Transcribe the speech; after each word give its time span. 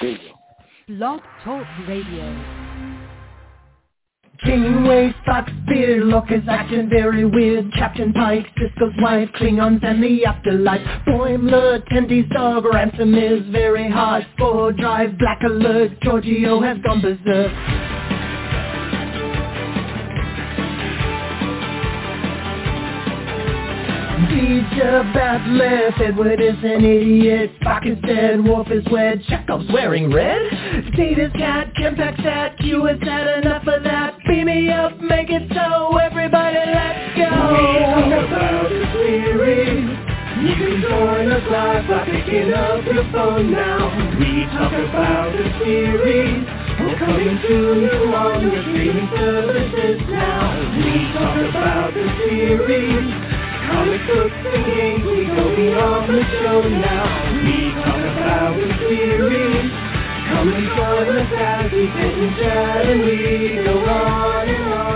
There 0.00 0.10
you 0.10 0.18
go. 0.18 0.34
Blog 0.88 1.20
Talk 1.44 1.66
Radio. 1.88 2.64
Janeway, 4.44 5.14
Spock, 5.24 5.48
Barclay's 5.66 6.48
acting 6.48 6.88
very 6.90 7.24
weird 7.24 7.72
Captain 7.72 8.12
Pike, 8.12 8.46
Sisko's 8.58 8.94
wife, 9.00 9.28
Klingons 9.36 9.82
and 9.84 10.02
the 10.02 10.24
afterlife 10.24 10.80
Boimler, 11.06 11.86
Tendi's 11.88 12.28
dog, 12.30 12.64
Ransom 12.64 13.14
is 13.14 13.42
very 13.50 13.88
hard 13.90 14.26
Spore 14.34 14.72
Drive, 14.72 15.16
Black 15.18 15.40
Alert, 15.44 16.00
Georgiou 16.00 16.62
has 16.64 16.78
gone 16.82 17.00
berserk 17.00 17.52
Teacher, 24.34 25.06
bad 25.14 25.46
left, 25.46 26.00
Edward 26.00 26.40
is 26.40 26.58
an 26.64 26.84
idiot? 26.84 27.52
Is 27.86 27.98
dead, 28.02 28.40
is 28.40 28.84
wed, 28.90 29.22
Chekov's 29.30 29.70
wearing 29.72 30.10
red. 30.10 30.42
Data's 30.96 31.30
cat, 31.38 31.72
Q 32.58 32.84
had 33.00 33.44
enough 33.44 33.62
of 33.68 33.84
that. 33.84 34.18
Beam 34.26 34.46
me 34.46 34.70
up, 34.70 34.98
make 34.98 35.30
it 35.30 35.46
so, 35.54 35.96
everybody 35.98 36.58
let's 36.66 37.14
go. 37.14 37.30
We 37.30 37.78
talk 37.86 38.26
about 38.26 38.68
the 38.70 38.82
series 38.98 39.86
You 40.42 40.54
can 40.58 40.82
join 40.82 41.30
us 41.30 41.46
live 41.48 41.86
by 41.86 42.04
picking 42.10 42.52
up 42.54 42.84
your 42.86 43.06
phone 43.12 43.52
now. 43.52 43.86
We 44.18 44.50
talk 44.50 44.74
about 44.74 45.30
the 45.30 45.46
series 45.62 46.42
We're 46.80 46.98
coming 46.98 47.38
to 47.38 47.54
you 47.86 48.10
on 48.10 48.42
your 48.50 48.62
streaming 48.66 49.10
services 49.14 50.02
now. 50.10 50.58
We 50.74 51.12
talk 51.14 51.38
about 51.54 51.94
the 51.94 52.06
series 52.26 53.43
Comic 53.66 54.00
we 54.04 55.26
go 55.26 55.56
beyond 55.56 56.12
the 56.12 56.22
show 56.40 56.60
now. 56.68 57.32
We 57.44 57.72
talk 57.84 58.04
about 58.16 58.56
the 58.56 58.68
series. 58.78 59.70
Come 60.28 60.52
and 60.52 60.66
join 60.76 61.08
us 61.16 61.32
as 61.36 61.72
we 61.72 61.86
sit 61.86 62.14
and 62.18 62.36
chat 62.36 62.86
and 62.86 63.00
we 63.04 63.64
go 63.64 63.78
on 63.78 64.48
and 64.48 64.72
on. 64.72 64.94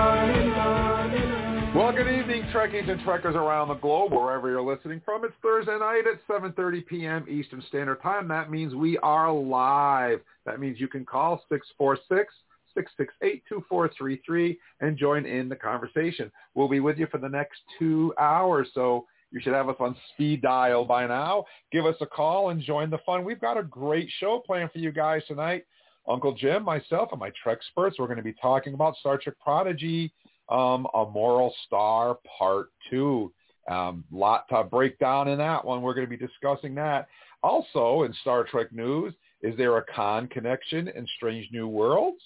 Well, 1.75 1.92
good 1.92 2.08
evening, 2.08 2.42
Trekkies 2.52 2.91
and 2.91 3.00
Trekkers 3.02 3.36
around 3.36 3.69
the 3.69 3.75
globe, 3.75 4.12
wherever 4.12 4.50
you're 4.50 4.60
listening 4.60 5.00
from. 5.05 5.25
It's 5.25 5.34
Thursday 5.42 5.78
night 5.78 6.05
at 6.10 6.27
7.30 6.27 6.86
p.m. 6.86 7.27
Eastern 7.28 7.62
Standard 7.69 8.03
Time. 8.03 8.27
That 8.28 8.50
means 8.50 8.75
we 8.75 8.98
are 8.98 9.32
live. 9.32 10.20
That 10.44 10.60
means 10.60 10.80
you 10.80 10.88
can 10.88 11.05
call 11.05 11.44
646 11.48 12.34
668-2433 12.77 14.56
and 14.80 14.97
join 14.97 15.27
in 15.27 15.48
the 15.48 15.56
conversation. 15.56 16.30
We'll 16.55 16.69
be 16.69 16.80
with 16.80 16.98
you 16.98 17.06
for 17.10 17.19
the 17.19 17.28
next 17.28 17.60
two 17.78 18.14
hours, 18.19 18.69
so 18.75 19.06
you 19.30 19.41
should 19.41 19.52
have 19.52 19.69
us 19.69 19.77
on 19.78 19.97
speed 20.12 20.42
dial 20.42 20.84
by 20.84 21.06
now. 21.06 21.44
Give 21.70 21.86
us 21.86 21.97
a 22.00 22.06
call 22.06 22.50
and 22.50 22.62
join 22.62 22.91
the 22.91 22.98
fun. 23.05 23.25
We've 23.25 23.41
got 23.41 23.58
a 23.58 23.62
great 23.62 24.08
show 24.19 24.42
planned 24.44 24.72
for 24.72 24.78
you 24.78 24.92
guys 24.92 25.22
tonight. 25.28 25.64
Uncle 26.08 26.33
Jim, 26.33 26.62
myself, 26.62 27.10
and 27.12 27.20
my 27.20 27.30
Trek 27.42 27.58
experts, 27.58 27.97
we're 27.98 28.06
going 28.06 28.16
to 28.16 28.22
be 28.22 28.34
talking 28.41 28.72
about 28.72 28.97
Star 28.97 29.19
Trek 29.19 29.36
Prodigy, 29.42 30.12
um, 30.48 30.86
A 30.94 31.05
Moral 31.05 31.55
Star 31.66 32.19
Part 32.38 32.70
2. 32.91 33.30
Um, 33.70 34.05
lot 34.10 34.48
to 34.48 34.64
break 34.64 34.98
down 34.98 35.28
in 35.28 35.36
that 35.38 35.62
one. 35.62 35.82
We're 35.82 35.92
going 35.92 36.06
to 36.06 36.10
be 36.10 36.16
discussing 36.16 36.75
that. 36.77 37.08
Also, 37.42 38.05
in 38.05 38.14
Star 38.22 38.44
Trek 38.44 38.72
news, 38.72 39.12
is 39.42 39.56
there 39.58 39.77
a 39.77 39.84
Khan 39.94 40.27
connection 40.28 40.88
in 40.88 41.06
Strange 41.16 41.48
New 41.53 41.69
Worlds? 41.69 42.20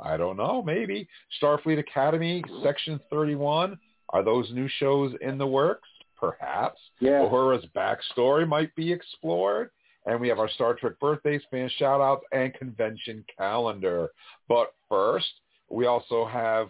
I 0.00 0.16
don't 0.16 0.36
know. 0.36 0.62
Maybe 0.62 1.08
Starfleet 1.42 1.78
Academy 1.78 2.44
Section 2.62 3.00
31. 3.10 3.78
Are 4.10 4.22
those 4.22 4.50
new 4.52 4.68
shows 4.78 5.12
in 5.20 5.38
the 5.38 5.46
works? 5.46 5.88
Perhaps. 6.16 6.80
Yeah. 7.00 7.20
Uhura's 7.20 7.64
backstory 7.76 8.46
might 8.48 8.74
be 8.74 8.92
explored. 8.92 9.70
And 10.06 10.20
we 10.20 10.28
have 10.28 10.38
our 10.38 10.48
Star 10.48 10.74
Trek 10.74 10.94
birthdays, 11.00 11.42
fan 11.50 11.70
shout-outs, 11.76 12.24
and 12.32 12.54
convention 12.54 13.24
calendar. 13.36 14.08
But 14.48 14.72
first, 14.88 15.28
we 15.68 15.86
also 15.86 16.24
have 16.24 16.68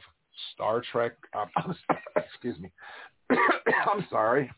Star 0.54 0.82
Trek. 0.90 1.12
Um, 1.34 1.76
excuse 2.16 2.58
me. 2.58 2.72
I'm 3.30 4.06
sorry. 4.10 4.50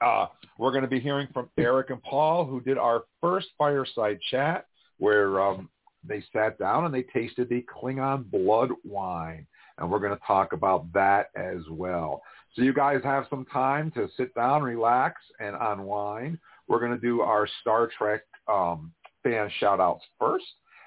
Uh, 0.00 0.26
we're 0.58 0.70
going 0.70 0.82
to 0.82 0.88
be 0.88 1.00
hearing 1.00 1.26
from 1.32 1.48
Erik 1.58 1.90
and 1.90 2.02
Paul, 2.02 2.44
who 2.44 2.60
did 2.60 2.78
our 2.78 3.04
first 3.20 3.48
fireside 3.58 4.20
chat, 4.30 4.66
where 4.98 5.40
um, 5.40 5.68
they 6.04 6.22
sat 6.32 6.58
down 6.58 6.84
and 6.84 6.94
they 6.94 7.02
tasted 7.02 7.48
the 7.48 7.64
Klingon 7.64 8.30
blood 8.30 8.70
wine. 8.84 9.46
And 9.78 9.90
we're 9.90 10.00
going 10.00 10.16
to 10.16 10.26
talk 10.26 10.52
about 10.52 10.92
that 10.92 11.26
as 11.36 11.62
well. 11.70 12.22
So 12.54 12.62
you 12.62 12.72
guys 12.72 13.00
have 13.04 13.26
some 13.30 13.44
time 13.44 13.92
to 13.92 14.08
sit 14.16 14.34
down, 14.34 14.62
relax, 14.62 15.22
and 15.38 15.54
unwind. 15.58 16.38
We're 16.66 16.80
going 16.80 16.92
to 16.92 16.98
do 16.98 17.20
our 17.20 17.48
Star 17.60 17.88
Trek 17.96 18.22
um, 18.48 18.92
fan 19.22 19.50
shout-outs 19.60 20.04
first, 20.18 20.46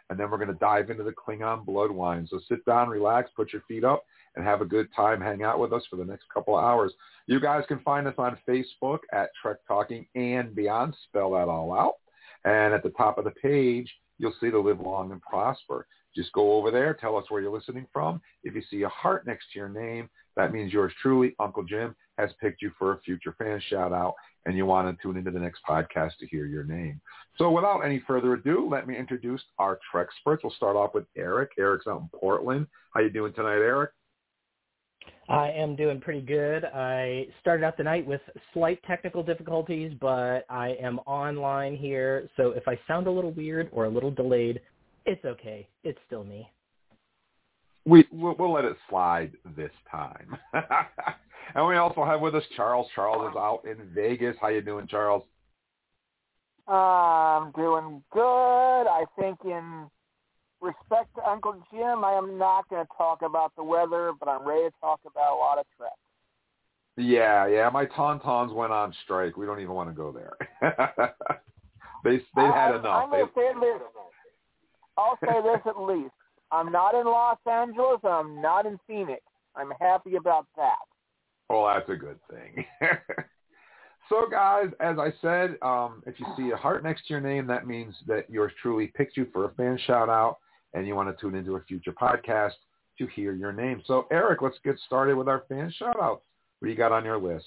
and 0.09 0.19
then 0.19 0.29
we're 0.29 0.37
going 0.37 0.49
to 0.49 0.55
dive 0.55 0.89
into 0.89 1.03
the 1.03 1.13
Klingon 1.13 1.63
blood 1.65 1.91
wine. 1.91 2.27
So 2.29 2.39
sit 2.49 2.65
down, 2.65 2.89
relax, 2.89 3.29
put 3.35 3.53
your 3.53 3.61
feet 3.67 3.85
up, 3.85 4.03
and 4.35 4.43
have 4.43 4.61
a 4.61 4.65
good 4.65 4.87
time. 4.93 5.21
Hang 5.21 5.43
out 5.43 5.59
with 5.59 5.71
us 5.71 5.83
for 5.89 5.95
the 5.95 6.05
next 6.05 6.25
couple 6.33 6.57
of 6.57 6.63
hours. 6.63 6.91
You 7.27 7.39
guys 7.39 7.63
can 7.67 7.79
find 7.79 8.07
us 8.07 8.15
on 8.17 8.37
Facebook 8.47 8.99
at 9.13 9.29
Trek 9.41 9.57
Talking 9.67 10.05
and 10.15 10.53
Beyond. 10.53 10.95
Spell 11.07 11.31
that 11.31 11.47
all 11.47 11.73
out. 11.73 11.95
And 12.43 12.73
at 12.73 12.83
the 12.83 12.89
top 12.89 13.17
of 13.17 13.23
the 13.23 13.31
page, 13.31 13.89
you'll 14.21 14.35
see 14.39 14.51
to 14.51 14.59
live 14.59 14.79
long 14.79 15.11
and 15.11 15.21
prosper. 15.21 15.87
Just 16.15 16.31
go 16.33 16.53
over 16.53 16.71
there, 16.71 16.93
tell 16.93 17.17
us 17.17 17.25
where 17.29 17.41
you're 17.41 17.51
listening 17.51 17.87
from. 17.91 18.21
If 18.43 18.53
you 18.53 18.61
see 18.69 18.83
a 18.83 18.89
heart 18.89 19.25
next 19.25 19.45
to 19.51 19.59
your 19.59 19.69
name, 19.69 20.09
that 20.35 20.53
means 20.53 20.71
yours 20.71 20.93
truly, 21.01 21.35
Uncle 21.39 21.63
Jim, 21.63 21.95
has 22.17 22.29
picked 22.39 22.61
you 22.61 22.71
for 22.77 22.93
a 22.93 23.01
future 23.01 23.35
fan 23.37 23.61
shout 23.67 23.91
out 23.91 24.13
and 24.45 24.55
you 24.55 24.65
want 24.65 24.87
to 24.87 25.01
tune 25.01 25.17
into 25.17 25.31
the 25.31 25.39
next 25.39 25.61
podcast 25.67 26.11
to 26.19 26.27
hear 26.27 26.45
your 26.45 26.63
name. 26.63 27.01
So 27.37 27.49
without 27.51 27.81
any 27.81 28.01
further 28.07 28.33
ado, 28.33 28.67
let 28.69 28.87
me 28.87 28.97
introduce 28.97 29.41
our 29.57 29.79
Trek 29.91 30.07
experts. 30.07 30.43
We'll 30.43 30.53
start 30.53 30.75
off 30.75 30.93
with 30.93 31.05
Erik. 31.17 31.51
Erik's 31.57 31.87
out 31.87 32.01
in 32.01 32.19
Portland. 32.19 32.67
How 32.93 33.01
you 33.01 33.09
doing 33.09 33.33
tonight, 33.33 33.57
Erik? 33.57 33.91
I 35.31 35.49
am 35.51 35.77
doing 35.77 36.01
pretty 36.01 36.19
good. 36.19 36.65
I 36.65 37.25
started 37.39 37.63
out 37.63 37.77
the 37.77 37.83
night 37.83 38.05
with 38.05 38.19
slight 38.53 38.83
technical 38.83 39.23
difficulties, 39.23 39.93
but 40.01 40.45
I 40.49 40.75
am 40.81 40.99
online 41.05 41.77
here. 41.77 42.29
So 42.35 42.49
if 42.51 42.67
I 42.67 42.77
sound 42.85 43.07
a 43.07 43.11
little 43.11 43.31
weird 43.31 43.69
or 43.71 43.85
a 43.85 43.89
little 43.89 44.11
delayed, 44.11 44.59
it's 45.05 45.23
okay. 45.23 45.69
It's 45.85 45.97
still 46.05 46.25
me. 46.25 46.51
We 47.85 48.05
we'll, 48.11 48.35
we'll 48.37 48.51
let 48.51 48.65
it 48.65 48.75
slide 48.89 49.31
this 49.55 49.71
time. 49.89 50.35
and 51.55 51.65
we 51.65 51.77
also 51.77 52.03
have 52.03 52.19
with 52.19 52.35
us 52.35 52.43
Charles. 52.57 52.87
Charles 52.93 53.31
is 53.31 53.37
out 53.37 53.61
in 53.63 53.77
Vegas. 53.95 54.35
How 54.41 54.49
you 54.49 54.61
doing, 54.61 54.85
Charles? 54.85 55.23
I'm 56.67 57.51
doing 57.53 58.03
good. 58.11 58.19
I 58.83 59.05
think 59.17 59.39
in 59.45 59.89
respect 60.61 61.13
to 61.15 61.27
Uncle 61.27 61.55
Jim, 61.71 62.05
I 62.05 62.13
am 62.13 62.37
not 62.37 62.69
going 62.69 62.85
to 62.85 62.89
talk 62.97 63.21
about 63.23 63.53
the 63.55 63.63
weather, 63.63 64.11
but 64.17 64.29
I'm 64.29 64.47
ready 64.47 64.69
to 64.69 64.73
talk 64.79 64.99
about 65.05 65.35
a 65.35 65.37
lot 65.37 65.57
of 65.57 65.65
Trek. 65.77 65.91
Yeah, 66.97 67.47
yeah. 67.47 67.69
My 67.69 67.85
tauntauns 67.85 68.53
went 68.53 68.71
on 68.71 68.93
strike. 69.03 69.37
We 69.37 69.45
don't 69.45 69.59
even 69.59 69.73
want 69.73 69.89
to 69.89 69.95
go 69.95 70.11
there. 70.11 70.33
they 72.03 72.17
they 72.35 72.41
had 72.41 72.75
enough. 72.75 73.09
I'm 73.11 73.11
say 73.35 73.53
this. 73.59 73.81
I'll 74.97 75.17
say 75.23 75.41
this 75.41 75.61
at 75.65 75.81
least. 75.81 76.11
I'm 76.51 76.71
not 76.71 76.95
in 76.95 77.05
Los 77.05 77.37
Angeles. 77.49 77.99
I'm 78.03 78.41
not 78.41 78.65
in 78.65 78.77
Phoenix. 78.85 79.21
I'm 79.55 79.71
happy 79.79 80.15
about 80.15 80.47
that. 80.57 80.75
Well, 81.49 81.65
that's 81.65 81.89
a 81.89 81.95
good 81.95 82.19
thing. 82.29 82.65
so, 84.09 84.25
guys, 84.29 84.67
as 84.81 84.97
I 84.99 85.13
said, 85.21 85.57
um, 85.61 86.03
if 86.05 86.19
you 86.19 86.25
see 86.37 86.51
a 86.51 86.57
heart 86.57 86.83
next 86.83 87.07
to 87.07 87.13
your 87.13 87.21
name, 87.21 87.47
that 87.47 87.67
means 87.67 87.95
that 88.07 88.29
yours 88.29 88.51
truly 88.61 88.91
picked 88.95 89.15
you 89.15 89.27
for 89.31 89.45
a 89.45 89.53
fan 89.53 89.79
shout 89.85 90.09
out 90.09 90.37
and 90.73 90.87
you 90.87 90.95
want 90.95 91.15
to 91.15 91.21
tune 91.21 91.35
into 91.35 91.55
a 91.55 91.63
future 91.63 91.93
podcast 91.93 92.53
to 92.97 93.07
hear 93.07 93.33
your 93.33 93.51
name. 93.51 93.81
So, 93.85 94.07
Erik, 94.11 94.41
let's 94.41 94.57
get 94.63 94.77
started 94.85 95.15
with 95.15 95.27
our 95.27 95.43
fan 95.49 95.73
shout-outs. 95.77 96.23
What 96.59 96.65
do 96.65 96.69
you 96.71 96.77
got 96.77 96.91
on 96.91 97.05
your 97.05 97.17
list? 97.17 97.45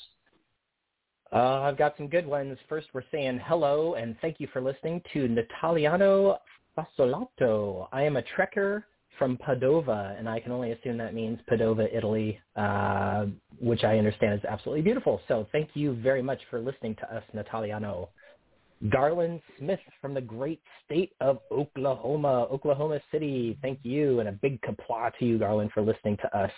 Uh, 1.33 1.63
I've 1.63 1.79
got 1.79 1.97
some 1.97 2.09
good 2.09 2.27
ones. 2.27 2.59
First, 2.69 2.89
we're 2.93 3.03
saying 3.11 3.41
hello 3.45 3.95
and 3.95 4.17
thank 4.21 4.39
you 4.39 4.49
for 4.53 4.61
listening 4.61 5.03
to 5.13 5.29
Nataliano 5.29 6.39
Fasolato. 6.77 7.89
I 7.93 8.03
am 8.03 8.17
a 8.17 8.23
trekker 8.37 8.85
from 9.19 9.37
Padova, 9.39 10.19
and 10.19 10.29
I 10.29 10.41
can 10.41 10.51
only 10.51 10.73
assume 10.73 10.99
that 10.99 11.15
means 11.15 11.39
Padova, 11.49 11.89
Italy, 11.95 12.41
uh, 12.57 13.27
which 13.61 13.85
I 13.85 13.99
understand 13.99 14.35
is 14.35 14.45
absolutely 14.45 14.83
beautiful. 14.83 15.21
So 15.29 15.47
thank 15.53 15.71
you 15.75 15.95
very 16.03 16.23
much 16.23 16.41
for 16.51 16.61
listening 16.61 16.97
to 16.97 17.15
us, 17.15 17.23
Nataliano. 17.35 18.09
Garland 18.91 19.41
Smith 19.59 19.81
from 20.01 20.15
the 20.15 20.21
great 20.21 20.61
state 20.85 21.13
of 21.21 21.39
Oklahoma, 21.51 22.47
Oklahoma 22.51 23.01
City. 23.11 23.59
Thank 23.63 23.79
you, 23.83 24.21
and 24.21 24.29
a 24.29 24.33
big 24.33 24.61
Qapla' 24.61 25.13
to 25.19 25.25
you, 25.25 25.39
Garland, 25.39 25.71
for 25.73 25.83
listening 25.83 26.17
to 26.19 26.37
us 26.37 26.51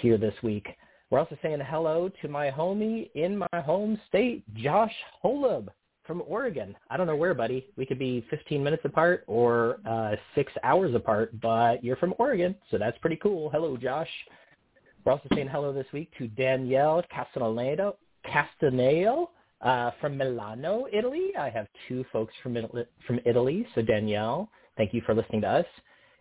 here 0.00 0.18
this 0.18 0.34
week. 0.42 0.66
We're 1.10 1.20
also 1.20 1.38
saying 1.40 1.60
hello 1.66 2.10
to 2.20 2.28
my 2.28 2.50
homie 2.50 3.10
in 3.14 3.38
my 3.38 3.60
home 3.60 3.98
state, 4.08 4.42
Josh 4.54 4.92
Holub 5.24 5.68
from 6.06 6.22
Oregon. 6.26 6.76
I 6.90 6.96
don't 6.96 7.06
know 7.06 7.16
where, 7.16 7.34
buddy. 7.34 7.66
We 7.76 7.86
could 7.86 7.98
be 7.98 8.26
15 8.28 8.62
minutes 8.62 8.84
apart 8.84 9.24
or 9.26 9.78
uh, 9.88 10.16
six 10.34 10.52
hours 10.62 10.94
apart, 10.94 11.40
but 11.40 11.82
you're 11.82 11.96
from 11.96 12.14
Oregon, 12.18 12.54
so 12.70 12.78
that's 12.78 12.98
pretty 12.98 13.16
cool. 13.16 13.50
Hello, 13.50 13.76
Josh. 13.76 14.08
We're 15.04 15.12
also 15.12 15.28
saying 15.34 15.48
hello 15.48 15.72
this 15.72 15.86
week 15.92 16.10
to 16.18 16.26
Danielle 16.26 17.02
Castaneda, 17.10 17.94
Castaneo 18.26 19.28
Uh, 19.60 19.90
from 20.00 20.18
Milano, 20.18 20.86
Italy, 20.92 21.30
I 21.38 21.48
have 21.48 21.66
two 21.88 22.04
folks 22.12 22.34
from 22.42 22.58
from 23.06 23.20
Italy. 23.24 23.66
So 23.74 23.82
Danielle, 23.82 24.50
thank 24.76 24.92
you 24.92 25.00
for 25.06 25.14
listening 25.14 25.40
to 25.42 25.48
us. 25.48 25.66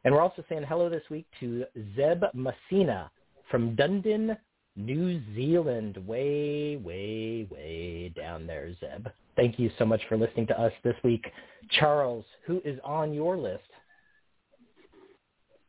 And 0.04 0.14
we're 0.14 0.22
also 0.22 0.44
saying 0.48 0.64
hello 0.68 0.90
this 0.90 1.04
week 1.10 1.26
to 1.42 1.66
Zeb 1.96 2.24
Messina 2.34 3.12
from 3.52 3.76
Dunedin, 3.76 4.38
New 4.78 5.22
Zealand. 5.36 5.98
Way, 6.08 6.78
way, 6.78 7.48
way 7.52 8.14
down 8.16 8.48
there, 8.48 8.74
Zeb. 8.80 9.08
Thank 9.36 9.60
you 9.60 9.70
so 9.78 9.86
much 9.86 10.02
for 10.08 10.16
listening 10.16 10.48
to 10.48 10.60
us 10.60 10.72
this 10.84 10.96
week. 11.04 11.26
Charles, 11.72 12.24
who 12.46 12.62
is 12.64 12.80
on 12.86 13.14
your 13.14 13.36
list? 13.36 13.64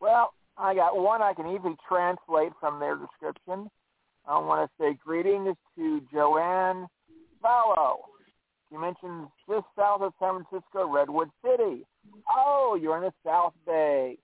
Well, 0.01 0.35
I 0.57 0.75
got 0.75 0.97
one 0.97 1.21
I 1.21 1.35
can 1.35 1.49
easily 1.49 1.75
translate 1.89 2.53
from 2.61 2.79
their 2.79 2.97
description. 2.97 3.69
I 4.29 4.39
want 4.39 4.71
to 4.71 4.83
say 4.83 4.99
greetings 5.05 5.57
to 5.77 6.01
Joanne 6.13 6.87
Vallow. 7.43 7.97
You 8.71 8.81
mentioned 8.81 9.29
just 9.49 9.67
south 9.77 10.03
of 10.03 10.13
San 10.19 10.45
Francisco, 10.45 10.89
Redwood 10.91 11.31
City. 11.45 11.87
Oh, 12.35 12.79
you're 12.81 12.97
in 12.97 13.05
the 13.05 13.13
South 13.25 13.55
Bay. 13.67 14.19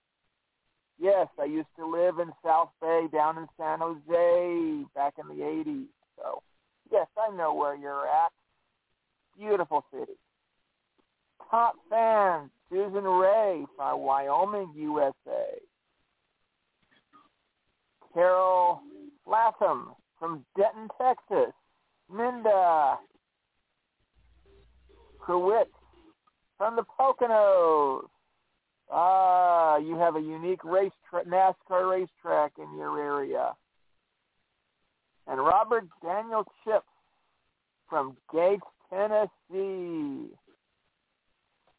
Yes, 0.99 1.27
I 1.39 1.45
used 1.45 1.67
to 1.77 1.85
live 1.85 2.19
in 2.19 2.31
South 2.43 2.69
Bay 2.81 3.07
down 3.11 3.37
in 3.37 3.47
San 3.57 3.79
Jose 3.79 4.85
back 4.95 5.13
in 5.19 5.27
the 5.27 5.43
80s. 5.43 5.87
So, 6.17 6.43
yes, 6.91 7.07
I 7.17 7.35
know 7.35 7.53
where 7.53 7.75
you're 7.75 8.07
at. 8.07 8.31
Beautiful 9.37 9.83
city. 9.91 10.13
Top 11.49 11.75
fan, 11.89 12.49
Susan 12.69 13.03
Ray 13.03 13.65
from 13.75 14.01
Wyoming, 14.01 14.71
USA. 14.75 15.59
Carol 18.13 18.81
Latham 19.25 19.93
from 20.19 20.45
Denton, 20.55 20.87
Texas. 21.01 21.53
Minda 22.11 22.97
Kruwitz 25.19 25.67
from 26.57 26.75
the 26.75 26.83
Poconos. 26.83 28.07
Ah, 28.91 29.77
you 29.77 29.95
have 29.97 30.15
a 30.15 30.19
unique 30.19 30.63
race 30.63 30.91
tra- 31.09 31.25
NASCAR 31.25 31.89
racetrack 31.89 32.53
in 32.57 32.77
your 32.77 32.99
area. 32.99 33.53
And 35.27 35.39
Robert 35.39 35.85
Daniel 36.03 36.43
Chips 36.63 36.85
from 37.89 38.17
Gates, 38.31 38.61
Tennessee. 38.89 40.29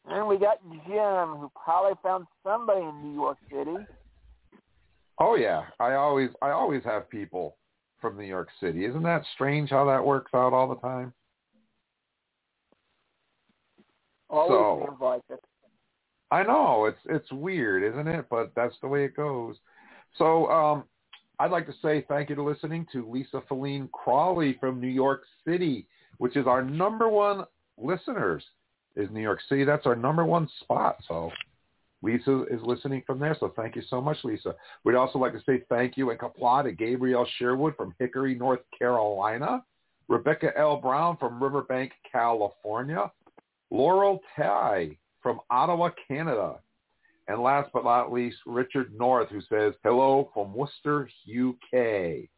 And 0.07 0.27
we 0.27 0.37
got 0.37 0.57
Jim, 0.87 1.39
who 1.39 1.51
probably 1.63 1.97
found 2.03 2.25
somebody 2.43 2.81
in 2.81 3.01
New 3.01 3.13
York 3.13 3.37
City. 3.51 3.75
Oh 5.19 5.35
yeah, 5.35 5.63
I 5.79 5.93
always 5.93 6.29
I 6.41 6.49
always 6.51 6.83
have 6.83 7.09
people 7.09 7.55
from 8.05 8.17
New 8.17 8.25
York 8.27 8.49
City. 8.59 8.85
Isn't 8.85 9.01
that 9.01 9.23
strange 9.33 9.71
how 9.71 9.85
that 9.85 10.05
works 10.05 10.31
out 10.35 10.53
all 10.53 10.67
the 10.67 10.75
time? 10.75 11.11
Always 14.29 14.49
So- 14.51 14.85
seems 14.87 15.01
like 15.01 15.21
it. 15.29 15.43
I 16.31 16.43
know 16.43 16.85
it's 16.85 16.99
it's 17.05 17.31
weird, 17.31 17.83
isn't 17.83 18.07
it? 18.07 18.25
But 18.29 18.53
that's 18.55 18.75
the 18.81 18.87
way 18.87 19.05
it 19.05 19.15
goes. 19.15 19.55
So 20.17 20.47
um, 20.51 20.83
I'd 21.39 21.51
like 21.51 21.65
to 21.67 21.73
say 21.81 22.01
thank 22.07 22.29
you 22.29 22.35
to 22.35 22.43
listening 22.43 22.85
to 22.91 23.09
Lisa 23.09 23.41
Feline 23.47 23.89
Crawley 23.91 24.53
from 24.59 24.79
New 24.79 24.87
York 24.87 25.23
City, 25.47 25.87
which 26.17 26.35
is 26.35 26.45
our 26.47 26.61
number 26.63 27.07
one 27.09 27.45
listeners. 27.77 28.43
Is 28.95 29.09
New 29.11 29.21
York 29.21 29.39
City? 29.49 29.63
That's 29.65 29.85
our 29.85 29.95
number 29.95 30.25
one 30.25 30.47
spot. 30.61 30.97
So 31.07 31.31
Lisa 32.05 32.43
is 32.51 32.61
listening 32.61 33.01
from 33.07 33.19
there. 33.19 33.35
So 33.39 33.51
thank 33.55 33.75
you 33.75 33.81
so 33.89 33.99
much, 33.99 34.17
Lisa. 34.23 34.53
We'd 34.83 34.95
also 34.95 35.17
like 35.17 35.33
to 35.33 35.41
say 35.45 35.63
thank 35.69 35.97
you 35.97 36.11
and 36.11 36.19
Qapla' 36.19 36.65
to 36.65 36.71
Gabrielle 36.71 37.27
Sherwood 37.37 37.75
from 37.75 37.95
Hickory, 37.97 38.35
North 38.35 38.61
Carolina, 38.77 39.63
Rebecca 40.07 40.51
L. 40.55 40.77
Brown 40.77 41.17
from 41.17 41.41
Riverbank, 41.41 41.91
California, 42.09 43.11
Laurel 43.71 44.19
Tai 44.35 44.95
from 45.23 45.39
Ottawa, 45.49 45.89
Canada. 46.07 46.59
And 47.27 47.41
last 47.41 47.71
but 47.73 47.83
not 47.83 48.13
least, 48.13 48.37
Richard 48.45 48.93
North, 48.95 49.29
who 49.29 49.41
says, 49.49 49.73
hello 49.83 50.29
from 50.31 50.53
Worcester, 50.53 51.09
UK. 51.27 52.29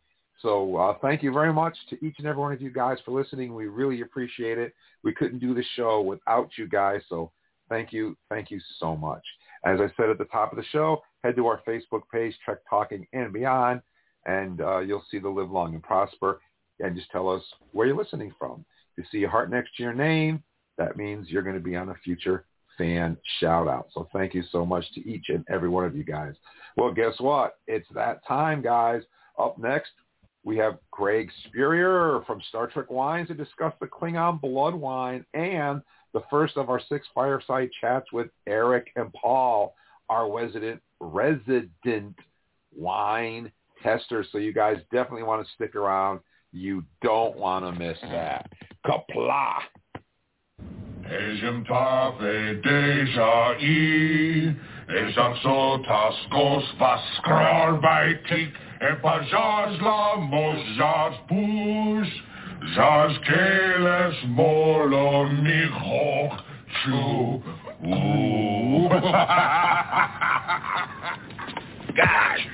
So 0.42 0.78
uh, 0.78 0.94
thank 1.02 1.24
you 1.24 1.34
very 1.34 1.52
much 1.52 1.76
to 1.90 2.06
each 2.06 2.16
and 2.20 2.28
every 2.28 2.42
one 2.42 2.54
of 2.54 2.62
you 2.62 2.70
guys 2.70 3.00
for 3.04 3.12
listening. 3.12 3.54
We 3.54 3.68
really 3.68 4.00
appreciate 4.00 4.58
it. 4.58 4.74
We 5.04 5.14
couldn't 5.14 5.40
do 5.40 5.54
the 5.54 5.64
show 5.76 6.02
without 6.02 6.52
you 6.58 6.70
guys. 6.70 7.02
So 7.10 7.32
thank 7.68 7.92
you. 7.92 8.16
Thank 8.30 8.50
you 8.50 8.62
so 8.80 8.96
much. 8.96 9.24
As 9.66 9.80
I 9.80 9.92
said 9.98 10.10
at 10.10 10.18
the 10.18 10.26
top 10.26 10.52
of 10.52 10.58
the 10.58 10.66
show, 10.72 11.02
head 11.24 11.36
to 11.36 11.48
our 11.48 11.62
Facebook 11.68 12.02
page, 12.12 12.36
Trek 12.44 12.60
Talking 12.70 13.08
and 13.14 13.34
Beyond, 13.34 13.82
and 14.26 14.62
uh, 14.62 14.80
you'll 14.80 15.06
see 15.10 15.20
the 15.20 15.30
Live 15.30 15.52
Long 15.52 15.74
and 15.74 15.84
Prosper. 15.84 16.42
And 16.80 16.96
just 16.96 17.10
tell 17.10 17.28
us 17.28 17.42
where 17.72 17.88
you're 17.88 17.98
listening 17.98 18.34
from. 18.38 18.64
If 18.96 19.04
you 19.04 19.20
see 19.20 19.24
a 19.24 19.30
heart 19.30 19.50
next 19.50 19.76
to 19.78 19.84
your 19.84 19.94
name, 19.94 20.44
that 20.78 20.96
means 20.96 21.30
you're 21.30 21.42
going 21.42 21.56
to 21.56 21.62
be 21.62 21.76
on 21.76 21.90
a 21.90 21.96
future 22.04 22.46
fan 22.78 23.18
shout 23.40 23.68
out. 23.68 23.88
So 23.94 24.08
thank 24.14 24.34
you 24.34 24.44
so 24.52 24.66
much 24.66 24.86
to 24.94 25.10
each 25.10 25.26
and 25.30 25.44
every 25.50 25.70
one 25.70 25.86
of 25.86 25.96
you 25.96 26.04
guys. 26.04 26.34
Well, 26.76 26.94
guess 26.94 27.14
what? 27.20 27.56
It's 27.66 27.88
that 27.96 28.26
time, 28.28 28.62
guys. 28.62 29.02
Up 29.40 29.58
next, 29.58 29.90
we 30.44 30.58
have 30.58 30.78
Craig 30.92 31.30
Spurrier 31.46 32.22
from 32.26 32.42
Star 32.50 32.68
Trek 32.68 32.90
Wines 32.90 33.28
to 33.30 33.34
discuss 33.34 33.74
the 33.80 33.88
Klingon 33.88 34.40
blood 34.40 34.76
wine 34.76 35.26
and 35.34 35.82
the 36.18 36.24
first 36.32 36.58
of 36.58 36.72
our 36.72 36.82
six 36.90 37.06
fireside 37.14 37.70
chats 37.80 38.12
with 38.12 38.28
Erik 38.48 38.88
and 38.96 39.14
Paul, 39.14 39.76
our 40.10 40.32
resident 40.32 40.82
resident 41.00 42.16
wine 42.76 43.52
testers. 43.84 44.26
So 44.32 44.40
you 44.40 44.52
guys 44.52 44.78
definitely 44.92 45.24
want 45.24 45.46
to 45.46 45.54
stick 45.54 45.76
around. 45.76 46.22
You 46.52 46.84
don't 47.04 47.38
want 47.38 47.66
to 47.66 47.80
miss 47.80 48.00
that. 48.02 48.52
Qapla'! 48.84 49.60
Ezem 51.08 51.66
tave 51.68 52.62
deja 52.64 53.56
i, 53.62 54.56
ezam 54.90 55.38
sotas 55.44 56.18
gos 56.32 56.66
vaskrar 56.80 57.80
baitik, 57.80 58.58
e 58.82 58.96
pajaz 59.04 59.82
la 59.82 60.16
mojaz 60.18 61.16
push, 61.30 62.12
zaz 62.76 63.18
keles 63.28 64.16
molo 64.28 65.26
nichoch 65.28 66.40
chu. 66.84 67.42
Ooh. 67.86 68.90
Gosh. 71.98 72.48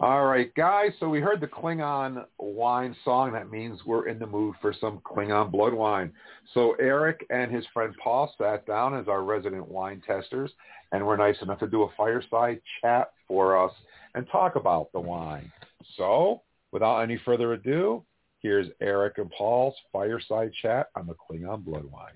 All 0.00 0.26
right, 0.26 0.54
guys. 0.54 0.90
So 1.00 1.08
we 1.08 1.20
heard 1.20 1.40
the 1.40 1.46
Klingon 1.46 2.26
wine 2.38 2.94
song. 3.04 3.32
That 3.32 3.50
means 3.50 3.80
we're 3.86 4.08
in 4.08 4.18
the 4.18 4.26
mood 4.26 4.54
for 4.60 4.74
some 4.78 4.98
Klingon 4.98 5.50
blood 5.50 5.72
wine. 5.72 6.12
So 6.52 6.72
Erik 6.80 7.24
and 7.30 7.50
his 7.50 7.64
friend 7.72 7.94
Paul 8.02 8.34
sat 8.36 8.66
down 8.66 8.94
as 8.98 9.08
our 9.08 9.22
resident 9.22 9.66
wine 9.68 10.02
testers 10.06 10.50
and 10.92 11.06
were 11.06 11.16
nice 11.16 11.36
enough 11.42 11.60
to 11.60 11.66
do 11.66 11.84
a 11.84 11.88
fireside 11.96 12.60
chat 12.80 13.12
for 13.26 13.56
us 13.56 13.72
and 14.14 14.26
talk 14.30 14.56
about 14.56 14.92
the 14.92 15.00
wine. 15.00 15.50
So 15.96 16.42
without 16.74 16.98
any 16.98 17.16
further 17.24 17.52
ado, 17.52 18.02
here's 18.40 18.66
Erik 18.80 19.18
and 19.18 19.30
Paul's 19.30 19.76
fireside 19.92 20.50
chat 20.60 20.88
on 20.96 21.06
the 21.06 21.14
Klingon 21.14 21.64
blood 21.64 21.84
wine. 21.84 22.14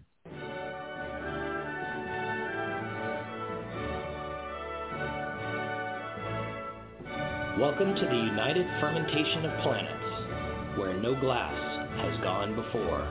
Welcome 7.56 7.94
to 7.94 8.00
the 8.00 8.16
United 8.16 8.66
Fermentation 8.80 9.46
of 9.46 9.62
Planets, 9.62 10.78
where 10.78 10.94
no 10.94 11.14
glass 11.18 11.54
has 12.00 12.20
gone 12.20 12.56
before. 12.56 13.06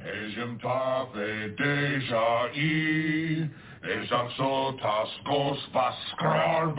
Ezem 0.00 0.58
tave 0.62 1.56
deja 1.58 2.48
i, 2.54 3.50
ezam 3.84 4.36
sotas 4.38 5.10
gos 5.26 5.58
vaskrar 5.74 6.74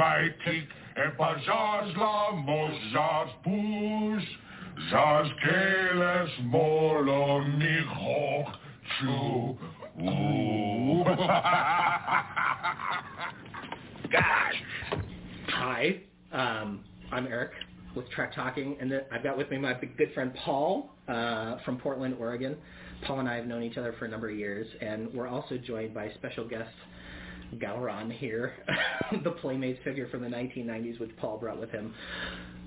e 0.95 1.01
zaz 4.89 5.27
keles 5.43 6.39
molo. 6.43 7.41
Gosh. 14.11 14.63
Hi, 15.47 16.01
um, 16.33 16.83
I'm 17.11 17.27
Erik 17.27 17.51
with 17.95 18.09
Trek 18.09 18.33
Talking, 18.35 18.75
and 18.81 18.93
I've 19.11 19.23
got 19.23 19.37
with 19.37 19.49
me 19.49 19.57
my 19.57 19.73
good 19.73 20.13
friend 20.13 20.33
Paul 20.43 20.89
uh, 21.07 21.57
from 21.63 21.77
Portland, 21.77 22.15
Oregon. 22.19 22.57
Paul 23.07 23.19
and 23.19 23.29
I 23.29 23.35
have 23.35 23.45
known 23.47 23.63
each 23.63 23.77
other 23.77 23.93
for 23.97 24.05
a 24.05 24.09
number 24.09 24.29
of 24.29 24.35
years, 24.35 24.67
and 24.81 25.13
we're 25.13 25.27
also 25.27 25.57
joined 25.57 25.93
by 25.93 26.11
special 26.15 26.47
guest 26.47 26.69
Gowron 27.57 28.11
here, 28.11 28.53
the 29.23 29.31
Playmates 29.31 29.79
figure 29.83 30.07
from 30.09 30.21
the 30.21 30.29
1990s, 30.29 30.99
which 30.99 31.11
Paul 31.17 31.37
brought 31.37 31.59
with 31.59 31.69
him. 31.71 31.93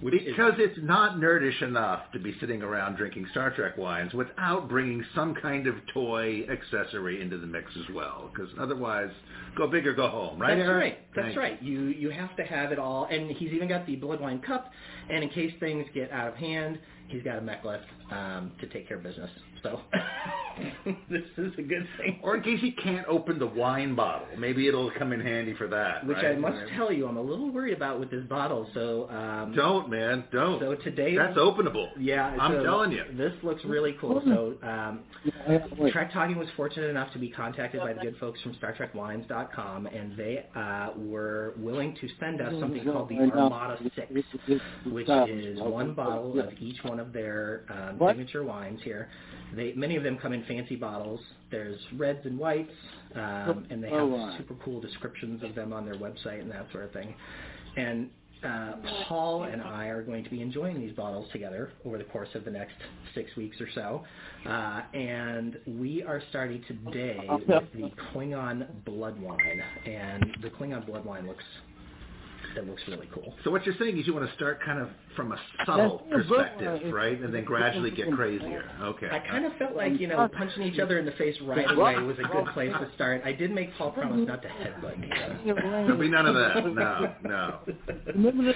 Which 0.00 0.14
is- 0.14 0.26
Because 0.26 0.54
it's 0.58 0.78
not 0.82 1.16
nerdish 1.16 1.62
enough 1.62 2.02
to 2.12 2.18
be 2.18 2.34
sitting 2.40 2.62
around 2.62 2.96
drinking 2.96 3.26
Star 3.30 3.50
Trek 3.50 3.78
wines 3.78 4.12
without 4.12 4.68
bringing 4.68 5.02
some 5.14 5.34
kind 5.34 5.66
of 5.66 5.74
toy 5.94 6.46
accessory 6.50 7.22
into 7.22 7.38
the 7.38 7.46
mix 7.46 7.70
as 7.76 7.94
well. 7.94 8.30
Because 8.34 8.50
otherwise, 8.60 9.10
go 9.56 9.66
big 9.66 9.86
or 9.86 9.94
go 9.94 10.08
home, 10.08 10.38
right? 10.38 10.56
That's 10.56 10.68
Erik? 10.68 10.82
right. 10.82 10.98
That's 11.14 11.26
Thank 11.28 11.38
right. 11.38 11.62
You 11.62 11.84
you 11.84 12.10
have 12.10 12.36
to 12.36 12.44
have 12.44 12.72
it 12.72 12.78
all, 12.78 13.06
and 13.10 13.30
he's 13.30 13.52
even 13.52 13.68
got 13.68 13.86
the 13.86 13.96
blood 13.96 14.20
wine 14.20 14.40
cup. 14.40 14.70
And 15.10 15.22
in 15.22 15.30
case 15.30 15.52
things 15.60 15.86
get 15.94 16.10
out 16.10 16.28
of 16.28 16.34
hand, 16.34 16.78
he's 17.08 17.22
got 17.22 17.38
a 17.38 17.40
mek'leth 17.40 17.80
um, 18.10 18.52
to 18.60 18.66
take 18.66 18.88
care 18.88 18.96
of 18.96 19.02
business. 19.02 19.30
So 19.62 19.80
this 21.10 21.22
is 21.38 21.52
a 21.56 21.62
good 21.62 21.88
thing. 21.96 22.20
Or 22.22 22.36
in 22.36 22.42
case 22.42 22.60
he 22.60 22.72
can't 22.72 23.06
open 23.08 23.38
the 23.38 23.46
wine 23.46 23.94
bottle, 23.94 24.28
maybe 24.38 24.68
it'll 24.68 24.90
come 24.98 25.12
in 25.12 25.20
handy 25.20 25.54
for 25.54 25.66
that. 25.68 26.06
Which 26.06 26.18
right? 26.18 26.36
I 26.36 26.36
must 26.36 26.58
tell 26.76 26.92
you, 26.92 27.06
I'm 27.08 27.16
a 27.16 27.22
little 27.22 27.50
worried 27.50 27.74
about 27.74 27.98
with 27.98 28.10
this 28.10 28.24
bottle. 28.24 28.68
So 28.74 29.08
um, 29.08 29.54
Don't, 29.54 29.88
man, 29.88 30.24
don't. 30.32 30.60
So 30.60 30.74
today, 30.74 31.16
That's 31.16 31.38
openable. 31.38 31.88
Yeah, 31.98 32.26
I'm 32.38 32.52
so 32.52 32.62
telling 32.62 32.92
you. 32.92 33.04
This 33.16 33.32
looks 33.42 33.64
really 33.64 33.96
cool. 34.00 34.22
So, 34.26 34.54
um, 34.68 35.00
Trek 35.90 36.12
Talking 36.12 36.38
was 36.38 36.48
fortunate 36.56 36.90
enough 36.90 37.12
to 37.14 37.18
be 37.18 37.30
contacted 37.30 37.80
by 37.80 37.94
the 37.94 38.00
good 38.00 38.16
folks 38.18 38.40
from 38.42 38.54
Star 38.54 38.74
Trek 38.74 38.92
StarTrekWines.com, 38.94 39.86
and 39.86 40.16
they 40.16 40.46
uh, 40.54 40.90
were 40.96 41.54
willing 41.56 41.96
to 42.00 42.08
send 42.20 42.40
us 42.40 42.52
something 42.60 42.84
called 42.84 43.08
the 43.08 43.16
Armada 43.16 43.78
Six, 43.96 44.12
which 44.94 45.08
is 45.08 45.60
one 45.60 45.92
bottle 45.94 46.38
of 46.40 46.50
each 46.60 46.82
one 46.84 47.00
of 47.00 47.12
their 47.12 47.62
um, 47.68 48.00
signature 48.08 48.44
wines 48.44 48.80
here. 48.82 49.08
They 49.54 49.72
many 49.74 49.96
of 49.96 50.02
them 50.02 50.18
come 50.18 50.32
in 50.32 50.44
fancy 50.44 50.76
bottles. 50.76 51.20
There's 51.50 51.78
reds 51.96 52.20
and 52.24 52.38
whites, 52.38 52.72
um, 53.14 53.66
and 53.70 53.82
they 53.82 53.90
have 53.90 54.38
super 54.38 54.54
cool 54.64 54.80
descriptions 54.80 55.42
of 55.42 55.54
them 55.54 55.72
on 55.72 55.84
their 55.84 55.96
website 55.96 56.40
and 56.40 56.50
that 56.50 56.66
sort 56.72 56.84
of 56.84 56.92
thing. 56.92 57.14
And 57.76 58.08
uh, 58.44 58.72
Paul 59.08 59.44
and 59.44 59.62
I 59.62 59.86
are 59.86 60.02
going 60.02 60.22
to 60.22 60.30
be 60.30 60.42
enjoying 60.42 60.78
these 60.78 60.94
bottles 60.94 61.26
together 61.32 61.72
over 61.84 61.98
the 61.98 62.04
course 62.04 62.28
of 62.34 62.44
the 62.44 62.50
next 62.50 62.74
six 63.14 63.34
weeks 63.36 63.56
or 63.60 63.68
so. 63.74 64.04
Uh, 64.48 64.82
and 64.92 65.58
we 65.66 66.02
are 66.02 66.22
starting 66.30 66.62
today 66.68 67.26
with 67.48 67.64
the 67.72 67.90
Klingon 68.12 68.66
Blood 68.84 69.20
Wine. 69.20 69.62
And 69.86 70.36
the 70.42 70.50
Klingon 70.50 70.86
Blood 70.86 71.04
Wine 71.04 71.26
looks 71.26 71.44
that 72.54 72.66
looks 72.66 72.82
really 72.88 73.08
cool. 73.12 73.34
So 73.44 73.50
what 73.50 73.64
you're 73.66 73.74
saying 73.78 73.98
is 73.98 74.06
you 74.06 74.14
want 74.14 74.28
to 74.28 74.34
start 74.36 74.62
kind 74.64 74.78
of 74.80 74.88
from 75.16 75.32
a 75.32 75.38
subtle 75.66 75.98
perspective, 76.10 76.92
right, 76.92 77.20
and 77.20 77.32
then 77.32 77.44
gradually 77.44 77.90
get 77.90 78.10
crazier. 78.12 78.70
Okay. 78.82 79.08
I 79.10 79.18
kind 79.20 79.44
of 79.44 79.52
felt 79.56 79.74
like, 79.76 79.98
you 80.00 80.06
know, 80.08 80.28
punching 80.36 80.62
each 80.62 80.78
other 80.78 80.98
in 80.98 81.04
the 81.06 81.12
face 81.12 81.36
right 81.42 81.70
away 81.70 81.96
was 81.98 82.16
a 82.18 82.28
good 82.28 82.46
place 82.54 82.72
to 82.72 82.88
start. 82.94 83.22
I 83.24 83.32
did 83.32 83.50
make 83.52 83.74
Paul 83.76 83.92
promise 83.92 84.26
not 84.26 84.42
to 84.42 84.48
headbutt 84.48 84.98
me. 84.98 85.08
though. 85.44 85.54
There'll 85.54 85.96
be 85.98 86.08
none 86.08 86.26
of 86.26 86.34
that. 86.34 86.74
No, 86.74 87.14
no. 87.22 87.58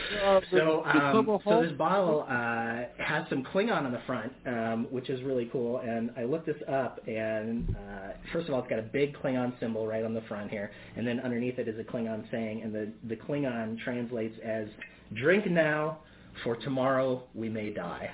So, 0.50 0.84
um, 0.84 1.40
so 1.44 1.62
this 1.62 1.72
bottle 1.72 2.24
uh, 2.28 3.02
has 3.02 3.24
some 3.28 3.44
Klingon 3.44 3.84
on 3.84 3.92
the 3.92 4.00
front, 4.06 4.32
um, 4.46 4.86
which 4.90 5.10
is 5.10 5.22
really 5.22 5.48
cool. 5.52 5.78
And 5.78 6.10
I 6.16 6.24
looked 6.24 6.46
this 6.46 6.56
up, 6.70 7.00
and 7.06 7.74
uh, 7.76 8.12
first 8.32 8.48
of 8.48 8.54
all, 8.54 8.60
it's 8.60 8.68
got 8.68 8.78
a 8.78 8.82
big 8.82 9.16
Klingon 9.16 9.58
symbol 9.60 9.86
right 9.86 10.04
on 10.04 10.14
the 10.14 10.20
front 10.22 10.50
here, 10.50 10.70
and 10.96 11.06
then 11.06 11.20
underneath 11.20 11.58
it 11.58 11.68
is 11.68 11.78
a 11.78 11.84
Klingon 11.84 12.30
saying, 12.30 12.62
and 12.62 12.74
the 12.74 12.90
the 13.08 13.16
Klingon 13.16 13.78
translates 13.88 14.38
as 14.44 14.66
"Drink 15.14 15.46
now, 15.46 15.98
for 16.44 16.56
tomorrow 16.56 17.22
we 17.34 17.48
may 17.48 17.72
die," 17.72 18.10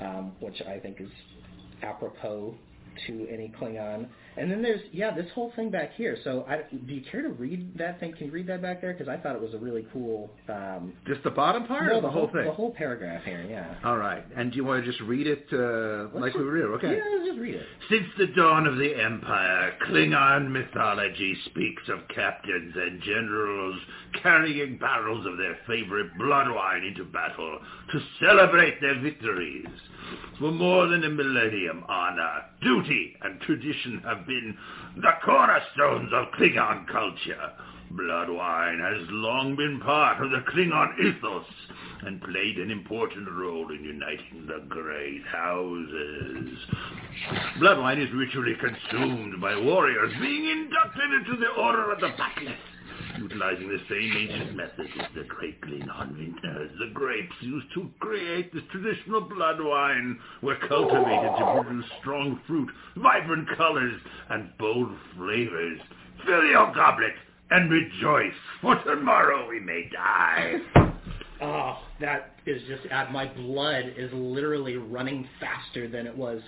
um, 0.00 0.32
which 0.40 0.60
I 0.62 0.80
think 0.80 1.00
is 1.00 1.08
apropos 1.82 2.56
to 3.06 3.28
any 3.30 3.52
Klingon. 3.60 4.08
And 4.36 4.50
then 4.50 4.62
there's 4.62 4.80
yeah 4.92 5.14
this 5.14 5.30
whole 5.34 5.52
thing 5.56 5.70
back 5.70 5.94
here. 5.94 6.16
So 6.24 6.44
I, 6.48 6.62
do 6.72 6.94
you 6.94 7.02
care 7.10 7.22
to 7.22 7.28
read 7.28 7.76
that 7.78 8.00
thing? 8.00 8.12
Can 8.14 8.26
you 8.26 8.32
read 8.32 8.46
that 8.48 8.62
back 8.62 8.80
there? 8.80 8.92
Because 8.92 9.08
I 9.08 9.16
thought 9.16 9.34
it 9.34 9.40
was 9.40 9.54
a 9.54 9.58
really 9.58 9.86
cool. 9.92 10.30
Um, 10.48 10.92
Just 11.06 11.22
the 11.22 11.30
bottom 11.30 11.66
part 11.66 11.86
no, 11.86 11.98
or 11.98 12.02
the, 12.02 12.10
whole 12.10 12.26
thing? 12.28 12.44
The 12.44 12.52
whole 12.52 12.72
paragraph 12.72 13.24
here, 13.24 13.46
yeah. 13.48 13.74
All 13.84 13.96
right. 13.96 14.24
And 14.36 14.50
do 14.50 14.56
you 14.56 14.64
want 14.64 14.84
to 14.84 14.90
just 14.90 15.02
read 15.02 15.26
it 15.26 15.46
uh, 15.52 16.18
like 16.18 16.34
we 16.34 16.42
read? 16.42 16.64
Okay. 16.76 16.96
Yeah, 16.96 17.02
let's 17.16 17.28
just 17.28 17.38
read 17.38 17.54
it. 17.54 17.66
Since 17.88 18.06
the 18.18 18.26
dawn 18.28 18.66
of 18.66 18.76
the 18.76 18.94
Empire, 18.94 19.74
Klingon 19.88 20.50
mythology 20.50 21.36
speaks 21.46 21.82
of 21.88 22.00
captains 22.14 22.74
and 22.76 23.00
generals 23.02 23.76
carrying 24.22 24.78
barrels 24.78 25.26
of 25.26 25.36
their 25.36 25.56
favorite 25.66 26.16
blood 26.18 26.48
wine 26.50 26.84
into 26.84 27.04
battle 27.04 27.58
to 27.92 28.00
celebrate 28.20 28.80
their 28.80 29.00
victories. 29.00 29.66
For 30.38 30.50
more 30.50 30.88
than 30.88 31.04
a 31.04 31.08
millennium, 31.08 31.84
honor, 31.88 32.44
duty, 32.62 33.16
and 33.22 33.40
tradition 33.40 34.02
have 34.04 34.23
been 34.26 34.56
the 34.96 35.12
cornerstones 35.24 36.10
of 36.12 36.32
Klingon 36.38 36.86
culture. 36.86 37.52
Blood 37.90 38.28
wine 38.30 38.80
has 38.80 39.06
long 39.10 39.54
been 39.56 39.80
part 39.80 40.22
of 40.22 40.30
the 40.30 40.42
Klingon 40.50 40.98
ethos 40.98 41.46
and 42.02 42.20
played 42.22 42.58
an 42.58 42.70
important 42.70 43.28
role 43.30 43.70
in 43.70 43.84
uniting 43.84 44.46
the 44.46 44.64
great 44.68 45.22
houses. 45.30 46.58
Blood 47.60 47.78
wine 47.78 48.00
is 48.00 48.12
ritually 48.12 48.54
consumed 48.60 49.40
by 49.40 49.56
warriors 49.56 50.12
being 50.20 50.44
inducted 50.50 51.12
into 51.20 51.36
the 51.36 51.48
Order 51.60 51.92
of 51.92 52.00
the 52.00 52.08
Bat'leth. 52.08 52.73
Utilizing 53.18 53.68
the 53.68 53.78
same 53.88 54.12
ancient 54.16 54.56
method 54.56 54.86
as 55.00 55.06
the 55.14 55.22
Klingon 55.22 56.16
vintners, 56.16 56.70
the 56.78 56.92
grapes 56.92 57.34
used 57.40 57.66
to 57.74 57.90
create 58.00 58.52
this 58.52 58.62
traditional 58.70 59.20
blood 59.20 59.60
wine 59.60 60.18
were 60.42 60.56
cultivated 60.68 61.32
to 61.38 61.62
produce 61.62 61.84
strong 62.00 62.40
fruit, 62.46 62.68
vibrant 62.96 63.48
colors, 63.56 64.00
and 64.30 64.50
bold 64.58 64.90
flavors. 65.16 65.80
Fill 66.26 66.44
your 66.44 66.72
goblet 66.74 67.14
and 67.50 67.70
rejoice, 67.70 68.34
for 68.60 68.76
tomorrow 68.84 69.48
we 69.48 69.60
may 69.60 69.88
die. 69.92 70.56
Oh, 71.40 71.78
that 72.00 72.36
is 72.46 72.62
just 72.68 72.82
my 73.12 73.26
blood 73.26 73.92
is 73.96 74.10
literally 74.12 74.76
running 74.76 75.28
faster 75.40 75.88
than 75.88 76.06
it 76.06 76.16
was 76.16 76.40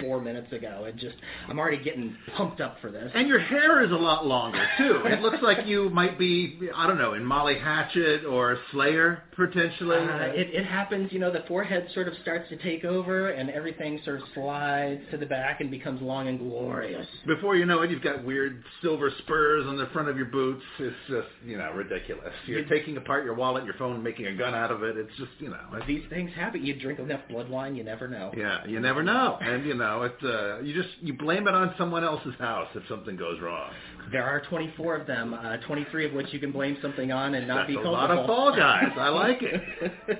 four 0.00 0.20
minutes 0.20 0.52
ago. 0.52 0.84
It 0.86 0.96
just 0.96 1.16
I'm 1.48 1.58
already 1.58 1.82
getting 1.82 2.16
pumped 2.36 2.60
up 2.60 2.76
for 2.80 2.90
this. 2.90 3.10
And 3.14 3.28
your 3.28 3.38
hair 3.40 3.82
is 3.84 3.90
a 3.90 3.94
lot 3.96 4.26
longer 4.26 4.64
too. 4.78 5.02
It 5.04 5.20
looks 5.20 5.38
like 5.42 5.66
you 5.66 5.90
might 5.90 6.18
be, 6.18 6.58
I 6.74 6.86
don't 6.86 6.98
know, 6.98 7.14
in 7.14 7.24
Molly 7.24 7.58
Hatchet 7.58 8.24
or 8.24 8.58
Slayer 8.72 9.22
potentially. 9.36 9.96
Uh, 9.96 10.32
it, 10.34 10.54
it 10.54 10.64
happens, 10.66 11.12
you 11.12 11.18
know, 11.18 11.32
the 11.32 11.44
forehead 11.48 11.88
sort 11.94 12.08
of 12.08 12.14
starts 12.22 12.48
to 12.50 12.56
take 12.56 12.84
over 12.84 13.30
and 13.30 13.50
everything 13.50 14.00
sort 14.04 14.20
of 14.20 14.28
slides 14.34 15.00
to 15.10 15.16
the 15.16 15.26
back 15.26 15.60
and 15.60 15.70
becomes 15.70 16.00
long 16.02 16.28
and 16.28 16.38
glorious. 16.38 17.06
Before 17.26 17.56
you 17.56 17.66
know 17.66 17.82
it, 17.82 17.90
you've 17.90 18.02
got 18.02 18.24
weird 18.24 18.62
silver 18.82 19.10
spurs 19.18 19.64
on 19.66 19.76
the 19.76 19.86
front 19.92 20.08
of 20.08 20.16
your 20.16 20.26
boots. 20.26 20.62
It's 20.78 20.96
just, 21.08 21.28
you 21.44 21.58
know, 21.58 21.72
ridiculous. 21.72 22.32
You're 22.46 22.64
taking 22.66 22.96
apart 22.96 23.24
your 23.24 23.34
wallet, 23.34 23.64
your 23.64 23.74
phone, 23.74 24.02
making 24.02 24.26
a 24.26 24.34
gun 24.36 24.54
out 24.54 24.70
of 24.70 24.82
it. 24.82 24.96
It's 24.96 25.10
just, 25.18 25.30
you 25.38 25.48
know, 25.50 25.58
These 25.86 26.04
things 26.10 26.30
happen. 26.34 26.64
You 26.64 26.78
drink 26.78 26.98
enough 26.98 27.20
blood 27.28 27.48
wine, 27.48 27.74
you 27.74 27.84
never 27.84 28.08
know. 28.08 28.32
yeah, 28.36 28.64
you 28.66 28.80
never 28.80 29.02
know. 29.02 29.38
And 29.40 29.64
you 29.66 29.74
know, 29.74 29.81
it 29.82 30.16
uh, 30.24 30.60
you 30.60 30.74
just 30.74 30.94
you 31.00 31.14
blame 31.14 31.48
it 31.48 31.54
on 31.54 31.74
someone 31.78 32.04
else's 32.04 32.34
house 32.38 32.68
if 32.74 32.82
something 32.88 33.16
goes 33.16 33.40
wrong. 33.40 33.70
There 34.10 34.24
are 34.24 34.42
24 34.48 34.96
of 34.96 35.06
them, 35.06 35.34
uh, 35.34 35.56
23 35.66 36.06
of 36.06 36.12
which 36.12 36.26
you 36.32 36.40
can 36.40 36.52
blame 36.52 36.76
something 36.82 37.12
on 37.12 37.34
and 37.34 37.46
not 37.48 37.66
That's 37.66 37.68
be 37.68 37.76
a 37.76 37.90
lot 37.90 38.10
of 38.10 38.26
fall 38.26 38.54
guys. 38.54 38.92
I 38.96 39.08
like 39.08 39.38
it. 39.42 39.62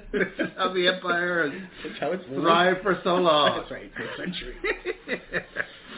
this 0.12 0.28
is 0.38 0.48
how 0.56 0.72
the 0.72 0.88
empire 0.88 1.50
has 1.50 1.60
it's 1.84 2.24
thrived 2.28 2.82
for 2.82 3.00
so 3.04 3.16
long. 3.16 3.58
That's 3.58 3.70
right, 3.70 3.90
for 3.94 4.02
a 4.02 4.16
century. 4.16 4.54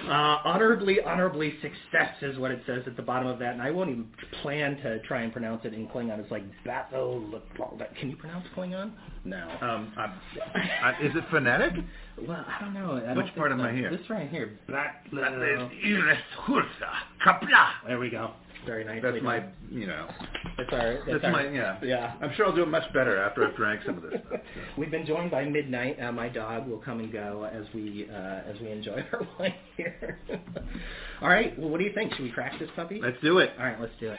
Uh, 0.04 0.36
honorably, 0.44 1.00
honorably 1.00 1.54
success 1.62 2.14
is 2.20 2.38
what 2.38 2.50
it 2.50 2.62
says 2.66 2.82
at 2.86 2.94
the 2.94 3.02
bottom 3.02 3.26
of 3.26 3.38
that, 3.38 3.54
and 3.54 3.62
I 3.62 3.70
won't 3.70 3.88
even 3.88 4.06
plan 4.42 4.76
to 4.82 4.98
try 5.00 5.22
and 5.22 5.32
pronounce 5.32 5.64
it 5.64 5.72
in 5.72 5.88
Klingon. 5.88 6.18
It's 6.20 6.30
like 6.30 6.44
Batho. 6.62 7.40
Can 7.98 8.10
you 8.10 8.16
pronounce 8.16 8.46
Klingon? 8.54 8.92
No. 9.24 9.48
Um, 9.62 9.92
I'm, 9.96 10.12
I, 10.54 10.90
is 11.02 11.14
it 11.16 11.24
phonetic? 11.30 11.72
Well, 12.28 12.44
I 12.46 12.60
don't 12.60 12.74
know. 12.74 13.02
I 13.06 13.14
Which 13.14 13.26
don't 13.26 13.36
part 13.36 13.50
think 13.50 13.60
am 13.60 13.66
I 13.66 13.72
here? 13.72 13.90
This 13.90 14.08
right 14.10 14.28
here. 14.28 14.58
Bat- 14.68 15.06
Qapla'. 17.24 17.70
There 17.86 17.98
we 17.98 18.10
go. 18.10 18.32
Very 18.66 18.84
nicely 18.84 19.00
That's 19.02 19.16
done. 19.16 19.24
my, 19.24 19.44
you 19.70 19.86
know, 19.86 20.08
That's 20.56 20.72
our. 20.72 20.94
That's, 20.94 21.06
that's 21.06 21.24
our, 21.24 21.32
my, 21.32 21.48
yeah. 21.48 21.78
Yeah. 21.82 22.14
I'm 22.22 22.32
sure 22.34 22.46
I'll 22.46 22.54
do 22.54 22.62
it 22.62 22.68
much 22.68 22.90
better 22.94 23.18
after 23.22 23.46
I've 23.46 23.56
drank 23.56 23.82
some 23.84 23.96
of 23.98 24.02
this 24.02 24.20
stuff. 24.26 24.40
We've 24.78 24.90
been 24.90 25.04
joined 25.04 25.30
by 25.30 25.44
midnight. 25.44 26.00
Uh, 26.00 26.12
my 26.12 26.28
dog 26.28 26.66
will 26.66 26.78
come 26.78 27.00
and 27.00 27.12
go 27.12 27.48
as 27.52 27.66
we 27.74 28.08
uh, 28.10 28.40
as 28.50 28.58
we 28.60 28.70
enjoy 28.70 29.04
our 29.12 29.26
wine 29.38 29.54
here. 29.76 30.18
All 31.20 31.28
right. 31.28 31.58
Well, 31.58 31.68
what 31.68 31.78
do 31.78 31.84
you 31.84 31.92
think? 31.92 32.14
Should 32.14 32.22
we 32.24 32.30
crack 32.30 32.58
this 32.58 32.70
puppy? 32.74 33.00
Let's 33.02 33.20
do 33.22 33.38
it. 33.38 33.50
All 33.58 33.64
right. 33.66 33.78
Let's 33.80 33.92
do 34.00 34.12
it. 34.12 34.18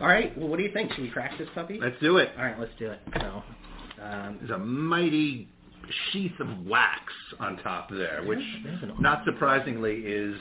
All 0.00 0.06
right. 0.06 0.36
Well, 0.36 0.48
what 0.48 0.58
do 0.58 0.62
you 0.62 0.72
think? 0.72 0.92
Should 0.92 1.02
we 1.02 1.10
crack 1.10 1.36
this 1.38 1.48
puppy? 1.54 1.78
Let's 1.80 1.96
do 2.00 2.18
it. 2.18 2.30
All 2.36 2.44
right. 2.44 2.58
Let's 2.58 2.72
do 2.78 2.90
it. 2.90 3.00
So, 3.14 3.42
um, 4.02 4.38
There's 4.40 4.50
a 4.50 4.58
mighty 4.58 5.48
sheath 6.12 6.38
of 6.40 6.66
wax 6.66 7.12
on 7.38 7.56
top 7.58 7.88
there, 7.90 8.22
which, 8.24 8.40
not 8.98 9.24
surprisingly, 9.24 9.96
is 10.00 10.36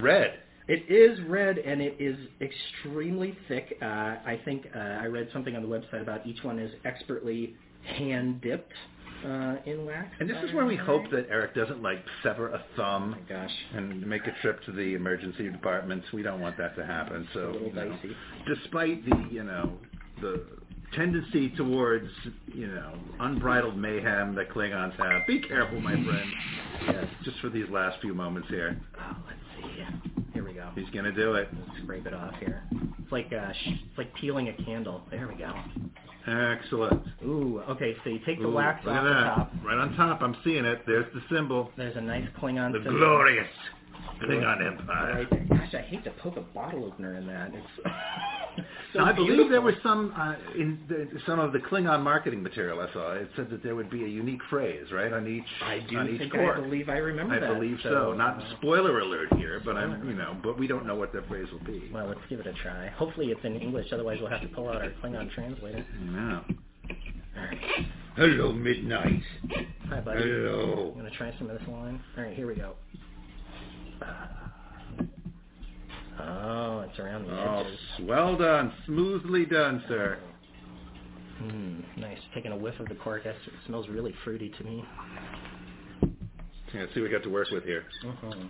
red. 0.00 0.40
It 0.68 0.90
is 0.90 1.18
red 1.28 1.58
and 1.58 1.80
it 1.80 1.96
is 2.00 2.16
extremely 2.40 3.36
thick. 3.48 3.78
Uh, 3.80 3.84
I 3.84 4.40
think 4.44 4.66
uh, 4.74 4.78
I 4.78 5.06
read 5.06 5.28
something 5.32 5.54
on 5.54 5.62
the 5.62 5.68
website 5.68 6.02
about 6.02 6.26
each 6.26 6.42
one 6.42 6.58
is 6.58 6.72
expertly 6.84 7.54
hand 7.84 8.40
dipped. 8.40 8.72
Uh, 9.24 9.56
in 9.66 9.84
wax. 9.86 10.08
And 10.20 10.28
this 10.28 10.36
is 10.44 10.52
where 10.52 10.66
we 10.66 10.76
hope 10.76 11.10
that 11.10 11.28
Erik 11.30 11.54
doesn't 11.54 11.82
like 11.82 12.04
sever 12.22 12.48
a 12.50 12.58
Oh 12.58 12.76
thumb 12.76 13.10
my 13.12 13.18
gosh. 13.34 13.50
and 13.74 14.06
make 14.06 14.22
a 14.26 14.32
trip 14.42 14.62
to 14.64 14.72
the 14.72 14.94
emergency 14.94 15.48
department. 15.50 16.04
We 16.12 16.22
don't 16.22 16.40
want 16.40 16.56
that 16.58 16.76
to 16.76 16.84
happen. 16.86 17.26
So, 17.32 17.56
you 17.64 17.72
know, 17.72 17.96
despite 18.46 19.04
the 19.08 19.26
you 19.30 19.42
know 19.42 19.72
the 20.20 20.44
tendency 20.94 21.50
towards 21.56 22.08
you 22.54 22.68
know 22.68 22.92
unbridled 23.20 23.76
mayhem 23.76 24.34
that 24.36 24.50
Klingons 24.50 24.94
have, 24.96 25.26
be 25.26 25.40
careful, 25.40 25.80
my 25.80 25.92
friend. 26.04 26.30
Yes. 26.86 27.06
Just 27.24 27.38
for 27.40 27.48
these 27.48 27.68
last 27.70 28.00
few 28.00 28.14
moments 28.14 28.48
here, 28.48 28.78
Oh, 29.00 29.16
let's 29.26 29.40
see. 29.76 29.82
Here 30.34 30.44
we 30.44 30.52
go. 30.52 30.70
he's 30.74 30.88
gonna 30.90 31.12
do 31.12 31.34
it. 31.34 31.48
Let's 31.52 31.82
scrape 31.82 32.06
it 32.06 32.14
off 32.14 32.34
here. 32.38 32.62
It's 33.02 33.10
like 33.12 33.32
uh, 33.32 33.52
sh- 33.52 33.80
it's 33.88 33.98
like 33.98 34.14
peeling 34.14 34.48
a 34.48 34.52
candle. 34.64 35.02
There 35.10 35.26
we 35.26 35.34
go. 35.34 35.52
Excellent. 36.26 37.02
Ooh. 37.24 37.60
Okay. 37.70 37.94
So 38.02 38.10
you 38.10 38.18
take 38.26 38.40
the 38.40 38.48
Ooh, 38.48 38.52
wax 38.52 38.84
look 38.84 38.94
off 38.94 39.00
at 39.00 39.04
the 39.04 39.08
that. 39.10 39.24
top. 39.36 39.52
Right 39.64 39.78
on 39.78 39.94
top, 39.96 40.22
I'm 40.22 40.36
seeing 40.44 40.64
it. 40.64 40.82
There's 40.86 41.06
the 41.14 41.20
symbol. 41.34 41.70
There's 41.76 41.96
a 41.96 42.00
nice 42.00 42.26
Klingon 42.40 42.72
The 42.72 42.78
symbol. 42.82 42.98
glorious 42.98 43.46
Klingon 44.22 44.66
Empire. 44.66 45.14
Right 45.14 45.30
there. 45.30 45.46
Gosh, 45.58 45.74
I 45.74 45.82
hate 45.82 46.04
to 46.04 46.10
poke 46.22 46.36
a 46.36 46.40
bottle 46.40 46.84
opener 46.84 47.16
in 47.16 47.26
that. 47.26 47.52
It's 47.54 47.66
so 48.92 49.00
Now, 49.00 49.06
I 49.06 49.12
believe 49.12 49.50
there 49.50 49.60
was 49.60 49.74
some 49.82 50.12
uh, 50.16 50.34
in 50.54 50.78
the, 50.88 51.08
some 51.26 51.38
of 51.38 51.52
the 51.52 51.58
Klingon 51.58 52.02
marketing 52.02 52.42
material 52.42 52.80
I 52.80 52.92
saw. 52.92 53.12
It 53.12 53.28
said 53.36 53.50
that 53.50 53.62
there 53.62 53.74
would 53.74 53.90
be 53.90 54.04
a 54.04 54.08
unique 54.08 54.40
phrase, 54.48 54.86
right, 54.92 55.12
on 55.12 55.26
each 55.26 55.44
I 55.62 55.80
do 55.88 55.98
on 55.98 56.08
each 56.08 56.18
think 56.18 56.32
court. 56.32 56.58
I 56.58 56.60
believe 56.62 56.88
I 56.88 56.98
remember 56.98 57.34
I 57.34 57.40
that. 57.40 57.50
I 57.50 57.54
believe 57.54 57.78
so. 57.82 58.14
Not 58.14 58.42
uh, 58.42 58.56
spoiler 58.58 59.00
alert 59.00 59.32
here, 59.34 59.60
but 59.64 59.76
I'm 59.76 60.08
you 60.08 60.14
know, 60.14 60.36
but 60.42 60.58
we 60.58 60.66
don't 60.66 60.86
know 60.86 60.94
what 60.96 61.12
that 61.12 61.28
phrase 61.28 61.46
will 61.52 61.64
be. 61.64 61.90
Well, 61.92 62.06
let's 62.08 62.20
give 62.30 62.40
it 62.40 62.46
a 62.46 62.54
try. 62.54 62.88
Hopefully 62.96 63.26
it's 63.26 63.44
in 63.44 63.56
English, 63.56 63.88
otherwise 63.92 64.18
we'll 64.20 64.30
have 64.30 64.42
to 64.42 64.48
pull 64.48 64.68
out 64.68 64.76
our 64.76 64.90
Klingon 65.02 65.32
translator. 65.34 65.84
Yeah. 66.12 66.40
All 67.36 67.44
right. 67.44 67.58
Hello, 68.16 68.50
midnight. 68.50 69.22
Hi, 69.90 70.00
buddy. 70.00 70.22
Hello. 70.22 70.92
I'm 70.94 71.00
going 71.00 71.10
to 71.10 71.16
try 71.18 71.34
some 71.38 71.50
of 71.50 71.58
this 71.58 71.68
line. 71.68 72.00
All 72.16 72.24
right, 72.24 72.34
here 72.34 72.46
we 72.46 72.54
go. 72.54 72.74
Oh, 76.18 76.80
it's 76.88 76.98
around 76.98 77.26
the 77.26 77.32
Oh, 77.32 77.60
edges. 77.60 77.78
well 78.02 78.36
done, 78.36 78.72
smoothly 78.86 79.44
done, 79.44 79.82
sir. 79.88 80.18
Mm, 81.42 81.82
nice. 81.98 82.18
Taking 82.34 82.52
a 82.52 82.56
whiff 82.56 82.78
of 82.80 82.88
the 82.88 82.94
cork. 82.94 83.26
It 83.26 83.36
smells 83.66 83.88
really 83.88 84.14
fruity 84.24 84.48
to 84.56 84.64
me. 84.64 84.84
Yeah, 86.72 86.80
let's 86.80 86.94
see 86.94 87.00
what 87.00 87.10
we 87.10 87.12
got 87.16 87.22
to 87.24 87.30
work 87.30 87.48
with 87.50 87.64
here. 87.64 87.84
Mhm. 88.02 88.48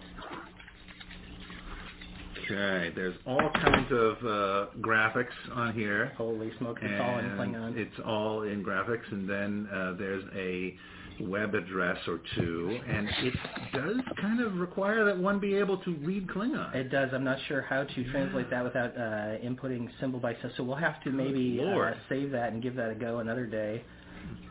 Okay, 2.44 2.92
there's 2.94 3.16
all 3.26 3.50
kinds 3.50 3.90
of 3.90 4.16
uh, 4.24 4.66
graphics 4.80 5.34
on 5.52 5.72
here. 5.72 6.12
Holy 6.16 6.52
smokes, 6.58 6.80
it's 6.84 7.00
all 7.00 7.18
in 7.18 7.30
Klingon. 7.30 7.76
It's 7.76 7.98
all 8.04 8.42
in 8.42 8.64
graphics, 8.64 9.10
and 9.10 9.28
then 9.28 9.68
uh, 9.72 9.92
there's 9.94 10.24
a 10.36 10.76
web 11.20 11.54
address 11.54 11.98
or 12.06 12.20
two, 12.36 12.78
and 12.88 13.08
it 13.08 13.34
does 13.72 13.96
kind 14.20 14.40
of 14.40 14.56
require 14.56 15.04
that 15.04 15.16
one 15.18 15.38
be 15.38 15.54
able 15.56 15.78
to 15.78 15.94
read 15.96 16.26
Klingon. 16.28 16.74
It 16.74 16.90
does. 16.90 17.10
I'm 17.12 17.24
not 17.24 17.38
sure 17.48 17.62
how 17.62 17.84
to 17.84 18.10
translate 18.10 18.50
that 18.50 18.64
without 18.64 18.96
uh, 18.96 19.38
inputting 19.44 19.88
symbol 20.00 20.20
by 20.20 20.34
symbol. 20.34 20.52
So 20.56 20.64
we'll 20.64 20.76
have 20.76 21.02
to 21.04 21.10
maybe 21.10 21.60
uh, 21.60 21.92
save 22.08 22.30
that 22.32 22.52
and 22.52 22.62
give 22.62 22.74
that 22.76 22.90
a 22.90 22.94
go 22.94 23.18
another 23.18 23.46
day, 23.46 23.82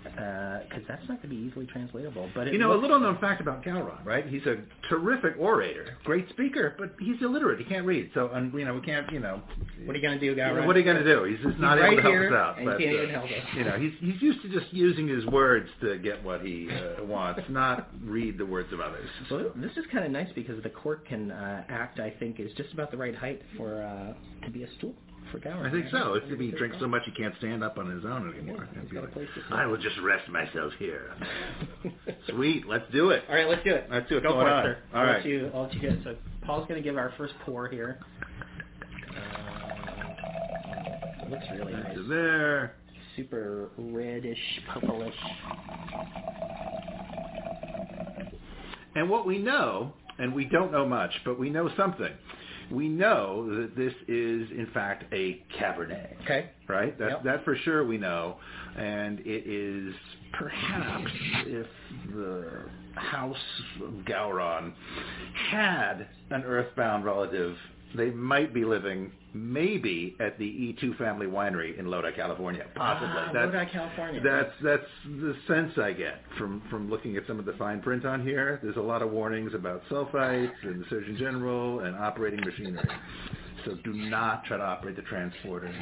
because 0.04 0.84
that's 0.88 1.02
not 1.10 1.22
going 1.22 1.22
to 1.22 1.28
be 1.30 1.36
easily 1.36 1.66
translatable. 1.66 2.30
But 2.34 2.52
you 2.52 2.58
know, 2.60 2.74
a 2.74 2.80
little 2.80 3.00
known 3.00 3.18
fact 3.20 3.42
about 3.42 3.64
Gowron, 3.64 4.04
right? 4.06 4.26
He's 4.28 4.46
a 4.46 4.58
terrific 4.90 5.34
orator, 5.38 5.98
great 6.04 6.30
speaker, 6.30 6.76
but 6.78 6.94
he's 7.00 7.22
illiterate. 7.22 7.60
He 7.60 7.66
can't 7.66 7.86
read. 7.86 8.12
So, 8.14 8.30
um, 8.34 8.54
you 8.58 8.64
know, 8.66 8.74
we 8.76 8.82
can't, 8.82 9.12
you 9.12 9.20
know, 9.20 9.42
What 9.86 9.96
are 9.96 10.00
you 10.00 10.02
going 10.08 10.20
to 10.20 10.26
do, 10.26 10.36
Gowron? 10.40 10.66
what 10.66 10.76
are 10.76 10.80
you 10.80 10.86
going 10.86 11.04
to 11.04 11.16
do? 11.16 11.24
He's 11.26 11.40
just 11.46 11.60
not 11.60 11.78
He's 11.78 11.86
able 11.88 11.96
to 11.98 12.02
help 12.02 12.14
here, 12.14 12.28
us 12.28 12.34
out. 12.34 12.60
and 12.60 12.70
he 12.80 12.86
can't 12.86 12.96
uh, 12.98 13.02
even 13.04 13.10
help 13.10 13.26
us. 13.26 13.32
You 13.58 13.64
know, 13.66 13.78
he's 13.78 13.94
he's 14.00 14.22
used 14.22 14.42
to 14.44 14.50
just 14.50 14.72
using 14.74 15.08
his 15.08 15.26
words 15.26 15.70
to 15.82 15.98
get 16.00 16.24
what 16.24 16.42
he 16.42 16.70
uh, 16.70 17.04
wants, 17.04 17.42
not 17.50 17.90
read 18.04 18.38
the 18.38 18.46
words 18.46 18.72
of 18.72 18.80
others. 18.80 19.10
Well, 19.30 19.52
this 19.56 19.72
is 19.76 19.86
kind 19.92 20.06
of 20.06 20.12
nice 20.12 20.30
because 20.36 20.62
the 20.64 20.70
cork 20.70 21.08
can 21.08 21.32
uh, 21.32 21.64
act. 21.68 22.00
I 22.00 22.12
think 22.20 22.40
is 22.40 22.52
just 22.58 22.72
about 22.74 22.92
the 22.92 22.98
right 22.98 23.16
height 23.16 23.42
for 23.58 23.82
uh, 23.84 24.46
to 24.46 24.52
be 24.52 24.64
a 24.64 24.68
stool 24.78 24.94
I 25.34 25.70
think 25.72 25.86
so. 25.92 26.14
If 26.14 26.24
think 26.28 26.40
he 26.40 26.52
drinks 26.52 26.78
so 26.80 26.88
much 26.88 27.02
he 27.06 27.12
can't 27.12 27.34
stand 27.40 27.64
up 27.64 27.78
on 27.78 27.90
his 27.90 28.06
own 28.06 28.34
anymore. 28.34 28.68
Yeah, 28.74 28.82
he's 28.82 28.82
He'd 28.82 28.90
be 28.90 28.96
got 28.96 29.02
a 29.02 29.06
like, 29.06 29.14
place 29.14 29.28
to 29.36 29.42
sit. 29.42 29.52
I 29.52 29.66
will 29.66 29.78
just 29.78 29.96
rest 30.04 30.30
myself 30.30 30.72
here. 30.80 31.14
Sweet, 32.30 32.68
let's 32.68 32.86
do 32.92 33.10
it. 33.10 33.24
All 33.28 33.36
right, 33.36 33.48
let's 33.48 33.64
do 33.64 33.74
it. 33.74 33.88
Let's 33.92 34.08
do 34.10 34.18
it. 34.18 34.24
Go 34.24 34.34
for 34.34 34.48
it, 34.48 34.64
sir. 34.64 34.78
All 34.94 35.02
I'll 35.02 35.08
right. 35.08 35.18
Let 35.18 35.26
you, 35.26 35.52
I'll 35.54 35.64
let 35.64 35.74
you 35.74 35.82
get 35.82 35.92
it. 35.94 36.00
So 36.04 36.16
Paul's 36.46 36.68
going 36.68 36.82
to 36.82 36.88
give 36.88 36.98
our 36.98 37.14
first 37.18 37.34
pour 37.46 37.68
here. 37.68 38.00
Uh, 39.16 39.20
looks 41.30 41.46
really 41.54 41.74
nice. 41.74 41.98
There. 42.08 42.76
Super 43.16 43.70
reddish, 43.78 44.38
purplish. 44.74 45.14
And 48.96 49.10
what 49.10 49.26
we 49.26 49.40
know, 49.40 49.94
and 50.20 50.34
we 50.34 50.46
don't 50.46 50.72
know 50.72 50.86
much, 50.86 51.12
but 51.26 51.40
we 51.40 51.50
know 51.50 51.70
something. 51.78 52.12
We 52.72 52.88
know 52.90 53.48
that 53.62 53.76
this 53.76 53.94
is, 54.08 54.50
in 54.52 54.68
fact, 54.74 55.06
a 55.14 55.44
Cabernet. 55.60 56.22
Okay. 56.24 56.50
Right? 56.68 56.98
That, 56.98 57.10
Yep. 57.10 57.24
that 57.24 57.44
for 57.46 57.56
sure 57.58 57.86
we 57.86 57.98
know. 57.98 58.38
And 58.76 59.20
it 59.20 59.44
is 59.48 59.94
perhaps 60.34 61.12
if 61.46 61.68
the 62.14 62.66
House 62.96 63.36
of 63.84 63.92
Gowron 64.06 64.74
had 65.52 66.08
an 66.32 66.44
earthbound 66.44 67.06
relative, 67.06 67.56
they 67.96 68.10
might 68.12 68.54
be 68.54 68.66
living 68.66 69.12
maybe 69.34 70.16
at 70.20 70.38
the 70.40 70.46
E2 70.46 70.98
family 70.98 71.28
winery 71.28 71.78
in 71.78 71.88
Lodi, 71.88 72.12
California. 72.16 72.66
Possibly. 72.76 73.10
Ah, 73.18 73.32
That's- 73.34 73.54
Lodi, 73.54 73.72
California. 73.72 74.22
that's 74.24 74.52
that's 74.64 74.90
the 75.06 75.36
sense 75.48 75.78
I 75.78 75.92
get 75.94 76.22
from 76.38 76.62
from 76.70 76.90
looking 76.90 77.18
at 77.18 77.24
some 77.28 77.40
of 77.40 77.46
the 77.46 77.54
fine 77.54 77.82
print 77.82 78.06
on 78.06 78.26
here. 78.26 78.60
There's 78.64 78.78
a 78.78 78.82
lot 78.82 79.02
of 79.02 79.12
warnings 79.12 79.54
about 79.54 79.82
sulfites 79.90 80.54
and 80.64 80.82
the 80.82 80.86
Surgeon 80.90 81.18
General 81.18 81.82
and 81.82 81.96
operating 81.98 82.40
machinery. 82.46 82.88
So 83.66 83.76
do 83.84 83.94
not 83.94 84.46
try 84.46 84.58
to 84.58 84.64
operate 84.64 84.96
the 84.96 85.02
transporter 85.02 85.74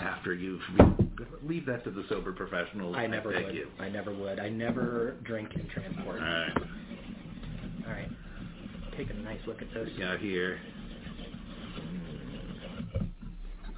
after 0.00 0.34
you've 0.34 0.60
leave 1.42 1.64
that 1.66 1.82
to 1.84 1.90
the 1.90 2.04
sober 2.08 2.32
professionals. 2.32 2.94
I 2.96 3.06
never 3.06 3.32
beg 3.32 3.46
would. 3.46 3.54
you. 3.54 3.68
I 3.78 3.88
never 3.88 4.14
would. 4.14 4.38
I 4.38 4.48
never 4.50 5.16
drink 5.24 5.48
and 5.54 5.68
transport. 5.70 6.20
All 6.20 6.26
right, 6.26 6.52
All 7.86 7.92
right. 7.92 8.08
Take 8.96 9.10
a 9.10 9.14
nice 9.14 9.40
look 9.46 9.62
at 9.62 9.72
those. 9.72 9.88
get 9.96 10.06
out 10.06 10.18
here. 10.20 10.58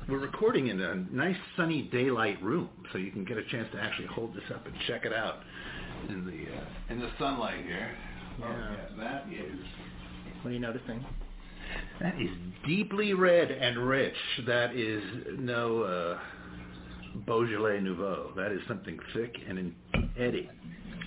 We're 0.08 0.18
recording 0.18 0.66
in 0.68 0.80
a 0.80 0.94
nice 1.12 1.36
sunny 1.56 1.82
daylight 1.92 2.42
room, 2.42 2.68
so 2.92 2.98
you 2.98 3.10
can 3.12 3.24
get 3.24 3.38
a 3.38 3.44
chance 3.44 3.68
to 3.72 3.80
actually 3.80 4.08
hold 4.08 4.34
this 4.34 4.42
up 4.52 4.66
and 4.66 4.74
check 4.86 5.04
it 5.04 5.12
out 5.12 5.40
in 6.08 6.24
the 6.26 6.32
uh, 6.56 6.92
in 6.92 6.98
the 7.00 7.08
sunlight 7.18 7.64
here. 7.64 7.90
Oh, 8.42 8.48
Yeah. 8.48 8.70
yeah, 8.72 9.04
that 9.04 9.26
is 9.32 9.58
What 10.42 10.50
are 10.50 10.54
you 10.54 10.60
noticing? 10.60 11.04
that 12.00 12.20
is 12.20 12.28
deeply 12.66 13.14
red 13.14 13.50
and 13.50 13.78
rich. 13.88 14.16
That 14.46 14.74
is 14.74 15.02
no 15.38 15.82
uh, 15.82 16.18
Beaujolais 17.24 17.80
Nouveau. 17.80 18.32
That 18.36 18.52
is 18.52 18.60
something 18.68 18.98
thick 19.14 19.34
and 19.48 19.72
eddy. 20.18 20.50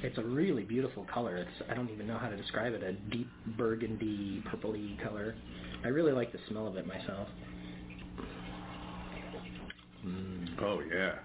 It's 0.03 0.17
a 0.17 0.23
really 0.23 0.63
beautiful 0.63 1.05
color. 1.13 1.35
It's 1.37 1.69
I 1.69 1.73
don't 1.73 1.89
even 1.91 2.07
know 2.07 2.17
how 2.17 2.29
to 2.29 2.37
describe 2.37 2.73
it. 2.73 2.81
A 2.81 2.93
deep 2.93 3.29
burgundy, 3.57 4.41
purpley 4.49 4.97
color. 5.03 5.35
I 5.83 5.89
really 5.89 6.13
like 6.13 6.31
the 6.31 6.39
smell 6.49 6.65
of 6.67 6.77
it 6.77 6.87
myself. 6.87 7.27
Oh 10.61 10.81
yeah, 10.89 11.15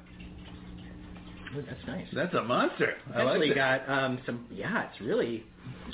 Ooh, 1.57 1.63
that's 1.63 1.87
nice. 1.87 2.07
that's 2.13 2.35
a 2.35 2.43
monster. 2.43 2.95
I 3.15 3.23
like 3.23 3.35
Actually 3.35 3.55
got 3.55 3.89
um, 3.89 4.19
some. 4.27 4.47
Yeah, 4.51 4.85
it's 4.91 5.01
really, 5.01 5.45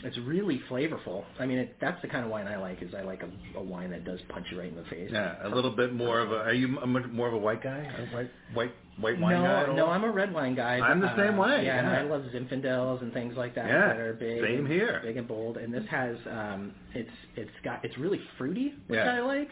it's 0.05 0.17
really 0.19 0.61
flavorful. 0.71 1.25
I 1.39 1.47
mean, 1.47 1.59
it, 1.59 1.77
that's 1.81 2.01
the 2.03 2.09
kind 2.09 2.25
of 2.25 2.31
wine 2.31 2.47
I 2.47 2.57
like. 2.57 2.83
Is 2.83 2.95
I 2.97 3.03
like 3.03 3.23
a, 3.23 3.59
a 3.59 3.63
wine 3.63 3.91
that 3.91 4.05
does 4.05 4.21
punch 4.29 4.47
you 4.51 4.59
right 4.59 4.69
in 4.69 4.77
the 4.77 4.85
face. 4.85 5.11
Yeah, 5.13 5.37
a 5.43 5.49
little 5.49 5.71
bit 5.75 5.93
more 5.95 6.21
of 6.21 6.33
a. 6.33 6.37
Are 6.37 6.55
you 6.55 6.79
a 6.79 6.87
more 6.87 7.29
of 7.29 7.35
a 7.35 7.39
white 7.39 7.63
guy? 7.63 7.79
A 7.99 8.15
white 8.15 8.31
white 8.55 8.73
white 8.99 9.21
wine 9.21 9.43
no, 9.43 9.67
guy? 9.67 9.75
no, 9.75 9.87
I'm 9.89 10.05
a 10.05 10.11
red 10.11 10.33
wine 10.33 10.55
guy. 10.55 10.79
I'm 10.79 11.01
the 11.01 11.09
uh, 11.09 11.17
same 11.17 11.37
way, 11.37 11.65
Yeah, 11.67 11.79
and. 11.81 11.89
I 11.89 12.03
love 12.03 12.23
Zinfandels 12.35 13.03
and 13.03 13.13
things 13.13 13.35
like 13.37 13.55
that 13.57 13.67
Yeah, 13.67 13.89
that 13.89 13.97
are 13.99 14.15
big. 14.15 14.43
same 14.43 14.59
and- 14.61 14.69
here. 14.69 15.01
Big 15.05 15.17
and 15.17 15.27
bold, 15.29 15.57
and 15.59 15.73
this 15.75 15.85
has 15.91 16.17
um, 16.31 16.73
it's 16.95 17.11
it's 17.35 17.51
got 17.65 17.85
it's 17.85 17.99
really 17.99 18.21
fruity, 18.39 18.73
which 18.87 18.97
Yeah. 18.99 19.17
I 19.17 19.21
like. 19.21 19.49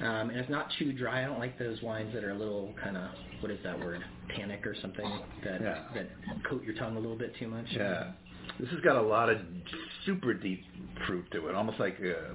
Um, 0.00 0.30
and 0.30 0.36
it's 0.38 0.50
not 0.50 0.68
too 0.78 0.92
dry. 0.92 1.22
I 1.22 1.26
don't 1.26 1.38
like 1.38 1.58
those 1.58 1.80
wines 1.82 2.12
that 2.14 2.24
are 2.24 2.30
a 2.30 2.38
little 2.38 2.74
kind 2.82 2.96
of 2.96 3.10
what 3.40 3.50
is 3.52 3.58
that 3.64 3.78
word? 3.78 4.02
Tannic 4.36 4.66
or 4.66 4.74
something 4.80 5.04
that 5.44 5.60
Yeah. 5.60 5.84
that 5.94 6.08
coat 6.48 6.62
your 6.64 6.74
tongue 6.74 6.96
a 6.96 7.00
little 7.00 7.16
bit 7.16 7.34
too 7.38 7.48
much. 7.48 7.66
Yeah, 7.70 8.12
this 8.58 8.68
has 8.70 8.80
got 8.80 8.96
a 8.96 9.02
lot 9.02 9.28
of 9.28 9.38
super 10.06 10.32
deep 10.34 10.64
fruit 11.06 11.24
to 11.32 11.48
it, 11.48 11.54
almost 11.54 11.78
like 11.78 11.96
uh 12.00 12.34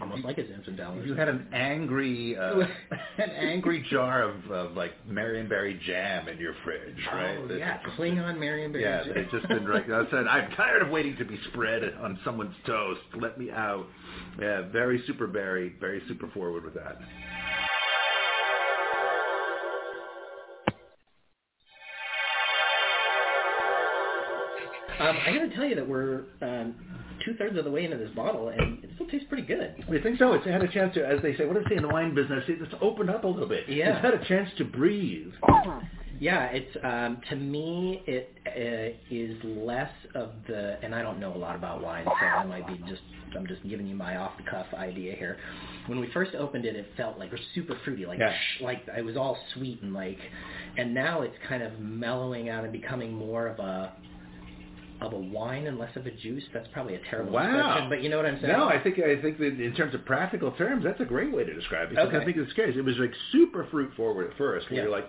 almost 0.00 0.24
like 0.24 0.38
a 0.38 0.42
or 0.42 1.04
you 1.04 1.14
had 1.14 1.28
an 1.28 1.46
angry 1.52 2.36
uh, 2.36 2.60
an 3.18 3.30
angry 3.30 3.84
jar 3.90 4.22
of, 4.22 4.50
of 4.50 4.76
like 4.76 4.92
Marionberry 5.08 5.80
jam 5.82 6.28
in 6.28 6.38
your 6.38 6.54
fridge, 6.64 6.96
right? 7.12 7.38
Oh 7.38 7.46
That- 7.48 7.58
yeah, 7.58 7.78
Klingon 7.96 8.38
Marion 8.38 8.72
Berry. 8.72 8.84
Yeah, 8.84 9.04
they've 9.14 9.30
just 9.30 9.48
been 9.48 9.66
right. 9.66 9.84
I 9.90 10.10
said, 10.10 10.26
I'm 10.26 10.50
tired 10.52 10.82
of 10.82 10.90
waiting 10.90 11.16
to 11.16 11.24
be 11.24 11.38
spread 11.50 11.82
on 12.00 12.18
someone's 12.24 12.54
toast. 12.66 13.00
Let 13.14 13.38
me 13.38 13.50
out. 13.50 13.86
Yeah, 14.40 14.62
very 14.70 15.02
super 15.06 15.26
berry, 15.26 15.74
very 15.80 16.02
super 16.08 16.28
forward 16.28 16.64
with 16.64 16.74
that. 16.74 16.98
Um, 25.00 25.16
I 25.26 25.32
got 25.32 25.40
to 25.48 25.54
tell 25.54 25.64
you 25.64 25.74
that 25.76 25.88
we're 25.88 26.24
um, 26.42 26.74
two 27.24 27.34
thirds 27.34 27.56
of 27.56 27.64
the 27.64 27.70
way 27.70 27.84
into 27.84 27.96
this 27.96 28.10
bottle, 28.16 28.48
and 28.48 28.82
it 28.82 28.90
still 28.94 29.06
tastes 29.08 29.26
pretty 29.28 29.44
good. 29.46 29.74
I 29.88 30.02
think 30.02 30.18
so. 30.18 30.32
It's 30.32 30.46
had 30.46 30.62
a 30.62 30.68
chance 30.68 30.94
to, 30.94 31.06
as 31.06 31.20
they 31.22 31.36
say, 31.36 31.46
what 31.46 31.54
do 31.56 31.62
they 31.62 31.70
say 31.70 31.76
in 31.76 31.82
the 31.82 31.88
wine 31.88 32.14
business? 32.14 32.44
It's 32.48 32.74
opened 32.80 33.10
up 33.10 33.24
a 33.24 33.28
little 33.28 33.48
bit. 33.48 33.68
Yeah. 33.68 33.96
It's 33.96 34.04
had 34.04 34.14
a 34.14 34.24
chance 34.26 34.48
to 34.58 34.64
breathe. 34.64 35.32
Yeah, 36.20 36.46
it's 36.46 36.76
um, 36.82 37.20
to 37.30 37.36
me 37.36 38.02
it 38.08 38.34
uh, 38.44 38.98
is 39.14 39.36
less 39.44 39.90
of 40.16 40.30
the, 40.48 40.76
and 40.82 40.92
I 40.92 41.00
don't 41.00 41.20
know 41.20 41.32
a 41.32 41.38
lot 41.38 41.54
about 41.54 41.80
wine, 41.80 42.04
so 42.06 42.26
I 42.26 42.44
might 42.44 42.66
be 42.66 42.74
just 42.88 43.02
I'm 43.36 43.46
just 43.46 43.62
giving 43.68 43.86
you 43.86 43.94
my 43.94 44.16
off 44.16 44.32
the 44.36 44.50
cuff 44.50 44.66
idea 44.74 45.14
here. 45.14 45.36
When 45.86 46.00
we 46.00 46.10
first 46.12 46.34
opened 46.34 46.64
it, 46.64 46.74
it 46.74 46.86
felt 46.96 47.20
like 47.20 47.30
super 47.54 47.78
fruity, 47.84 48.04
like 48.04 48.18
Yeah. 48.18 48.32
sh- 48.32 48.62
like 48.62 48.82
it 48.96 49.04
was 49.04 49.16
all 49.16 49.38
sweet 49.54 49.80
and 49.82 49.94
like, 49.94 50.18
and 50.76 50.92
now 50.92 51.20
it's 51.22 51.36
kind 51.48 51.62
of 51.62 51.78
mellowing 51.78 52.48
out 52.48 52.64
and 52.64 52.72
becoming 52.72 53.12
more 53.12 53.46
of 53.46 53.60
a 53.60 53.92
of 55.00 55.12
a 55.12 55.16
wine 55.18 55.66
and 55.66 55.78
less 55.78 55.94
of 55.96 56.06
a 56.06 56.10
juice. 56.10 56.44
That's 56.52 56.68
probably 56.72 56.94
a 56.96 57.00
terrible 57.10 57.32
Wow. 57.32 57.44
description, 57.50 57.88
but 57.88 58.02
you 58.02 58.08
know 58.08 58.16
what 58.16 58.26
I'm 58.26 58.40
saying? 58.40 58.52
No, 58.52 58.68
I 58.68 58.78
think 58.82 58.98
I 58.98 59.20
think 59.22 59.38
that 59.38 59.60
in 59.60 59.74
terms 59.74 59.94
of 59.94 60.04
practical 60.04 60.50
terms, 60.52 60.84
that's 60.84 61.00
a 61.00 61.04
great 61.04 61.32
way 61.32 61.44
to 61.44 61.54
describe 61.54 61.88
it. 61.88 61.90
Because 61.90 62.10
I 62.12 62.16
Okay. 62.16 62.24
think 62.24 62.36
it's 62.38 62.52
case. 62.54 62.74
It 62.76 62.84
was 62.84 62.96
like 62.98 63.12
super 63.32 63.64
fruit 63.70 63.92
forward 63.96 64.30
at 64.30 64.36
first. 64.36 64.68
Where 64.70 64.76
Yeah. 64.78 64.82
you're 64.84 64.92
like, 64.92 65.06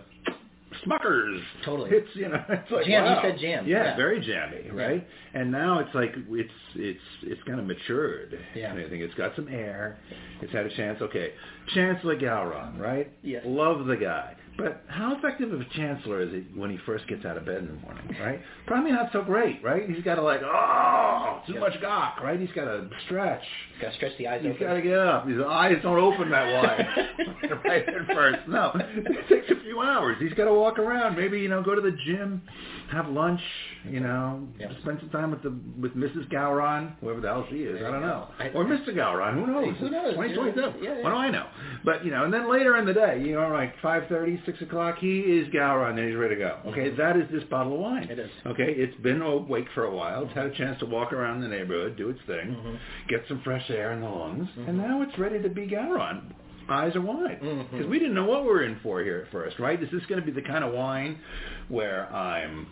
Smuckers. 0.86 1.41
Totally. 1.65 1.89
It's 1.91 2.15
you 2.15 2.30
know, 2.30 2.43
it's 2.49 2.71
like 2.71 2.86
Jam, 2.86 3.06
you 3.06 3.21
said 3.21 3.39
jam. 3.39 3.67
Yeah, 3.67 3.84
Yeah. 3.86 3.95
very 3.97 4.19
jammy, 4.21 4.69
right? 4.71 5.06
And 5.34 5.52
now 5.52 5.80
it's 5.80 5.93
like 5.95 6.13
it's 6.30 6.54
it's 6.75 6.99
it's 7.23 7.41
kind 7.43 7.60
of 7.60 7.65
matured. 7.65 8.39
Yeah. 8.56 8.71
I 8.73 8.75
think 8.88 9.02
it's 9.02 9.15
got 9.15 9.36
some 9.36 9.47
air. 9.49 9.97
It's 10.41 10.54
had 10.54 10.67
a 10.67 10.75
chance. 10.75 11.02
Okay, 11.02 11.34
Chancellor 11.73 12.15
Gowron, 12.15 12.80
right? 12.80 13.12
Yes. 13.23 13.43
Love 13.45 13.88
the 13.88 13.97
guy. 13.97 14.36
But 14.60 14.84
how 14.88 15.15
effective 15.17 15.52
of 15.54 15.62
a 15.62 15.65
chancellor 15.76 16.22
is 16.22 16.32
he 16.32 16.39
when 16.60 16.69
he 16.69 16.78
first 16.86 17.08
gets 17.08 17.26
out 17.26 17.38
of 17.38 17.45
bed 17.45 17.58
in 17.60 17.67
the 17.67 17.74
morning, 17.74 18.15
right? 18.19 18.39
Probably 18.67 18.91
not 18.91 19.10
so 19.13 19.24
great, 19.24 19.63
right? 19.63 19.89
He's 19.89 20.04
got 20.04 20.15
to 20.15 20.22
like, 20.22 20.41
oh, 20.43 21.41
too 21.48 21.60
much 21.60 21.80
gagh, 21.82 22.22
right? 22.24 22.39
He's 22.39 22.52
got 22.52 22.65
to 22.65 22.89
stretch. 23.06 23.41
He's 23.74 23.82
Got 23.82 23.89
to 23.91 23.95
stretch 23.95 24.17
the 24.17 24.28
eyes 24.28 24.41
He's 24.41 24.52
open. 24.52 24.58
He's 24.60 24.67
got 24.67 24.74
to 24.74 24.82
get 24.82 24.98
up. 25.00 25.28
His 25.28 25.39
eyes 25.41 25.78
don't 25.82 26.00
open 26.00 26.30
that 26.32 26.54
wide 26.54 26.88
right 27.65 27.88
at 27.88 28.08
first. 28.08 28.39
No, 28.48 28.72
it 28.76 29.30
takes 29.30 29.50
a 29.50 29.62
few 29.63 29.82
hours. 29.82 30.17
He's 30.19 30.34
got 30.34 30.45
to 30.45 30.54
walk 30.54 30.78
around. 30.80 31.15
Maybe 31.15 31.39
you 31.39 31.48
know, 31.48 31.63
go 31.63 31.76
to 31.76 31.82
the 31.82 31.95
gym, 32.06 32.41
have 32.91 33.08
lunch. 33.08 33.41
You 33.89 34.02
know, 34.02 34.45
Yep. 34.60 34.72
spend 34.82 35.00
some 35.00 35.10
time 35.10 35.32
with 35.32 35.41
the 35.41 35.56
with 35.80 35.95
Mrs. 35.95 36.30
Gowron, 36.30 36.95
whoever 37.00 37.22
the 37.22 37.30
hell 37.30 37.48
she 37.50 37.60
is. 37.60 37.78
I 37.82 37.89
don't 37.89 38.02
know, 38.02 38.28
I- 38.38 38.50
or 38.50 38.65
Mr. 38.65 38.89
Gowron. 38.89 39.36
Who 39.36 39.48
knows? 39.48 39.74
Who 39.80 39.89
knows? 39.89 40.15
Twenty 40.15 40.36
twenty 40.36 40.52
yeah. 40.84 41.02
What 41.02 41.12
do 41.12 41.15
I 41.15 41.30
know? 41.32 41.45
But 41.86 42.04
you 42.04 42.12
know, 42.12 42.26
and 42.26 42.34
then 42.34 42.52
later 42.52 42.76
in 42.76 42.86
the 42.86 42.93
day, 42.93 43.22
you 43.24 43.36
know, 43.36 43.48
like 43.48 43.74
five 43.82 44.04
thirty, 44.10 44.41
six 44.50 44.62
o'clock, 44.62 44.98
he 45.00 45.20
is 45.20 45.48
Gowron 45.54 45.98
and 46.00 46.08
he's 46.08 46.16
ready 46.18 46.36
to 46.36 46.40
go. 46.42 46.60
Okay, 46.68 46.90
that 46.96 47.16
is 47.18 47.24
this 47.32 47.44
bottle 47.50 47.74
of 47.74 47.80
wine. 47.80 48.04
Mm-hmm. 48.04 48.12
It 48.14 48.20
is. 48.20 48.30
Okay, 48.48 48.72
it's 48.76 49.00
been 49.02 49.22
awake 49.22 49.68
for 49.76 49.86
a 49.86 49.96
while. 49.96 50.24
It's 50.26 50.34
had 50.34 50.46
a 50.48 50.56
chance 50.58 50.80
to 50.80 50.86
walk 50.86 51.14
around 51.14 51.42
the 51.42 51.48
neighborhood, 51.48 51.98
do 51.98 52.10
its 52.10 52.20
thing, 52.28 52.48
Mm-hmm. 52.56 52.76
get 53.10 53.24
some 53.28 53.42
fresh 53.44 53.70
air 53.70 53.92
in 53.94 54.02
the 54.02 54.08
lungs, 54.08 54.48
and 54.68 54.78
now 54.78 55.02
it's 55.02 55.18
ready 55.20 55.42
to 55.42 55.50
be 55.50 55.68
Gowron. 55.68 56.34
Eyes 56.70 56.96
are 56.96 57.02
wide. 57.02 57.40
Because 57.72 57.88
we 57.88 57.98
didn't 57.98 58.14
know 58.14 58.26
what 58.26 58.44
we 58.44 58.48
were 58.50 58.64
in 58.64 58.80
for 58.84 59.02
here 59.02 59.24
at 59.26 59.32
first, 59.32 59.58
right? 59.58 59.82
Is 59.82 59.90
this 59.92 60.06
going 60.08 60.20
to 60.22 60.26
be 60.26 60.32
the 60.32 60.48
kind 60.48 60.64
of 60.64 60.72
wine 60.72 61.18
where 61.68 62.06
I'm 62.14 62.68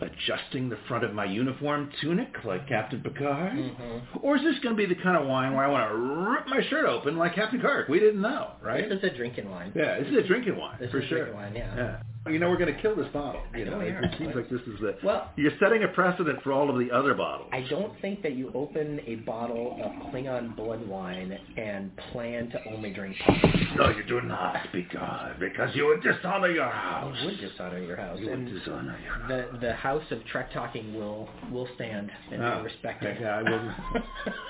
adjusting 0.00 0.68
the 0.68 0.76
front 0.88 1.04
of 1.04 1.12
my 1.14 1.24
uniform 1.24 1.90
tunic 2.00 2.44
like 2.44 2.68
Captain 2.68 3.00
Picard? 3.00 3.52
Mhm. 3.52 4.02
Or 4.22 4.36
is 4.36 4.42
this 4.42 4.58
going 4.60 4.76
to 4.76 4.86
be 4.86 4.86
the 4.92 5.00
kind 5.00 5.16
of 5.16 5.26
wine 5.26 5.54
where 5.54 5.64
I 5.64 5.68
want 5.68 5.90
to 5.90 5.96
rip 5.96 6.46
my 6.48 6.62
shirt 6.68 6.84
open 6.84 7.16
like 7.16 7.34
Captain 7.34 7.60
Kirk? 7.60 7.88
We 7.88 7.98
didn't 8.00 8.20
know, 8.20 8.52
right? 8.62 8.88
This 8.88 8.98
is 8.98 9.04
a 9.04 9.10
drinking 9.16 9.50
wine. 9.50 9.72
Yeah, 9.74 9.98
this 9.98 10.08
is 10.08 10.16
a 10.16 10.22
drinking 10.22 10.56
wine 10.56 10.76
This 10.80 10.90
for 10.90 10.98
is 10.98 11.04
a 11.04 11.08
sure. 11.08 11.18
drinking 11.18 11.36
wine, 11.40 11.54
yeah. 11.56 11.76
yeah. 11.76 11.96
You 12.30 12.38
know, 12.38 12.50
we're 12.50 12.58
going 12.58 12.74
to 12.74 12.80
kill 12.80 12.94
this 12.96 13.06
bottle. 13.12 13.40
You 13.56 13.64
know 13.64 13.78
know, 13.78 13.80
it, 13.80 13.94
seems 14.18 14.34
like 14.34 14.48
this 14.50 14.60
is 14.62 14.80
the. 14.80 14.96
Well- 15.02 15.30
you're 15.36 15.52
setting 15.60 15.82
a 15.84 15.88
precedent 15.88 16.42
for 16.42 16.52
all 16.52 16.70
of 16.70 16.78
the 16.78 16.90
other 16.94 17.14
bottles. 17.14 17.48
I 17.52 17.62
don't 17.68 17.92
think 18.00 18.22
that 18.22 18.34
you 18.34 18.50
open 18.54 19.00
a 19.06 19.16
bottle 19.16 19.78
of 19.82 20.12
Klingon 20.12 20.54
blood 20.56 20.86
wine 20.86 21.36
and 21.56 21.94
plan 22.12 22.50
to 22.50 22.58
only 22.74 22.92
drink 22.92 23.16
pop. 23.24 23.36
No, 23.76 23.90
you 23.90 24.02
do 24.04 24.20
not, 24.20 24.56
because 24.72 25.32
because 25.38 25.74
you 25.74 25.86
would 25.86 26.02
dishonor 26.02 26.50
your 26.50 26.68
house. 26.70 27.16
You 27.20 27.26
would 27.28 27.40
dishonor 27.40 27.78
your 27.78 27.96
house. 27.96 28.18
You 28.20 28.30
would 28.30 28.46
dishonor 28.46 28.98
your 29.04 29.14
house. 29.14 29.28
the 29.52 29.58
the 29.60 29.72
house 29.74 30.04
of 30.10 30.24
Trek 30.26 30.52
talking 30.52 30.94
will 30.94 31.28
will 31.50 31.68
stand 31.76 32.10
and 32.32 32.42
Oh, 32.42 32.50
be 32.50 32.56
ah, 32.58 32.62
respected. 32.62 33.16
okay, 33.16 33.24
I 33.26 33.42
will- 33.42 33.74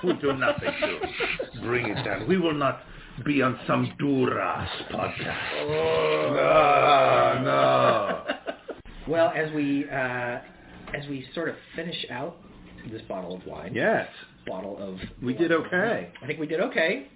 We'll 0.03 0.15
do 0.21 0.33
nothing 0.33 0.71
to 0.81 1.61
bring 1.61 1.87
it 1.89 2.03
down. 2.03 2.27
We 2.27 2.37
will 2.37 2.53
not 2.53 2.81
be 3.23 3.41
on 3.41 3.59
some 3.67 3.91
Duras 3.99 4.69
podcast. 4.91 5.37
Ah, 6.39 7.41
no. 7.43 8.35
well, 9.07 9.31
as 9.35 9.51
we 9.53 9.85
uh, 9.89 10.39
as 10.95 11.07
we 11.09 11.25
sort 11.33 11.49
of 11.49 11.55
finish 11.75 12.05
out 12.09 12.37
this 12.91 13.01
bottle 13.07 13.35
of 13.35 13.45
wine, 13.45 13.73
Yes, 13.73 14.07
bottle 14.47 14.77
of 14.77 14.97
we 15.21 15.33
did 15.33 15.51
okay. 15.51 16.11
I 16.21 16.27
think 16.27 16.39
we 16.39 16.47
did 16.47 16.59
okay. 16.61 17.07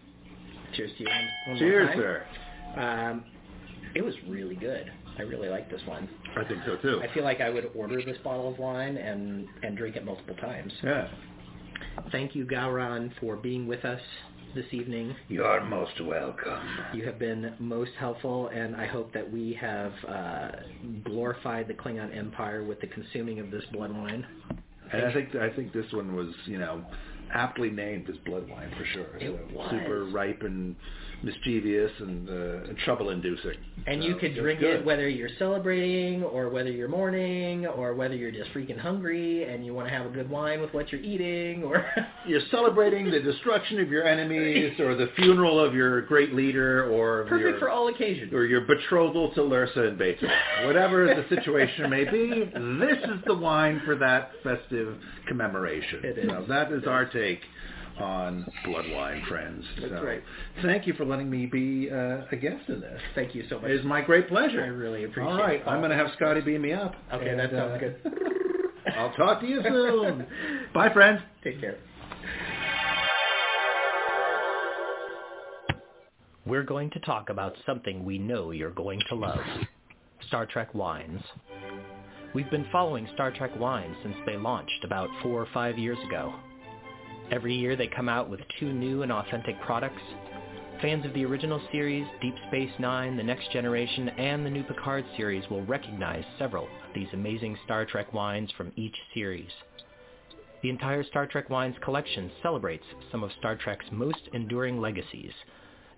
Cheers 0.76 0.92
to 0.98 1.04
you. 1.04 1.58
Cheers, 1.60 1.90
sir. 1.96 2.26
Um, 2.78 3.24
it 3.96 4.04
was 4.04 4.16
really 4.28 4.56
good. 4.56 4.92
I 5.18 5.22
really 5.22 5.50
like 5.50 5.70
this 5.70 5.82
one. 5.86 6.10
I 6.36 6.44
think 6.44 6.62
so 6.66 6.78
too. 6.78 7.02
I 7.04 7.14
feel 7.14 7.24
like 7.24 7.40
I 7.40 7.50
would 7.50 7.70
order 7.76 8.04
this 8.04 8.18
bottle 8.24 8.50
of 8.52 8.58
wine 8.58 8.98
and 8.98 9.48
and 9.62 9.78
drink 9.78 9.96
it 9.96 10.04
multiple 10.06 10.36
times. 10.36 10.74
Yeah. 10.84 11.08
Thank 12.12 12.36
you, 12.36 12.46
Gowron, 12.46 13.12
for 13.20 13.36
being 13.36 13.68
with 13.68 13.86
us 13.86 14.02
this 14.56 14.66
evening. 14.72 15.16
You 15.30 15.44
are 15.44 15.64
most 15.66 16.00
welcome. 16.04 16.60
You 16.94 17.06
have 17.06 17.20
been 17.20 17.54
most 17.60 17.92
helpful, 18.00 18.48
and 18.50 18.76
I 18.76 18.86
hope 18.86 19.14
that 19.14 19.30
we 19.32 19.58
have 19.60 19.94
uh, 20.08 20.48
glorified 21.04 21.68
the 21.68 21.74
Klingon 21.74 22.16
Empire 22.16 22.64
with 22.64 22.80
the 22.82 22.88
consuming 22.88 23.40
of 23.40 23.52
this 23.52 23.64
blood 23.72 23.92
wine. 23.96 24.26
And 24.92 25.06
I 25.06 25.14
think 25.14 25.36
I 25.36 25.50
think 25.56 25.74
this 25.74 25.92
one 25.92 26.16
was, 26.16 26.30
you 26.46 26.60
know, 26.60 26.84
aptly 27.34 27.70
named 27.70 28.10
as 28.10 28.18
blood 28.26 28.48
wine 28.50 28.72
for 28.78 28.86
sure. 28.86 29.18
It 29.18 29.40
So 29.50 29.56
was. 29.58 29.70
Super 29.72 30.06
ripe 30.06 30.42
and 30.44 30.76
mischievous 31.24 31.92
and, 32.00 32.30
uh, 32.30 32.70
and 32.70 32.78
trouble-inducing. 32.80 33.56
And 33.88 34.04
you 34.04 34.16
could 34.16 34.36
drink 34.36 34.60
good. 34.60 34.82
it 34.82 34.86
whether 34.86 35.08
you're 35.08 35.30
celebrating 35.40 36.24
or 36.24 36.50
whether 36.50 36.72
you're 36.72 36.88
mourning 36.90 37.66
or 37.66 37.94
whether 37.96 38.16
you're 38.16 38.32
just 38.32 38.52
freaking 38.54 38.78
hungry 38.78 39.52
and 39.52 39.66
you 39.66 39.74
want 39.74 39.88
to 39.88 39.94
have 39.94 40.06
a 40.06 40.10
good 40.10 40.30
wine 40.30 40.62
with 40.62 40.74
what 40.74 40.92
you're 40.92 41.02
eating 41.02 41.64
or 41.64 41.86
You're 42.26 42.42
celebrating 42.52 43.12
the 43.12 43.20
destruction 43.20 43.80
of 43.80 43.90
your 43.90 44.06
enemies 44.06 44.80
or 44.80 44.96
the 44.96 45.10
funeral 45.16 45.60
of 45.60 45.74
your 45.74 46.02
great 46.04 46.34
leader 46.34 46.90
or 46.90 47.24
perfect 47.24 47.50
your, 47.50 47.60
for 47.60 47.70
all 47.70 47.90
occasions. 47.90 48.34
or 48.34 48.46
your 48.46 48.62
betrothal 48.62 49.34
to 49.34 49.42
Lursa 49.42 49.90
and 49.90 50.00
B'Etor. 50.00 50.66
Whatever 50.66 51.06
the 51.08 51.26
situation 51.36 51.90
may 51.90 52.06
be, 52.06 52.30
this 52.80 52.98
is 53.04 53.24
the 53.26 53.36
wine 53.36 53.82
for 53.84 53.96
that 53.96 54.32
festive 54.42 54.98
commemoration. 55.28 56.00
It 56.04 56.18
is. 56.18 56.30
So 56.30 56.46
that 56.48 56.72
is 56.72 56.86
our 56.86 57.06
take 57.06 57.42
on 58.00 58.46
Blood 58.66 58.86
Wine 58.92 59.24
friends. 59.28 59.64
That's 59.80 59.94
so, 59.94 60.04
right. 60.04 60.22
Thank 60.62 60.88
you 60.88 60.94
for 60.94 61.06
letting 61.06 61.30
me 61.30 61.46
be 61.46 61.90
uh, 61.92 62.22
a 62.32 62.36
guest 62.36 62.68
in 62.68 62.82
this. 62.82 63.00
Thank 63.16 63.36
you 63.36 63.46
so 63.50 63.60
much. 63.60 63.70
It 63.70 63.80
is 63.80 63.86
my 63.86 64.02
great 64.02 64.28
pleasure. 64.28 64.64
I 64.64 64.68
really 64.68 65.04
appreciate 65.04 65.26
it. 65.26 65.32
All 65.32 65.38
right, 65.38 65.62
it. 65.62 65.68
I'm 65.68 65.80
going 65.80 65.92
to 65.92 65.98
have 65.98 66.08
Scotty 66.16 66.42
beam 66.42 66.62
me 66.62 66.74
up. 66.74 66.96
Okay, 67.14 67.30
And, 67.30 67.40
that 67.40 67.52
sounds 67.52 67.74
uh, 67.76 67.78
good. 67.78 67.96
I'll 68.98 69.14
talk 69.14 69.42
to 69.42 69.48
you 69.48 69.62
soon. 69.64 70.26
Bye, 70.74 70.92
friends. 70.92 71.22
Take 71.44 71.60
care. 71.60 71.78
We're 76.46 76.64
going 76.64 76.90
to 76.92 77.00
talk 77.00 77.30
about 77.30 77.56
something 77.66 78.04
we 78.04 78.18
know 78.18 78.52
you're 78.52 78.72
going 78.72 79.02
to 79.10 79.16
love. 79.16 79.40
Star 80.28 80.46
Trek 80.46 80.74
wines. 80.74 81.22
We've 82.36 82.50
been 82.50 82.66
following 82.72 83.08
Star 83.14 83.32
Trek 83.32 83.58
wines 83.60 83.96
since 84.04 84.16
they 84.26 84.36
launched 84.36 84.84
about 84.84 85.10
four 85.22 85.40
or 85.42 85.48
five 85.54 85.78
years 85.78 85.98
ago. 86.08 86.34
Every 87.32 87.56
year 87.56 87.76
they 87.76 87.88
come 87.88 88.10
out 88.10 88.30
with 88.30 88.42
two 88.60 88.72
new 88.72 89.02
and 89.02 89.12
authentic 89.12 89.60
products. 89.62 90.02
Fans 90.82 91.06
of 91.06 91.14
the 91.14 91.26
original 91.26 91.62
series, 91.72 92.06
Deep 92.22 92.36
Space 92.48 92.72
Nine, 92.80 93.16
The 93.16 93.24
Next 93.24 93.52
Generation, 93.52 94.10
and 94.10 94.46
the 94.46 94.50
new 94.50 94.64
Picard 94.64 95.06
series 95.16 95.50
will 95.50 95.66
recognize 95.66 96.26
several 96.38 96.66
of 96.66 96.94
these 96.94 97.08
amazing 97.14 97.58
Star 97.64 97.86
Trek 97.86 98.12
wines 98.14 98.52
from 98.58 98.72
each 98.76 98.96
series. 99.14 99.50
The 100.62 100.70
entire 100.70 101.04
Star 101.04 101.26
Trek 101.26 101.50
wines 101.50 101.76
collection 101.82 102.32
celebrates 102.42 102.86
some 103.12 103.24
of 103.24 103.32
Star 103.40 103.56
Trek's 103.56 103.86
most 103.92 104.30
enduring 104.34 104.80
legacies, 104.80 105.32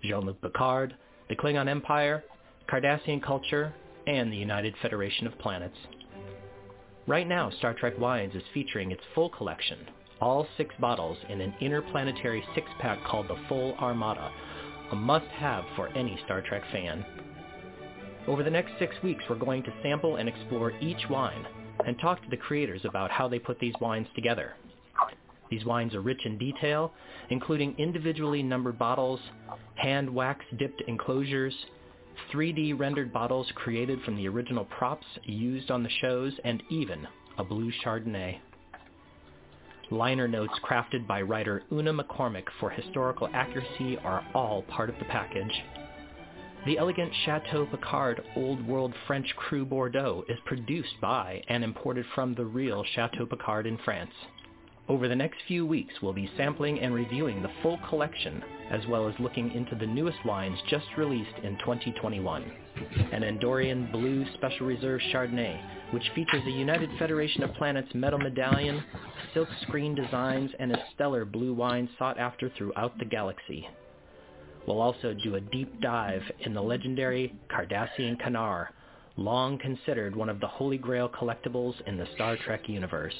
Jean-Luc 0.02 0.40
Picard, 0.40 0.94
the 1.28 1.36
Klingon 1.36 1.68
Empire, 1.68 2.24
Cardassian 2.68 3.22
culture, 3.22 3.74
and 4.06 4.32
the 4.32 4.36
United 4.36 4.74
Federation 4.82 5.26
of 5.26 5.38
Planets. 5.38 5.76
Right 7.06 7.28
now, 7.28 7.50
Star 7.50 7.74
Trek 7.74 7.98
Wines 7.98 8.34
is 8.34 8.42
featuring 8.54 8.90
its 8.90 9.02
full 9.14 9.30
collection, 9.30 9.78
all 10.20 10.46
six 10.56 10.74
bottles 10.80 11.18
in 11.28 11.40
an 11.40 11.54
interplanetary 11.60 12.44
six-pack 12.54 13.04
called 13.04 13.28
the 13.28 13.36
Full 13.48 13.74
Armada, 13.74 14.30
a 14.92 14.96
must-have 14.96 15.64
for 15.74 15.88
any 15.88 16.18
Star 16.24 16.40
Trek 16.42 16.62
fan. 16.72 17.04
Over 18.26 18.42
the 18.42 18.50
next 18.50 18.72
six 18.78 18.94
weeks, 19.02 19.24
we're 19.28 19.36
going 19.36 19.62
to 19.62 19.72
sample 19.82 20.16
and 20.16 20.28
explore 20.28 20.72
each 20.80 21.08
wine 21.08 21.46
and 21.86 21.98
talk 21.98 22.22
to 22.22 22.30
the 22.30 22.36
creators 22.36 22.80
about 22.84 23.10
how 23.10 23.28
they 23.28 23.38
put 23.38 23.58
these 23.58 23.74
wines 23.80 24.08
together. 24.14 24.54
These 25.50 25.64
wines 25.64 25.94
are 25.94 26.00
rich 26.00 26.22
in 26.24 26.38
detail, 26.38 26.92
including 27.30 27.76
individually 27.78 28.42
numbered 28.42 28.78
bottles, 28.78 29.20
hand 29.76 30.12
wax 30.12 30.44
dipped 30.58 30.82
enclosures, 30.88 31.54
3D 32.32 32.78
rendered 32.78 33.12
bottles 33.12 33.46
created 33.54 34.00
from 34.02 34.16
the 34.16 34.26
original 34.26 34.64
props 34.64 35.06
used 35.24 35.70
on 35.70 35.82
the 35.82 35.90
shows, 36.00 36.32
and 36.44 36.62
even 36.70 37.06
a 37.38 37.44
blue 37.44 37.70
Chardonnay. 37.84 38.40
Liner 39.90 40.26
notes 40.26 40.58
crafted 40.68 41.06
by 41.06 41.22
writer 41.22 41.62
Una 41.70 41.92
McCormack 41.92 42.46
for 42.58 42.70
historical 42.70 43.28
accuracy 43.32 43.96
are 43.98 44.26
all 44.34 44.62
part 44.62 44.90
of 44.90 44.98
the 44.98 45.04
package. 45.04 45.62
The 46.66 46.76
elegant 46.76 47.12
Chateau 47.24 47.66
Picard 47.66 48.20
Old 48.34 48.66
World 48.66 48.92
French 49.06 49.32
Cru 49.36 49.64
Bordeaux 49.64 50.24
is 50.28 50.38
produced 50.44 51.00
by 51.00 51.40
and 51.48 51.62
imported 51.62 52.04
from 52.16 52.34
the 52.34 52.44
real 52.44 52.82
Chateau 52.82 53.26
Picard 53.26 53.64
in 53.64 53.78
France. 53.84 54.10
Over 54.88 55.06
the 55.06 55.14
next 55.14 55.38
few 55.46 55.64
weeks, 55.64 55.94
we'll 56.02 56.12
be 56.12 56.30
sampling 56.36 56.80
and 56.80 56.92
reviewing 56.92 57.40
the 57.40 57.52
full 57.62 57.78
collection, 57.88 58.42
as 58.70 58.84
well 58.88 59.08
as 59.08 59.14
looking 59.20 59.52
into 59.52 59.76
the 59.76 59.86
newest 59.86 60.18
wines 60.24 60.58
just 60.68 60.86
released 60.96 61.38
in 61.44 61.56
2021. 61.58 62.50
An 63.12 63.22
Andorian 63.22 63.90
Blue 63.90 64.24
Special 64.34 64.66
Reserve 64.66 65.00
Chardonnay, 65.12 65.60
which 65.92 66.10
features 66.14 66.42
a 66.46 66.50
United 66.50 66.90
Federation 66.98 67.42
of 67.42 67.54
Planets 67.54 67.94
metal 67.94 68.18
medallion, 68.18 68.82
silk 69.32 69.48
screen 69.62 69.94
designs, 69.94 70.50
and 70.58 70.72
a 70.72 70.84
stellar 70.94 71.24
blue 71.24 71.54
wine 71.54 71.88
sought 71.98 72.18
after 72.18 72.50
throughout 72.50 72.98
the 72.98 73.04
galaxy. 73.04 73.68
We'll 74.66 74.80
also 74.80 75.14
do 75.14 75.36
a 75.36 75.40
deep 75.40 75.80
dive 75.80 76.22
in 76.40 76.52
the 76.52 76.62
legendary 76.62 77.34
Cardassian 77.48 78.20
Kanar, 78.20 78.68
long 79.16 79.58
considered 79.58 80.14
one 80.16 80.28
of 80.28 80.40
the 80.40 80.48
holy 80.48 80.78
grail 80.78 81.08
collectibles 81.08 81.74
in 81.86 81.96
the 81.96 82.08
Star 82.14 82.36
Trek 82.36 82.68
universe. 82.68 83.14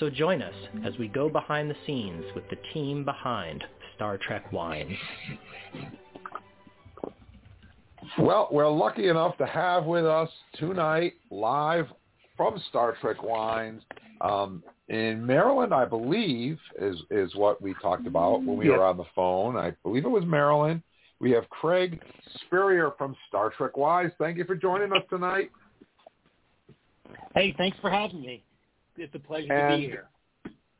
So 0.00 0.10
join 0.10 0.42
us 0.42 0.54
as 0.84 0.98
we 0.98 1.08
go 1.08 1.28
behind 1.28 1.70
the 1.70 1.76
scenes 1.86 2.24
with 2.34 2.48
the 2.50 2.58
team 2.74 3.04
behind 3.04 3.62
Star 3.94 4.18
Trek 4.18 4.50
Wines. 4.52 4.96
Well, 8.18 8.48
we're 8.50 8.68
lucky 8.68 9.08
enough 9.08 9.36
to 9.38 9.46
have 9.46 9.84
with 9.84 10.04
us 10.04 10.28
tonight, 10.58 11.14
live 11.30 11.86
from 12.36 12.60
Star 12.68 12.96
Trek 13.00 13.22
Wines, 13.22 13.82
um, 14.22 14.62
in 14.88 15.24
Maryland, 15.24 15.72
I 15.74 15.84
believe, 15.84 16.58
is 16.80 16.96
is 17.10 17.34
what 17.34 17.60
we 17.60 17.74
talked 17.80 18.06
about 18.06 18.44
when 18.44 18.56
we 18.56 18.68
were 18.68 18.84
on 18.84 18.96
the 18.96 19.04
phone. 19.14 19.56
I 19.56 19.72
believe 19.82 20.04
it 20.04 20.10
was 20.10 20.24
Maryland. 20.24 20.82
We 21.18 21.30
have 21.32 21.48
Craig 21.50 22.00
Spurrier 22.40 22.92
from 22.98 23.16
Star 23.28 23.50
Trek 23.56 23.76
Wines. 23.76 24.12
Thank 24.18 24.38
you 24.38 24.44
for 24.44 24.54
joining 24.54 24.92
us 24.92 25.02
tonight. 25.08 25.50
Hey, 27.34 27.54
thanks 27.56 27.76
for 27.80 27.90
having 27.90 28.20
me. 28.22 28.42
It's 28.96 29.14
a 29.14 29.18
pleasure 29.18 29.48
to 29.48 29.76
be 29.76 29.84
here. 29.86 30.08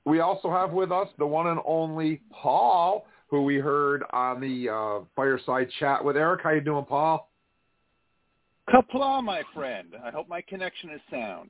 We 0.05 0.21
also 0.21 0.51
have 0.51 0.73
with 0.73 0.93
us 0.93 1.09
the 1.19 1.27
one 1.27 1.47
and 1.47 1.61
only 1.65 2.21
Paul, 2.31 3.07
who 3.33 3.43
we 3.45 3.57
heard 3.57 4.05
on 4.13 4.43
the 4.43 4.69
uh, 4.69 5.05
fireside 5.17 5.67
chat 5.81 6.05
with 6.05 6.19
Erik. 6.19 6.43
How 6.45 6.51
you 6.51 6.61
doing, 6.61 6.85
Paul? 6.85 7.31
Qapla', 8.69 9.25
my 9.25 9.43
friend. 9.55 9.89
I 10.05 10.11
hope 10.11 10.29
my 10.29 10.43
connection 10.43 10.91
is 10.91 11.01
sound. 11.11 11.49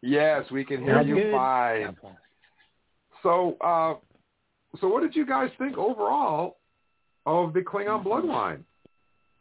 Yes, 0.00 0.50
we 0.50 0.64
can 0.64 0.82
hear 0.82 0.94
Sounds 0.94 1.08
you 1.08 1.16
good. 1.16 1.32
fine. 1.32 1.96
So, 3.22 3.58
uh, 3.60 3.96
so 4.80 4.88
what 4.88 5.02
did 5.02 5.14
you 5.14 5.26
guys 5.26 5.50
think 5.58 5.76
overall 5.76 6.56
of 7.26 7.52
the 7.52 7.60
Klingon 7.60 8.02
Blood 8.02 8.24
Wine? 8.24 8.64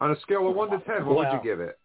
On 0.02 0.12
a 0.12 0.20
scale 0.20 0.50
of 0.50 0.56
one 0.58 0.70
to 0.70 0.80
ten, 0.80 1.06
what 1.06 1.16
would 1.16 1.32
you 1.32 1.40
give 1.42 1.62
it? 1.62 1.80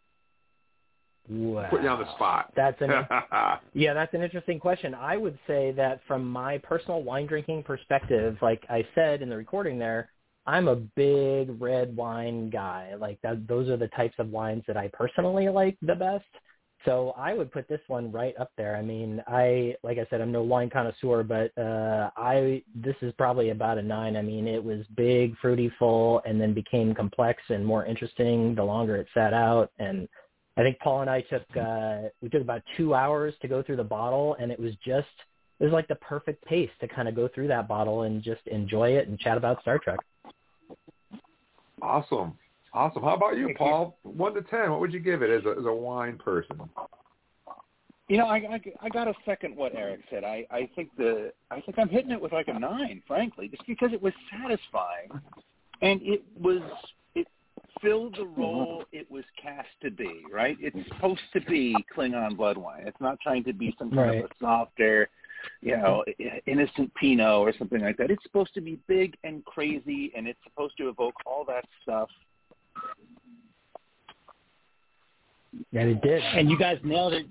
Wow. 1.29 1.69
Put 1.69 1.83
you 1.83 1.89
on 1.89 1.99
the 1.99 2.15
spot. 2.15 2.53
That's 2.57 2.81
an 2.81 2.91
yeah, 3.75 3.93
that's 3.95 4.15
an 4.15 4.23
interesting 4.23 4.59
question. 4.59 4.95
I 4.95 5.17
would 5.17 5.39
say 5.47 5.73
that 5.73 6.01
from 6.07 6.29
my 6.29 6.59
personal 6.59 7.03
wine 7.03 7.27
drinking 7.27 7.65
perspective, 7.65 8.39
like 8.41 8.65
I 8.71 8.87
said 8.95 9.21
in 9.21 9.29
the 9.29 9.37
recording 9.37 9.79
there, 9.79 10.11
I'm 10.47 10.69
a 10.69 10.77
big 10.77 11.61
red 11.61 11.95
wine 11.95 12.49
guy. 12.49 12.95
Like 12.99 13.21
that, 13.23 13.47
those 13.47 13.69
are 13.69 13.77
the 13.77 13.89
types 13.89 14.15
of 14.19 14.31
wines 14.31 14.65
that 14.67 14.79
I 14.79 14.89
personally 14.93 15.49
like 15.51 15.77
the 15.83 15.95
best. 15.95 16.25
So 16.85 17.13
I 17.19 17.35
would 17.35 17.53
put 17.53 17.69
this 17.69 17.81
one 17.89 18.11
right 18.11 18.35
up 18.41 18.51
there. 18.57 18.77
I 18.77 18.83
mean, 18.83 19.23
I 19.27 19.75
like 19.83 19.99
I 19.99 20.07
said, 20.09 20.23
I'm 20.23 20.33
no 20.33 20.43
wine 20.43 20.71
connoisseur, 20.71 21.25
but 21.25 21.51
uh 21.61 22.09
I 22.17 22.63
this 22.75 22.97
is 23.03 23.13
probably 23.19 23.51
about 23.51 23.77
a 23.77 23.83
nine. 23.83 24.17
I 24.17 24.23
mean, 24.23 24.47
it 24.49 24.63
was 24.63 24.87
big, 24.97 25.37
fruity, 25.43 25.71
full, 25.79 26.23
and 26.25 26.41
then 26.41 26.55
became 26.55 26.95
complex 26.95 27.43
and 27.51 27.67
more 27.67 27.85
interesting 27.85 28.55
the 28.55 28.65
longer 28.65 28.97
it 28.97 29.09
sat 29.13 29.35
out. 29.35 29.73
And 29.79 30.09
I 30.59 30.63
think 30.63 30.79
Paul 30.81 31.03
and 31.03 31.11
I 31.11 31.21
took 31.23 31.45
uh 31.57 32.09
we 32.21 32.29
took 32.29 32.43
about 32.43 32.63
two 32.77 32.95
hours 32.95 33.33
to 33.43 33.49
go 33.49 33.63
through 33.63 33.77
the 33.77 33.85
bottle 33.85 34.37
and 34.41 34.51
it 34.51 34.59
was 34.59 34.73
just 34.85 35.07
it 35.61 35.65
was 35.65 35.73
like 35.73 35.89
the 35.89 35.95
perfect 35.97 36.45
pace 36.45 36.71
to 36.81 36.89
kind 36.89 37.09
of 37.09 37.15
go 37.15 37.29
through 37.29 37.49
that 37.49 37.69
bottle 37.69 38.03
and 38.03 38.23
just 38.23 38.45
enjoy 38.47 38.91
it 38.91 39.09
and 39.09 39.19
chat 39.19 39.37
about 39.37 39.61
Star 39.63 39.79
Trek. 39.79 39.99
Awesome, 41.81 42.37
awesome. 42.73 43.03
How 43.03 43.15
about 43.15 43.37
you, 43.37 43.55
Paul? 43.57 43.97
One 44.03 44.35
to 44.35 44.43
ten, 44.43 44.71
what 44.71 44.81
would 44.81 44.93
you 44.93 45.01
give 45.01 45.23
it 45.23 45.31
as 45.31 45.45
a 45.47 45.59
as 45.61 45.65
a 45.65 45.73
wine 45.73 46.19
person? 46.19 46.59
You 48.09 48.17
know, 48.17 48.27
I, 48.27 48.37
I, 48.37 48.61
I 48.81 48.89
got 48.89 49.05
to 49.05 49.15
second 49.27 49.55
what 49.55 49.75
Erik 49.75 50.01
said. 50.11 50.25
I, 50.25 50.47
I 50.51 50.69
think 50.75 50.89
the 50.97 51.33
I 51.51 51.61
think 51.61 51.79
I'm 51.79 51.89
hitting 51.89 52.11
it 52.11 52.21
with 52.21 52.33
like 52.33 52.49
a 52.49 52.59
nine, 52.59 53.03
frankly, 53.07 53.49
just 53.49 53.67
because 53.67 53.93
it 53.93 54.03
was 54.03 54.15
satisfying, 54.33 55.11
and 55.83 56.01
it 56.03 56.25
was 56.41 56.63
it 56.63 56.98
filled 57.83 58.17
the 58.17 58.27
role 58.37 58.85
it 58.93 59.11
was 59.11 59.25
cast 59.41 59.69
to 59.83 59.91
be. 59.91 60.23
Right? 60.33 60.57
It's 60.61 60.77
supposed 60.89 61.21
to 61.33 61.41
be 61.43 61.77
Klingon 61.97 62.37
blood 62.37 62.57
wine. 62.57 62.85
It's 62.87 63.01
not 63.01 63.19
trying 63.21 63.45
to 63.45 63.53
be 63.53 63.75
some 63.79 63.91
kind 63.91 64.11
Right. 64.11 64.25
of 64.25 64.31
a 64.31 64.35
softer, 64.41 65.09
you 65.61 65.77
know, 65.77 66.05
innocent 66.47 66.93
Pinot 66.95 67.27
or 67.27 67.53
something 67.59 67.81
like 67.81 67.97
that. 67.99 68.11
It's 68.11 68.23
supposed 68.23 68.55
to 68.55 68.61
be 68.61 68.79
big 68.87 69.17
and 69.25 69.45
crazy, 69.45 70.13
and 70.17 70.27
it's 70.27 70.39
supposed 70.45 70.77
to 70.79 70.89
evoke 70.89 71.15
all 71.27 71.45
that 71.47 71.65
stuff. 71.83 72.09
And 75.73 75.91
it 75.91 76.03
did. 76.03 76.23
And 76.23 76.51
you 76.51 76.59
guys 76.59 76.79
nailed 76.85 77.15
it. 77.15 77.27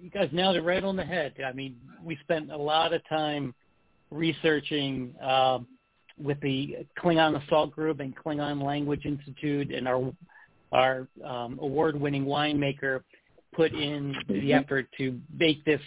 You 0.00 0.10
guys 0.10 0.28
nailed 0.32 0.56
it 0.56 0.62
right 0.62 0.82
on 0.82 0.96
the 0.96 1.04
head. 1.04 1.34
I 1.44 1.52
mean, 1.52 1.76
we 2.02 2.16
spent 2.22 2.50
a 2.50 2.56
lot 2.56 2.92
of 2.92 3.06
time 3.08 3.54
researching 4.10 5.14
um, 5.20 5.66
with 6.20 6.40
the 6.40 6.86
Klingon 6.98 7.42
Assault 7.42 7.72
Group 7.72 8.00
and 8.00 8.14
Klingon 8.16 8.62
Language 8.62 9.04
Institute, 9.04 9.72
and 9.72 9.86
our 9.88 10.12
our 10.70 11.08
um, 11.24 11.58
award-winning 11.62 12.26
winemaker 12.26 13.02
put 13.54 13.72
in 13.72 14.14
the 14.28 14.52
effort 14.52 14.86
to 14.98 15.18
make 15.36 15.64
this 15.64 15.80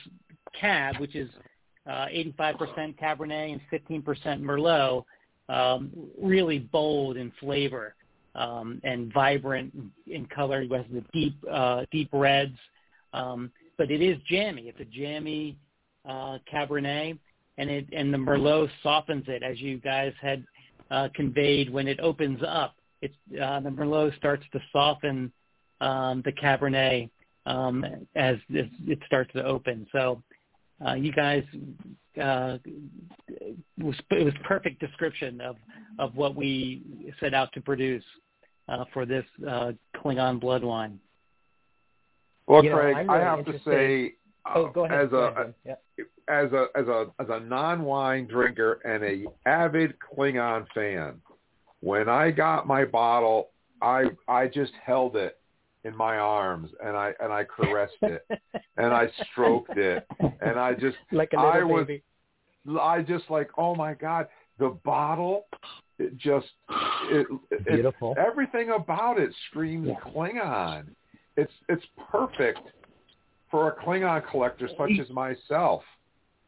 cab, 0.59 0.97
which 0.99 1.15
is 1.15 1.29
uh, 1.87 2.07
85% 2.39 2.97
Cabernet 2.99 3.53
and 3.53 3.61
15% 3.71 4.41
Merlot, 4.41 5.03
um, 5.49 5.91
really 6.21 6.59
bold 6.59 7.17
in 7.17 7.31
flavor 7.39 7.95
um, 8.35 8.81
and 8.83 9.13
vibrant 9.13 9.73
in 10.07 10.25
color. 10.27 10.61
It 10.61 10.71
has 10.71 10.85
the 10.91 11.03
deep, 11.13 11.35
uh, 11.51 11.83
deep 11.91 12.09
reds, 12.13 12.57
um, 13.13 13.51
but 13.77 13.91
it 13.91 14.01
is 14.01 14.17
jammy. 14.29 14.63
It's 14.63 14.79
a 14.79 14.85
jammy 14.85 15.57
uh, 16.07 16.37
Cabernet, 16.51 17.19
and 17.57 17.69
it 17.69 17.87
and 17.91 18.13
the 18.13 18.17
Merlot 18.17 18.69
softens 18.83 19.25
it, 19.27 19.43
as 19.43 19.59
you 19.59 19.77
guys 19.77 20.13
had 20.21 20.45
uh, 20.89 21.09
conveyed 21.15 21.69
when 21.71 21.87
it 21.87 21.99
opens 21.99 22.39
up. 22.47 22.75
It's 23.01 23.15
uh, 23.41 23.59
the 23.61 23.69
Merlot 23.69 24.15
starts 24.17 24.43
to 24.53 24.59
soften 24.71 25.31
um, 25.79 26.21
the 26.23 26.31
Cabernet 26.31 27.09
um, 27.45 27.83
as 28.15 28.37
it, 28.49 28.69
it 28.87 28.99
starts 29.05 29.31
to 29.33 29.43
open. 29.43 29.87
So 29.91 30.21
uh, 30.85 30.93
you 30.93 31.11
guys 31.11 31.43
uh, 32.21 32.57
it 33.27 33.55
was 33.79 33.95
it 34.11 34.23
was 34.23 34.33
perfect 34.43 34.79
description 34.79 35.41
of 35.41 35.55
of 35.99 36.15
what 36.15 36.35
we 36.35 36.81
set 37.19 37.33
out 37.33 37.51
to 37.53 37.61
produce 37.61 38.03
uh, 38.69 38.85
for 38.93 39.05
this 39.05 39.25
uh, 39.47 39.71
Klingon 39.95 40.39
blood 40.39 40.63
wine. 40.63 40.99
Well, 42.47 42.63
You 42.63 42.73
Craig, 42.73 42.95
I'm 42.97 43.09
I 43.09 43.17
really 43.17 43.25
have 43.25 43.45
to 43.45 43.59
say, 43.69 44.15
Oh, 44.53 44.65
uh, 44.65 44.71
go 44.71 44.85
ahead. 44.85 45.05
as 45.05 45.09
go 45.11 45.23
a 45.25 45.31
ahead, 45.31 45.53
Yeah. 45.65 45.75
As 46.31 46.51
a 46.53 46.67
as 46.75 46.87
a 46.87 47.07
as 47.19 47.27
a 47.29 47.39
non-wine 47.41 48.25
drinker 48.27 48.79
and 48.85 49.03
a 49.03 49.25
avid 49.45 49.95
Klingon 49.99 50.65
fan, 50.73 51.15
when 51.81 52.07
I 52.07 52.31
got 52.31 52.65
my 52.65 52.85
bottle, 52.85 53.49
I 53.81 54.05
I 54.27 54.47
just 54.47 54.71
held 54.83 55.17
it 55.17 55.37
in 55.83 55.95
my 55.95 56.17
arms 56.17 56.69
and 56.83 56.95
I 56.95 57.13
and 57.19 57.33
I 57.33 57.43
caressed 57.43 57.97
it 58.03 58.25
and 58.77 58.93
I 58.93 59.09
stroked 59.31 59.77
it 59.77 60.05
and 60.19 60.59
I 60.59 60.73
just 60.73 60.97
like 61.11 61.33
a 61.33 61.37
little 61.37 61.51
I 61.51 61.63
was 61.63 61.87
baby. 61.87 62.03
I 62.79 63.01
just 63.01 63.29
like 63.29 63.49
oh 63.57 63.75
my 63.75 63.93
god 63.93 64.27
the 64.59 64.77
bottle 64.85 65.45
it 65.97 66.17
just 66.17 66.47
it, 67.09 67.27
it 67.49 67.65
Beautiful. 67.65 68.15
everything 68.17 68.69
about 68.69 69.19
it 69.19 69.33
screams 69.49 69.89
Klingon. 70.05 70.87
It's 71.35 71.51
it's 71.67 71.85
perfect 72.11 72.59
for 73.49 73.69
a 73.69 73.83
Klingon 73.83 74.29
collector 74.29 74.69
such 74.77 74.91
as 74.99 75.09
myself. 75.09 75.83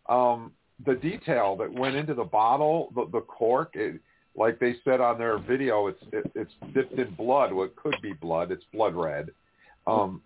Um, 0.07 0.51
the 0.85 0.95
detail 0.95 1.55
that 1.57 1.71
went 1.71 1.95
into 1.95 2.13
the 2.13 2.23
bottle, 2.23 2.91
the, 2.95 3.07
the 3.11 3.21
cork, 3.21 3.71
it, 3.75 3.99
like 4.35 4.59
they 4.59 4.75
said 4.83 4.99
on 4.99 5.17
their 5.17 5.37
video, 5.37 5.87
it's 5.87 6.03
it, 6.11 6.31
it's 6.35 6.51
dipped 6.73 6.97
in 6.97 7.13
blood. 7.13 7.53
Well, 7.53 7.65
it 7.65 7.75
could 7.75 7.95
be 8.01 8.13
blood. 8.13 8.51
It's 8.51 8.63
blood 8.73 8.95
red. 8.95 9.29
Um, 9.85 10.21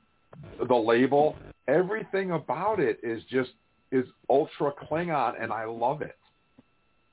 the 0.68 0.76
label, 0.76 1.36
everything 1.68 2.32
about 2.32 2.80
it 2.80 3.00
is 3.04 3.22
just 3.30 3.52
is 3.92 4.06
ultra 4.30 4.72
Klingon, 4.72 5.42
and 5.42 5.52
I 5.52 5.66
love 5.66 6.02
it. 6.02 6.18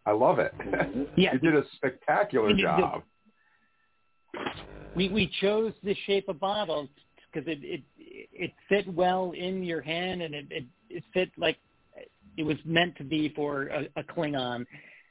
I 0.06 0.12
love 0.12 0.38
it. 0.38 0.52
Yeah. 1.16 1.32
you 1.32 1.38
did 1.38 1.54
a 1.54 1.64
spectacular 1.76 2.54
job. 2.54 3.02
we 4.96 5.08
we 5.08 5.30
chose 5.40 5.72
the 5.82 5.94
shape 6.06 6.28
of 6.28 6.40
bottle 6.40 6.88
because 7.32 7.48
it 7.48 7.58
it 7.62 7.82
it 7.96 8.52
fit 8.68 8.92
well 8.92 9.32
in 9.32 9.62
your 9.62 9.80
hand 9.80 10.22
and 10.22 10.34
it 10.34 10.46
it, 10.50 10.64
it 10.90 11.04
fit 11.12 11.30
like 11.36 11.58
it 12.36 12.42
was 12.42 12.56
meant 12.64 12.96
to 12.96 13.04
be 13.04 13.28
for 13.30 13.68
a, 13.68 13.86
a 13.96 14.02
Klingon, 14.02 14.66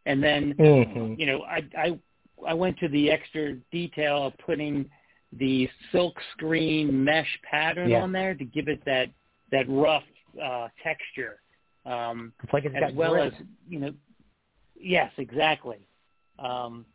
and 0.06 0.24
then 0.24 0.54
Mhm. 0.56 1.18
you 1.18 1.26
know 1.26 1.44
I 1.44 1.64
I 1.78 2.00
I 2.48 2.54
went 2.54 2.78
to 2.80 2.88
the 2.90 3.12
extra 3.12 3.56
detail 3.72 4.28
of 4.28 4.38
putting 4.40 4.90
the 5.34 5.70
silk 5.92 6.16
screen 6.34 7.04
mesh 7.04 7.40
pattern 7.50 7.92
Yeah. 7.92 8.04
on 8.04 8.12
there 8.12 8.36
to 8.36 8.46
give 8.46 8.68
it 8.68 8.84
that 8.86 9.10
that 9.52 9.68
rough 9.70 10.04
uh, 10.42 10.68
texture, 10.84 11.42
um, 11.86 12.34
It's 12.44 12.54
like 12.54 12.66
it's 12.66 12.76
as 12.76 12.82
got 12.82 12.96
well 12.96 13.14
grit. 13.14 13.34
as 13.34 13.42
you 13.68 13.80
know. 13.80 13.94
Yes, 14.76 15.12
exactly. 15.18 15.88
Um, 16.40 16.86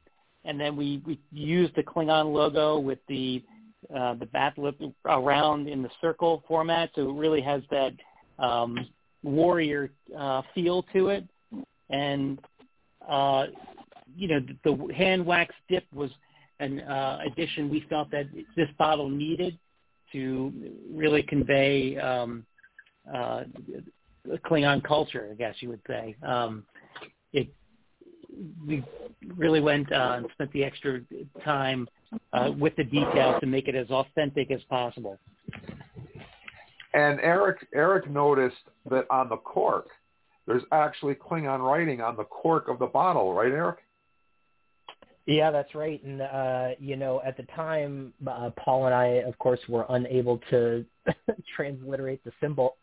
and 0.44 0.60
then 0.60 0.76
we 0.76 1.02
we 1.06 1.18
used 1.32 1.74
the 1.76 1.82
Klingon 1.82 2.32
logo 2.32 2.78
with 2.78 2.98
the 3.08 3.42
uh, 3.94 4.14
the 4.14 4.26
bat'leth 4.26 4.92
around 5.06 5.68
in 5.68 5.82
the 5.82 5.90
circle 6.00 6.42
format, 6.48 6.90
so 6.94 7.10
it 7.10 7.14
really 7.14 7.40
has 7.40 7.62
that 7.70 7.92
um, 8.38 8.86
warrior 9.28 9.90
uh, 10.16 10.42
feel 10.54 10.84
to 10.94 11.08
it. 11.08 11.24
And 11.90 12.38
uh, 13.08 13.46
you 14.16 14.28
know, 14.28 14.40
the, 14.40 14.56
the 14.64 14.94
hand 14.94 15.24
wax 15.24 15.54
dip 15.68 15.84
was 15.94 16.10
an 16.60 16.80
uh, 16.80 17.20
addition 17.24 17.70
we 17.70 17.84
felt 17.88 18.10
that 18.10 18.26
this 18.56 18.68
bottle 18.78 19.08
needed 19.08 19.58
to 20.12 20.52
really 20.90 21.22
convey 21.22 21.96
um, 21.98 22.44
uh, 23.14 23.44
Klingon 24.44 24.82
culture, 24.82 25.28
I 25.30 25.34
guess 25.34 25.54
you 25.60 25.68
would 25.68 25.82
say. 25.86 26.16
Um, 26.22 26.64
it 27.32 27.48
we 28.66 28.84
really 29.36 29.60
went 29.60 29.90
uh, 29.92 30.14
and 30.16 30.26
spent 30.32 30.52
the 30.52 30.64
extra 30.64 31.00
time 31.44 31.88
uh, 32.32 32.50
with 32.58 32.74
the 32.76 32.84
details 32.84 33.40
to 33.40 33.46
make 33.46 33.68
it 33.68 33.74
as 33.74 33.90
authentic 33.90 34.50
as 34.50 34.60
possible. 34.68 35.18
And 36.94 37.20
Eric 37.20 37.66
Eric 37.74 38.10
noticed 38.10 38.56
that 38.90 39.06
on 39.10 39.28
the 39.28 39.36
cork, 39.36 39.88
there's 40.46 40.62
actually 40.72 41.14
Klingon 41.14 41.60
writing 41.60 42.00
on 42.00 42.16
the 42.16 42.24
cork 42.24 42.68
of 42.68 42.78
the 42.78 42.86
bottle, 42.86 43.34
right, 43.34 43.52
Eric? 43.52 43.78
Yeah, 45.26 45.50
that's 45.50 45.74
right. 45.74 46.02
And 46.02 46.22
uh, 46.22 46.68
you 46.80 46.96
know, 46.96 47.20
at 47.24 47.36
the 47.36 47.42
time, 47.54 48.14
uh, 48.26 48.50
Paul 48.56 48.86
and 48.86 48.94
I, 48.94 49.06
of 49.28 49.38
course, 49.38 49.60
were 49.68 49.84
unable 49.90 50.40
to 50.48 50.86
transliterate 51.56 52.24
the 52.24 52.32
symbol, 52.40 52.76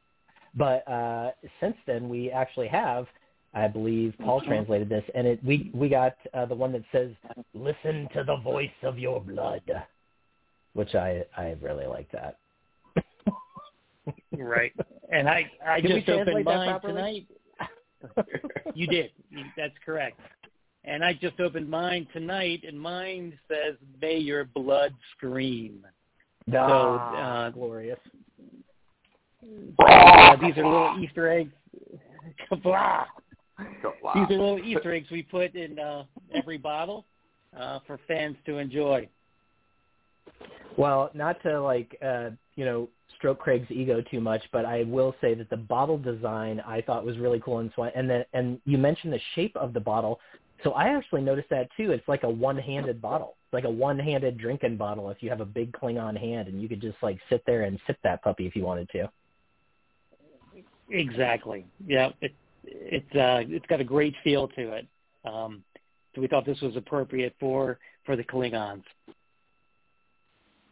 but 0.53 0.87
uh, 0.87 1.31
since 1.59 1.75
then, 1.87 2.07
we 2.07 2.29
actually 2.29 2.67
have. 2.67 3.07
I 3.55 3.67
believe 3.69 4.13
Paul 4.19 4.41
translated 4.41 4.89
this, 4.89 5.03
and 5.15 5.25
it 5.25 5.43
we 5.43 5.71
we 5.73 5.89
got 5.89 6.17
uh, 6.35 6.45
the 6.45 6.53
one 6.53 6.71
that 6.73 6.83
says 6.91 7.11
"Listen 7.55 8.07
to 8.13 8.23
the 8.23 8.35
voice 8.35 8.69
of 8.83 8.99
your 8.99 9.21
blood," 9.21 9.63
which 10.73 10.93
I 10.93 11.23
I 11.35 11.55
really 11.61 11.87
like 11.87 12.11
that. 12.11 12.37
Right. 14.37 14.73
And 15.11 15.29
I 15.29 15.49
I 15.65 15.81
Did 15.81 16.05
just 16.05 16.09
opened 16.09 16.45
mine 16.45 16.79
tonight. 16.81 17.27
You 18.75 18.87
did. 18.87 19.11
That's 19.57 19.73
correct. 19.83 20.19
And 20.83 21.03
I 21.03 21.13
just 21.13 21.39
opened 21.39 21.67
mine 21.67 22.07
tonight, 22.13 22.63
and 22.67 22.79
mine 22.79 23.37
says, 23.47 23.75
"May 23.99 24.17
your 24.17 24.45
blood 24.45 24.93
scream." 25.15 25.85
So 26.51 26.57
Ah, 26.59 27.45
uh, 27.45 27.49
glorious. 27.49 27.99
uh, 29.43 30.35
these 30.35 30.57
are 30.57 30.65
little 30.65 30.97
Easter 31.01 31.29
eggs. 31.29 31.53
Qapla'! 32.51 33.05
These 33.57 34.29
are 34.29 34.29
little 34.29 34.59
Easter 34.59 34.93
eggs 34.93 35.09
we 35.09 35.23
put 35.23 35.55
in 35.55 35.79
uh, 35.79 36.03
every 36.33 36.57
bottle 36.57 37.05
uh, 37.57 37.79
for 37.87 37.99
fans 38.07 38.35
to 38.45 38.57
enjoy. 38.57 39.07
Well, 40.77 41.09
not 41.13 41.41
to 41.43 41.61
like 41.61 41.97
uh, 42.03 42.31
you 42.55 42.65
know 42.65 42.89
stroke 43.17 43.39
Craig's 43.39 43.69
ego 43.69 44.01
too 44.01 44.19
much, 44.19 44.43
but 44.51 44.65
I 44.65 44.83
will 44.83 45.15
say 45.21 45.33
that 45.35 45.49
the 45.49 45.57
bottle 45.57 45.97
design 45.97 46.61
I 46.65 46.81
thought 46.81 47.05
was 47.05 47.17
really 47.17 47.39
cool 47.39 47.59
and 47.59 47.71
so 47.75 47.83
and 47.83 48.09
then 48.09 48.25
and 48.33 48.59
you 48.65 48.77
mentioned 48.77 49.13
the 49.13 49.19
shape 49.35 49.55
of 49.55 49.73
the 49.73 49.79
bottle. 49.79 50.19
So 50.63 50.71
I 50.71 50.95
actually 50.95 51.21
noticed 51.21 51.49
that 51.49 51.69
too. 51.75 51.91
It's 51.91 52.07
like 52.07 52.23
a 52.23 52.29
one-handed 52.29 53.01
bottle. 53.01 53.35
It's 53.45 53.53
like 53.53 53.65
a 53.65 53.69
one-handed 53.69 54.37
drinking 54.37 54.77
bottle 54.77 55.09
if 55.09 55.21
you 55.21 55.29
have 55.29 55.41
a 55.41 55.45
big 55.45 55.71
Klingon 55.73 56.17
hand 56.17 56.47
and 56.47 56.61
you 56.61 56.69
could 56.69 56.81
just 56.81 56.97
like 57.01 57.19
sit 57.29 57.43
there 57.45 57.63
and 57.63 57.79
sip 57.87 57.97
that 58.03 58.23
puppy 58.23 58.47
if 58.47 58.55
you 58.55 58.63
wanted 58.63 58.89
to. 58.89 59.09
Exactly. 60.89 61.65
Yeah. 61.85 62.09
It, 62.21 62.33
it's 62.63 63.15
uh, 63.15 63.43
it's 63.47 63.65
got 63.67 63.81
a 63.81 63.83
great 63.83 64.15
feel 64.23 64.47
to 64.49 64.71
it. 64.73 64.87
Um, 65.23 65.63
so 66.13 66.21
we 66.21 66.27
thought 66.27 66.45
this 66.45 66.61
was 66.61 66.75
appropriate 66.75 67.35
for 67.39 67.79
for 68.05 68.15
the 68.15 68.23
Klingons. 68.23 68.83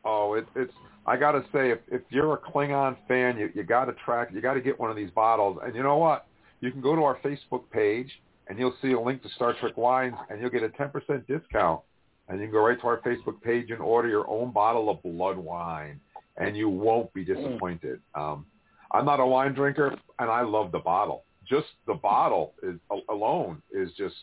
Oh, 0.06 0.34
it, 0.34 0.46
it's. 0.56 0.74
I 1.06 1.18
got 1.18 1.34
to 1.34 1.42
say, 1.52 1.72
if 1.72 1.80
if 1.92 2.02
you're 2.10 2.34
a 2.34 2.38
Klingon 2.38 2.96
fan, 3.08 3.38
you 3.38 3.50
you 3.54 3.64
got 3.64 3.86
to 3.86 3.94
track. 4.06 4.30
You 4.34 4.42
got 4.42 4.54
to 4.54 4.62
get 4.62 4.80
one 4.80 4.90
of 4.90 4.96
these 4.96 5.12
bottles. 5.12 5.60
And 5.64 5.76
you 5.76 5.84
know 5.84 5.98
what? 5.98 6.28
You 6.62 6.72
can 6.72 6.82
go 6.82 6.96
to 6.96 7.04
our 7.04 7.18
Facebook 7.20 7.70
page, 7.72 8.10
and 8.48 8.58
you'll 8.58 8.76
see 8.82 8.94
a 8.94 9.00
link 9.00 9.22
to 9.24 9.30
Star 9.30 9.54
Trek 9.60 9.76
wines, 9.76 10.16
and 10.30 10.40
you'll 10.40 10.50
get 10.50 10.64
a 10.64 10.70
10% 10.70 11.28
discount. 11.28 11.82
And 12.30 12.40
you 12.40 12.46
can 12.46 12.54
go 12.54 12.66
right 12.66 12.80
to 12.80 12.88
our 12.88 13.02
Facebook 13.02 13.42
page 13.42 13.70
and 13.70 13.82
order 13.82 14.08
your 14.08 14.30
own 14.30 14.52
bottle 14.52 14.90
of 14.90 15.04
blood 15.04 15.38
wine, 15.38 16.00
and 16.38 16.56
you 16.56 16.70
won't 16.70 17.14
be 17.14 17.26
disappointed. 17.26 18.00
Um, 18.16 18.46
I'm 18.92 19.06
not 19.06 19.20
a 19.20 19.26
wine 19.26 19.54
drinker, 19.54 19.94
and 20.20 20.30
I 20.32 20.42
love 20.42 20.72
the 20.72 20.80
bottle. 20.80 21.24
Just 21.46 21.68
the 21.86 21.96
bottle 21.96 22.54
is 22.64 22.80
alone 23.10 23.62
is 23.74 23.90
just 23.98 24.16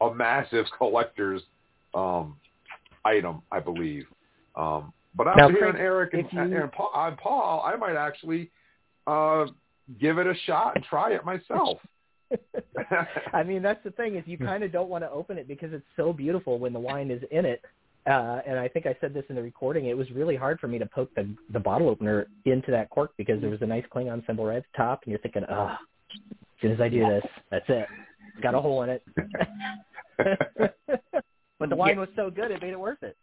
a 0.00 0.14
massive 0.14 0.64
collector's 0.78 1.42
um, 1.94 2.36
item, 3.04 3.42
I 3.52 3.60
believe. 3.60 4.06
Um, 4.56 4.92
but 5.16 5.24
Now, 5.24 5.46
after 5.46 5.52
hearing 5.52 5.76
Eric 5.76 6.14
and, 6.14 6.26
you- 6.32 6.62
and, 6.62 6.72
Paul, 6.72 6.90
and 6.94 7.16
Paul, 7.16 7.62
I 7.64 7.76
might 7.76 7.96
actually 7.96 8.50
uh, 9.06 9.46
give 10.00 10.18
it 10.18 10.26
a 10.26 10.34
shot 10.46 10.72
and 10.76 10.84
try 10.84 11.12
it 11.12 11.24
myself. 11.24 11.78
I 13.32 13.42
mean, 13.42 13.62
that's 13.62 13.82
the 13.84 13.90
thing 13.92 14.16
is 14.16 14.24
you 14.26 14.38
kind 14.38 14.64
of 14.64 14.72
don't 14.72 14.88
want 14.88 15.04
to 15.04 15.10
open 15.10 15.38
it 15.38 15.46
because 15.46 15.72
it's 15.72 15.84
so 15.96 16.12
beautiful 16.12 16.58
when 16.58 16.72
the 16.72 16.80
wine 16.80 17.10
is 17.10 17.22
in 17.30 17.44
it. 17.44 17.62
Uh, 18.06 18.40
and 18.46 18.58
I 18.58 18.68
think 18.68 18.86
I 18.86 18.96
said 19.00 19.14
this 19.14 19.24
in 19.30 19.36
the 19.36 19.42
recording. 19.42 19.86
It 19.86 19.96
was 19.96 20.10
really 20.10 20.36
hard 20.36 20.60
for 20.60 20.68
me 20.68 20.78
to 20.78 20.84
poke 20.84 21.14
the 21.14 21.26
the 21.52 21.60
bottle 21.60 21.88
opener 21.88 22.26
into 22.44 22.70
that 22.70 22.90
cork 22.90 23.12
because 23.16 23.40
there 23.40 23.48
was 23.48 23.62
a 23.62 23.66
nice 23.66 23.84
Klingon 23.94 24.26
symbol 24.26 24.44
right 24.44 24.58
at 24.58 24.64
the 24.72 24.76
top, 24.76 25.02
and 25.04 25.10
you're 25.10 25.20
thinking, 25.20 25.44
oh, 25.50 25.68
as 25.70 26.18
soon 26.60 26.72
as 26.72 26.80
I 26.80 26.88
do 26.88 27.00
this, 27.06 27.24
that's 27.50 27.64
it. 27.68 27.86
It's 28.34 28.42
got 28.42 28.54
a 28.54 28.60
hole 28.60 28.82
in 28.82 28.90
it. 28.90 29.02
but 31.58 31.70
the 31.70 31.76
wine 31.76 31.98
was 31.98 32.10
so 32.14 32.30
good, 32.30 32.50
it 32.50 32.60
made 32.60 32.72
it 32.72 32.80
worth 32.80 33.02
it. 33.02 33.16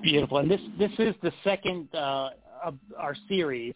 Beautiful. 0.00 0.38
And 0.38 0.50
this 0.50 0.60
this 0.78 0.92
is 0.98 1.14
the 1.22 1.32
second 1.44 1.88
uh, 1.94 2.30
of 2.64 2.78
our 2.96 3.14
series. 3.28 3.74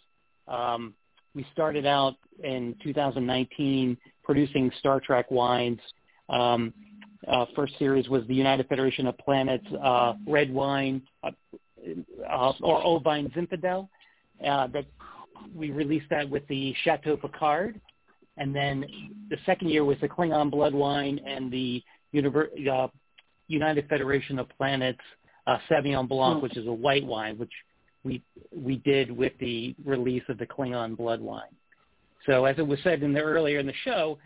Um, 0.48 0.94
we 1.34 1.46
started 1.52 1.84
out 1.84 2.14
in 2.42 2.74
2019 2.82 3.96
producing 4.24 4.70
Star 4.78 5.00
Trek 5.00 5.30
wines. 5.30 5.80
Um, 6.28 6.72
uh, 7.28 7.46
first 7.54 7.74
series 7.78 8.08
was 8.08 8.26
the 8.28 8.34
United 8.34 8.68
Federation 8.68 9.06
of 9.06 9.18
Planets 9.18 9.66
uh, 9.82 10.14
red 10.26 10.52
wine, 10.52 11.02
uh, 11.22 11.30
uh, 12.28 12.52
or 12.62 12.82
Old 12.82 13.04
Vine 13.04 13.30
Zinfandel. 13.36 13.88
Uh, 14.44 14.66
that 14.68 14.84
we 15.54 15.70
released 15.70 16.06
that 16.10 16.28
with 16.28 16.46
the 16.48 16.74
Chateau 16.84 17.16
Picard, 17.16 17.80
and 18.36 18.54
then 18.54 18.84
the 19.30 19.36
second 19.46 19.70
year 19.70 19.84
was 19.84 19.96
the 20.00 20.08
Klingon 20.08 20.50
blood 20.50 20.74
wine 20.74 21.20
and 21.26 21.50
the 21.50 21.82
Univer- 22.14 22.90
United 23.48 23.88
Federation 23.88 24.38
of 24.38 24.48
Planets 24.56 25.00
uh, 25.46 25.58
Sauvignon 25.70 26.08
Blanc, 26.08 26.42
which 26.42 26.56
is 26.56 26.66
a 26.66 26.72
white 26.72 27.04
wine, 27.04 27.38
which 27.38 27.52
we 28.04 28.22
we 28.54 28.76
did 28.76 29.10
with 29.10 29.32
the 29.40 29.74
release 29.84 30.22
of 30.28 30.38
the 30.38 30.46
Klingon 30.46 30.96
blood 30.96 31.20
wine. 31.20 31.54
So 32.24 32.44
as 32.44 32.58
it 32.58 32.66
was 32.66 32.78
said 32.82 33.02
in 33.02 33.12
the 33.12 33.20
earlier 33.20 33.58
in 33.58 33.66
the 33.66 33.74
show, 33.84 34.18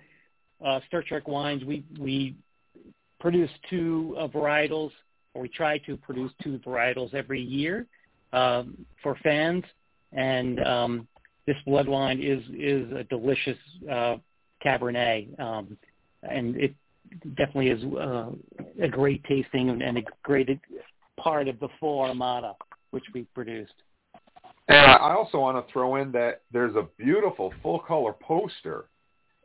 uh, 0.65 0.81
Star 0.89 1.03
Trek 1.03 1.29
wines, 1.29 1.65
we 1.65 1.85
we 1.99 2.37
produce 3.19 3.51
two 3.69 4.17
uh, 4.19 4.29
varietals, 4.29 4.91
or 5.35 5.43
we 5.43 5.49
try 5.49 5.79
to 5.79 5.97
produce 5.97 6.33
two 6.43 6.59
varietals 6.67 7.13
every 7.15 7.43
year 7.43 7.87
um, 8.33 8.87
for 9.03 9.17
fans, 9.23 9.65
and 10.13 10.61
um, 10.65 11.09
this 11.47 11.57
blood 11.67 11.89
wine 11.89 12.21
is 12.21 12.43
is 12.59 12.91
a 12.93 13.05
delicious 13.05 13.59
uh, 13.91 14.17
Cabernet, 14.65 15.39
um, 15.41 15.77
and 16.23 16.57
it 16.57 16.75
definitely 17.37 17.71
is 17.71 17.83
uh, 17.97 18.31
a 18.83 18.89
great 18.89 19.23
tasting 19.25 19.71
and, 19.71 19.83
and 19.83 19.99
a 19.99 20.03
great 20.23 20.49
part 21.23 21.49
of 21.49 21.59
the 21.61 21.69
full 21.79 22.01
armada 22.01 22.55
which 22.91 23.05
we 23.15 23.23
produced. 23.35 23.75
And 24.69 24.91
I 24.91 25.15
also 25.15 25.39
want 25.39 25.65
to 25.65 25.73
throw 25.73 25.97
in 25.97 26.13
that 26.13 26.43
there's 26.53 26.77
a 26.77 26.87
beautiful 26.97 27.53
full 27.63 27.81
color 27.81 28.13
poster 28.13 28.87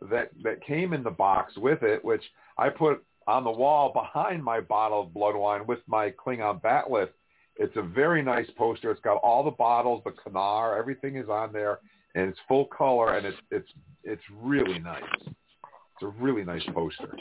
that 0.09 0.29
that 0.43 0.63
came 0.63 0.93
in 0.93 1.03
the 1.03 1.11
box 1.11 1.57
with 1.57 1.81
it, 1.83 2.03
which 2.03 2.23
I 2.57 2.69
put 2.69 3.03
on 3.27 3.43
the 3.43 3.51
wall 3.51 3.91
behind 3.91 4.43
my 4.43 4.59
bottle 4.59 5.01
of 5.01 5.13
blood 5.13 5.35
wine 5.35 5.65
with 5.65 5.79
my 5.87 6.11
Klingon 6.11 6.61
bat'leth. 6.61 7.09
It's 7.57 7.75
a 7.75 7.81
very 7.81 8.21
nice 8.21 8.49
poster. 8.57 8.91
It's 8.91 9.01
got 9.01 9.17
all 9.17 9.43
the 9.43 9.51
bottles, 9.51 10.03
the 10.03 10.11
canar, 10.11 10.77
everything 10.77 11.15
is 11.15 11.29
on 11.29 11.53
there, 11.53 11.79
and 12.13 12.29
it's 12.29 12.39
full 12.47 12.65
color, 12.65 13.17
and 13.17 13.25
it's 13.25 13.37
it's 13.49 13.69
it's 14.03 14.23
really 14.41 14.77
nice. 14.79 15.03
It's 15.23 16.03
a 16.03 16.07
really 16.07 16.43
nice 16.43 16.65
poster. 16.73 17.17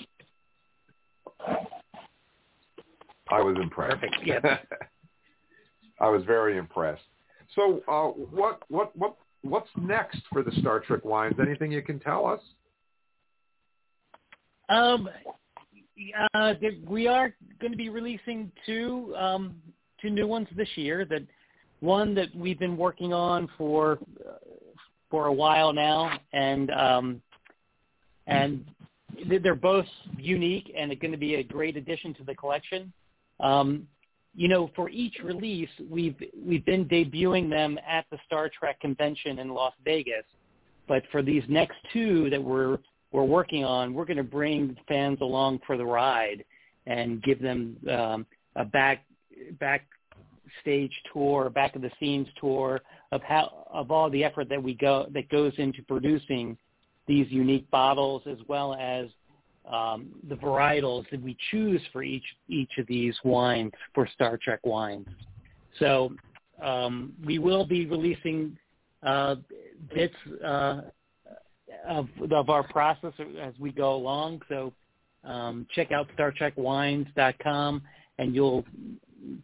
I 3.31 3.41
was 3.41 3.57
impressed. 3.61 4.01
Perfect. 4.01 4.17
Yeah. 4.25 4.41
I 6.01 6.09
was 6.09 6.25
very 6.25 6.59
impressed. 6.59 7.03
So, 7.55 7.83
uh, 7.89 8.09
what 8.09 8.63
what 8.69 8.97
what 8.97 9.17
what's 9.43 9.69
next 9.81 10.21
for 10.33 10.43
the 10.43 10.53
Star 10.61 10.81
Trek 10.81 11.05
wines? 11.05 11.37
Anything 11.41 11.71
you 11.71 11.83
can 11.83 12.01
tell 12.01 12.27
us? 12.27 12.41
Um, 14.69 15.09
uh, 16.35 16.55
we 16.87 17.07
are 17.07 17.35
going 17.61 17.71
to 17.71 17.77
be 17.77 17.89
releasing 17.89 18.51
two 18.67 19.15
um, 19.17 19.55
two 20.01 20.11
new 20.11 20.27
ones 20.27 20.49
this 20.57 20.69
year. 20.75 21.05
That 21.05 21.23
one 21.81 22.15
that 22.15 22.35
we've 22.35 22.59
been 22.59 22.77
working 22.77 23.13
on 23.13 23.49
for 23.57 23.99
uh, 24.27 24.33
for 25.11 25.27
a 25.27 25.33
while 25.33 25.73
now, 25.73 26.19
and 26.33 26.71
um, 26.71 27.23
and 28.27 28.65
they're 29.43 29.55
both 29.55 29.87
unique 30.19 30.73
and 30.77 30.99
going 30.99 31.13
to 31.13 31.19
be 31.19 31.37
a 31.37 31.43
great 31.43 31.77
addition 31.77 32.15
to 32.15 32.25
the 32.25 32.35
collection. 32.35 32.93
Um, 33.41 33.87
you 34.35 34.49
know, 34.49 34.71
for 34.75 34.89
each 34.91 35.19
release, 35.23 35.69
we've 35.89 36.17
we've 36.37 36.65
been 36.65 36.87
debuting 36.87 37.49
them 37.49 37.79
at 37.89 38.05
the 38.11 38.19
Star 38.27 38.51
Trek 38.51 38.81
convention 38.81 39.39
in 39.39 39.49
Las 39.49 39.73
Vegas, 39.85 40.25
but 40.89 41.05
for 41.13 41.23
these 41.23 41.45
next 41.49 41.77
two 41.93 42.29
that 42.31 42.43
we're 42.43 42.79
we're 43.13 43.25
working 43.25 43.65
on, 43.65 43.95
we're 43.95 44.05
going 44.05 44.17
to 44.17 44.25
bring 44.25 44.77
fans 44.89 45.19
along 45.21 45.61
for 45.67 45.77
the 45.77 45.85
ride 45.85 46.45
and 46.87 47.23
give 47.23 47.41
them 47.41 47.77
um, 47.89 48.27
a 48.57 48.65
back 48.65 49.05
backstage 49.61 50.93
tour, 51.13 51.49
back 51.49 51.77
of 51.77 51.83
the 51.83 51.91
scenes 52.01 52.27
tour 52.41 52.81
of 53.13 53.23
how 53.23 53.67
of 53.73 53.93
all 53.93 54.11
the 54.11 54.25
effort 54.25 54.49
that 54.49 54.63
we 54.63 54.75
go 54.75 55.07
that 55.15 55.29
goes 55.29 55.53
into 55.59 55.83
producing 55.83 56.57
these 57.07 57.27
unique 57.31 57.71
bottles 57.71 58.23
as 58.27 58.39
well 58.49 58.75
as 58.75 59.07
um, 59.71 60.09
the 60.29 60.35
varietals 60.35 61.09
that 61.11 61.23
we 61.23 61.37
choose 61.51 61.81
for 61.93 62.03
each 62.03 62.25
each 62.49 62.73
of 62.79 62.87
these 62.87 63.17
wines 63.25 63.73
for 63.95 64.07
Star 64.15 64.39
Trek 64.43 64.61
wines. 64.65 65.07
So 65.79 66.13
um, 66.63 67.13
we 67.25 67.39
will 67.39 67.65
be 67.65 67.87
releasing 67.87 68.57
uh, 69.03 69.37
bits 69.95 70.15
uh, 70.45 70.83
of 71.89 72.09
of 72.31 72.51
our 72.51 72.63
process 72.65 73.13
as 73.41 73.55
we 73.59 73.73
go 73.73 73.95
along. 73.95 74.43
So 74.49 74.73
um, 75.25 75.67
check 75.75 75.93
out 75.93 76.09
StarTrekWines.com 76.19 77.83
and 78.19 78.35
you'll 78.35 78.65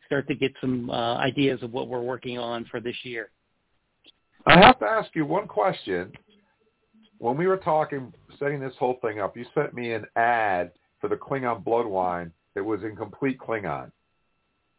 start 0.07 0.29
to 0.29 0.35
get 0.35 0.53
some 0.61 0.91
uh, 0.91 1.17
ideas 1.17 1.63
of 1.63 1.73
what 1.73 1.89
we're 1.89 2.03
working 2.03 2.39
on 2.39 2.65
for 2.67 2.81
this 2.81 2.97
year. 3.03 3.31
I 4.47 4.59
have 4.59 4.79
to 4.81 4.85
ask 4.85 5.11
you 5.15 5.25
one 5.25 5.47
question 5.47 6.13
when 7.21 7.37
we 7.37 7.47
were 7.47 7.59
talking, 7.59 8.13
setting 8.39 8.61
this 8.61 8.73
whole 8.79 8.99
thing 9.03 9.21
up, 9.21 9.37
you 9.37 9.45
sent 9.55 9.75
me 9.75 9.93
an 9.93 10.07
ad 10.17 10.73
for 11.01 11.09
the 11.09 11.17
Klingon 11.17 11.63
blood 11.63 11.85
wine 11.85 12.33
that 12.55 12.65
was 12.65 12.83
in 12.83 12.97
complete 12.97 13.39
Klingon. 13.39 13.93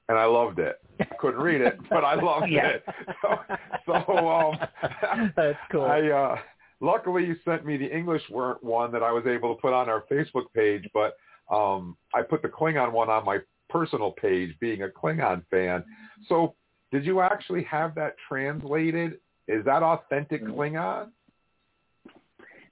And 0.09 0.17
I 0.17 0.25
loved 0.25 0.57
it. 0.57 0.77
I 0.99 1.05
couldn't 1.19 1.39
read 1.39 1.61
it, 1.61 1.77
but 1.87 2.03
I 2.03 2.15
loved 2.15 2.47
yeah. 2.49 2.67
it. 2.67 2.83
So, 3.21 3.37
so 3.85 4.27
um, 4.27 5.31
that's 5.35 5.57
cool. 5.71 5.83
I 5.83 6.01
uh, 6.07 6.35
luckily 6.79 7.25
you 7.25 7.35
sent 7.45 7.63
me 7.63 7.77
the 7.77 7.95
English 7.95 8.23
one 8.29 8.91
that 8.91 9.03
I 9.03 9.11
was 9.11 9.25
able 9.27 9.55
to 9.55 9.61
put 9.61 9.73
on 9.73 9.87
our 9.87 10.03
Facebook 10.11 10.45
page, 10.55 10.89
but 10.95 11.17
um, 11.55 11.95
I 12.13 12.23
put 12.23 12.41
the 12.41 12.47
Klingon 12.47 12.91
one 12.91 13.09
on 13.09 13.23
my 13.23 13.37
personal 13.69 14.11
page, 14.11 14.55
being 14.59 14.81
a 14.81 14.87
Klingon 14.87 15.43
fan. 15.51 15.83
So, 16.27 16.55
did 16.91 17.05
you 17.05 17.21
actually 17.21 17.63
have 17.63 17.93
that 17.95 18.15
translated? 18.27 19.19
Is 19.47 19.63
that 19.65 19.83
authentic 19.83 20.43
Klingon? 20.43 21.09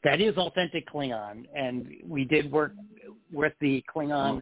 That 0.03 0.21
is 0.21 0.37
authentic 0.37 0.89
Klingon, 0.89 1.45
and 1.53 1.87
we 2.07 2.23
did 2.23 2.51
work 2.51 2.73
with 3.31 3.53
the 3.59 3.83
Klingon 3.93 4.41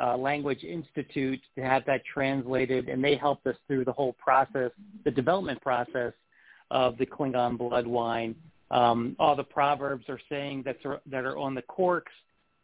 uh, 0.00 0.16
Language 0.16 0.64
Institute 0.64 1.40
to 1.56 1.62
have 1.62 1.84
that 1.86 2.02
translated, 2.04 2.88
and 2.88 3.02
they 3.02 3.16
helped 3.16 3.46
us 3.46 3.56
through 3.66 3.84
the 3.84 3.92
whole 3.92 4.12
process, 4.14 4.70
the 5.04 5.10
development 5.10 5.60
process 5.62 6.12
of 6.70 6.98
the 6.98 7.06
Klingon 7.06 7.56
blood 7.56 7.86
wine. 7.86 8.34
Um, 8.70 9.16
all 9.18 9.34
the 9.34 9.44
proverbs 9.44 10.04
are 10.08 10.20
saying 10.28 10.62
that 10.64 10.76
are, 10.84 11.00
that 11.06 11.24
are 11.24 11.38
on 11.38 11.54
the 11.54 11.62
corks 11.62 12.12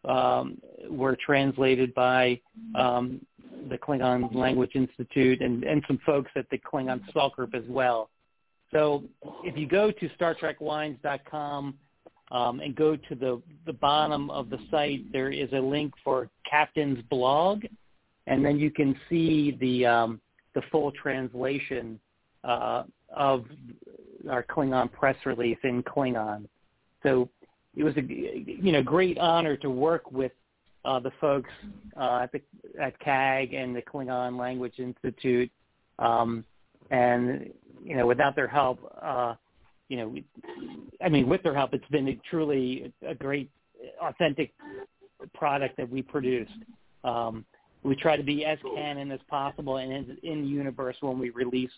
um, 0.05 0.61
were 0.91 1.17
translated 1.17 1.95
by 1.95 2.39
um, 2.75 3.25
the 3.71 3.79
Klingon 3.79 4.35
Language 4.35 4.73
Institute 4.75 5.41
and, 5.41 5.65
and 5.65 5.83
some 5.87 5.99
folks 6.05 6.31
at 6.37 6.49
the 6.51 6.59
Klingon 6.59 7.09
Assault 7.09 7.35
Group 7.37 7.55
as 7.55 7.65
well. 7.69 8.11
So 8.71 9.05
if 9.45 9.57
you 9.57 9.67
go 9.67 9.91
to 9.91 10.09
StarTrekWines.com 10.21 11.75
um, 12.35 12.59
and 12.59 12.75
go 12.75 12.97
to 12.97 13.15
the, 13.15 13.41
the 13.65 13.73
bottom 13.73 14.29
of 14.29 14.51
the 14.51 14.59
site, 14.69 15.11
there 15.13 15.31
is 15.31 15.49
a 15.53 15.61
link 15.61 15.95
for 16.03 16.29
Captain's 16.51 17.01
blog, 17.09 17.65
and 18.27 18.45
then 18.45 18.59
you 18.59 18.73
can 18.73 18.97
see 19.09 19.57
the 19.61 19.87
um, 19.87 20.21
the 20.55 20.63
full 20.73 20.91
translation 21.01 21.99
uh, 22.43 22.83
of 23.15 23.45
our 24.29 24.43
Klingon 24.43 24.91
press 24.91 25.17
release 25.25 25.59
in 25.63 25.83
Klingon. 25.85 26.49
So 27.05 27.29
it 27.77 27.85
was 27.85 27.97
a 27.97 28.03
you 28.03 28.73
know 28.73 28.83
great 28.83 29.17
honor 29.19 29.57
to 29.59 29.71
work 29.71 30.11
with 30.11 30.33
uh, 30.85 30.99
the 30.99 31.13
folks 31.21 31.51
uh, 31.97 32.21
at 32.25 32.33
the 32.33 32.41
at 32.83 32.99
KAG 32.99 33.55
and 33.55 33.77
the 33.77 33.83
Klingon 33.83 34.37
Language 34.37 34.75
Institute, 34.79 35.53
um, 36.01 36.45
and 36.91 37.49
you 37.85 37.97
know 37.97 38.09
without 38.09 38.35
their 38.35 38.49
help, 38.49 38.81
uh, 39.01 39.35
you 39.89 39.97
know, 39.97 40.15
I 41.05 41.09
mean, 41.09 41.29
with 41.29 41.43
their 41.43 41.55
help, 41.55 41.75
it's 41.75 41.89
been 41.91 42.09
a 42.09 42.21
truly 42.29 42.93
a 43.07 43.15
great, 43.15 43.51
authentic 44.01 44.53
product 45.35 45.77
that 45.77 45.89
we 45.89 46.03
produced. 46.03 46.53
Um, 47.05 47.45
we 47.83 47.95
try 47.95 48.17
to 48.17 48.23
be 48.23 48.45
as 48.47 48.59
canon 48.75 49.11
as 49.13 49.21
possible 49.29 49.77
and 49.77 49.93
in, 49.93 50.19
in 50.23 50.47
universe 50.47 50.97
when 51.01 51.19
we 51.19 51.31
release 51.31 51.71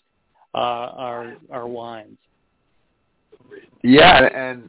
uh, 0.54 0.58
our 0.58 1.36
our 1.50 1.66
wines. 1.66 2.16
Yeah, 3.82 4.24
and 4.34 4.68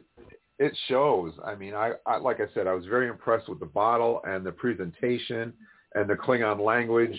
it 0.58 0.76
shows. 0.88 1.32
I 1.44 1.54
mean, 1.54 1.74
I, 1.74 1.92
I 2.06 2.16
like 2.16 2.40
I 2.40 2.52
said, 2.54 2.66
I 2.66 2.74
was 2.74 2.86
very 2.86 3.08
impressed 3.08 3.48
with 3.48 3.60
the 3.60 3.66
bottle 3.66 4.20
and 4.24 4.44
the 4.44 4.52
presentation 4.52 5.52
and 5.94 6.10
the 6.10 6.14
Klingon 6.14 6.60
language, 6.60 7.16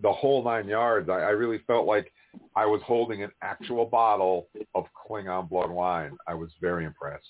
the 0.00 0.12
whole 0.12 0.44
nine 0.44 0.68
yards. 0.68 1.08
I, 1.08 1.14
I 1.14 1.30
really 1.30 1.58
felt 1.66 1.86
like 1.86 2.12
I 2.56 2.66
was 2.66 2.80
holding 2.84 3.22
an 3.22 3.30
actual 3.42 3.86
bottle 3.86 4.48
of 4.74 4.84
Klingon 5.08 5.48
blood 5.48 5.70
wine. 5.70 6.16
I 6.26 6.34
was 6.34 6.50
very 6.60 6.84
impressed. 6.84 7.28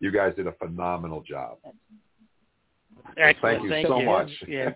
You 0.00 0.10
guys 0.10 0.34
did 0.36 0.46
a 0.46 0.52
phenomenal 0.52 1.22
job. 1.22 1.58
Excellent. 3.16 3.40
Thank 3.42 3.62
you 3.64 3.70
Thank 3.70 3.88
so 3.88 3.98
you. 3.98 4.06
much. 4.06 4.30
Yeah. 4.48 4.70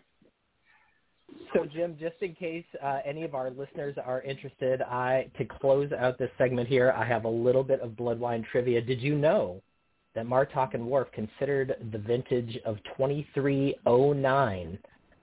So 1.53 1.65
Jim, 1.65 1.97
just 1.99 2.17
in 2.21 2.35
case 2.35 2.65
uh, 2.83 2.99
any 3.05 3.23
of 3.23 3.35
our 3.35 3.51
listeners 3.51 3.97
are 4.05 4.23
interested, 4.23 4.83
I 4.83 5.31
to 5.39 5.45
close 5.45 5.91
out 5.93 6.19
this 6.19 6.31
segment 6.39 6.69
here, 6.69 6.93
I 6.97 7.05
have 7.05 7.25
a 7.25 7.29
little 7.29 7.65
bit 7.65 7.81
of 7.81 7.97
blood 7.97 8.21
wine 8.21 8.47
trivia. 8.51 8.81
Did 8.81 9.01
you 9.01 9.17
know 9.17 9.61
that 10.15 10.27
Martok 10.27 10.75
and 10.75 10.87
Worf 10.87 11.09
considered 11.13 11.77
the 11.93 11.99
vintage 11.99 12.59
of 12.65 12.77
2309 12.97 14.79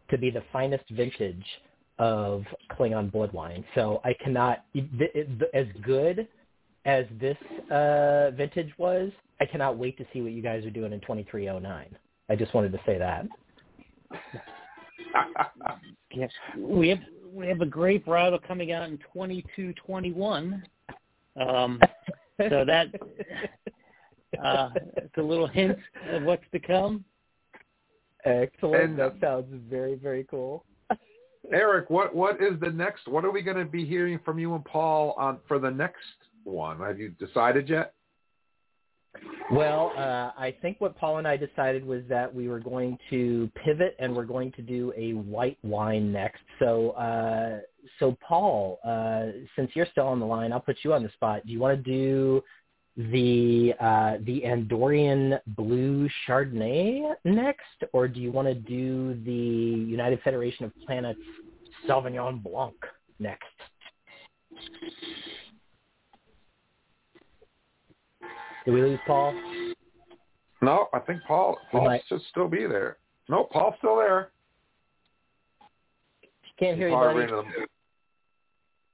to 0.10 0.18
be 0.18 0.30
the 0.30 0.43
finest 0.52 0.84
vintage 0.91 1.45
of 2.02 2.43
Klingon 2.72 3.12
blood 3.12 3.32
wine. 3.32 3.64
So 3.76 4.02
I 4.04 4.14
cannot, 4.14 4.66
as 5.54 5.68
good 5.84 6.28
as 6.86 7.06
this 7.20 7.38
uh, 7.70 8.32
vintage 8.32 8.72
was, 8.80 9.12
I 9.39 9.45
cannot 9.45 9.78
wait 9.78 9.99
to 9.99 10.06
see 10.12 10.22
what 10.22 10.32
you 10.32 10.41
guys 10.41 10.66
are 10.66 10.72
doing 10.72 10.93
in 10.93 10.99
2309. 11.02 11.95
I 12.28 12.36
just 12.36 12.56
wanted 12.56 12.72
to 12.72 12.80
say 12.88 12.97
that. 12.97 13.28
yes, 16.12 16.32
we 16.58 16.89
have 16.89 16.99
we 17.32 17.47
have 17.47 17.62
a 17.62 17.66
great 17.66 18.04
bridal 18.04 18.39
coming 18.39 18.72
out 18.72 18.89
in 18.89 18.97
2221. 19.14 20.64
Um, 21.39 21.80
so 22.49 22.66
that 22.66 22.88
uh, 24.43 24.70
it's 24.97 25.18
a 25.18 25.22
little 25.22 25.47
hint 25.47 25.78
of 26.10 26.24
what's 26.24 26.43
to 26.52 26.60
come. 26.60 27.06
Excellent. 28.26 28.84
And, 28.84 28.99
that 28.99 29.16
sounds 29.22 29.45
very 29.70 29.95
very 29.95 30.26
cool. 30.30 30.66
Eric, 31.54 31.89
what 31.89 32.16
what 32.16 32.41
is 32.41 32.60
the 32.60 32.70
next? 32.70 33.08
What 33.08 33.26
are 33.26 33.32
we 33.32 33.41
going 33.41 33.58
to 33.58 33.66
be 33.66 33.86
hearing 33.86 34.20
from 34.24 34.39
you 34.39 34.56
and 34.56 34.64
Paul 34.64 35.16
on 35.18 35.39
for 35.47 35.60
the 35.60 35.72
next 35.72 35.97
one? 36.43 36.80
Have 36.80 36.99
you 36.99 37.10
decided 37.10 37.70
yet? 37.70 37.93
Well, 39.52 39.91
uh, 39.97 40.32
I 40.39 40.56
think 40.62 40.80
what 40.80 40.97
Paul 40.97 41.18
and 41.18 41.28
I 41.28 41.36
decided 41.36 41.86
was 41.86 42.04
that 42.08 42.34
we 42.34 42.47
were 42.47 42.60
going 42.60 42.97
to 43.10 43.52
pivot 43.66 43.97
and 43.99 44.16
we're 44.16 44.24
going 44.26 44.54
to 44.54 44.62
do 44.62 44.93
a 44.95 45.12
white 45.14 45.58
wine 45.64 46.14
next. 46.14 46.41
So, 46.60 46.91
uh, 46.91 47.60
so 47.99 48.18
Paul, 48.26 48.80
uh, 48.86 49.38
since 49.58 49.72
you're 49.74 49.88
still 49.91 50.08
on 50.08 50.22
the 50.22 50.26
line, 50.26 50.54
I'll 50.54 50.62
put 50.62 50.78
you 50.84 50.93
on 50.93 51.04
the 51.04 51.10
spot. 51.10 51.45
Do 51.45 51.52
you 51.52 51.60
want 51.60 51.84
to 51.84 51.91
do 51.91 52.41
the 52.95 53.74
uh, 53.80 54.18
the 54.26 54.41
Andorian 54.45 55.39
Blue 55.47 56.10
Chardonnay 56.28 57.14
next, 57.24 57.84
or 57.93 58.08
do 58.08 58.20
you 58.20 58.32
want 58.32 58.47
to 58.47 58.54
do 58.54 59.20
the 59.26 59.32
United 59.32 60.22
Federation 60.24 60.66
of 60.66 60.72
Planets 60.86 61.20
Sauvignon 61.88 62.41
Blanc 62.43 62.75
next? 63.19 63.45
Did 68.65 68.73
we 68.73 68.82
lose 68.82 68.99
Paul? 69.07 69.34
No, 70.61 70.88
I 70.93 70.99
think 70.99 71.21
Paul 71.27 71.57
Paul 71.71 71.86
might- 71.86 72.05
should 72.05 72.21
still 72.23 72.47
be 72.47 72.65
there. 72.67 72.97
No, 73.27 73.45
Paul's 73.45 73.75
still 73.77 73.95
there. 73.95 74.32
Can't 76.57 76.77
hear 76.77 76.89
you, 76.89 76.95
buddy. 76.95 77.19
ran 77.19 77.27
to 77.29 77.36
the- 77.36 77.67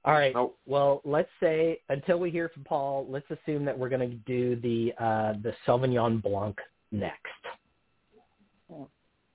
All 0.04 0.14
right. 0.14 0.34
Nope. 0.34 0.58
Well, 0.64 1.02
let's 1.04 1.30
say 1.38 1.82
until 1.90 2.18
we 2.18 2.30
hear 2.30 2.48
from 2.48 2.64
Paul, 2.64 3.06
let's 3.08 3.30
assume 3.30 3.66
that 3.66 3.78
we're 3.78 3.90
going 3.90 4.08
to 4.08 4.16
do 4.16 4.56
the 4.56 4.94
uh, 4.96 5.32
the 5.42 5.54
Sauvignon 5.66 6.22
Blanc 6.22 6.58
next. 6.92 7.26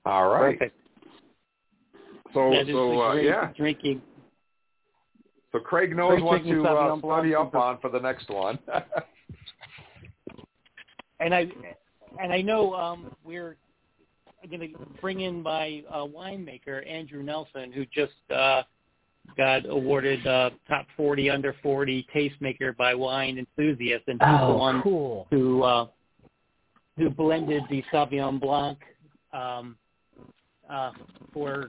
All 0.04 0.28
right. 0.28 0.58
Perfect. 0.58 0.80
So 2.34 2.50
That 2.50 2.68
is 2.68 2.74
so 2.74 3.00
uh, 3.00 3.14
yeah. 3.14 3.50
drinking. 3.56 4.02
So 5.52 5.60
Craig 5.60 5.96
knows 5.96 6.20
Great 6.20 6.24
what 6.24 6.44
to 6.44 6.64
uh, 6.64 6.66
Sauvignon 6.66 6.98
study 6.98 7.34
up 7.34 7.52
from- 7.52 7.60
on 7.62 7.78
for 7.80 7.88
the 7.90 8.00
next 8.00 8.28
one. 8.28 8.58
and 11.20 11.34
I 11.34 11.46
and 12.20 12.32
I 12.32 12.42
know 12.42 12.74
um, 12.74 13.14
we're 13.24 13.56
going 14.50 14.60
to 14.60 14.68
bring 15.00 15.20
in 15.20 15.42
my 15.42 15.82
uh, 15.90 16.04
winemaker 16.04 16.86
Andrew 16.88 17.22
Nelson, 17.22 17.72
who 17.72 17.86
just 17.86 18.12
uh, 18.34 18.62
got 19.36 19.68
awarded 19.68 20.26
uh, 20.26 20.50
top 20.68 20.86
40 20.96 21.30
under 21.30 21.54
40 21.62 22.06
tastemaker 22.14 22.76
by 22.76 22.94
Wine 22.94 23.38
Enthusiast, 23.38 24.04
and 24.08 24.20
he's 24.20 24.28
the 24.40 24.44
Oh, 24.44 24.58
one 24.58 24.82
cool. 24.82 25.26
who 25.30 25.62
uh, 25.62 25.86
who 26.96 27.10
blended 27.10 27.62
the 27.70 27.82
Sauvignon 27.92 28.40
Blanc 28.40 28.78
um, 29.32 29.76
uh, 30.68 30.92
for 31.32 31.68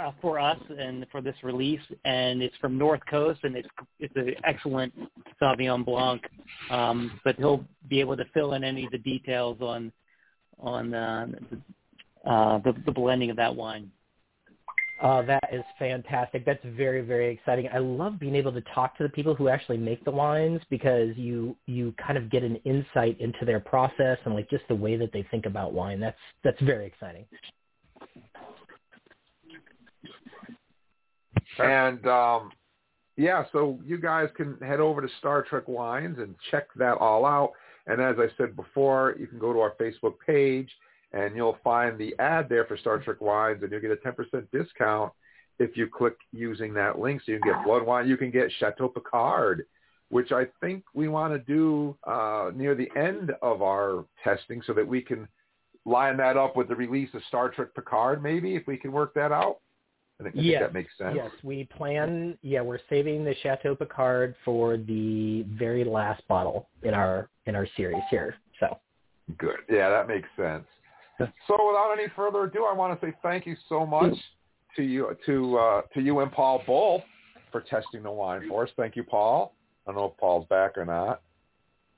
uh, 0.00 0.12
for 0.20 0.38
us 0.38 0.58
and 0.78 1.06
for 1.10 1.20
this 1.20 1.36
release, 1.42 1.80
and 2.04 2.42
it's 2.42 2.56
from 2.56 2.78
North 2.78 3.00
Coast, 3.08 3.40
and 3.42 3.56
it's 3.56 3.68
it's 3.98 4.14
an 4.16 4.34
excellent 4.44 4.92
Sauvignon 5.40 5.84
Blanc. 5.84 6.22
Um, 6.70 7.20
but 7.24 7.36
he'll 7.36 7.64
be 7.88 8.00
able 8.00 8.16
to 8.16 8.24
fill 8.34 8.54
in 8.54 8.64
any 8.64 8.84
of 8.84 8.92
the 8.92 8.98
details 8.98 9.58
on 9.60 9.92
on 10.58 10.94
uh, 10.94 11.26
the, 11.50 12.30
uh, 12.30 12.58
the 12.58 12.74
the 12.84 12.92
blending 12.92 13.30
of 13.30 13.36
that 13.36 13.54
wine. 13.54 13.90
Uh, 15.02 15.20
that 15.20 15.44
is 15.52 15.62
fantastic. 15.78 16.46
That's 16.46 16.64
very, 16.64 17.02
very 17.02 17.30
exciting. 17.30 17.68
I 17.72 17.78
love 17.78 18.18
being 18.18 18.34
able 18.34 18.52
to 18.52 18.62
talk 18.74 18.96
to 18.96 19.02
the 19.02 19.10
people 19.10 19.34
who 19.34 19.48
actually 19.48 19.76
make 19.76 20.02
the 20.06 20.10
wines 20.10 20.62
because 20.70 21.14
you 21.16 21.54
you 21.66 21.94
kind 22.04 22.16
of 22.16 22.30
get 22.30 22.42
an 22.42 22.56
insight 22.64 23.20
into 23.20 23.44
their 23.44 23.60
process 23.60 24.16
and 24.24 24.34
like 24.34 24.48
just 24.48 24.64
the 24.68 24.74
way 24.74 24.96
that 24.96 25.12
they 25.12 25.26
think 25.30 25.44
about 25.44 25.74
wine. 25.74 26.00
That's 26.00 26.16
that's 26.42 26.60
very 26.62 26.86
exciting. 26.86 27.26
And 31.58 32.06
um, 32.06 32.50
yeah, 33.16 33.44
so 33.52 33.78
you 33.84 33.98
guys 33.98 34.28
can 34.36 34.58
head 34.58 34.80
over 34.80 35.00
to 35.00 35.08
Star 35.18 35.42
Trek 35.42 35.68
Wines 35.68 36.18
and 36.18 36.34
check 36.50 36.68
that 36.76 36.98
all 36.98 37.24
out. 37.24 37.52
And 37.86 38.00
as 38.00 38.16
I 38.18 38.26
said 38.36 38.56
before, 38.56 39.16
you 39.18 39.26
can 39.26 39.38
go 39.38 39.52
to 39.52 39.60
our 39.60 39.74
Facebook 39.80 40.14
page 40.26 40.68
and 41.12 41.34
you'll 41.34 41.58
find 41.64 41.98
the 41.98 42.14
ad 42.18 42.48
there 42.48 42.64
for 42.66 42.76
Star 42.76 42.98
Trek 42.98 43.20
Wines, 43.20 43.62
and 43.62 43.70
you'll 43.70 43.80
get 43.80 43.90
a 43.90 43.96
10% 43.96 44.46
discount 44.52 45.12
if 45.58 45.76
you 45.76 45.86
click 45.86 46.14
using 46.32 46.74
that 46.74 46.98
link. 46.98 47.22
So 47.24 47.32
you 47.32 47.40
can 47.40 47.52
get 47.52 47.64
blood 47.64 47.84
wine, 47.84 48.08
you 48.08 48.16
can 48.16 48.30
get 48.30 48.50
Chateau 48.58 48.88
Picard, 48.88 49.64
which 50.10 50.32
I 50.32 50.46
think 50.60 50.84
we 50.94 51.08
want 51.08 51.32
to 51.32 51.38
do 51.38 51.96
uh, 52.04 52.50
near 52.54 52.74
the 52.74 52.90
end 52.96 53.32
of 53.40 53.62
our 53.62 54.04
testing 54.22 54.62
so 54.66 54.74
that 54.74 54.86
we 54.86 55.00
can 55.00 55.26
line 55.86 56.16
that 56.18 56.36
up 56.36 56.56
with 56.56 56.68
the 56.68 56.76
release 56.76 57.08
of 57.14 57.22
Star 57.28 57.48
Trek 57.48 57.68
Picard, 57.74 58.22
maybe 58.22 58.56
if 58.56 58.66
we 58.66 58.76
can 58.76 58.92
work 58.92 59.14
that 59.14 59.32
out. 59.32 59.58
I 60.18 60.22
think, 60.22 60.34
I 60.34 60.38
think 60.38 60.46
yes, 60.46 60.62
that 60.62 60.72
makes 60.72 60.90
sense. 60.96 61.14
Yes, 61.14 61.30
we 61.42 61.64
plan. 61.76 62.38
Yeah, 62.42 62.62
we're 62.62 62.78
saving 62.88 63.24
the 63.24 63.34
Chateau 63.42 63.74
Picard 63.74 64.34
for 64.44 64.76
the 64.76 65.44
very 65.58 65.84
last 65.84 66.26
bottle 66.26 66.68
in 66.82 66.94
our 66.94 67.28
in 67.44 67.54
our 67.54 67.66
series 67.76 68.02
here. 68.10 68.34
So 68.58 68.78
Good. 69.38 69.56
Yeah, 69.68 69.90
that 69.90 70.08
makes 70.08 70.28
sense. 70.36 70.64
So 71.18 71.56
without 71.66 71.94
any 71.98 72.08
further 72.14 72.44
ado, 72.44 72.64
I 72.64 72.74
want 72.74 72.98
to 72.98 73.06
say 73.06 73.12
thank 73.22 73.46
you 73.46 73.56
so 73.68 73.86
much 73.86 74.14
to 74.76 74.82
you 74.82 75.16
to 75.26 75.58
uh, 75.58 75.82
to 75.94 76.00
you 76.00 76.20
and 76.20 76.30
Paul 76.30 76.62
both 76.66 77.02
for 77.50 77.62
testing 77.62 78.02
the 78.02 78.10
wine 78.10 78.48
for 78.48 78.64
us. 78.64 78.70
Thank 78.76 78.96
you, 78.96 79.02
Paul. 79.02 79.54
I 79.86 79.92
don't 79.92 80.00
know 80.00 80.06
if 80.06 80.16
Paul's 80.18 80.46
back 80.48 80.76
or 80.76 80.84
not, 80.84 81.22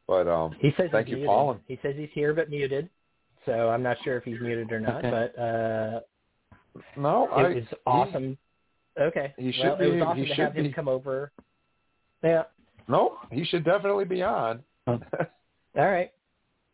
but 0.07 0.29
um, 0.29 0.55
he 0.61 0.73
says 0.77 0.89
thank 0.93 1.09
you, 1.09 1.16
muted. 1.16 1.27
Paul. 1.29 1.59
He 1.66 1.79
says 1.83 1.95
he's 1.97 2.11
here 2.12 2.33
but 2.33 2.49
muted. 2.49 2.89
So 3.45 3.71
I'm 3.71 3.83
not 3.83 3.97
sure 4.05 4.16
if 4.16 4.25
he's 4.25 4.41
muted 4.41 4.71
or 4.73 4.81
not, 4.81 5.03
but 5.03 5.39
uh, 5.39 6.01
no, 6.97 7.25
it 7.25 7.31
I, 7.33 7.49
was 7.55 7.64
awesome. 7.87 8.39
okay, 9.01 9.35
he 9.39 9.53
should 9.53 9.64
well, 9.64 9.77
it 9.81 9.87
was 9.87 9.95
be- 9.95 10.01
awesome 10.03 10.16
he 10.19 10.29
to 10.29 10.35
should 10.35 10.45
have 10.45 10.57
him 10.57 10.64
be. 10.64 10.73
come 10.73 10.89
over. 10.89 11.33
Yeah. 12.23 12.45
no, 12.89 13.19
he 13.31 13.45
should 13.45 13.64
definitely 13.64 14.05
be 14.05 14.23
on. 14.23 14.62
All 14.87 14.99
right. 15.77 16.11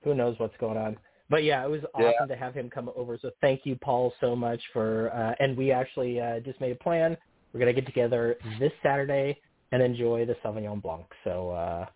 Who 0.05 0.15
knows 0.15 0.39
what's 0.39 0.57
going 0.59 0.77
on? 0.79 0.97
But 1.31 1.45
yeah, 1.45 1.65
it 1.65 1.71
was 1.71 1.81
Yeah. 1.99 2.13
awesome 2.13 2.29
to 2.29 2.37
have 2.37 2.55
him 2.55 2.71
come 2.71 2.91
over. 2.97 3.19
So 3.21 3.31
thank 3.41 3.63
you, 3.65 3.77
Paul, 3.77 4.13
so 4.21 4.37
much 4.37 4.61
for. 4.73 5.11
Uh, 5.13 5.35
and 5.43 5.57
we 5.57 5.73
actually 5.73 6.21
uh, 6.21 6.41
just 6.41 6.61
made 6.61 6.73
a 6.73 6.77
plan. 6.77 7.17
We're 7.53 7.61
gonna 7.61 7.73
get 7.73 7.87
together 7.87 8.37
this 8.59 8.73
Saturday 8.83 9.39
and 9.73 9.83
enjoy 9.83 10.27
the 10.27 10.35
Sauvignon 10.45 10.81
Blanc. 10.83 11.07
So 11.25 11.51
uh, 11.51 11.87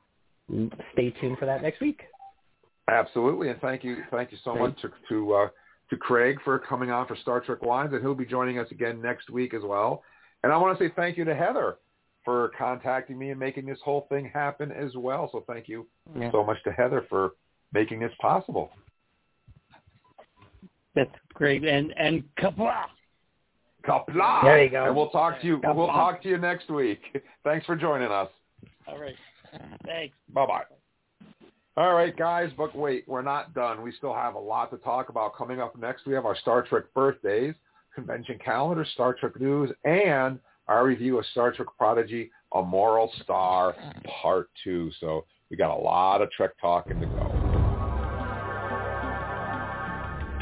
stay 0.92 1.10
tuned 1.20 1.38
for 1.38 1.46
that 1.46 1.62
next 1.62 1.80
week. 1.80 2.00
Absolutely, 2.90 3.50
and 3.50 3.60
thank 3.60 3.84
you, 3.84 3.98
thank 4.10 4.32
you 4.32 4.38
so 4.44 4.52
Great. 4.52 4.62
much 4.62 4.80
to 4.82 4.90
to, 5.10 5.34
uh, 5.34 5.48
to 5.90 5.96
Craig 5.96 6.38
for 6.44 6.58
coming 6.58 6.90
on 6.90 7.06
for 7.06 7.16
Star 7.16 7.40
Trek 7.40 7.62
Wines, 7.62 7.92
and 7.92 8.02
he'll 8.02 8.14
be 8.14 8.26
joining 8.26 8.58
us 8.58 8.70
again 8.70 9.00
next 9.00 9.30
week 9.30 9.54
as 9.54 9.62
well. 9.62 10.02
And 10.42 10.52
I 10.52 10.56
want 10.56 10.78
to 10.78 10.84
say 10.84 10.92
thank 10.94 11.16
you 11.16 11.24
to 11.24 11.34
Heather 11.34 11.78
for 12.24 12.50
contacting 12.58 13.18
me 13.18 13.30
and 13.30 13.40
making 13.40 13.66
this 13.66 13.78
whole 13.82 14.06
thing 14.08 14.30
happen 14.32 14.70
as 14.70 14.94
well. 14.96 15.28
So 15.32 15.44
thank 15.46 15.68
you 15.68 15.86
Yeah. 16.14 16.30
so 16.30 16.44
much 16.44 16.62
to 16.64 16.72
Heather 16.72 17.02
for 17.08 17.32
making 17.72 18.00
this 18.00 18.12
possible. 18.20 18.72
That's 20.94 21.14
great. 21.34 21.64
And 21.64 21.96
and 21.96 22.24
Qapla'. 22.36 22.88
Qapla'! 23.84 24.42
There 24.42 24.62
you 24.62 24.70
go. 24.70 24.84
And 24.86 24.96
we'll 24.96 25.10
talk 25.10 25.40
to 25.40 25.46
you. 25.46 25.60
We'll 25.62 25.86
talk 25.86 26.22
to 26.22 26.28
you 26.28 26.38
next 26.38 26.68
week. 26.70 27.00
Thanks 27.44 27.64
for 27.66 27.76
joining 27.76 28.10
us. 28.10 28.28
All 28.86 28.98
right. 28.98 29.16
Thanks. 29.86 30.14
Bye 30.34 30.46
bye. 30.46 30.64
All 31.78 31.94
right, 31.94 32.16
guys, 32.16 32.50
but 32.56 32.74
wait, 32.74 33.04
we're 33.06 33.22
not 33.22 33.54
done. 33.54 33.82
We 33.82 33.92
still 33.92 34.12
have 34.12 34.34
a 34.34 34.38
lot 34.38 34.72
to 34.72 34.78
talk 34.78 35.10
about. 35.10 35.36
Coming 35.36 35.60
up 35.60 35.78
next, 35.78 36.06
we 36.06 36.14
have 36.14 36.26
our 36.26 36.34
Star 36.34 36.62
Trek 36.62 36.86
birthdays, 36.92 37.54
convention 37.94 38.36
calendar, 38.44 38.84
Star 38.94 39.14
Trek 39.14 39.40
news, 39.40 39.70
and 39.84 40.40
our 40.66 40.84
review 40.84 41.20
of 41.20 41.26
Star 41.26 41.52
Trek 41.52 41.68
Prodigy, 41.78 42.32
A 42.56 42.62
Moral 42.62 43.12
Star, 43.22 43.76
Part 44.20 44.50
2. 44.64 44.90
So 44.98 45.24
we 45.52 45.56
got 45.56 45.70
a 45.70 45.80
lot 45.80 46.20
of 46.20 46.32
Trek 46.32 46.50
talking 46.60 46.98
to 46.98 47.06
go. 47.06 47.58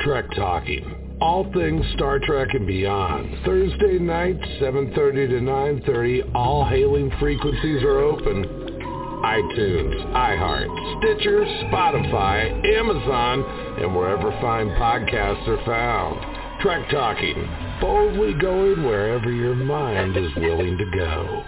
Trek 0.05 0.25
Talking. 0.35 1.19
All 1.21 1.53
things 1.53 1.85
Star 1.97 2.19
Trek 2.19 2.49
and 2.55 2.67
beyond. 2.67 3.45
Thursday 3.45 3.99
night, 3.99 4.41
7.30 4.59 4.95
to 4.95 5.91
9.30. 5.91 6.35
All 6.35 6.65
hailing 6.65 7.13
frequencies 7.21 7.83
are 7.83 7.99
open. 7.99 8.76
iTunes, 9.23 10.13
iHeart, 10.13 10.99
Stitcher, 10.99 11.45
Spotify, 11.65 12.51
Amazon, 12.77 13.43
and 13.81 13.95
wherever 13.95 14.31
fine 14.41 14.69
podcasts 14.71 15.47
are 15.49 15.65
found. 15.65 16.61
Trek 16.61 16.89
Talking. 16.91 17.49
Boldly 17.81 18.35
going 18.35 18.85
wherever 18.85 19.31
your 19.31 19.55
mind 19.55 20.17
is 20.17 20.35
willing 20.37 20.79
to 20.79 20.85
go. 20.97 21.45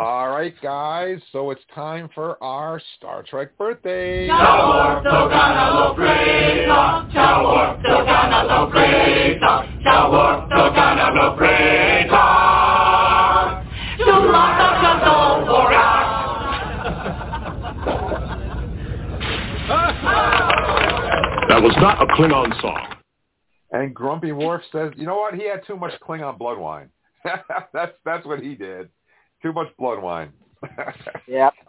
All 0.00 0.30
right, 0.30 0.54
guys, 0.62 1.20
so 1.30 1.50
it's 1.50 1.60
time 1.74 2.08
for 2.14 2.42
our 2.42 2.80
Star 2.96 3.22
Trek 3.22 3.58
birthday. 3.58 4.28
That 21.50 21.60
was 21.62 21.76
not 21.76 22.02
a 22.02 22.06
Klingon 22.14 22.58
song. 22.62 22.94
And 23.72 23.94
Grumpy 23.94 24.32
Worf 24.32 24.62
says, 24.72 24.92
you 24.96 25.04
know 25.04 25.16
what? 25.16 25.34
He 25.34 25.46
had 25.46 25.66
too 25.66 25.76
much 25.76 25.92
Klingon 26.00 26.38
blood 26.38 26.56
wine. 26.56 26.88
that's 27.74 27.92
that's 28.06 28.24
what 28.24 28.40
he 28.40 28.54
did. 28.54 28.88
Too 29.42 29.52
much 29.52 29.68
blood 29.78 30.02
wine. 30.02 30.32
Yep. 31.26 31.52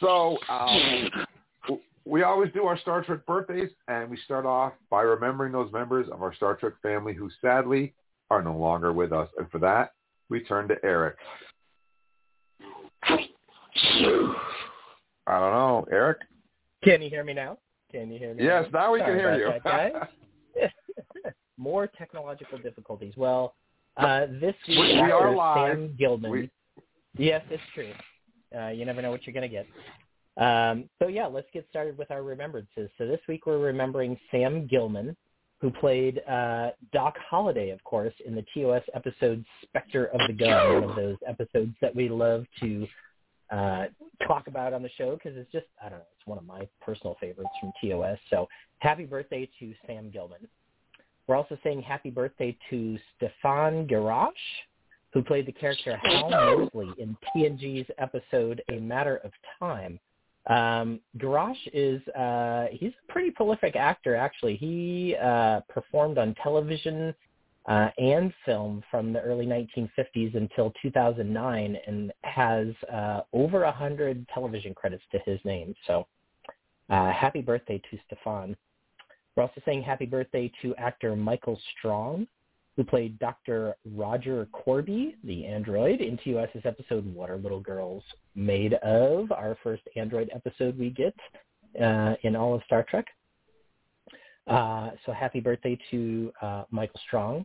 So 0.00 0.36
um, 0.48 1.08
we 2.04 2.22
always 2.22 2.52
do 2.52 2.64
our 2.64 2.78
Star 2.78 3.04
Trek 3.04 3.26
birthdays, 3.26 3.70
and 3.88 4.10
we 4.10 4.16
start 4.24 4.46
off 4.46 4.72
by 4.90 5.02
remembering 5.02 5.52
those 5.52 5.72
members 5.72 6.08
of 6.10 6.22
our 6.22 6.34
Star 6.34 6.56
Trek 6.56 6.74
family 6.82 7.14
who 7.14 7.28
sadly 7.40 7.94
are 8.30 8.42
no 8.42 8.56
longer 8.56 8.92
with 8.92 9.12
us. 9.12 9.28
And 9.38 9.50
for 9.50 9.58
that, 9.58 9.92
we 10.28 10.40
turn 10.40 10.68
to 10.68 10.74
Eric. 10.84 11.16
I 13.02 13.28
don't 15.26 15.52
know, 15.52 15.86
Eric. 15.90 16.18
Can 16.84 17.02
you 17.02 17.10
hear 17.10 17.24
me 17.24 17.34
now? 17.34 17.58
Can 17.90 18.10
you 18.10 18.18
hear 18.18 18.34
me? 18.34 18.44
Yes, 18.44 18.66
now 18.72 18.92
we 18.92 19.00
can 19.00 19.16
hear 19.16 19.36
you. 19.36 19.52
that, 19.52 19.64
guys. 19.64 19.92
More 21.56 21.86
technological 21.86 22.58
difficulties. 22.58 23.14
Well, 23.16 23.54
uh, 23.96 24.26
this 24.40 24.54
week 24.68 24.78
We- 24.78 24.92
after 24.94 25.30
live. 25.30 25.68
Sam 25.76 25.96
Gilman. 25.98 26.30
We- 26.30 26.50
Yes, 27.18 27.42
it's 27.50 27.62
true. 27.74 27.92
Uh, 28.54 28.68
you 28.68 28.84
never 28.84 29.00
know 29.00 29.10
what 29.10 29.26
you're 29.26 29.32
going 29.32 29.48
to 29.50 29.64
get. 29.64 29.66
Um, 30.36 30.90
so 31.00 31.08
yeah, 31.08 31.26
let's 31.26 31.46
get 31.52 31.66
started 31.70 31.96
with 31.96 32.10
our 32.10 32.22
remembrances. 32.22 32.90
So 32.98 33.06
this 33.06 33.20
week 33.26 33.46
we're 33.46 33.58
remembering 33.58 34.18
Sam 34.30 34.66
Gilman, 34.66 35.16
who 35.62 35.70
played 35.70 36.20
uh, 36.28 36.72
Doc 36.92 37.14
Holliday, 37.30 37.70
of 37.70 37.82
course, 37.84 38.12
in 38.26 38.34
the 38.34 38.44
TOS 38.52 38.82
episode 38.94 39.42
Spectre 39.62 40.06
of 40.08 40.20
the 40.26 40.34
Gun, 40.34 40.82
one 40.82 40.90
of 40.90 40.96
those 40.96 41.16
episodes 41.26 41.72
that 41.80 41.96
we 41.96 42.10
love 42.10 42.44
to 42.60 42.86
uh, 43.50 43.86
talk 44.26 44.46
about 44.48 44.74
on 44.74 44.82
the 44.82 44.90
show 44.98 45.12
because 45.14 45.38
it's 45.38 45.50
just, 45.52 45.66
I 45.82 45.88
don't 45.88 45.98
know, 46.00 46.04
it's 46.18 46.26
one 46.26 46.36
of 46.36 46.44
my 46.44 46.68
personal 46.82 47.16
favorites 47.18 47.48
from 47.58 47.72
TOS. 47.82 48.18
So 48.28 48.46
happy 48.80 49.06
birthday 49.06 49.48
to 49.58 49.72
Sam 49.86 50.10
Gilman. 50.10 50.46
We're 51.26 51.36
also 51.36 51.58
saying 51.64 51.82
happy 51.82 52.10
birthday 52.10 52.56
to 52.70 52.98
Stefan 53.16 53.86
Gierasch, 53.88 54.30
who 55.12 55.22
played 55.22 55.46
the 55.46 55.52
character 55.52 55.96
Hal 55.96 56.30
Mosley 56.30 56.92
in 56.98 57.16
TNG's 57.34 57.88
episode 57.98 58.62
A 58.70 58.78
Matter 58.78 59.16
of 59.24 59.32
Time. 59.58 59.98
Um, 60.48 61.00
is 61.72 62.06
uh, 62.08 62.66
he's 62.70 62.92
a 63.08 63.12
pretty 63.12 63.30
prolific 63.32 63.74
actor. 63.74 64.14
Actually, 64.14 64.56
he 64.56 65.16
uh, 65.20 65.60
performed 65.68 66.18
on 66.18 66.36
television 66.40 67.12
uh, 67.66 67.88
and 67.98 68.32
film 68.44 68.82
from 68.90 69.12
the 69.12 69.20
early 69.20 69.46
1950s 69.46 70.36
until 70.36 70.72
2009, 70.80 71.76
and 71.86 72.12
has 72.22 72.68
uh, 72.92 73.22
over 73.32 73.64
a 73.64 73.72
hundred 73.72 74.24
television 74.32 74.72
credits 74.72 75.02
to 75.10 75.18
his 75.26 75.40
name. 75.44 75.74
So, 75.88 76.06
uh, 76.90 77.10
happy 77.10 77.40
birthday 77.40 77.82
to 77.90 77.98
Stefan. 78.06 78.56
We're 79.36 79.42
also 79.42 79.60
saying 79.66 79.82
happy 79.82 80.06
birthday 80.06 80.50
to 80.62 80.74
actor 80.76 81.14
Michael 81.14 81.60
Strong, 81.76 82.26
who 82.74 82.84
played 82.84 83.18
Dr. 83.18 83.76
Roger 83.94 84.48
Korby, 84.54 85.14
the 85.24 85.44
android, 85.44 86.00
in 86.00 86.18
TOS's 86.18 86.62
episode 86.64 87.04
What 87.14 87.28
Are 87.28 87.36
Little 87.36 87.60
Girls 87.60 88.02
Made 88.34 88.74
Of, 88.74 89.30
our 89.32 89.58
first 89.62 89.82
android 89.94 90.30
episode 90.34 90.78
we 90.78 90.88
get 90.88 91.14
uh, 91.82 92.14
in 92.22 92.34
all 92.34 92.54
of 92.54 92.62
Star 92.64 92.82
Trek. 92.88 93.04
Uh, 94.46 94.90
so 95.04 95.12
happy 95.12 95.40
birthday 95.40 95.78
to 95.90 96.32
uh, 96.40 96.64
Michael 96.70 97.00
Strong. 97.06 97.44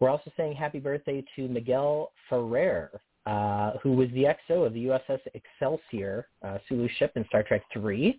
We're 0.00 0.10
also 0.10 0.30
saying 0.34 0.54
happy 0.54 0.78
birthday 0.78 1.22
to 1.36 1.46
Miguel 1.48 2.12
Ferrer, 2.30 3.02
uh, 3.26 3.72
who 3.82 3.92
was 3.92 4.08
the 4.10 4.24
XO 4.24 4.66
of 4.66 4.72
the 4.72 4.86
USS 4.86 5.20
Excelsior, 5.34 6.28
uh, 6.42 6.56
Sulu 6.68 6.88
ship 6.98 7.12
in 7.16 7.24
Star 7.26 7.42
Trek 7.42 7.62
3. 7.74 8.18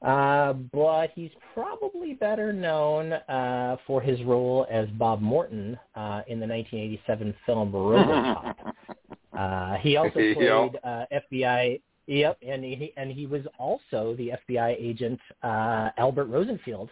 Uh, 0.00 0.52
but 0.52 1.10
he's 1.14 1.30
probably 1.54 2.14
better 2.14 2.52
known 2.52 3.14
uh, 3.14 3.76
for 3.86 4.00
his 4.00 4.22
role 4.22 4.64
as 4.70 4.88
Bob 4.90 5.20
Morton 5.20 5.78
uh, 5.96 6.22
in 6.28 6.38
the 6.38 6.46
1987 6.46 7.34
film 7.44 7.72
RoboCop. 7.72 8.54
uh, 9.38 9.76
he 9.78 9.96
also 9.96 10.12
played 10.12 10.78
uh, 10.84 11.04
FBI. 11.12 11.80
Yep, 12.06 12.38
and 12.46 12.64
he 12.64 12.92
and 12.96 13.12
he 13.12 13.26
was 13.26 13.42
also 13.58 14.14
the 14.16 14.32
FBI 14.48 14.76
agent 14.78 15.20
uh, 15.42 15.90
Albert 15.98 16.26
Rosenfield 16.26 16.88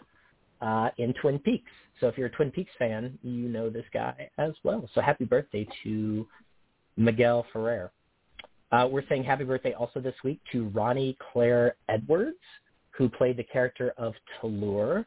uh, 0.60 0.90
in 0.98 1.14
Twin 1.14 1.38
Peaks. 1.38 1.70
So 2.00 2.08
if 2.08 2.18
you're 2.18 2.26
a 2.26 2.30
Twin 2.30 2.50
Peaks 2.50 2.72
fan, 2.78 3.18
you 3.22 3.48
know 3.48 3.70
this 3.70 3.86
guy 3.94 4.28
as 4.36 4.52
well. 4.62 4.88
So 4.94 5.00
happy 5.00 5.24
birthday 5.24 5.66
to 5.84 6.26
Miguel 6.96 7.46
Ferrer. 7.52 7.92
Uh, 8.72 8.88
we're 8.90 9.06
saying 9.08 9.24
happy 9.24 9.44
birthday 9.44 9.72
also 9.72 10.00
this 10.00 10.14
week 10.24 10.40
to 10.52 10.68
Ronnie 10.68 11.16
Claire 11.32 11.76
Edwards, 11.88 12.36
who 12.96 13.08
played 13.08 13.36
the 13.36 13.44
character 13.44 13.92
of 13.96 14.14
Talur 14.40 15.04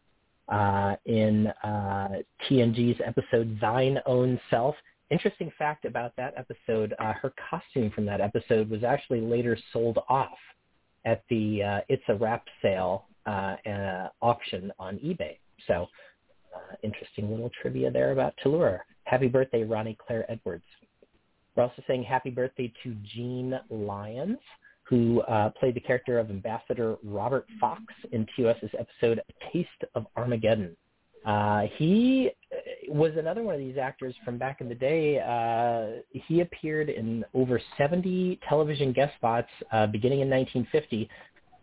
uh, 0.47 0.95
in 1.05 1.47
uh, 1.63 2.09
TNG's 2.49 2.99
episode 3.05 3.57
Thine 3.61 3.99
Own 4.05 4.39
Self. 4.49 4.75
Interesting 5.09 5.51
fact 5.57 5.85
about 5.85 6.15
that 6.17 6.33
episode, 6.37 6.93
uh, 6.99 7.13
her 7.13 7.33
costume 7.49 7.91
from 7.91 8.05
that 8.05 8.21
episode 8.21 8.69
was 8.69 8.83
actually 8.83 9.21
later 9.21 9.57
sold 9.73 9.97
off 10.07 10.37
at 11.05 11.23
the 11.29 11.63
uh, 11.63 11.79
It's 11.89 12.03
a 12.09 12.15
Wrap 12.15 12.45
sale 12.61 13.05
uh, 13.25 13.55
uh, 13.67 14.09
auction 14.21 14.71
on 14.79 14.97
eBay. 14.97 15.37
So 15.67 15.87
uh, 16.55 16.75
interesting 16.83 17.29
little 17.29 17.51
trivia 17.61 17.91
there 17.91 18.11
about 18.11 18.33
Talur. 18.43 18.79
Happy 19.05 19.27
birthday, 19.27 19.63
Ronnie 19.63 19.97
Claire 20.05 20.29
Edwards. 20.31 20.63
We're 21.55 21.63
also 21.63 21.81
saying 21.87 22.03
happy 22.03 22.29
birthday 22.29 22.71
to 22.83 22.95
Gene 23.15 23.59
Lyons, 23.69 24.37
who 24.89 25.21
uh, 25.21 25.51
played 25.51 25.75
the 25.75 25.79
character 25.79 26.17
of 26.17 26.29
Ambassador 26.31 26.97
Robert 27.03 27.45
Fox 27.59 27.83
in 28.11 28.25
TOS's 28.35 28.71
episode 28.77 29.19
A 29.19 29.51
Taste 29.53 29.69
of 29.93 30.07
Armageddon. 30.17 30.75
Uh, 31.25 31.63
he 31.77 32.31
was 32.87 33.11
another 33.17 33.43
one 33.43 33.53
of 33.53 33.59
these 33.59 33.77
actors 33.77 34.15
from 34.25 34.37
back 34.37 34.61
in 34.61 34.69
the 34.69 34.75
day. 34.75 35.19
Uh, 35.19 36.01
he 36.11 36.41
appeared 36.41 36.89
in 36.89 37.23
over 37.35 37.61
70 37.77 38.39
television 38.47 38.91
guest 38.91 39.13
spots 39.15 39.49
uh, 39.71 39.85
beginning 39.85 40.21
in 40.21 40.29
1950, 40.29 41.07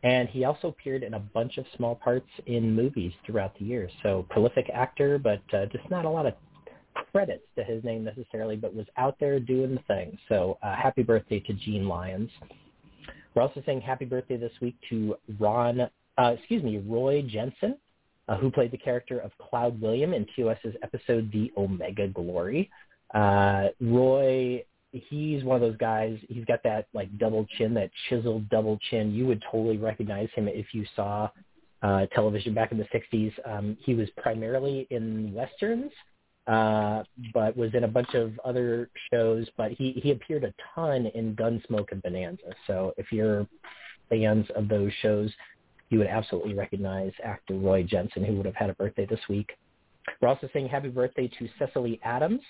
and 0.05 0.29
he 0.29 0.45
also 0.45 0.69
appeared 0.69 1.03
in 1.03 1.15
a 1.15 1.19
bunch 1.19 1.59
of 1.59 1.65
small 1.77 1.97
parts 1.97 2.29
in 2.47 2.75
movies 2.77 3.13
throughout 3.25 3.59
the 3.59 3.65
years. 3.65 3.91
So 4.03 4.27
prolific 4.31 4.71
actor, 4.73 5.19
but 5.19 5.43
uh, 5.53 5.67
just 5.67 5.89
not 5.91 6.05
a 6.05 6.11
lot 6.11 6.27
of 6.27 6.35
credits 7.11 7.45
to 7.57 7.65
his 7.65 7.83
name 7.83 8.05
necessarily, 8.05 8.57
but 8.57 8.75
was 8.75 8.87
out 8.97 9.17
there 9.19 9.41
doing 9.41 9.75
the 9.75 9.83
thing. 9.89 10.17
So 10.29 10.59
uh, 10.63 10.77
happy 10.77 11.03
birthday 11.03 11.41
to 11.41 11.53
Gene 11.55 11.89
Lyons. 11.89 12.31
We're 13.37 13.43
also 13.43 13.63
saying 13.67 13.83
happy 13.83 14.07
birthday 14.07 14.39
this 14.39 14.53
week 14.63 14.77
to 14.89 15.15
Ron, 15.39 15.83
uh, 16.19 16.35
excuse 16.39 16.63
me, 16.63 16.79
Roy 16.79 17.23
Jensen, 17.23 17.77
uh, 18.29 18.39
who 18.39 18.51
played 18.51 18.71
the 18.71 18.79
character 18.79 19.19
of 19.19 19.31
Cloud 19.37 19.79
William 19.79 20.15
in 20.15 20.27
TOS's 20.35 20.75
episode 20.83 21.31
The 21.31 21.53
Omega 21.57 22.09
Glory. 22.09 22.71
Uh, 23.15 23.69
Roy 23.81 24.65
he's 24.93 25.45
one 25.45 25.57
of 25.57 25.61
those 25.61 25.77
guys. 25.77 26.19
He's 26.29 26.45
got 26.45 26.63
that 26.63 26.87
like 26.95 27.17
double 27.19 27.47
chin, 27.59 27.75
that 27.75 27.91
chiseled 28.09 28.49
double 28.49 28.79
chin. 28.91 29.13
You 29.13 29.27
would 29.27 29.43
totally 29.51 29.77
recognize 29.77 30.29
him 30.35 30.49
if 30.49 30.73
you 30.73 30.87
saw 30.95 31.29
uh, 31.83 32.07
television 32.07 32.55
back 32.55 32.73
in 32.73 32.79
the 32.79 32.85
'60s. 32.85 33.33
Um, 33.45 33.77
he 33.85 33.95
was 33.95 34.09
primarily 34.17 34.87
in 34.91 35.33
westerns, 35.33 35.93
uh, 36.47 37.03
but 37.35 37.57
was 37.57 37.75
in 37.75 37.85
a 37.85 37.89
bunch 37.89 38.15
of 38.15 38.39
other 38.45 38.91
shows. 39.13 39.47
But 39.57 39.73
he 39.73 39.93
he 40.03 40.11
appeared 40.11 40.45
a 40.45 40.55
ton 40.75 41.07
in 41.07 41.35
Gunsmoke 41.35 41.93
and 41.93 42.03
Bonanza. 42.03 42.55
So 42.67 42.95
if 42.97 43.13
you're 43.13 43.47
fans 44.09 44.47
of 44.55 44.69
those 44.69 44.93
shows, 45.03 45.31
you 45.91 45.99
would 45.99 46.07
absolutely 46.07 46.55
recognize 46.55 47.13
actor 47.23 47.55
Roy 47.55 47.83
Jensen, 47.83 48.25
who 48.25 48.35
would 48.37 48.47
have 48.47 48.55
had 48.55 48.71
a 48.71 48.75
birthday 48.75 49.07
this 49.07 49.21
week. 49.29 49.51
We're 50.21 50.29
also 50.29 50.49
saying 50.53 50.69
happy 50.69 50.89
birthday 50.89 51.29
to 51.39 51.49
Cecily 51.59 52.01
Adams, 52.05 52.43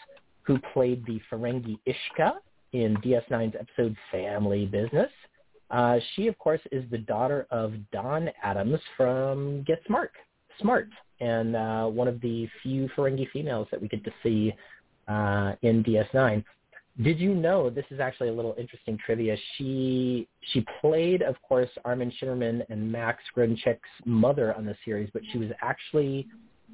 who 0.42 0.58
played 0.72 1.04
the 1.06 1.20
Ferengi 1.30 1.78
Ishka 1.86 2.34
in 2.72 2.96
DS9's 2.98 3.56
episode 3.58 3.96
Family 4.12 4.66
Business. 4.66 5.10
Uh, 5.70 5.98
she, 6.14 6.28
of 6.28 6.38
course, 6.38 6.60
is 6.70 6.84
the 6.90 6.98
daughter 6.98 7.46
of 7.50 7.74
Don 7.92 8.30
Adams 8.42 8.78
from 8.96 9.62
Get 9.64 9.80
Smart, 9.86 10.12
Smart, 10.60 10.88
and 11.20 11.56
uh, 11.56 11.86
one 11.86 12.08
of 12.08 12.20
the 12.20 12.48
few 12.62 12.88
Ferengi 12.96 13.30
females 13.30 13.68
that 13.70 13.80
we 13.80 13.88
get 13.88 14.04
to 14.04 14.12
see 14.22 14.52
uh, 15.08 15.52
in 15.62 15.82
DS9. 15.84 16.44
Did 17.02 17.18
you 17.18 17.34
know 17.34 17.68
this 17.68 17.84
is 17.90 18.00
actually 18.00 18.28
a 18.28 18.32
little 18.32 18.54
interesting 18.58 18.98
trivia? 19.04 19.36
She 19.56 20.28
she 20.52 20.64
played, 20.80 21.20
of 21.22 21.36
course, 21.42 21.68
Armin 21.84 22.10
Shimerman 22.20 22.64
and 22.70 22.90
Max 22.90 23.22
Grodénchik's 23.36 23.80
mother 24.06 24.54
on 24.54 24.64
the 24.64 24.74
series, 24.84 25.10
but 25.12 25.22
she 25.30 25.38
was 25.38 25.50
actually 25.60 26.26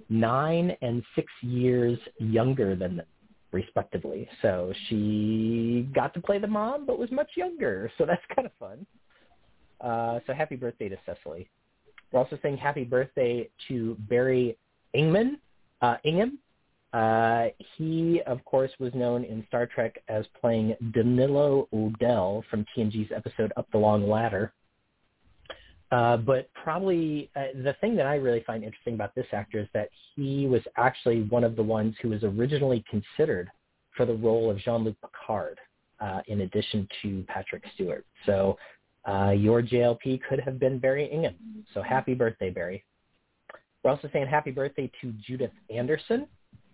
nine 0.08 0.76
and 0.80 1.02
six 1.16 1.26
years 1.40 1.98
younger 2.18 2.76
than 2.76 2.98
them 2.98 3.06
respectively. 3.50 4.28
So 4.40 4.72
she 4.88 5.88
got 5.94 6.14
to 6.14 6.20
play 6.20 6.38
the 6.38 6.46
mom, 6.46 6.86
but 6.86 6.98
was 6.98 7.10
much 7.10 7.30
younger. 7.36 7.90
So 7.98 8.06
that's 8.06 8.22
kind 8.34 8.46
of 8.46 8.52
fun. 8.58 8.86
Uh, 9.80 10.20
so 10.26 10.32
happy 10.32 10.56
birthday 10.56 10.88
to 10.88 10.96
Cecily. 11.04 11.48
We're 12.12 12.20
also 12.20 12.38
saying 12.42 12.58
happy 12.58 12.84
birthday 12.84 13.48
to 13.68 13.96
Barry 14.08 14.56
Ingman, 14.94 15.38
uh, 15.80 15.96
Ingham. 16.04 16.38
Uh, 16.92 17.46
he, 17.76 18.20
of 18.26 18.44
course, 18.44 18.70
was 18.78 18.92
known 18.94 19.24
in 19.24 19.44
Star 19.48 19.66
Trek 19.66 20.02
as 20.08 20.26
playing 20.38 20.76
Danilo 20.92 21.68
O'Dell 21.72 22.44
from 22.50 22.66
TNG's 22.76 23.10
episode 23.16 23.50
Up 23.56 23.66
the 23.72 23.78
Long 23.78 24.08
Ladder. 24.08 24.52
Uh, 25.90 26.18
but 26.18 26.50
probably 26.54 27.30
uh, 27.36 27.46
the 27.64 27.74
thing 27.80 27.96
that 27.96 28.06
I 28.06 28.16
really 28.16 28.42
find 28.46 28.62
interesting 28.62 28.94
about 28.94 29.14
this 29.14 29.26
actor 29.32 29.58
is 29.58 29.68
that 29.74 29.88
he 30.14 30.46
was 30.46 30.62
actually 30.76 31.22
one 31.24 31.44
of 31.44 31.56
the 31.56 31.62
ones 31.62 31.94
who 32.00 32.10
was 32.10 32.22
originally 32.24 32.84
considered 32.88 33.50
for 33.96 34.06
the 34.06 34.14
role 34.14 34.50
of 34.50 34.58
Jean-Luc 34.58 34.96
Picard, 35.02 35.58
uh, 36.00 36.20
in 36.28 36.42
addition 36.42 36.88
to 37.02 37.24
Patrick 37.28 37.62
Stewart. 37.74 38.06
So 38.24 38.56
uh, 39.08 39.30
your 39.30 39.62
JLP 39.62 40.20
could 40.28 40.40
have 40.40 40.58
been 40.58 40.78
Barry 40.78 41.10
Ingham. 41.10 41.34
So 41.74 41.82
happy 41.82 42.14
birthday, 42.14 42.50
Barry. 42.50 42.84
We're 43.82 43.90
also 43.90 44.08
saying 44.12 44.26
happy 44.28 44.52
birthday 44.52 44.90
to 45.00 45.12
Judith 45.26 45.50
Anderson, 45.74 46.28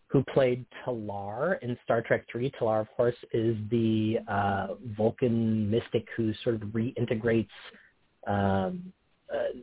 who 0.09 0.23
played 0.35 0.65
T'Lar 0.85 1.59
in 1.63 1.77
Star 1.85 2.03
Trek 2.03 2.27
III. 2.35 2.53
T'Lar, 2.61 2.81
of 2.81 2.89
course, 2.97 3.17
is 3.33 3.57
the 3.71 4.19
uh, 4.29 4.69
Vulcan 4.97 5.71
mystic 5.71 6.07
who 6.17 6.33
sort 6.45 6.57
of 6.57 6.63
reintegrates 6.69 7.49
um, 8.27 8.93
uh, 9.33 9.59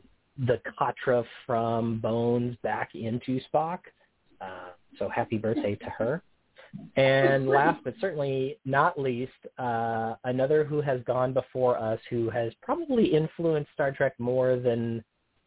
the 0.47 0.59
Katra 0.79 1.23
from 1.45 1.99
Bones 1.99 2.55
back 2.63 2.95
into 2.95 3.39
Spock. 3.53 3.79
Uh, 4.41 4.71
so 4.97 5.07
happy 5.09 5.37
birthday 5.37 5.75
to 5.75 5.89
her. 5.97 6.23
And 6.95 7.47
last 7.47 7.83
but 7.83 7.93
certainly 7.99 8.57
not 8.65 8.99
least, 8.99 9.31
uh, 9.57 10.15
another 10.23 10.63
who 10.63 10.81
has 10.81 11.01
gone 11.03 11.33
before 11.33 11.77
us, 11.77 11.99
who 12.09 12.29
has 12.29 12.53
probably 12.61 13.05
influenced 13.05 13.71
Star 13.73 13.91
Trek 13.91 14.13
more 14.17 14.57
than 14.57 15.03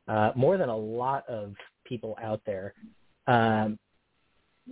uh, 0.08 0.32
more 0.34 0.56
than 0.56 0.68
a 0.68 0.76
lot 0.76 1.28
of 1.28 1.54
people 1.84 2.16
out 2.22 2.40
there. 2.46 2.74
Um, 3.26 3.78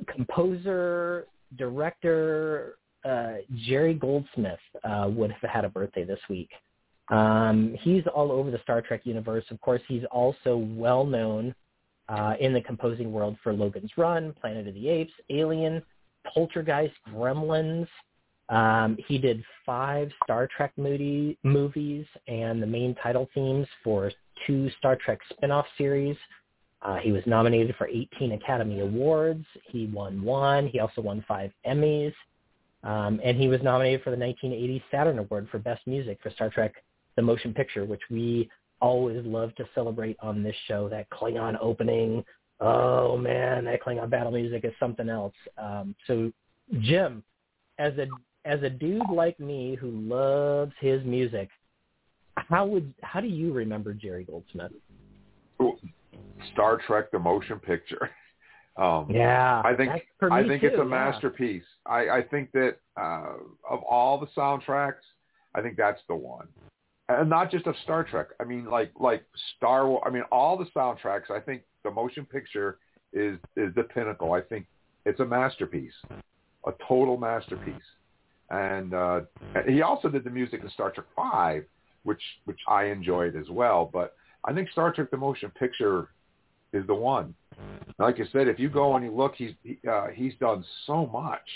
composer, 0.06 1.26
director 1.56 2.76
uh, 3.04 3.34
Jerry 3.66 3.94
Goldsmith 3.94 4.58
uh, 4.84 5.08
would 5.10 5.30
have 5.30 5.50
had 5.50 5.64
a 5.64 5.68
birthday 5.68 6.04
this 6.04 6.18
week. 6.28 6.50
Um, 7.08 7.76
he's 7.82 8.02
all 8.12 8.32
over 8.32 8.50
the 8.50 8.58
Star 8.62 8.82
Trek 8.82 9.02
universe. 9.04 9.44
Of 9.50 9.60
course, 9.60 9.82
he's 9.86 10.02
also 10.10 10.56
well 10.56 11.04
known 11.04 11.54
uh, 12.08 12.34
in 12.40 12.52
the 12.52 12.60
composing 12.60 13.12
world 13.12 13.36
for 13.42 13.52
Logan's 13.52 13.92
Run, 13.96 14.34
Planet 14.40 14.66
of 14.66 14.74
the 14.74 14.88
Apes, 14.88 15.12
Alien, 15.30 15.82
Poltergeist, 16.32 16.94
Gremlins. 17.10 17.88
Um, 18.48 18.96
he 19.08 19.18
did 19.18 19.42
five 19.64 20.10
Star 20.24 20.48
Trek 20.56 20.72
movie, 20.76 21.36
movies 21.42 22.06
and 22.28 22.62
the 22.62 22.66
main 22.66 22.94
title 23.02 23.28
themes 23.34 23.66
for 23.82 24.12
two 24.46 24.70
Star 24.78 24.96
Trek 24.96 25.18
spin-off 25.30 25.66
series. 25.76 26.16
Uh, 26.82 26.96
he 26.96 27.10
was 27.10 27.22
nominated 27.26 27.74
for 27.76 27.88
18 27.88 28.32
Academy 28.32 28.80
Awards. 28.80 29.44
He 29.64 29.86
won 29.86 30.22
one. 30.22 30.68
He 30.68 30.78
also 30.78 31.00
won 31.00 31.24
five 31.26 31.50
Emmys. 31.66 32.12
Um, 32.84 33.20
and 33.24 33.36
he 33.36 33.48
was 33.48 33.60
nominated 33.62 34.02
for 34.02 34.10
the 34.10 34.16
1980 34.16 34.84
Saturn 34.92 35.18
Award 35.18 35.48
for 35.50 35.58
Best 35.58 35.84
Music 35.86 36.18
for 36.22 36.30
Star 36.30 36.50
Trek 36.50 36.74
The 37.16 37.22
Motion 37.22 37.52
Picture, 37.52 37.84
which 37.84 38.02
we 38.10 38.48
always 38.80 39.24
love 39.26 39.54
to 39.56 39.64
celebrate 39.74 40.16
on 40.20 40.42
this 40.42 40.54
show. 40.68 40.88
That 40.88 41.10
Klingon 41.10 41.56
opening, 41.60 42.24
oh 42.60 43.16
man, 43.16 43.64
that 43.64 43.82
Klingon 43.82 44.10
battle 44.10 44.32
music 44.32 44.64
is 44.64 44.72
something 44.78 45.08
else. 45.08 45.34
Um, 45.58 45.94
so, 46.06 46.32
Jim, 46.80 47.22
as 47.78 47.92
a 47.98 48.06
as 48.44 48.62
a 48.62 48.70
dude 48.70 49.10
like 49.10 49.38
me 49.40 49.76
who 49.78 49.90
loves 49.90 50.72
his 50.80 51.04
music, 51.04 51.48
how 52.36 52.66
would 52.66 52.92
how 53.02 53.20
do 53.20 53.28
you 53.28 53.52
remember 53.52 53.92
Jerry 53.92 54.24
Goldsmith? 54.24 54.72
Star 56.52 56.80
Trek: 56.86 57.10
The 57.10 57.18
Motion 57.18 57.58
Picture. 57.58 58.10
Um, 58.78 59.06
yeah, 59.08 59.62
I 59.64 59.74
think 59.74 59.90
I 60.30 60.46
think 60.46 60.60
too, 60.60 60.66
it's 60.66 60.76
a 60.76 60.80
yeah. 60.80 60.84
masterpiece. 60.84 61.64
I, 61.86 62.10
I 62.10 62.22
think 62.22 62.52
that 62.52 62.76
uh, 63.00 63.32
of 63.70 63.82
all 63.82 64.20
the 64.20 64.26
soundtracks, 64.36 65.00
I 65.54 65.62
think 65.62 65.78
that's 65.78 66.02
the 66.10 66.14
one, 66.14 66.46
and 67.08 67.30
not 67.30 67.50
just 67.50 67.66
of 67.66 67.74
Star 67.84 68.04
Trek. 68.04 68.26
I 68.38 68.44
mean, 68.44 68.66
like 68.66 68.92
like 69.00 69.24
Star 69.56 69.88
Wars. 69.88 70.02
I 70.04 70.10
mean, 70.10 70.24
all 70.30 70.58
the 70.58 70.66
soundtracks. 70.76 71.30
I 71.30 71.40
think 71.40 71.62
the 71.86 71.90
motion 71.90 72.26
picture 72.26 72.78
is 73.12 73.38
is 73.56 73.74
the 73.74 73.84
pinnacle. 73.84 74.32
I 74.32 74.40
think 74.40 74.66
it's 75.04 75.20
a 75.20 75.24
masterpiece, 75.24 75.94
a 76.66 76.72
total 76.86 77.16
masterpiece. 77.16 77.88
And 78.50 78.92
uh, 78.94 79.20
he 79.68 79.82
also 79.82 80.08
did 80.08 80.24
the 80.24 80.30
music 80.30 80.62
in 80.62 80.70
Star 80.70 80.90
Trek 80.90 81.06
Five, 81.14 81.64
which 82.02 82.22
which 82.44 82.60
I 82.68 82.84
enjoyed 82.84 83.36
as 83.36 83.48
well. 83.50 83.88
But 83.90 84.14
I 84.44 84.52
think 84.52 84.70
Star 84.70 84.92
Trek: 84.92 85.10
The 85.10 85.16
Motion 85.16 85.50
Picture 85.50 86.10
is 86.72 86.86
the 86.86 86.94
one. 86.94 87.34
Like 87.98 88.18
you 88.18 88.26
said, 88.32 88.48
if 88.48 88.58
you 88.58 88.68
go 88.68 88.96
and 88.96 89.04
you 89.04 89.12
look, 89.14 89.34
he's 89.36 89.52
he, 89.62 89.78
uh, 89.90 90.08
he's 90.12 90.34
done 90.40 90.64
so 90.86 91.06
much. 91.06 91.48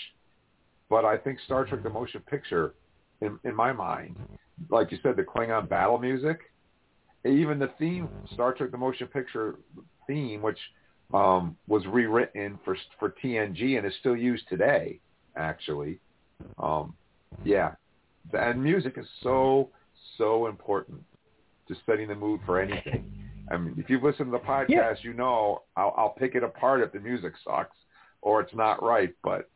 But 0.89 1.05
I 1.05 1.16
think 1.16 1.39
Star 1.45 1.64
Trek: 1.64 1.83
The 1.83 1.91
Motion 1.91 2.22
Picture, 2.22 2.74
in 3.20 3.39
in 3.45 3.55
my 3.55 3.72
mind, 3.72 4.16
like 4.68 4.91
you 4.93 4.99
said, 5.03 5.16
the 5.16 5.22
Klingon 5.22 5.68
battle 5.68 5.99
music, 5.99 6.39
even 7.25 7.59
the 7.59 7.71
theme, 7.79 8.09
Star 8.35 8.53
Trek: 8.55 8.71
The 8.71 8.79
Motion 8.79 9.07
Picture 9.07 9.57
theme, 10.07 10.43
which 10.43 10.59
um, 11.12 11.57
was 11.66 11.85
rewritten 11.87 12.59
for 12.64 12.77
for 12.99 13.14
TNG 13.23 13.77
and 13.79 13.87
is 13.87 13.93
still 14.01 14.16
used 14.16 14.49
today, 14.49 15.01
actually. 15.37 15.99
Um, 16.59 16.95
yeah, 17.45 17.75
and 18.33 18.62
music 18.62 18.95
is 18.97 19.07
so 19.23 19.71
so 20.16 20.47
important 20.47 21.03
to 21.68 21.75
setting 21.87 22.09
the 22.09 22.14
mood 22.14 22.41
for 22.47 22.61
anything. 22.61 23.12
I 23.51 23.57
mean, 23.57 23.75
if 23.79 23.91
you've 23.91 24.03
listened 24.03 24.33
to 24.33 24.39
the 24.39 24.45
podcast, 24.45 24.68
Yeah. 24.68 24.95
you 25.03 25.12
know 25.12 25.62
I'll, 25.77 25.95
I'll 25.97 26.11
pick 26.16 26.35
it 26.35 26.43
apart 26.45 26.81
if 26.83 26.93
the 26.93 27.01
music 27.01 27.33
sucks 27.45 27.77
or 28.23 28.41
it's 28.41 28.55
not 28.55 28.83
right. 28.83 29.12
But 29.23 29.51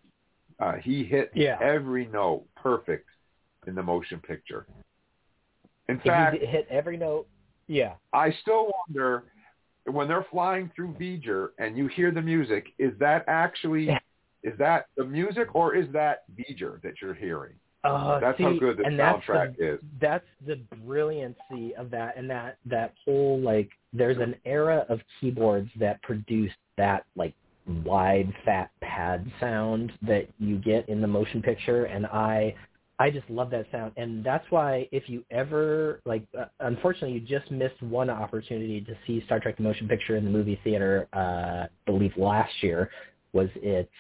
uh, 0.59 0.75
he 0.83 1.05
hit 1.05 1.31
Yeah. 1.35 1.59
every 1.61 2.07
note 2.07 2.45
perfect 2.57 3.09
in 3.67 3.75
the 3.75 3.83
motion 3.83 4.21
picture. 4.21 4.67
In 5.89 6.01
fact, 6.01 6.41
you 6.41 6.47
hit 6.47 6.67
every 6.71 6.97
note, 6.97 7.29
yeah. 7.67 7.95
I 8.13 8.35
still 8.43 8.71
wonder 8.87 9.25
when 9.87 10.09
they're 10.09 10.27
flying 10.31 10.71
through 10.75 10.95
V'ger 10.95 11.49
and 11.59 11.77
you 11.77 11.89
hear 11.89 12.11
the 12.11 12.23
music, 12.23 12.69
is 12.79 12.93
that 13.01 13.25
actually 13.29 13.91
is 14.43 14.53
that 14.59 14.87
the 14.97 15.05
music 15.05 15.55
or 15.55 15.75
is 15.75 15.87
that 15.93 16.25
V'ger 16.37 16.81
that 16.83 16.95
you're 17.01 17.15
hearing? 17.15 17.55
Uh, 17.83 18.19
That's 18.19 18.39
see, 18.39 18.45
how 18.45 18.59
good 18.59 18.79
the 18.79 18.85
soundtrack 18.85 19.59
the, 19.59 19.75
is. 19.75 19.81
That's 20.01 20.25
the 20.47 20.57
brilliancy 20.85 21.75
of 21.77 21.91
that, 21.91 22.17
and 22.17 22.29
that 22.31 22.57
that 22.67 22.95
whole 23.05 23.41
like. 23.41 23.71
There's 23.93 24.19
an 24.19 24.35
era 24.45 24.87
of 24.89 25.01
keyboards 25.21 25.71
that 25.79 26.03
produced 26.03 26.57
that 26.79 27.05
like 27.15 27.35
wide 27.85 28.33
fat 28.45 28.71
pad 28.81 29.31
sound 29.39 29.93
that 30.03 30.29
you 30.39 30.59
get 30.59 30.89
in 30.89 31.01
the 31.01 31.07
motion 31.07 31.43
picture, 31.43 31.85
and 31.85 32.07
I 32.07 32.55
I 32.99 33.11
just 33.11 33.29
love 33.29 33.51
that 33.51 33.67
sound, 33.73 33.93
and 33.97 34.23
that's 34.23 34.45
why 34.51 34.89
if 34.93 35.09
you 35.09 35.25
ever 35.31 36.01
like, 36.05 36.25
uh, 36.39 36.45
unfortunately, 36.61 37.13
you 37.13 37.21
just 37.21 37.51
missed 37.51 37.83
one 37.83 38.09
opportunity 38.09 38.81
to 38.83 38.95
see 39.07 39.23
Star 39.27 39.41
Trek: 39.41 39.57
The 39.57 39.65
Motion 39.65 39.89
Picture 39.89 40.17
in 40.17 40.25
the 40.25 40.31
movie 40.31 40.61
theater. 40.63 41.09
Uh, 41.13 41.67
I 41.67 41.69
believe 41.87 42.13
last 42.17 42.53
year 42.63 42.91
was 43.33 43.49
its 43.57 43.91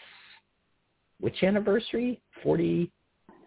which 1.18 1.42
anniversary? 1.42 2.20
Forty. 2.45 2.92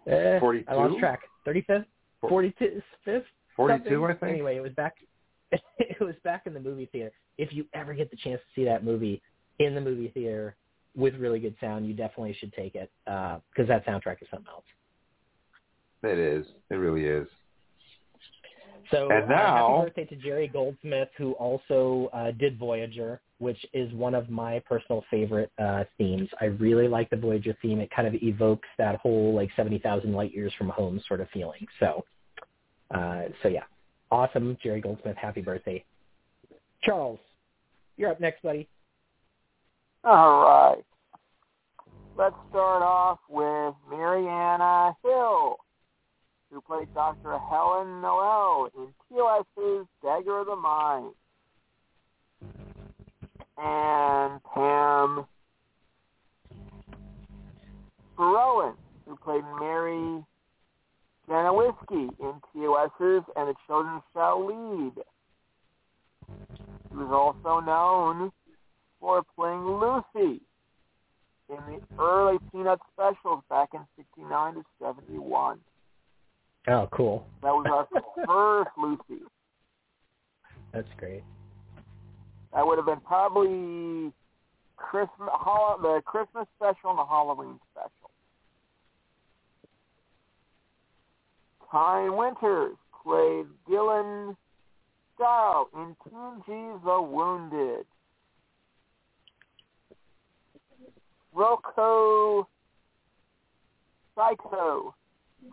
Uh, 0.06 0.38
I 0.68 0.74
lost 0.74 0.98
track. 0.98 1.20
Thirty 1.44 1.62
fifth. 1.62 1.86
Forty 2.20 2.54
fifth. 3.04 3.24
42, 3.56 4.04
I 4.04 4.14
think. 4.14 4.22
Anyway, 4.22 4.56
it 4.56 4.60
was 4.60 4.72
back. 4.72 4.94
it 5.50 6.00
was 6.00 6.14
back 6.22 6.42
in 6.46 6.54
the 6.54 6.60
movie 6.60 6.88
theater. 6.92 7.10
If 7.38 7.52
you 7.52 7.64
ever 7.74 7.92
get 7.92 8.10
the 8.10 8.16
chance 8.16 8.40
to 8.40 8.60
see 8.60 8.64
that 8.66 8.84
movie 8.84 9.20
in 9.58 9.74
the 9.74 9.80
movie 9.80 10.08
theater 10.14 10.54
with 10.94 11.14
really 11.16 11.40
good 11.40 11.56
sound, 11.60 11.86
you 11.86 11.94
definitely 11.94 12.36
should 12.38 12.52
take 12.52 12.74
it 12.74 12.90
because 13.04 13.66
that 13.66 13.84
soundtrack 13.84 14.22
is 14.22 14.28
something 14.30 14.48
else. 14.48 14.64
It 16.02 16.18
is. 16.18 16.46
It 16.70 16.74
really 16.76 17.04
is. 17.04 17.26
So 18.90 19.10
And 19.10 19.24
uh, 19.24 19.26
now- 19.26 19.76
happy 19.78 19.86
birthday 20.00 20.16
to 20.16 20.22
Jerry 20.22 20.48
Goldsmith, 20.48 21.08
who 21.18 21.32
also 21.32 22.08
uh, 22.12 22.30
did 22.32 22.58
Voyager, 22.58 23.20
which 23.38 23.58
is 23.74 23.92
one 23.92 24.14
of 24.14 24.30
my 24.30 24.60
personal 24.60 25.04
favorite 25.10 25.52
uh, 25.58 25.84
themes. 25.98 26.28
I 26.40 26.46
really 26.46 26.88
like 26.88 27.10
the 27.10 27.16
Voyager 27.16 27.56
theme. 27.60 27.80
It 27.80 27.90
kind 27.90 28.08
of 28.08 28.14
evokes 28.22 28.68
that 28.78 28.96
whole 28.96 29.34
like 29.34 29.50
seventy 29.56 29.78
thousand 29.78 30.14
light 30.14 30.32
years 30.34 30.52
from 30.56 30.70
home 30.70 31.00
sort 31.06 31.20
of 31.20 31.28
feeling. 31.30 31.66
So, 31.80 32.04
uh, 32.94 33.24
so 33.42 33.48
yeah, 33.48 33.64
awesome, 34.10 34.56
Jerry 34.62 34.80
Goldsmith. 34.80 35.16
Happy 35.16 35.42
birthday, 35.42 35.84
Charles. 36.82 37.18
You're 37.98 38.10
up 38.10 38.20
next, 38.20 38.42
buddy. 38.42 38.68
All 40.04 40.40
right. 40.42 40.84
Let's 42.16 42.34
start 42.50 42.82
off 42.82 43.18
with 43.28 43.74
Marianna 43.90 44.92
Hill, 45.04 45.56
who 46.58 46.74
played 46.74 46.92
Dr. 46.94 47.38
Helen 47.38 48.00
Noel 48.00 48.68
in 48.76 48.88
TOS's 49.08 49.86
Dagger 50.02 50.40
of 50.40 50.46
the 50.46 50.56
Mind. 50.56 51.12
And 53.56 54.40
Pam 54.42 55.26
Rowan, 58.18 58.74
who 59.06 59.16
played 59.16 59.44
Mary 59.60 60.24
Janowiski 61.28 62.08
in 62.18 62.40
TOS's 62.52 63.24
And 63.36 63.48
the 63.48 63.54
Children 63.66 64.00
Shall 64.12 64.46
Lead. 64.46 64.94
Was 66.90 67.12
also 67.12 67.64
known 67.64 68.32
for 69.00 69.22
playing 69.36 69.64
Lucy 69.64 70.40
in 71.48 71.56
the 71.68 72.02
early 72.02 72.38
Peanut 72.50 72.80
specials 72.92 73.42
back 73.48 73.68
in 73.74 73.80
69 73.96 74.54
to 74.54 74.64
71. 74.80 75.60
Oh, 76.66 76.88
cool. 76.92 77.26
That 77.42 77.52
was 77.54 77.66
our 77.70 78.02
first 78.26 78.70
Lucy. 78.76 79.22
That's 80.72 80.88
great. 80.98 81.22
That 82.52 82.66
would 82.66 82.78
have 82.78 82.86
been 82.86 83.00
probably 83.00 84.12
Christmas, 84.76 85.28
the 85.82 86.02
Christmas 86.04 86.46
special 86.56 86.90
and 86.90 86.98
the 86.98 87.04
Halloween 87.04 87.58
special. 87.72 88.10
Ty 91.70 92.08
Winters 92.08 92.76
played 93.04 93.46
Dylan 93.68 94.36
Starr 95.14 95.66
in 95.74 95.96
TNG's 96.06 96.84
The 96.84 97.02
Wounded. 97.02 97.86
Rocco 101.34 102.48
Psycho 104.14 104.94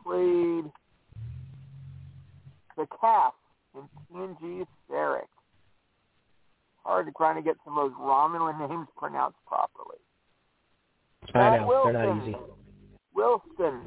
played 0.03 0.71
the 2.78 2.88
calf 2.99 3.34
in 3.76 3.82
TNG's 4.11 4.67
Ferric. 4.89 5.28
Hard 6.84 7.07
to 7.07 7.11
try 7.13 7.34
to 7.34 7.41
get 7.41 7.55
some 7.65 7.78
of 7.78 7.91
those 7.91 7.99
Romulan 7.99 8.69
names 8.69 8.88
pronounced 8.97 9.38
properly. 9.47 9.97
I 11.34 11.57
know 11.57 11.67
Wilson, 11.67 11.93
they're 11.93 12.15
not 12.15 12.28
easy. 12.28 12.38
Wilson 13.15 13.82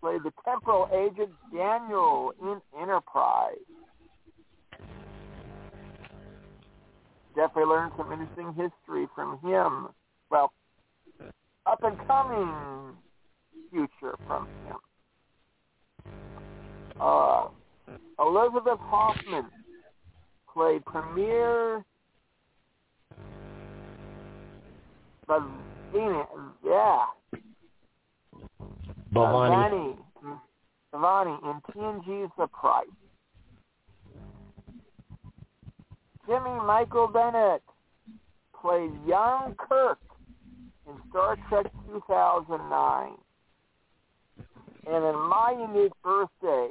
played 0.00 0.20
the 0.22 0.32
temporal 0.44 0.88
agent 0.92 1.30
Daniel 1.52 2.32
in 2.42 2.60
Enterprise. 2.80 3.56
definitely 7.38 7.70
learned 7.70 7.92
some 7.96 8.10
interesting 8.10 8.48
history 8.48 9.06
from 9.14 9.38
him. 9.40 9.88
Well, 10.28 10.52
up 11.66 11.82
and 11.84 11.96
coming 12.08 12.96
future 13.70 14.16
from 14.26 14.48
him. 14.66 14.76
Uh, 17.00 17.46
Elizabeth 18.18 18.78
Hoffman 18.80 19.46
played 20.52 20.84
Premier 20.84 21.84
Bavini, 25.28 26.24
yeah, 26.64 27.04
Bhavani. 29.14 29.96
Bhavani 30.92 31.38
in 31.44 31.60
TNG's 31.72 32.32
The 32.38 32.46
Price. 32.46 32.86
Jimmy 36.26 36.60
Michael 36.66 37.08
Bennett 37.08 37.62
played 38.60 38.90
young 39.06 39.54
Kirk 39.56 39.98
in 40.86 40.94
Star 41.10 41.36
Trek 41.48 41.66
2009. 41.92 43.12
And 44.86 45.04
then 45.04 45.14
my 45.14 45.54
unique 45.58 45.92
birthday 46.02 46.70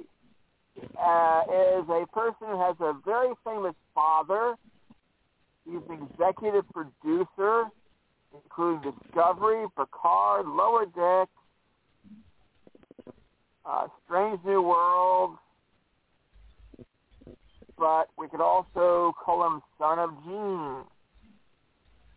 uh, 0.79 1.41
is 1.49 1.85
a 1.89 2.05
person 2.13 2.47
who 2.47 2.59
has 2.59 2.75
a 2.79 2.93
very 3.05 3.33
famous 3.43 3.75
father. 3.93 4.55
He's 5.65 5.81
an 5.89 6.07
executive 6.11 6.65
producer, 6.71 7.65
including 8.33 8.91
Discovery, 8.91 9.65
Picard, 9.77 10.47
Lower 10.47 10.85
Deck, 10.85 11.29
uh, 13.65 13.87
Strange 14.05 14.39
New 14.45 14.61
World, 14.61 15.37
but 17.77 18.07
we 18.17 18.27
could 18.27 18.41
also 18.41 19.13
call 19.23 19.45
him 19.45 19.61
Son 19.77 19.99
of 19.99 20.11
Gene. 20.23 20.83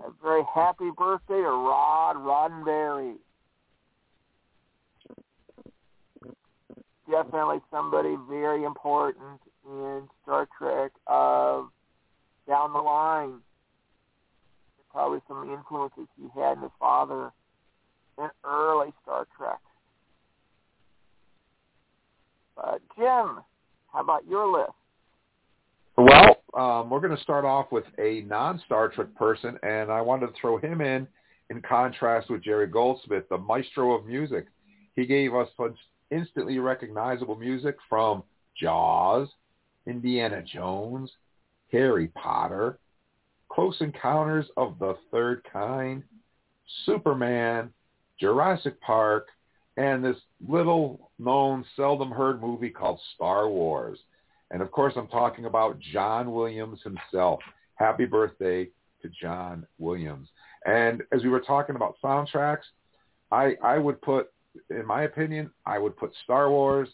A 0.03 0.11
very 0.23 0.43
happy 0.55 0.91
birthday 0.97 1.43
to 1.43 1.43
Rod 1.43 2.17
Roddenberry. 2.17 3.17
Definitely 7.11 7.59
somebody 7.71 8.17
very 8.29 8.65
important 8.65 9.41
in 9.67 10.03
Star 10.23 10.49
Trek 10.57 10.93
of 11.07 11.69
down 12.49 12.73
the 12.73 12.79
line. 12.79 13.41
Probably 14.93 15.21
some 15.29 15.51
influences 15.51 16.07
he 16.17 16.29
had 16.41 16.57
in 16.57 16.63
his 16.63 16.73
father 16.79 17.31
in 18.19 18.29
early 18.45 18.93
Star 19.03 19.27
Trek. 19.37 19.59
But 22.57 22.81
Jim, 22.97 23.41
how 23.93 24.01
about 24.01 24.27
your 24.29 24.51
list? 24.51 24.73
Well, 25.97 26.37
um, 26.55 26.91
we're 26.91 27.01
going 27.01 27.17
to 27.17 27.23
start 27.23 27.45
off 27.45 27.73
with 27.73 27.85
a 27.99 28.23
non-Star 28.23 28.89
Trek 28.89 29.15
person, 29.15 29.59
and 29.63 29.91
I 29.91 30.01
wanted 30.01 30.29
to 30.29 30.33
throw 30.41 30.59
him 30.59 30.81
in 30.81 31.07
in 31.51 31.61
contrast 31.63 32.31
with 32.31 32.43
Jerry 32.43 32.67
Goldsmith, 32.67 33.29
the 33.29 33.39
maestro 33.39 33.93
of 33.93 34.07
music. 34.07 34.47
He 34.95 35.07
gave 35.07 35.35
us 35.35 35.49
instantly 36.11 36.59
recognizable 36.59 37.37
music 37.37 37.77
from 37.89 38.23
Jaws, 38.57 39.29
Indiana 39.87 40.43
Jones, 40.43 41.11
Harry 41.73 42.09
Potter, 42.09 42.79
Close 43.49 43.77
Encounters 43.81 44.47
of 44.57 44.79
the 44.79 44.97
Third 45.11 45.43
Kind, 45.53 46.03
Superman, 46.87 47.73
Jurassic 48.19 48.81
Park, 48.81 49.29
and 49.77 50.05
this 50.05 50.17
little 50.47 51.11
known, 51.19 51.65
seldom 51.75 52.11
heard 52.11 52.41
movie 52.41 52.71
called 52.71 53.01
Star 53.15 53.49
Wars. 53.49 53.99
And 54.51 54.63
of 54.63 54.71
course, 54.71 54.95
I'm 54.97 55.09
talking 55.09 55.47
about 55.47 55.79
John 55.79 56.33
Williams 56.33 56.81
himself. 56.83 57.41
Happy 57.75 58.05
birthday 58.05 58.69
to 59.03 59.09
John 59.09 59.67
Williams. 59.79 60.29
And 60.67 61.03
as 61.13 61.23
we 61.23 61.29
were 61.29 61.41
talking 61.41 61.77
about 61.77 61.97
soundtracks, 62.03 62.65
I, 63.31 63.55
I 63.63 63.79
would 63.79 64.03
put, 64.03 64.33
in 64.71 64.87
my 64.87 65.03
opinion, 65.03 65.51
I 65.67 65.79
would 65.79 65.97
put 65.97 66.13
Star 66.25 66.51
Wars 66.51 66.89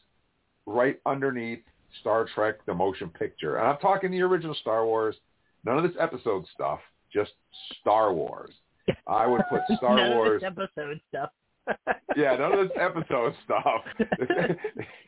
right 0.67 0.99
underneath 1.07 1.63
Star 2.01 2.27
Trek, 2.35 2.57
the 2.67 2.75
motion 2.75 3.09
picture. 3.11 3.57
And 3.57 3.67
I'm 3.69 3.79
talking 3.79 4.11
the 4.11 4.23
original 4.23 4.55
Star 4.55 4.85
Wars, 4.85 5.17
none 5.65 5.77
of 5.79 5.83
this 5.85 5.97
episode 5.99 6.45
stuff, 6.55 6.81
just 7.13 7.33
Star 7.81 8.13
Wars. 8.13 8.51
I 9.07 9.27
would 9.27 9.43
put 9.49 9.63
Star 9.77 9.97
None 9.97 10.17
Wars. 10.17 10.43
Of 10.45 10.55
this 10.57 10.65
episode 10.77 11.01
stuff. 11.09 11.31
yeah, 12.17 12.37
none 12.37 12.53
of 12.53 12.69
this 12.69 12.77
episode 12.81 13.35
stuff. 13.45 13.83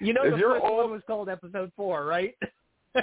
you 0.00 0.12
know 0.12 0.22
If 0.24 0.32
the 0.34 0.40
first 0.40 0.64
old- 0.64 0.76
one 0.78 0.90
was 0.90 1.02
called 1.06 1.28
episode 1.28 1.70
four, 1.76 2.04
right? 2.06 2.34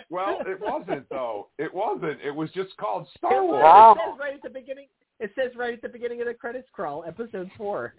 well, 0.09 0.39
it 0.45 0.59
wasn't 0.59 1.07
though. 1.09 1.47
It 1.57 1.73
wasn't. 1.73 2.19
It 2.21 2.31
was 2.35 2.49
just 2.51 2.75
called 2.77 3.07
Star 3.17 3.43
Wars. 3.45 3.63
It 3.63 4.01
says 4.09 4.19
right 4.19 4.33
at 4.33 4.41
the 4.43 4.49
beginning. 4.49 4.87
It 5.19 5.31
says 5.35 5.51
right 5.55 5.73
at 5.73 5.81
the 5.81 5.87
beginning 5.87 6.19
of 6.19 6.27
the 6.27 6.33
credits 6.33 6.67
crawl, 6.73 7.05
episode 7.07 7.49
four. 7.57 7.93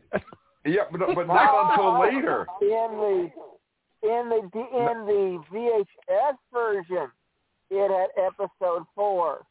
Yeah, 0.67 0.83
but 0.91 1.01
but 1.15 1.27
not 1.27 1.71
until 1.71 2.01
later. 2.01 2.47
In 2.61 2.69
the 2.99 3.31
in 4.03 4.29
the 4.29 4.37
in 4.39 5.07
the 5.07 5.43
VHS 5.53 6.37
version, 6.53 7.11
it 7.71 7.91
had 7.91 8.25
episode 8.25 8.85
four. 8.95 9.45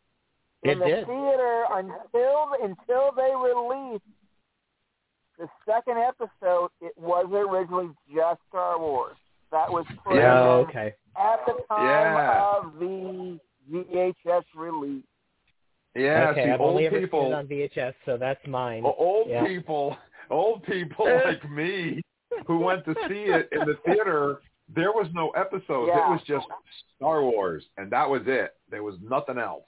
In 0.64 0.72
It 0.72 0.80
the 0.80 0.86
did. 0.86 1.06
theater 1.08 1.66
until 1.72 2.54
until 2.62 3.12
they 3.16 3.32
released 3.36 4.04
the 5.38 5.48
second 5.66 5.98
episode, 5.98 6.70
it 6.82 6.94
was 6.98 7.26
originally 7.32 7.90
just 8.14 8.40
Star 8.50 8.80
Wars. 8.80 9.18
That 9.52 9.70
was 9.72 9.86
put 10.04 10.16
Yeah. 10.16 10.40
Oh, 10.42 10.66
okay. 10.68 10.96
at 11.18 11.46
the 11.46 11.62
time 11.70 12.16
Yeah. 12.16 12.52
of 12.58 12.80
the 12.80 13.40
VHS 13.72 14.44
release. 14.56 15.04
Yeah, 15.94 16.30
okay, 16.32 16.46
see, 16.46 16.52
I've 16.52 16.60
old 16.60 16.72
only 16.72 16.88
ever 16.88 17.00
seen 17.00 17.06
it 17.08 17.34
on 17.34 17.48
VHS, 17.48 17.94
so 18.06 18.18
that's 18.18 18.46
mine. 18.48 18.84
o- 18.86 18.96
old 18.98 19.28
Yeah. 19.30 19.46
people, 19.46 19.96
old 20.30 20.64
people 20.64 21.06
like 21.26 21.50
me 21.50 22.02
who 22.46 22.60
went 22.60 22.86
to 22.86 22.94
see 23.08 23.24
it 23.26 23.50
in 23.52 23.60
the 23.60 23.76
theater. 23.86 24.40
There 24.74 24.92
was 24.92 25.08
no 25.14 25.30
episodes. 25.32 25.92
Yeah. 25.94 26.08
It 26.08 26.12
was 26.12 26.22
just 26.28 26.46
Star 26.96 27.22
Wars, 27.24 27.64
and 27.78 27.92
that 27.92 28.10
was 28.10 28.22
it. 28.26 28.56
There 28.72 28.84
was 28.84 28.96
nothing 29.02 29.38
else. 29.38 29.68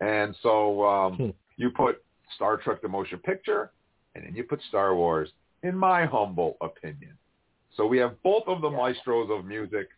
And 0.00 0.34
so 0.42 0.84
um, 0.86 1.16
Hmm. 1.16 1.30
you 1.56 1.70
put 1.70 2.02
Star 2.36 2.56
Trek: 2.56 2.80
The 2.82 2.88
Motion 2.88 3.18
Picture, 3.18 3.70
and 4.14 4.24
then 4.24 4.34
you 4.34 4.44
put 4.44 4.60
Star 4.68 4.94
Wars. 4.94 5.30
In 5.62 5.76
my 5.76 6.06
humble 6.06 6.56
opinion, 6.62 7.18
so 7.76 7.86
we 7.86 7.98
have 7.98 8.20
both 8.22 8.44
of 8.46 8.62
the 8.62 8.70
maestros 8.70 9.28
of 9.30 9.44
music 9.44 9.88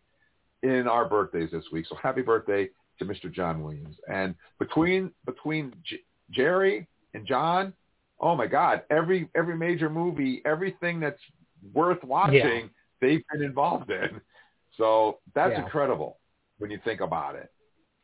in 0.61 0.87
our 0.89 1.07
birthdays 1.07 1.51
this 1.51 1.63
week. 1.71 1.85
So 1.87 1.95
happy 1.95 2.21
birthday 2.21 2.67
to 2.99 3.05
Mr. 3.05 3.31
John 3.31 3.63
Williams. 3.63 3.95
And 4.11 4.35
between 4.59 5.09
between 5.25 5.73
J- 5.85 6.01
Jerry 6.31 6.85
and 7.13 7.25
John, 7.25 7.71
oh 8.23 8.35
my 8.35 8.47
God, 8.47 8.83
every 8.89 9.29
every 9.35 9.55
major 9.55 9.89
movie, 9.89 10.41
everything 10.45 10.99
that's 10.99 11.21
worth 11.73 12.03
watching, 12.03 12.69
they've 13.01 13.23
been 13.31 13.43
involved 13.43 13.91
in. 13.91 14.19
So 14.77 15.19
that's 15.35 15.51
Yeah. 15.51 15.63
incredible 15.63 16.19
when 16.57 16.71
you 16.71 16.79
think 16.79 17.01
about 17.01 17.35
it. 17.35 17.51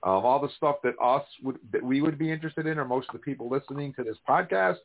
Um, 0.04 0.26
all 0.26 0.40
the 0.40 0.50
stuff 0.50 0.78
that 0.84 0.96
us 1.02 1.26
would 1.44 1.58
that 1.72 1.82
we 1.82 2.02
would 2.02 2.18
be 2.18 2.32
interested 2.32 2.68
in, 2.68 2.78
or 2.78 2.86
most 2.86 3.10
of 3.10 3.14
the 3.14 3.20
people 3.20 3.50
listening 3.50 3.94
to 3.94 4.04
this 4.04 4.18
podcast 4.28 4.78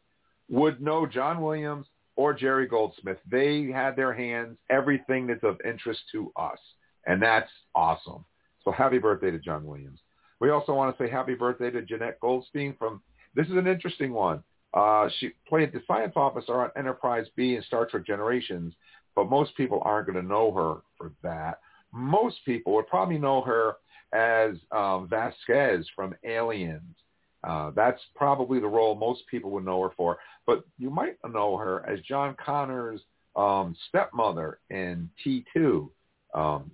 would 0.49 0.81
know 0.81 1.05
John 1.07 1.41
Williams 1.43 1.87
or 2.17 2.33
Jerry 2.33 2.67
Goldsmith. 2.67 3.19
They 3.29 3.67
had 3.67 3.97
their 3.97 4.13
hands 4.13 4.57
everything 4.71 5.27
that's 5.27 5.43
of 5.43 5.61
interest 5.65 6.01
to 6.13 6.33
us, 6.37 6.59
and 7.07 7.21
that's 7.21 7.51
awesome. 7.75 8.25
So 8.65 8.71
happy 8.71 8.99
birthday 8.99 9.31
to 9.31 9.39
John 9.39 9.67
Williams. 9.67 10.01
We 10.41 10.51
also 10.51 10.75
want 10.75 10.97
to 10.97 11.03
say 11.03 11.09
happy 11.11 11.35
birthday 11.35 11.71
to 11.71 11.83
Jenette 11.83 12.19
Goldstein 12.21 12.75
from. 12.79 13.03
This 13.35 13.49
is 13.49 13.57
an 13.57 13.67
interesting 13.67 14.13
one. 14.13 14.45
Uh, 14.75 15.09
she 15.19 15.31
played 15.49 15.73
the 15.73 15.81
science 15.87 16.15
officer 16.17 16.61
on 16.61 16.71
Enterprise 16.77 17.27
B 17.37 17.55
in 17.55 17.63
Star 17.63 17.87
Trek 17.87 18.05
Generations, 18.05 18.75
but 19.15 19.31
most 19.31 19.57
people 19.57 19.81
aren't 19.85 20.09
going 20.09 20.21
to 20.21 20.29
know 20.29 20.53
her 20.53 20.83
for 20.99 21.13
that. 21.23 21.61
Most 21.93 22.37
people 22.45 22.75
would 22.75 22.89
probably 22.89 23.19
know 23.19 23.41
her 23.43 23.77
as 24.13 24.57
um, 24.73 25.09
Vasquez 25.09 25.87
from 25.95 26.15
Aliens. 26.25 26.97
Uh, 27.45 27.71
that's 27.77 28.01
probably 28.17 28.59
the 28.59 28.67
role 28.67 28.95
most 28.95 29.23
people 29.31 29.51
would 29.51 29.65
know 29.65 29.81
her 29.83 29.91
for. 29.97 30.19
But 30.47 30.65
you 30.79 30.91
might 30.91 31.17
know 31.29 31.57
her 31.57 31.89
as 31.89 32.01
John 32.01 32.35
Connor's 32.45 33.01
um, 33.37 33.77
stepmother 33.89 34.59
in 34.71 35.09
T2. 35.25 35.89
Um, 36.35 36.71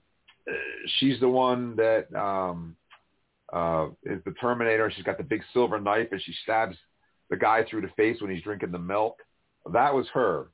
she's 0.98 1.20
the 1.20 1.28
one 1.28 1.76
that 1.76 2.07
um, 2.18 2.76
uh, 3.53 3.88
is 4.05 4.22
the 4.24 4.32
Terminator. 4.40 4.90
She's 4.94 5.05
got 5.05 5.18
the 5.18 5.24
big 5.24 5.42
silver 5.53 5.80
knife 5.80 6.09
and 6.12 6.22
she 6.22 6.32
stabs 6.44 6.76
the 7.31 7.37
guy 7.37 7.64
through 7.64 7.83
the 7.83 7.91
face 7.97 8.20
when 8.20 8.31
he's 8.31 8.43
drinking 8.43 8.72
the 8.72 8.78
milk. 8.78 9.18
That 9.72 9.95
was 9.95 10.07
her. 10.12 10.49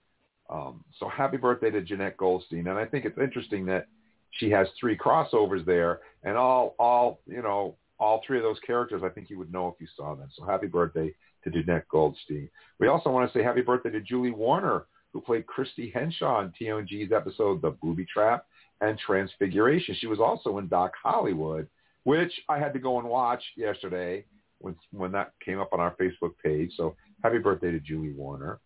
Um, 0.49 0.85
so 1.01 1.09
happy 1.09 1.37
birthday 1.39 1.71
to 1.71 1.83
Jenette 1.83 2.17
Goldstein. 2.17 2.69
And 2.69 2.79
I 2.79 2.85
think 2.85 3.05
it's 3.05 3.19
interesting 3.19 3.67
that 3.67 3.87
she 4.31 4.51
has 4.51 4.69
three 4.79 4.97
crossovers 4.97 5.65
there 5.65 6.01
and 6.23 6.37
all, 6.37 6.75
all, 6.79 7.21
you 7.27 7.43
know, 7.43 7.77
all 7.99 8.23
three 8.27 8.37
of 8.37 8.43
those 8.43 8.61
characters, 8.67 9.03
I 9.05 9.09
think 9.09 9.31
you 9.31 9.39
would 9.39 9.53
know 9.53 9.69
if 9.69 9.75
you 9.81 9.87
saw 9.97 10.15
them. 10.15 10.29
So 10.37 10.45
happy 10.45 10.67
birthday 10.67 11.15
to 11.45 11.51
Jenette 11.51 11.89
Goldstein. 11.91 12.49
We 12.79 12.89
also 12.89 13.11
want 13.11 13.31
to 13.31 13.39
say 13.39 13.43
happy 13.43 13.63
birthday 13.63 13.91
to 13.91 14.01
Julie 14.01 14.31
Warner, 14.31 14.87
who 15.13 15.21
played 15.21 15.47
Christy 15.47 15.91
Henshaw 15.95 16.43
in 16.43 16.53
TNG's 16.61 17.13
episode 17.13 17.63
The 17.63 17.71
Booby 17.71 18.07
Trap 18.13 18.45
and 18.81 18.99
Transfiguration. 18.99 19.97
She 19.99 20.07
was 20.07 20.21
also 20.21 20.59
in 20.59 20.69
Doc 20.69 20.93
Hollywood, 21.03 21.69
which 22.05 22.33
I 22.49 22.59
had 22.59 22.75
to 22.75 22.79
go 22.79 22.99
and 22.99 23.09
watch 23.09 23.43
yesterday. 23.57 24.27
When 24.59 24.77
when 24.91 25.13
that 25.13 25.33
came 25.45 25.61
up 25.61 25.73
on 25.73 25.81
our 25.81 25.95
Facebook 26.01 26.33
page. 26.43 26.73
So 26.77 26.97
happy 27.23 27.39
birthday 27.39 27.71
to 27.71 27.81
Julie 27.81 28.13
Warner. 28.13 28.61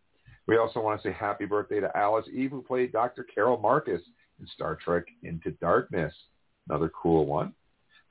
We 0.46 0.56
also 0.56 0.80
want 0.80 1.00
to 1.00 1.08
say 1.08 1.12
happy 1.12 1.46
birthday 1.46 1.80
to 1.80 1.96
Alice 1.96 2.26
Eve, 2.32 2.50
who 2.50 2.62
played 2.62 2.92
Dr. 2.92 3.24
Carol 3.24 3.58
Marcus 3.58 4.02
in 4.40 4.46
Star 4.48 4.76
Trek 4.76 5.04
Into 5.22 5.52
Darkness. 5.52 6.14
Another 6.68 6.90
cool 7.00 7.26
one. 7.26 7.52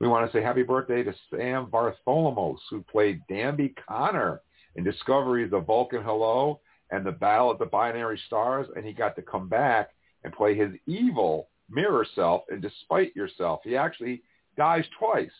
We 0.00 0.08
want 0.08 0.30
to 0.30 0.36
say 0.36 0.42
happy 0.42 0.62
birthday 0.62 1.02
to 1.02 1.14
Sam 1.30 1.66
Vartholomeos, 1.66 2.58
who 2.70 2.82
played 2.82 3.20
Danby 3.28 3.74
Connor 3.86 4.40
in 4.76 4.84
Discovery, 4.84 5.46
The 5.46 5.60
Vulcan 5.60 6.02
Hello, 6.02 6.60
and 6.90 7.04
The 7.04 7.12
Battle 7.12 7.50
of 7.50 7.58
the 7.58 7.66
Binary 7.66 8.18
Stars, 8.26 8.66
and 8.74 8.84
he 8.86 8.92
got 8.92 9.14
to 9.16 9.22
come 9.22 9.48
back 9.48 9.90
and 10.24 10.32
play 10.32 10.54
his 10.54 10.70
evil 10.86 11.48
mirror 11.68 12.06
self 12.14 12.42
in 12.50 12.60
Despite 12.60 13.14
Yourself. 13.14 13.60
He 13.62 13.76
actually 13.76 14.22
dies 14.56 14.84
twice. 14.98 15.30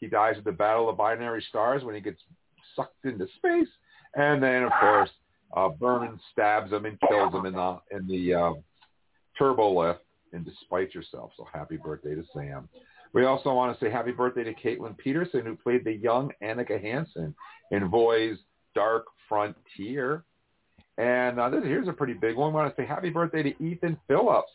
He 0.00 0.08
dies 0.08 0.34
at 0.38 0.44
the 0.44 0.52
Battle 0.52 0.88
of 0.88 0.96
Binary 0.96 1.44
Stars 1.48 1.84
when 1.84 1.94
he 1.94 2.00
gets 2.00 2.20
sucked 2.74 3.04
into 3.04 3.26
space, 3.36 3.68
and 4.14 4.42
then 4.42 4.64
of 4.64 4.72
course 4.80 5.10
uh, 5.56 5.68
Burnham 5.68 6.18
stabs 6.32 6.72
him 6.72 6.86
and 6.86 6.98
kills 7.08 7.34
him 7.34 7.46
in 7.46 7.54
the 7.54 7.78
in 7.90 8.06
the 8.06 8.34
uh, 8.34 8.52
turbo 9.38 9.78
lift 9.78 10.00
in 10.32 10.44
Despite 10.44 10.94
Yourself. 10.94 11.32
So 11.36 11.46
happy 11.52 11.76
birthday 11.76 12.14
to 12.14 12.24
Sam. 12.34 12.68
We 13.12 13.24
also 13.24 13.52
want 13.52 13.76
to 13.76 13.84
say 13.84 13.90
happy 13.90 14.12
birthday 14.12 14.44
to 14.44 14.54
Katelin 14.54 14.96
Petersen, 14.96 15.44
who 15.44 15.56
played 15.56 15.84
the 15.84 15.94
young 15.94 16.30
Annika 16.42 16.80
Hansen 16.80 17.34
in 17.72 17.88
Voy's 17.88 18.38
Dark 18.74 19.06
Frontier. 19.28 20.24
And 20.96 21.40
uh, 21.40 21.48
this, 21.50 21.64
here's 21.64 21.88
a 21.88 21.92
pretty 21.92 22.12
big 22.12 22.36
one. 22.36 22.52
We 22.52 22.60
want 22.60 22.74
to 22.74 22.80
say 22.80 22.86
happy 22.86 23.10
birthday 23.10 23.42
to 23.42 23.64
Ethan 23.64 23.98
Phillips. 24.06 24.52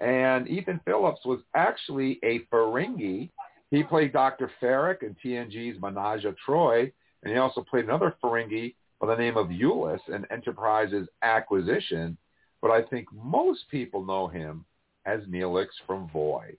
And 0.00 0.48
Ethan 0.48 0.80
Phillips 0.86 1.20
was 1.26 1.40
actually 1.54 2.18
a 2.24 2.40
Ferengi. 2.50 3.28
He 3.70 3.82
played 3.82 4.12
Dr. 4.12 4.50
Farek 4.60 5.02
in 5.02 5.16
TNG's 5.24 5.80
Menage 5.80 6.24
a 6.24 6.34
Troi, 6.46 6.92
and 7.22 7.32
he 7.32 7.38
also 7.38 7.62
played 7.62 7.84
another 7.84 8.16
Ferengi 8.22 8.74
by 9.00 9.06
the 9.06 9.16
name 9.16 9.36
of 9.36 9.48
Ulis 9.48 10.00
in 10.08 10.26
Enterprise's 10.30 11.08
Acquisition. 11.22 12.16
But 12.60 12.70
I 12.70 12.82
think 12.82 13.06
most 13.12 13.60
people 13.70 14.04
know 14.04 14.26
him 14.26 14.64
as 15.06 15.20
Neelix 15.22 15.68
from 15.86 16.10
Voy. 16.12 16.56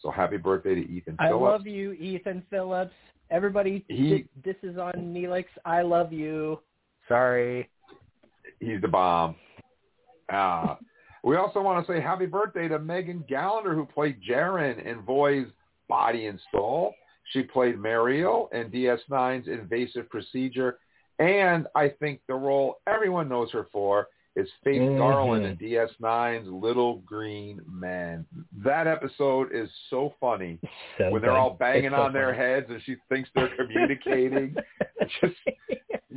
So 0.00 0.10
happy 0.10 0.36
birthday 0.36 0.74
to 0.74 0.80
Ethan 0.80 1.16
Phillips. 1.16 1.32
I 1.32 1.50
love 1.50 1.66
you, 1.66 1.92
Ethan 1.92 2.42
Phillips. 2.50 2.94
Everybody, 3.30 3.84
He- 3.88 4.26
this 4.44 4.56
is 4.62 4.78
on 4.78 4.92
Neelix. 4.92 5.46
I 5.64 5.82
love 5.82 6.12
you. 6.12 6.60
Sorry. 7.08 7.68
He's 8.60 8.80
the 8.80 8.88
bomb. 8.88 9.36
Uh, 10.28 10.76
we 11.22 11.36
also 11.36 11.60
want 11.60 11.84
to 11.84 11.92
say 11.92 12.00
happy 12.00 12.26
birthday 12.26 12.68
to 12.68 12.78
Megan 12.78 13.24
Gallagher, 13.28 13.74
who 13.74 13.84
played 13.84 14.22
Jaren 14.22 14.84
in 14.84 15.00
Voy's 15.02 15.46
Body 15.90 16.26
and 16.28 16.40
Soul. 16.50 16.94
She 17.32 17.42
played 17.42 17.76
Mareel 17.76 18.48
in 18.54 18.70
DS9's 18.70 19.46
Invasive 19.48 20.08
Procedure. 20.08 20.78
And 21.18 21.66
I 21.74 21.88
think 22.00 22.20
the 22.28 22.34
role 22.34 22.76
everyone 22.86 23.28
knows 23.28 23.52
her 23.52 23.66
for 23.70 24.08
is 24.36 24.48
Faith 24.64 24.80
Mhm. 24.80 24.96
Garland 24.96 25.44
in 25.44 25.56
DS9's 25.58 26.48
Little 26.48 26.98
Green 27.00 27.60
Men. 27.68 28.24
That 28.64 28.86
episode 28.86 29.52
is 29.52 29.68
so 29.90 30.14
funny 30.20 30.58
So 30.96 31.10
when 31.10 31.20
they're 31.20 31.32
all 31.36 31.54
banging 31.54 31.90
so 31.90 31.96
on 31.96 32.12
their 32.12 32.26
funny. 32.26 32.38
heads 32.38 32.70
and 32.70 32.80
she 32.84 32.96
thinks 33.08 33.28
they're 33.34 33.48
communicating. 33.56 34.54
just, 35.20 35.34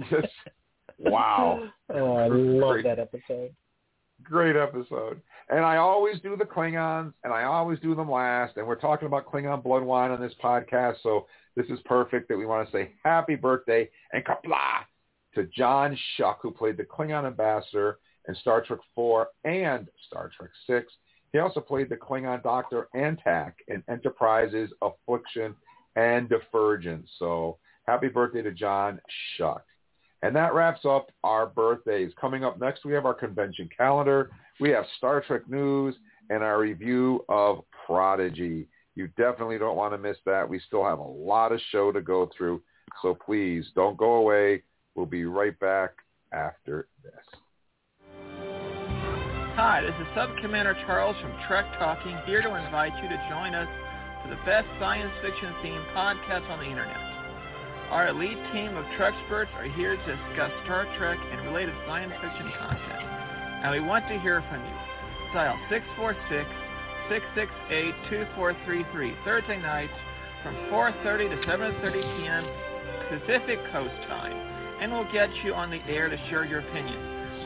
just 0.09 0.33
wow. 0.99 1.67
Oh, 1.89 2.13
I 2.15 2.27
love 2.27 2.71
Great. 2.73 2.83
that 2.85 2.99
episode. 2.99 3.53
Great 4.23 4.55
episode. 4.55 5.21
And 5.49 5.59
I 5.59 5.77
always 5.77 6.19
do 6.21 6.37
the 6.37 6.45
Klingons, 6.45 7.13
and 7.23 7.33
I 7.33 7.43
always 7.43 7.79
do 7.79 7.95
them 7.95 8.09
last. 8.09 8.57
And 8.57 8.65
we're 8.65 8.75
talking 8.75 9.05
about 9.05 9.25
Klingon 9.25 9.61
blood 9.63 9.83
wine 9.83 10.11
on 10.11 10.21
this 10.21 10.33
podcast, 10.41 10.95
so 11.03 11.27
this 11.55 11.65
is 11.67 11.79
perfect 11.85 12.29
that 12.29 12.37
we 12.37 12.45
want 12.45 12.67
to 12.67 12.71
say 12.71 12.93
happy 13.03 13.35
birthday 13.35 13.89
and 14.13 14.23
Qapla' 14.23 14.85
to 15.35 15.43
John 15.55 15.97
Shuck, 16.15 16.39
who 16.41 16.51
played 16.51 16.77
the 16.77 16.83
Klingon 16.83 17.25
ambassador 17.25 17.99
in 18.27 18.35
Star 18.35 18.61
Trek 18.61 18.79
4 18.95 19.27
and 19.43 19.87
Star 20.07 20.31
Trek 20.35 20.51
6. 20.67 20.93
He 21.33 21.39
also 21.39 21.59
played 21.59 21.89
the 21.89 21.97
Klingon 21.97 22.43
Doctor 22.43 22.87
Antaak 22.95 23.53
in 23.67 23.83
Enterprise's 23.89 24.71
Affliction 24.81 25.55
and 25.95 26.29
Divergence. 26.29 27.09
So 27.19 27.57
happy 27.87 28.07
birthday 28.07 28.43
to 28.43 28.51
John 28.51 29.01
Shuck. 29.35 29.63
And 30.23 30.33
that 30.37 30.53
wraps 30.53 30.85
up 30.85 31.11
our 31.25 31.45
birthdays. 31.45 32.13
Coming 32.19 32.45
up 32.45 32.57
next, 32.57 32.85
we 32.85 32.93
have 32.93 33.05
our 33.05 33.13
convention 33.13 33.69
calendar. 33.77 34.31
We 34.61 34.69
have 34.69 34.85
Star 34.97 35.19
Trek 35.19 35.49
news 35.49 35.95
and 36.29 36.41
our 36.41 36.59
review 36.59 37.25
of 37.27 37.59
Prodigy. 37.85 38.67
You 38.95 39.09
definitely 39.17 39.57
don't 39.57 39.75
want 39.75 39.93
to 39.93 39.97
miss 39.97 40.15
that. 40.25 40.47
We 40.47 40.59
still 40.59 40.85
have 40.85 40.99
a 40.99 41.03
lot 41.03 41.51
of 41.51 41.59
show 41.71 41.91
to 41.91 41.99
go 41.99 42.29
through. 42.37 42.61
So 43.01 43.17
please 43.25 43.65
don't 43.75 43.97
go 43.97 44.13
away. 44.13 44.63
We'll 44.95 45.05
be 45.05 45.25
right 45.25 45.59
back 45.59 45.91
after 46.31 46.87
this. 47.03 47.13
Hi, 49.55 49.81
this 49.81 49.93
is 49.99 50.07
Sub 50.15 50.29
Commander 50.41 50.75
Charles 50.85 51.17
from 51.21 51.33
Trek 51.49 51.65
Talking, 51.77 52.17
here 52.25 52.41
to 52.41 52.55
invite 52.55 52.95
you 53.03 53.09
to 53.09 53.27
join 53.29 53.53
us 53.53 53.67
for 54.23 54.29
the 54.29 54.39
best 54.45 54.67
science 54.79 55.11
fiction 55.21 55.53
themed 55.61 55.93
podcast 55.93 56.49
on 56.49 56.59
the 56.59 56.65
internet. 56.65 57.12
Our 57.89 58.07
elite 58.07 58.39
team 58.51 58.75
of 58.75 58.85
Trexperts 58.97 59.53
are 59.55 59.69
here 59.75 59.95
to 59.95 60.01
discuss 60.01 60.51
Star 60.63 60.85
Trek 60.97 61.19
and 61.31 61.45
related 61.45 61.75
science 61.85 62.13
fiction 62.21 62.51
content, 62.57 63.03
and 63.63 63.71
we 63.71 63.79
want 63.79 64.07
to 64.07 64.19
hear 64.19 64.41
from 64.49 64.63
you. 64.63 64.73
Dial 65.33 65.57
646-668-2433 67.09 69.25
Thursday 69.25 69.61
nights 69.61 69.93
from 70.43 70.55
4.30 70.71 71.29
to 71.29 71.37
7.30 71.47 72.17
p.m. 72.17 72.45
Pacific 73.09 73.59
Coast 73.71 73.95
Time, 74.07 74.33
and 74.81 74.91
we'll 74.91 75.11
get 75.11 75.29
you 75.43 75.53
on 75.53 75.69
the 75.69 75.81
air 75.87 76.09
to 76.09 76.17
share 76.29 76.45
your 76.45 76.59
opinion. 76.59 76.97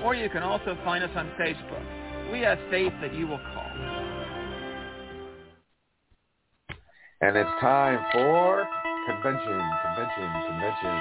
Or 0.03 0.15
you 0.15 0.29
can 0.29 0.43
also 0.43 0.77
find 0.83 1.03
us 1.03 1.09
on 1.15 1.31
Facebook. 1.39 1.83
We 2.31 2.41
have 2.41 2.59
faith 2.69 2.93
that 3.01 3.13
you 3.13 3.27
will 3.27 3.41
call. 3.53 3.71
And 7.19 7.35
it's 7.35 7.49
time 7.59 8.05
for 8.13 8.67
convention, 9.07 9.61
convention, 9.85 10.27
convention, 10.47 10.95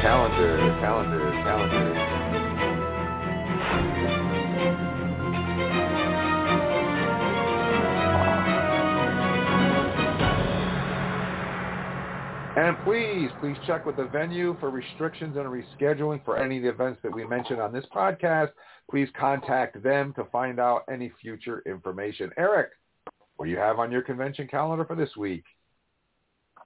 calendar, 0.00 0.58
calendar, 0.80 1.30
calendar. 1.42 1.92
And 12.54 12.76
please, 12.84 13.30
please 13.40 13.56
check 13.66 13.86
with 13.86 13.96
the 13.96 14.04
venue 14.04 14.56
for 14.60 14.70
restrictions 14.70 15.36
and 15.36 15.46
rescheduling 15.46 16.24
for 16.24 16.36
any 16.36 16.58
of 16.58 16.62
the 16.62 16.68
events 16.68 17.00
that 17.02 17.12
we 17.12 17.26
mentioned 17.26 17.60
on 17.60 17.72
this 17.72 17.86
podcast. 17.92 18.50
Please 18.88 19.08
contact 19.18 19.82
them 19.82 20.12
to 20.14 20.24
find 20.26 20.60
out 20.60 20.84
any 20.88 21.10
future 21.20 21.64
information. 21.66 22.30
Eric, 22.38 22.70
what 23.36 23.46
do 23.46 23.50
you 23.50 23.58
have 23.58 23.80
on 23.80 23.90
your 23.90 24.02
convention 24.02 24.46
calendar 24.46 24.84
for 24.84 24.94
this 24.94 25.16
week? 25.16 25.42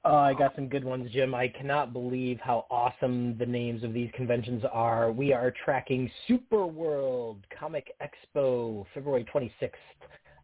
Oh, 0.08 0.14
I 0.14 0.34
got 0.34 0.54
some 0.54 0.68
good 0.68 0.84
ones, 0.84 1.10
Jim. 1.10 1.34
I 1.34 1.48
cannot 1.48 1.92
believe 1.92 2.38
how 2.38 2.66
awesome 2.70 3.36
the 3.38 3.44
names 3.44 3.82
of 3.82 3.92
these 3.92 4.08
conventions 4.14 4.62
are. 4.72 5.10
We 5.10 5.32
are 5.32 5.52
tracking 5.64 6.08
Super 6.28 6.64
World 6.64 7.38
Comic 7.58 7.90
Expo 8.00 8.86
February 8.94 9.26
26th 9.34 9.72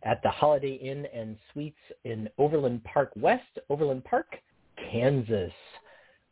at 0.02 0.20
the 0.24 0.30
Holiday 0.30 0.74
Inn 0.74 1.06
and 1.14 1.36
Suites 1.52 1.78
in 2.02 2.28
Overland 2.38 2.82
Park 2.82 3.12
West, 3.14 3.60
Overland 3.70 4.02
Park, 4.02 4.34
Kansas. 4.90 5.52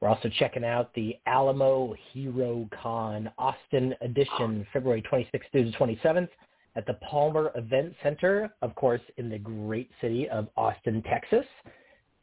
We're 0.01 0.09
also 0.09 0.29
checking 0.41 0.65
out 0.65 0.93
the 0.95 1.15
Alamo 1.27 1.95
Hero 2.13 2.69
Con 2.83 3.31
Austin 3.39 3.95
edition 4.01 4.67
February 4.73 5.05
26th 5.09 5.43
through 5.53 5.71
the 5.71 5.77
27th 5.77 6.31
at 6.75 6.85
the 6.85 6.95
Palmer 6.95 7.53
Event 7.55 7.95
Center, 8.03 8.53
of 8.61 8.75
course, 8.75 9.03
in 9.19 9.31
the 9.31 9.39
great 9.39 9.89
city 10.01 10.29
of 10.31 10.49
Austin, 10.57 11.01
Texas. 11.03 11.47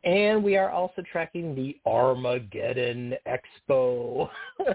And 0.08 0.42
we 0.42 0.56
are 0.56 0.70
also 0.70 1.04
tracking 1.12 1.54
the 1.54 1.76
Armageddon 1.86 3.14
Expo, 3.28 4.30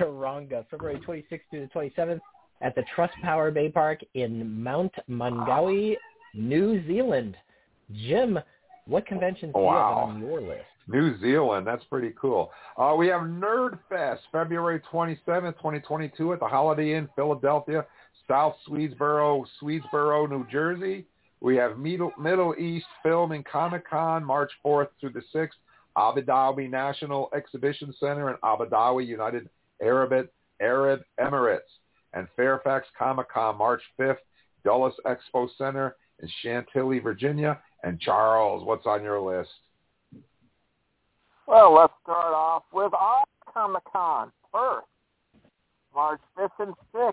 Tauranga, 0.00 0.64
February 0.70 0.98
26th 1.06 1.40
through 1.50 1.68
the 1.74 1.78
27th 1.78 2.20
at 2.62 2.74
the 2.74 2.82
Trust 2.94 3.12
Power 3.22 3.50
Bay 3.50 3.68
Park 3.68 4.00
in 4.14 4.62
Mount 4.62 4.94
Maunganui, 5.10 5.96
New 6.32 6.82
Zealand. 6.86 7.36
Jim, 8.08 8.38
what 8.86 9.04
conventions 9.04 9.52
do 9.52 9.60
you 9.60 9.66
have 9.66 9.76
on 9.98 10.20
your 10.22 10.40
list? 10.40 10.64
New 10.88 11.20
Zealand. 11.20 11.66
That's 11.66 11.84
pretty 11.90 12.14
cool. 12.18 12.50
Uh, 12.78 12.94
we 12.96 13.08
have 13.08 13.20
Nerd 13.22 13.78
Fest, 13.90 14.22
February 14.32 14.80
27th, 14.90 15.56
2022 15.58 16.32
at 16.32 16.40
the 16.40 16.46
Holiday 16.46 16.94
Inn, 16.94 17.10
Philadelphia, 17.14 17.84
South 18.26 18.54
Swedesboro, 18.66 19.44
Swedesboro, 19.60 20.30
New 20.30 20.46
Jersey. 20.50 21.04
We 21.40 21.56
have 21.56 21.78
Middle, 21.78 22.12
Middle 22.18 22.54
East 22.58 22.86
Film 23.02 23.32
and 23.32 23.44
Comic 23.44 23.88
Con, 23.88 24.24
March 24.24 24.50
4th 24.64 24.88
through 25.00 25.12
the 25.12 25.22
6th, 25.34 25.50
Abu 25.96 26.22
Dhabi 26.22 26.68
National 26.68 27.28
Exhibition 27.34 27.94
Center 27.98 28.30
in 28.30 28.36
Abu 28.44 28.66
Dhabi, 28.66 29.06
United 29.06 29.48
Arab, 29.82 30.28
Arab 30.60 31.02
Emirates. 31.20 31.60
And 32.12 32.26
Fairfax 32.34 32.86
Comic 32.98 33.28
Con, 33.30 33.58
March 33.58 33.82
5th, 34.00 34.16
Dulles 34.64 34.94
Expo 35.04 35.48
Center 35.58 35.96
in 36.22 36.28
Chantilly, 36.42 36.98
Virginia. 36.98 37.60
And 37.82 38.00
Charles, 38.00 38.64
what's 38.64 38.86
on 38.86 39.02
your 39.02 39.20
list? 39.20 39.50
Well, 41.46 41.74
let's 41.74 41.92
start 42.02 42.32
off 42.34 42.64
with 42.72 42.92
our 42.94 43.24
Comic 43.52 43.82
Con, 43.92 44.32
first, 44.50 44.86
March 45.94 46.20
5th 46.38 46.50
and 46.58 46.74
6th. 46.94 47.12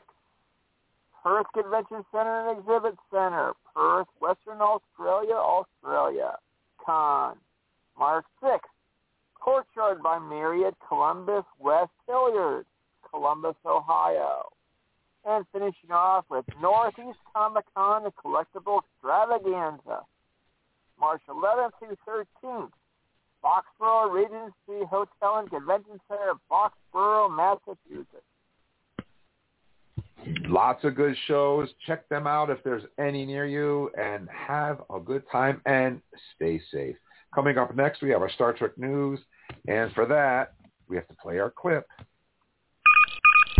Perth 1.23 1.47
Convention 1.53 2.03
Center 2.11 2.49
and 2.49 2.59
Exhibit 2.59 2.95
Center, 3.09 3.53
Perth, 3.73 4.07
Western 4.19 4.59
Australia, 4.59 5.35
Australia. 5.35 6.35
Con, 6.85 7.37
March 7.97 8.25
6th. 8.43 8.59
Courtyard 9.39 10.03
by 10.03 10.19
Marriott, 10.19 10.75
Columbus, 10.85 11.45
West 11.59 11.91
Hilliard, 12.07 12.65
Columbus, 13.09 13.55
Ohio. 13.65 14.49
And 15.25 15.45
finishing 15.53 15.91
off 15.91 16.25
with 16.29 16.43
Northeast 16.61 17.19
Comic 17.33 17.63
Con 17.73 18.03
and 18.03 18.15
Collectible 18.15 18.81
Extravaganza, 18.83 20.01
March 20.99 21.21
11th 21.29 21.71
through 21.79 21.97
13th. 22.43 22.71
Foxborough 23.41 24.11
Regency 24.11 24.85
Hotel 24.89 25.37
and 25.37 25.49
Convention 25.49 25.99
Center, 26.07 26.33
Foxborough, 26.49 27.29
Massachusetts. 27.29 28.32
Lots 30.45 30.83
of 30.83 30.95
good 30.95 31.15
shows. 31.27 31.69
Check 31.85 32.07
them 32.09 32.27
out 32.27 32.49
if 32.49 32.63
there's 32.63 32.83
any 32.99 33.25
near 33.25 33.45
you 33.45 33.89
and 33.99 34.27
have 34.29 34.81
a 34.93 34.99
good 34.99 35.23
time 35.31 35.61
and 35.65 36.01
stay 36.35 36.61
safe. 36.71 36.95
Coming 37.33 37.57
up 37.57 37.75
next, 37.75 38.01
we 38.01 38.09
have 38.11 38.21
our 38.21 38.29
Star 38.29 38.53
Trek 38.53 38.77
news. 38.77 39.19
And 39.67 39.91
for 39.93 40.05
that, 40.05 40.53
we 40.87 40.95
have 40.95 41.07
to 41.07 41.15
play 41.15 41.39
our 41.39 41.49
clip. 41.49 41.87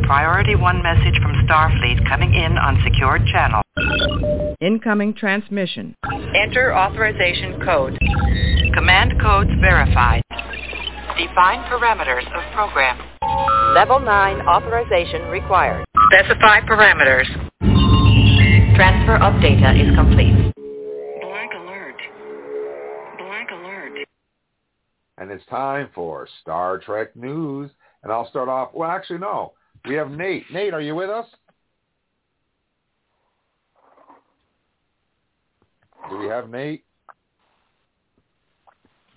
Priority 0.03 0.55
1 0.55 0.83
message 0.83 1.15
from 1.21 1.33
Starfleet 1.47 2.07
coming 2.07 2.33
in 2.33 2.57
on 2.57 2.81
secured 2.83 3.25
channel. 3.27 3.61
Incoming 4.61 5.13
transmission. 5.13 5.95
Enter 6.35 6.75
authorization 6.75 7.61
code. 7.63 7.97
Command 8.73 9.13
codes 9.21 9.49
verified. 9.61 10.21
Define 11.17 11.63
parameters 11.69 12.25
of 12.27 12.53
program. 12.53 12.99
Level 13.73 13.99
9 13.99 14.41
authorization 14.47 15.23
required. 15.29 15.85
Specify 16.13 16.59
parameters. 16.67 17.25
Transfer 18.75 19.15
of 19.15 19.41
data 19.41 19.71
is 19.73 19.95
complete. 19.95 20.53
Black 21.21 21.49
alert. 21.55 21.95
Black 23.17 23.49
alert. 23.51 23.93
And 25.17 25.31
it's 25.31 25.43
time 25.47 25.89
for 25.95 26.27
Star 26.43 26.77
Trek 26.77 27.15
news. 27.15 27.71
And 28.03 28.11
I'll 28.11 28.29
start 28.29 28.47
off. 28.47 28.75
Well, 28.75 28.91
actually, 28.91 29.17
no. 29.17 29.53
We 29.87 29.95
have 29.95 30.11
Nate. 30.11 30.43
Nate, 30.53 30.71
are 30.75 30.81
you 30.81 30.93
with 30.93 31.09
us? 31.09 31.25
Do 36.11 36.19
we 36.19 36.27
have 36.27 36.47
Nate? 36.47 36.83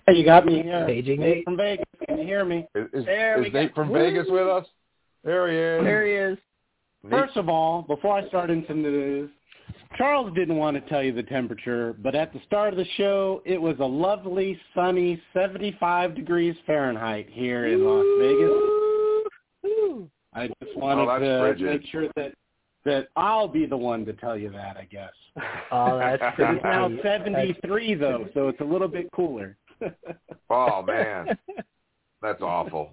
Hey, 0.07 0.15
you 0.15 0.25
got 0.25 0.47
me. 0.47 0.61
Uh, 0.71 0.87
Paging 0.87 1.19
Nate 1.19 1.35
Nate. 1.35 1.43
from 1.43 1.57
Vegas. 1.57 1.85
Can 2.07 2.17
you 2.17 2.23
hear 2.25 2.43
me? 2.43 2.65
Is, 2.73 2.87
is, 2.91 3.05
There 3.05 3.37
we 3.39 3.49
is 3.49 3.53
Nate 3.53 3.75
go. 3.75 3.83
from 3.83 3.89
Woo! 3.89 3.99
Vegas 3.99 4.25
with 4.27 4.47
us? 4.47 4.65
There 5.23 5.47
he 5.47 5.55
is. 5.55 5.83
There 5.83 6.03
he 6.03 6.13
is. 6.33 6.39
Nate- 7.09 7.19
First 7.25 7.37
of 7.37 7.49
all, 7.49 7.81
before 7.83 8.17
I 8.17 8.27
start 8.27 8.49
into 8.49 8.67
the 8.69 8.73
news, 8.75 9.29
Charles 9.97 10.33
didn't 10.35 10.57
want 10.57 10.75
to 10.75 10.89
tell 10.89 11.01
you 11.03 11.11
the 11.13 11.23
temperature, 11.23 11.95
but 11.99 12.13
at 12.15 12.31
the 12.33 12.39
start 12.45 12.73
of 12.73 12.77
the 12.77 12.85
show, 12.95 13.41
it 13.45 13.61
was 13.61 13.75
a 13.79 13.85
lovely, 13.85 14.59
sunny 14.75 15.21
75 15.33 16.15
degrees 16.15 16.55
Fahrenheit 16.65 17.27
here 17.31 17.65
in 17.67 17.83
Las 17.83 18.05
Vegas. 18.19 18.51
I 20.33 20.47
just 20.47 20.71
oh, 20.75 20.79
wanted 20.79 21.09
Oh, 21.09 21.19
to 21.19 21.39
frigid. 21.41 21.81
make 21.81 21.89
sure 21.91 22.07
that 22.15 22.33
that 22.85 23.07
I'll 23.17 23.47
be 23.49 23.65
the 23.65 23.75
one 23.75 24.05
to 24.05 24.13
tell 24.13 24.37
you 24.37 24.49
that. 24.51 24.77
I 24.77 24.85
guess. 24.89 25.11
Oh, 25.71 25.97
that's 25.99 26.23
pretty 26.35 26.53
It's 26.55 26.63
now 26.63 26.87
sweet. 26.87 27.01
73 27.03 27.95
though, 27.95 28.27
so 28.33 28.47
it's 28.47 28.61
a 28.61 28.63
little 28.63 28.87
bit 28.87 29.11
cooler. 29.13 29.57
Oh, 30.49 30.81
man. 30.81 31.37
That's 32.21 32.41
awful. 32.41 32.91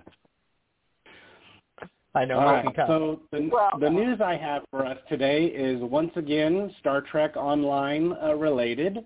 I 2.15 2.25
know. 2.25 2.39
All 2.39 2.45
must 2.45 2.65
right, 2.65 2.67
be 2.67 2.73
tough. 2.73 2.89
so 2.89 3.21
the, 3.33 3.51
the 3.81 3.91
news 3.91 4.21
I 4.21 4.37
have 4.37 4.63
for 4.71 4.87
us 4.87 4.99
today 5.09 5.47
is 5.47 5.81
once 5.83 6.13
again 6.17 6.73
Star 6.79 7.01
Trek 7.01 7.37
Online 7.37 8.15
uh, 8.23 8.35
related. 8.35 8.99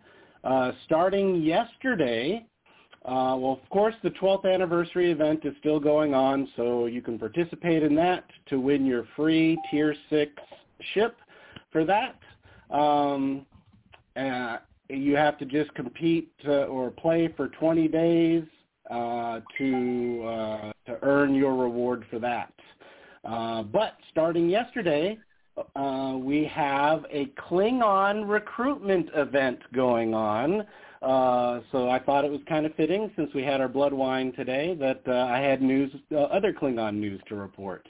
Uh, 0.45 0.73
starting 0.85 1.43
yesterday, 1.43 2.47
uh, 3.05 3.35
well, 3.39 3.59
of 3.63 3.71
course, 3.71 3.95
the 4.03 4.11
12th 4.11 4.53
anniversary 4.53 5.11
event 5.11 5.41
is 5.45 5.55
still 5.59 5.81
going 5.81 6.15
on, 6.15 6.49
so 6.57 6.87
you 6.87 7.01
can 7.01 7.19
participate 7.19 7.83
in 7.83 7.95
that 7.95 8.25
to 8.47 8.61
win 8.61 8.85
your 8.85 9.07
free 9.17 9.59
Tier 9.71 9.95
6 10.11 10.33
ship 10.93 11.17
for 11.73 11.85
that. 11.87 12.19
Um, 12.71 13.47
uh, 14.17 14.59
you 14.91 15.17
have 15.17 15.39
to 15.39 15.47
just 15.47 15.73
compete 15.75 16.31
uh, 16.47 16.65
or 16.65 16.91
play 16.91 17.33
for 17.37 17.49
20 17.49 17.89
days 17.89 18.45
uh, 18.91 19.41
to 19.59 20.23
uh, 20.25 20.73
to 20.87 20.99
earn 21.03 21.35
your 21.35 21.55
reward 21.55 22.05
for 22.11 22.19
that. 22.19 22.53
Uh, 23.25 23.63
but 23.63 23.97
starting 24.11 24.49
yesterday, 24.49 25.19
uh, 25.77 26.17
we 26.19 26.45
have 26.45 27.05
a 27.11 27.27
Klingon 27.49 28.29
recruitment 28.29 29.09
event 29.15 29.59
going 29.73 30.15
on. 30.15 30.67
Uh, 31.03 31.61
so 31.71 31.89
I 31.89 32.01
thought 32.01 32.25
it 32.25 32.31
was 32.31 32.41
kind 32.49 32.67
of 32.67 32.75
fitting 32.75 33.11
since 33.17 33.33
we 33.33 33.43
had 33.43 33.61
our 33.61 33.69
blood 33.69 33.93
wine 33.93 34.33
today 34.33 34.75
that 34.81 35.03
uh, 35.07 35.27
I 35.31 35.39
had 35.39 35.63
news, 35.63 35.93
uh, 36.13 36.17
other 36.17 36.53
Klingon 36.53 36.97
news 36.97 37.21
to 37.29 37.37
report. 37.37 37.87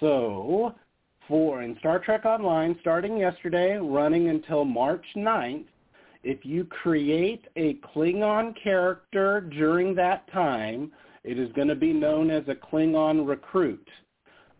So 0.00 0.74
for 1.26 1.62
in 1.62 1.76
Star 1.78 1.98
Trek 1.98 2.24
Online, 2.24 2.76
starting 2.80 3.16
yesterday, 3.16 3.76
running 3.76 4.28
until 4.28 4.64
March 4.64 5.04
9th, 5.16 5.66
if 6.22 6.44
you 6.44 6.64
create 6.64 7.46
a 7.56 7.74
Klingon 7.94 8.54
character 8.62 9.48
during 9.50 9.94
that 9.94 10.30
time, 10.32 10.92
it 11.22 11.38
is 11.38 11.50
going 11.52 11.68
to 11.68 11.74
be 11.74 11.92
known 11.92 12.30
as 12.30 12.44
a 12.48 12.54
Klingon 12.54 13.26
recruit. 13.26 13.86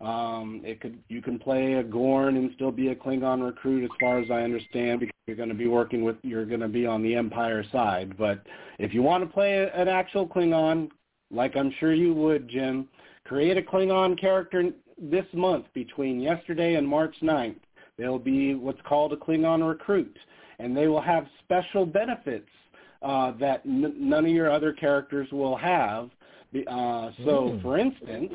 Um, 0.00 0.60
it 0.64 0.80
could 0.80 0.98
you 1.08 1.22
can 1.22 1.38
play 1.38 1.74
a 1.74 1.82
Gorn 1.82 2.36
and 2.36 2.50
still 2.54 2.72
be 2.72 2.88
a 2.88 2.94
Klingon 2.94 3.44
recruit, 3.44 3.84
as 3.84 3.90
far 4.00 4.18
as 4.18 4.30
I 4.30 4.42
understand, 4.42 5.00
because 5.00 5.14
you're 5.26 5.36
going 5.36 5.48
to 5.48 5.54
be 5.54 5.68
working 5.68 6.02
with 6.04 6.16
you're 6.22 6.44
going 6.44 6.60
to 6.60 6.68
be 6.68 6.86
on 6.86 7.02
the 7.02 7.14
Empire 7.14 7.64
side. 7.72 8.16
But 8.18 8.42
if 8.78 8.92
you 8.92 9.02
want 9.02 9.24
to 9.24 9.32
play 9.32 9.58
a- 9.58 9.72
an 9.74 9.88
actual 9.88 10.26
Klingon, 10.26 10.90
like 11.30 11.56
I'm 11.56 11.70
sure 11.78 11.94
you 11.94 12.12
would, 12.14 12.48
Jim, 12.48 12.88
create 13.24 13.56
a 13.56 13.62
Klingon 13.62 14.18
character 14.20 14.70
this 14.98 15.26
month 15.32 15.66
between 15.74 16.20
yesterday 16.20 16.74
and 16.74 16.86
March 16.86 17.14
9th. 17.22 17.56
They'll 17.96 18.18
be 18.18 18.54
what's 18.54 18.80
called 18.82 19.12
a 19.12 19.16
Klingon 19.16 19.66
recruit, 19.66 20.16
and 20.58 20.76
they 20.76 20.88
will 20.88 21.00
have 21.00 21.26
special 21.44 21.86
benefits 21.86 22.48
uh, 23.02 23.32
that 23.38 23.60
n- 23.66 23.94
none 23.98 24.24
of 24.24 24.30
your 24.32 24.50
other 24.50 24.72
characters 24.72 25.30
will 25.30 25.56
have. 25.56 26.10
Uh, 26.66 27.10
so, 27.24 27.50
Mm. 27.50 27.62
for 27.62 27.78
instance, 27.78 28.32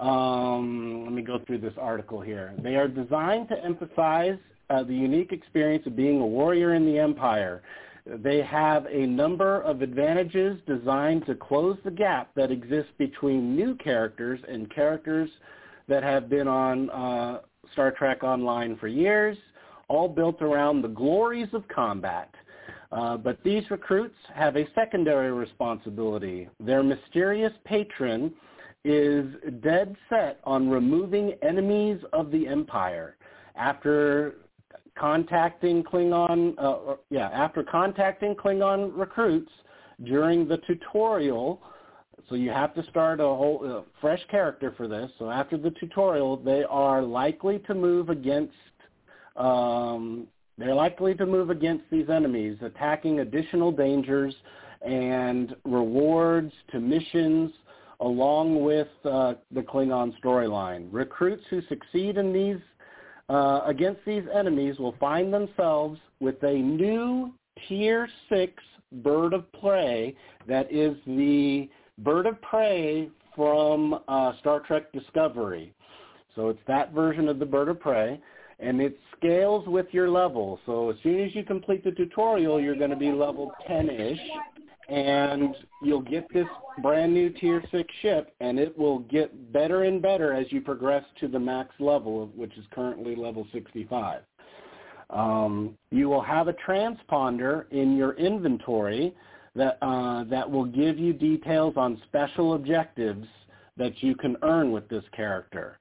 um, 0.00 1.04
let 1.04 1.12
me 1.12 1.22
go 1.22 1.38
through 1.46 1.58
this 1.58 1.74
article 1.78 2.20
here. 2.20 2.54
They 2.62 2.76
are 2.76 2.88
designed 2.88 3.48
to 3.50 3.64
emphasize 3.64 4.38
uh, 4.70 4.82
the 4.82 4.94
unique 4.94 5.32
experience 5.32 5.86
of 5.86 5.94
being 5.94 6.20
a 6.20 6.26
warrior 6.26 6.74
in 6.74 6.86
the 6.86 6.98
Empire. 6.98 7.62
They 8.06 8.40
have 8.40 8.86
a 8.86 9.06
number 9.06 9.60
of 9.60 9.82
advantages 9.82 10.58
designed 10.66 11.26
to 11.26 11.34
close 11.34 11.76
the 11.84 11.90
gap 11.90 12.30
that 12.34 12.50
exists 12.50 12.92
between 12.96 13.54
new 13.54 13.74
characters 13.76 14.40
and 14.48 14.74
characters 14.74 15.28
that 15.86 16.02
have 16.02 16.30
been 16.30 16.48
on 16.48 16.88
uh, 16.90 17.40
Star 17.72 17.90
Trek 17.90 18.24
Online 18.24 18.78
for 18.78 18.88
years, 18.88 19.36
all 19.88 20.08
built 20.08 20.40
around 20.40 20.80
the 20.80 20.88
glories 20.88 21.48
of 21.52 21.66
combat. 21.68 22.34
Uh, 22.90 23.16
but 23.16 23.38
these 23.44 23.62
recruits 23.70 24.16
have 24.34 24.56
a 24.56 24.66
secondary 24.74 25.30
responsibility. 25.30 26.48
Their 26.58 26.82
mysterious 26.82 27.52
patron 27.64 28.32
is 28.84 29.26
dead 29.62 29.94
set 30.08 30.40
on 30.44 30.68
removing 30.68 31.34
enemies 31.42 32.00
of 32.12 32.30
the 32.30 32.46
Empire. 32.46 33.16
After 33.56 34.36
contacting 34.98 35.82
Klingon, 35.82 36.54
uh, 36.58 36.96
yeah, 37.10 37.28
after 37.28 37.62
contacting 37.62 38.34
Klingon 38.34 38.92
recruits 38.94 39.50
during 40.04 40.48
the 40.48 40.58
tutorial, 40.66 41.60
so 42.28 42.34
you 42.34 42.50
have 42.50 42.74
to 42.74 42.82
start 42.90 43.20
a 43.20 43.24
whole 43.24 43.60
uh, 43.64 43.82
fresh 44.00 44.20
character 44.30 44.72
for 44.76 44.86
this. 44.88 45.10
So 45.18 45.30
after 45.30 45.56
the 45.56 45.70
tutorial, 45.72 46.36
they 46.36 46.64
are 46.64 47.02
likely 47.02 47.58
to 47.60 47.74
move 47.74 48.08
against 48.08 48.54
um, 49.36 50.26
they're 50.58 50.74
likely 50.74 51.14
to 51.14 51.24
move 51.24 51.48
against 51.48 51.84
these 51.90 52.10
enemies, 52.10 52.58
attacking 52.60 53.20
additional 53.20 53.72
dangers 53.72 54.34
and 54.82 55.56
rewards 55.64 56.52
to 56.72 56.80
missions 56.80 57.50
along 58.00 58.62
with 58.62 58.88
uh, 59.04 59.34
the 59.52 59.60
Klingon 59.60 60.12
storyline. 60.22 60.88
Recruits 60.90 61.44
who 61.50 61.60
succeed 61.68 62.16
in 62.16 62.32
these 62.32 62.58
uh, 63.28 63.60
against 63.66 64.00
these 64.04 64.24
enemies 64.34 64.78
will 64.78 64.96
find 64.98 65.32
themselves 65.32 66.00
with 66.18 66.42
a 66.42 66.52
new 66.52 67.32
Tier 67.68 68.08
6 68.28 68.52
bird 69.04 69.34
of 69.34 69.50
prey 69.52 70.16
that 70.48 70.72
is 70.72 70.96
the 71.06 71.68
bird 71.98 72.26
of 72.26 72.40
prey 72.42 73.08
from 73.36 74.00
uh, 74.08 74.32
Star 74.40 74.60
Trek 74.60 74.92
Discovery. 74.92 75.72
So 76.34 76.48
it's 76.48 76.60
that 76.66 76.92
version 76.92 77.28
of 77.28 77.38
the 77.38 77.46
bird 77.46 77.68
of 77.68 77.78
prey, 77.78 78.20
and 78.58 78.80
it 78.80 78.98
scales 79.16 79.66
with 79.68 79.86
your 79.92 80.10
level. 80.10 80.58
So 80.66 80.90
as 80.90 80.96
soon 81.02 81.20
as 81.20 81.34
you 81.34 81.44
complete 81.44 81.84
the 81.84 81.92
tutorial, 81.92 82.60
you're 82.60 82.76
going 82.76 82.90
to 82.90 82.96
be 82.96 83.12
level 83.12 83.52
10-ish, 83.68 84.18
and 84.90 85.54
you'll 85.82 86.02
get 86.02 86.26
this 86.32 86.46
brand 86.82 87.14
new 87.14 87.30
tier 87.30 87.62
6 87.70 87.94
ship 88.02 88.34
and 88.40 88.58
it 88.58 88.76
will 88.76 89.00
get 89.00 89.52
better 89.52 89.84
and 89.84 90.02
better 90.02 90.32
as 90.32 90.50
you 90.50 90.60
progress 90.60 91.04
to 91.20 91.28
the 91.28 91.38
max 91.38 91.70
level 91.78 92.30
which 92.34 92.56
is 92.58 92.64
currently 92.72 93.14
level 93.14 93.46
65 93.52 94.22
um, 95.10 95.76
you 95.90 96.08
will 96.08 96.22
have 96.22 96.48
a 96.48 96.54
transponder 96.54 97.70
in 97.70 97.96
your 97.96 98.14
inventory 98.14 99.14
that 99.54 99.78
uh, 99.82 100.24
that 100.24 100.48
will 100.48 100.64
give 100.64 100.98
you 100.98 101.12
details 101.12 101.74
on 101.76 102.00
special 102.06 102.54
objectives 102.54 103.26
that 103.76 104.02
you 104.02 104.14
can 104.14 104.36
earn 104.42 104.72
with 104.72 104.88
this 104.88 105.04
character 105.14 105.78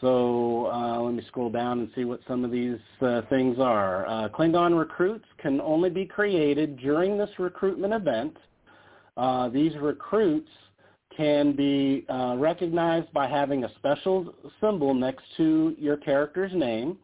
so 0.00 0.66
uh, 0.66 1.00
let 1.00 1.14
me 1.14 1.22
scroll 1.28 1.50
down 1.50 1.80
and 1.80 1.90
see 1.94 2.04
what 2.04 2.20
some 2.28 2.44
of 2.44 2.50
these 2.50 2.78
uh, 3.00 3.22
things 3.30 3.58
are. 3.58 4.06
Uh, 4.06 4.28
Klingon 4.28 4.78
recruits 4.78 5.24
can 5.38 5.60
only 5.60 5.90
be 5.90 6.04
created 6.04 6.76
during 6.78 7.16
this 7.16 7.30
recruitment 7.38 7.94
event. 7.94 8.36
Uh, 9.16 9.48
these 9.48 9.72
recruits 9.80 10.50
can 11.16 11.56
be 11.56 12.04
uh, 12.10 12.36
recognized 12.36 13.10
by 13.12 13.26
having 13.26 13.64
a 13.64 13.74
special 13.76 14.34
symbol 14.60 14.92
next 14.92 15.24
to 15.36 15.74
your 15.78 15.96
character's 15.96 16.52
name. 16.52 16.98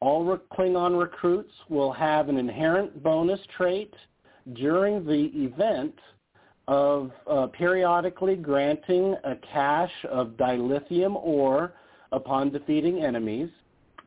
All 0.00 0.24
re- 0.24 0.38
Klingon 0.52 0.98
recruits 0.98 1.52
will 1.68 1.92
have 1.92 2.28
an 2.28 2.36
inherent 2.36 3.02
bonus 3.02 3.40
trait 3.56 3.94
during 4.54 5.06
the 5.06 5.30
event 5.34 5.94
of 6.68 7.12
uh, 7.30 7.46
periodically 7.46 8.34
granting 8.34 9.14
a 9.22 9.36
cache 9.52 10.04
of 10.10 10.30
dilithium 10.30 11.14
ore 11.14 11.72
upon 12.12 12.50
defeating 12.50 13.02
enemies, 13.02 13.50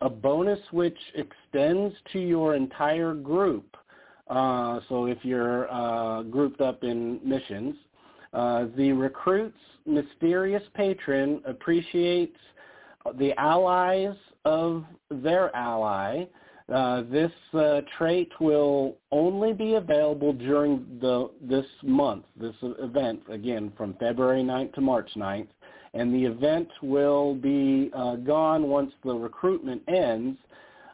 a 0.02 0.10
bonus 0.10 0.60
which 0.72 0.98
extends 1.16 1.94
to 2.14 2.20
your 2.20 2.56
entire 2.56 3.14
group. 3.14 3.76
Uh, 4.28 4.80
so 4.88 5.06
if 5.06 5.18
you're 5.24 5.72
uh, 5.72 6.24
grouped 6.24 6.62
up 6.62 6.84
in 6.84 7.20
missions, 7.24 7.76
uh, 8.34 8.66
the 8.78 8.92
recruit's 8.92 9.58
mysterious 9.86 10.64
patron 10.76 11.42
appreciates 11.46 12.38
the 13.18 13.34
allies 13.40 14.16
of 14.46 14.86
their 15.10 15.54
ally. 15.56 16.26
Uh, 16.72 17.02
this 17.12 17.32
uh, 17.56 17.82
trait 17.98 18.30
will 18.40 18.96
only 19.12 19.54
be 19.54 19.74
available 19.74 20.32
during 20.32 20.86
the 21.02 21.32
this 21.42 21.66
month, 21.82 22.26
this 22.40 22.54
event, 22.62 23.20
again, 23.30 23.74
from 23.76 23.96
February 23.96 24.44
9th 24.44 24.74
to 24.76 24.82
March 24.82 25.10
9th 25.16 25.48
and 25.94 26.14
the 26.14 26.26
event 26.26 26.68
will 26.82 27.36
be 27.36 27.92
uh, 27.94 28.16
gone 28.18 28.64
once 28.68 28.92
the 29.04 29.14
recruitment 29.14 29.82
ends. 29.88 30.38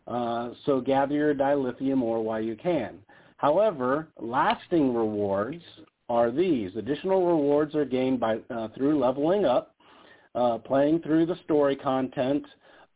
Uh, 0.07 0.51
so 0.65 0.79
gather 0.79 1.15
your 1.15 1.33
dilithium 1.33 2.01
ore 2.01 2.23
while 2.23 2.41
you 2.41 2.55
can. 2.55 2.95
However, 3.37 4.07
lasting 4.19 4.93
rewards 4.93 5.63
are 6.09 6.31
these. 6.31 6.75
Additional 6.75 7.25
rewards 7.25 7.75
are 7.75 7.85
gained 7.85 8.19
by 8.19 8.37
uh, 8.49 8.67
through 8.75 8.99
leveling 8.99 9.45
up, 9.45 9.75
uh, 10.35 10.57
playing 10.59 10.99
through 10.99 11.25
the 11.25 11.37
story 11.43 11.75
content, 11.75 12.45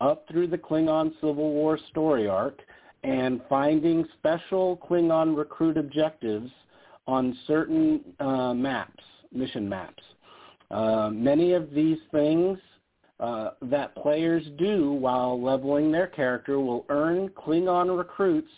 up 0.02 0.26
through 0.30 0.48
the 0.48 0.58
Klingon 0.58 1.12
Civil 1.16 1.52
War 1.52 1.80
story 1.90 2.28
arc, 2.28 2.60
and 3.04 3.42
finding 3.50 4.06
special 4.18 4.78
Klingon 4.78 5.36
recruit 5.36 5.78
objectives 5.78 6.52
on 7.08 7.38
certain 7.48 8.02
uh, 8.20 8.54
maps, 8.54 9.04
mission 9.34 9.68
maps. 9.68 10.04
Uh, 10.72 11.10
many 11.12 11.54
of 11.54 11.72
these 11.74 11.98
things 12.12 12.58
uh, 13.20 13.52
that 13.64 13.96
players 13.96 14.44
do 14.58 14.92
while 14.92 15.42
leveling 15.42 15.92
their 15.92 16.08
character 16.08 16.60
will 16.60 16.86
earn 16.90 17.30
Klingon 17.30 17.98
recruits 17.98 18.52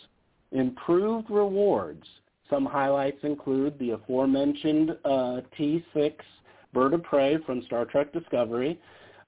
improved 0.52 1.30
rewards. 1.30 2.04
Some 2.50 2.66
highlights 2.66 3.18
include 3.22 3.78
the 3.78 3.92
aforementioned 3.92 4.90
uh, 5.04 5.40
T6 5.58 6.12
Bird 6.74 6.94
of 6.94 7.02
Prey 7.02 7.38
from 7.46 7.62
Star 7.62 7.86
Trek 7.86 8.12
Discovery, 8.12 8.78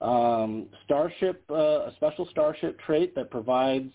um, 0.01 0.67
Starship, 0.85 1.43
uh, 1.51 1.87
a 1.87 1.93
special 1.97 2.29
Starship 2.31 2.79
trait 2.81 3.15
that 3.15 3.31
provides 3.31 3.91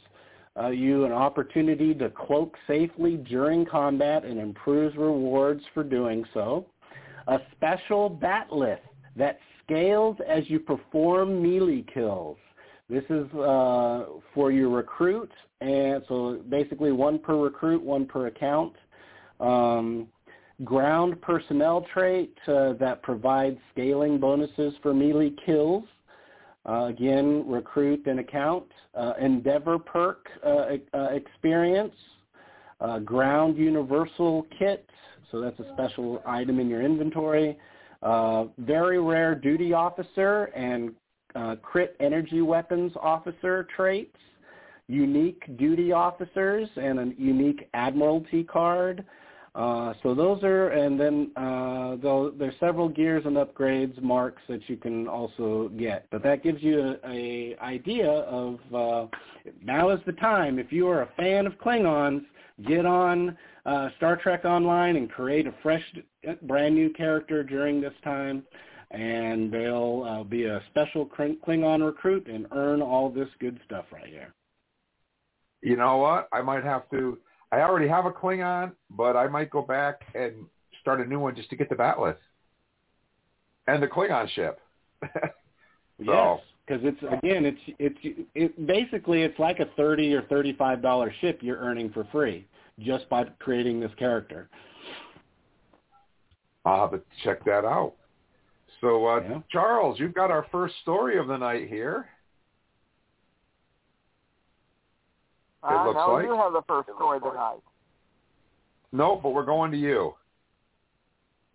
uh, 0.60 0.70
you 0.70 1.06
an 1.06 1.12
opportunity 1.12 1.94
to 1.94 2.10
cloak 2.10 2.56
safely 2.68 3.18
during 3.18 3.66
combat 3.66 4.26
and 4.26 4.40
improves 4.40 4.96
rewards 4.98 5.62
for 5.74 5.84
doing 5.84 6.26
so 6.34 6.66
a 7.28 7.40
special 7.52 8.10
bat'leth 8.10 8.80
that 9.16 9.40
scales 9.64 10.18
as 10.28 10.50
you 10.50 10.60
perform 10.60 11.42
melee 11.42 11.86
kills. 11.94 12.38
This 12.90 13.04
is 13.10 13.32
uh, 13.36 14.06
for 14.34 14.52
your 14.52 14.70
recruit, 14.70 15.32
and 15.62 16.04
so 16.08 16.40
basically 16.50 16.92
one 16.92 17.20
per 17.20 17.36
recruit, 17.38 17.84
one 17.84 18.06
per 18.06 18.28
account. 18.28 18.74
Um, 19.40 20.08
ground 20.64 21.22
personnel 21.22 21.86
trait 21.94 22.36
uh, 22.48 22.74
that 22.74 23.02
provides 23.04 23.58
scaling 23.72 24.20
bonuses 24.20 24.74
for 24.82 24.94
melee 24.94 25.34
kills. 25.46 25.84
Uh, 26.68 26.86
again, 26.86 27.46
recruit 27.48 28.06
and 28.08 28.20
account. 28.20 28.66
Uh, 28.96 29.14
Endeavor 29.20 29.80
perk 29.80 30.28
uh, 30.46 30.66
uh, 30.94 31.10
experience. 31.12 31.94
ground 33.06 33.56
universal 33.58 34.46
kit 34.58 34.90
so 35.32 35.40
that's 35.40 35.60
a 35.60 35.66
special 35.74 36.22
item 36.26 36.60
in 36.60 36.70
your 36.70 36.82
inventory. 36.82 37.58
Uh, 38.02 38.46
very 38.60 39.00
rare 39.00 39.36
duty 39.36 39.74
officer 39.74 40.46
and 40.56 40.92
uh, 41.36 41.56
crit 41.62 41.96
energy 42.00 42.42
weapons 42.42 42.92
officer 43.02 43.68
traits, 43.76 44.16
unique 44.88 45.44
duty 45.58 45.92
officers, 45.92 46.68
and 46.78 47.00
a 47.00 47.14
unique 47.18 47.70
admiralty 47.74 48.44
card. 48.44 49.06
Uh, 49.56 49.94
so 50.04 50.14
those 50.14 50.42
are, 50.44 50.70
and 50.70 51.00
then 51.00 51.32
uh, 51.36 51.96
there's 52.38 52.54
several 52.60 52.88
gears 52.88 53.24
and 53.26 53.36
upgrades 53.36 54.00
marks 54.02 54.42
that 54.48 54.62
you 54.70 54.78
can 54.78 55.08
also 55.08 55.70
get. 55.78 56.06
But 56.12 56.24
that 56.24 56.44
gives 56.44 56.62
you 56.62 56.96
a, 57.04 57.10
a 57.10 57.58
idea 57.62 58.10
of 58.10 58.60
uh, 58.74 59.08
now 59.64 59.90
is 59.90 60.00
the 60.06 60.14
time. 60.14 60.60
If 60.60 60.72
you 60.72 60.88
are 60.88 61.02
a 61.02 61.10
fan 61.18 61.48
of 61.48 61.54
Klingons, 61.60 62.24
get 62.68 62.86
on 62.86 63.38
uh, 63.70 63.90
Star 63.98 64.16
Trek 64.16 64.46
Online 64.46 64.96
and 64.96 65.12
create 65.12 65.46
a 65.46 65.54
fresh, 65.62 65.84
brand 66.44 66.74
new 66.74 66.90
character 66.90 67.44
during 67.44 67.80
this 67.80 67.94
time, 68.04 68.44
and 68.92 69.52
they'll 69.52 70.06
uh, 70.10 70.24
be 70.24 70.46
a 70.46 70.62
special 70.72 71.06
Klingon 71.08 71.86
recruit 71.86 72.28
and 72.28 72.48
earn 72.52 72.82
all 72.82 73.10
this 73.10 73.30
good 73.40 73.60
stuff 73.66 73.86
right 73.92 74.08
here. 74.08 74.34
You 75.62 75.76
know 75.76 75.98
what? 75.98 76.28
I 76.32 76.42
might 76.42 76.64
have 76.64 76.90
to. 76.92 77.20
I 77.52 77.62
already 77.62 77.88
have 77.88 78.06
a 78.06 78.12
Klingon, 78.12 78.72
but 78.90 79.16
I 79.16 79.28
might 79.28 79.52
go 79.52 79.62
back 79.62 80.02
and 80.16 80.46
start 80.82 81.00
a 81.02 81.06
new 81.06 81.20
one 81.20 81.36
just 81.36 81.50
to 81.52 81.56
get 81.56 81.70
the 81.70 81.76
bat'leth 81.76 82.16
and 83.68 83.84
the 83.84 83.88
Klingon 83.88 84.30
ship. 84.30 84.60
so. 85.04 85.20
Yes, 86.00 86.40
because 86.66 86.82
it's 86.84 87.02
again, 87.02 87.46
it's 87.46 87.62
it's 87.78 88.28
it 88.34 88.66
basically 88.66 89.22
it's 89.22 89.38
like 89.38 89.60
a 89.60 89.66
thirty 89.78 90.14
or 90.14 90.24
thirty 90.24 90.54
five 90.54 90.82
dollar 90.82 91.14
ship 91.22 91.40
you're 91.42 91.58
earning 91.58 91.92
for 91.92 92.08
free 92.12 92.48
just 92.80 93.10
by 93.10 93.24
creating 93.40 93.80
this 93.80 93.92
character. 93.98 94.50
I'll 96.66 96.90
have 96.90 96.92
to 96.92 97.02
check 97.24 97.44
that 97.46 97.66
out. 97.66 97.94
So, 98.82 99.08
uh, 99.08 99.22
yeah. 99.22 99.40
Charles, 99.52 100.00
you've 100.00 100.14
got 100.14 100.32
our 100.32 100.46
first 100.52 100.76
story 100.82 101.18
of 101.18 101.28
the 101.28 101.38
night 101.38 101.68
here. 101.68 102.08
It 105.64 105.68
uh, 105.68 105.86
looks 105.86 105.98
no, 105.98 106.14
like. 106.14 106.26
you 106.26 106.36
have 106.36 106.54
the 106.54 106.62
first 106.68 106.90
story 106.96 107.18
of 107.18 107.24
the 107.24 107.34
night. 107.34 107.60
No, 108.92 109.20
but 109.22 109.32
we're 109.32 109.46
going 109.46 109.72
to 109.72 109.78
you. 109.78 110.14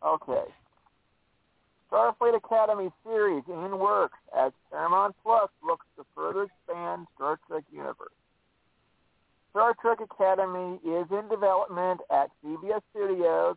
Okay. 0.04 0.44
Starfleet 1.90 2.36
Academy 2.36 2.90
series 3.04 3.44
in 3.48 3.78
works 3.78 4.18
as 4.36 4.52
Paramount 4.70 5.14
Plus 5.22 5.48
looks 5.64 5.86
to 5.96 6.04
further 6.14 6.44
expand 6.44 7.06
Star 7.14 7.38
Trek 7.46 7.64
universe. 7.72 8.12
Star 9.54 9.72
Trek 9.80 10.00
Academy 10.00 10.80
is 10.84 11.06
in 11.12 11.28
development 11.30 12.00
at 12.10 12.28
CBS 12.44 12.80
Studios 12.90 13.54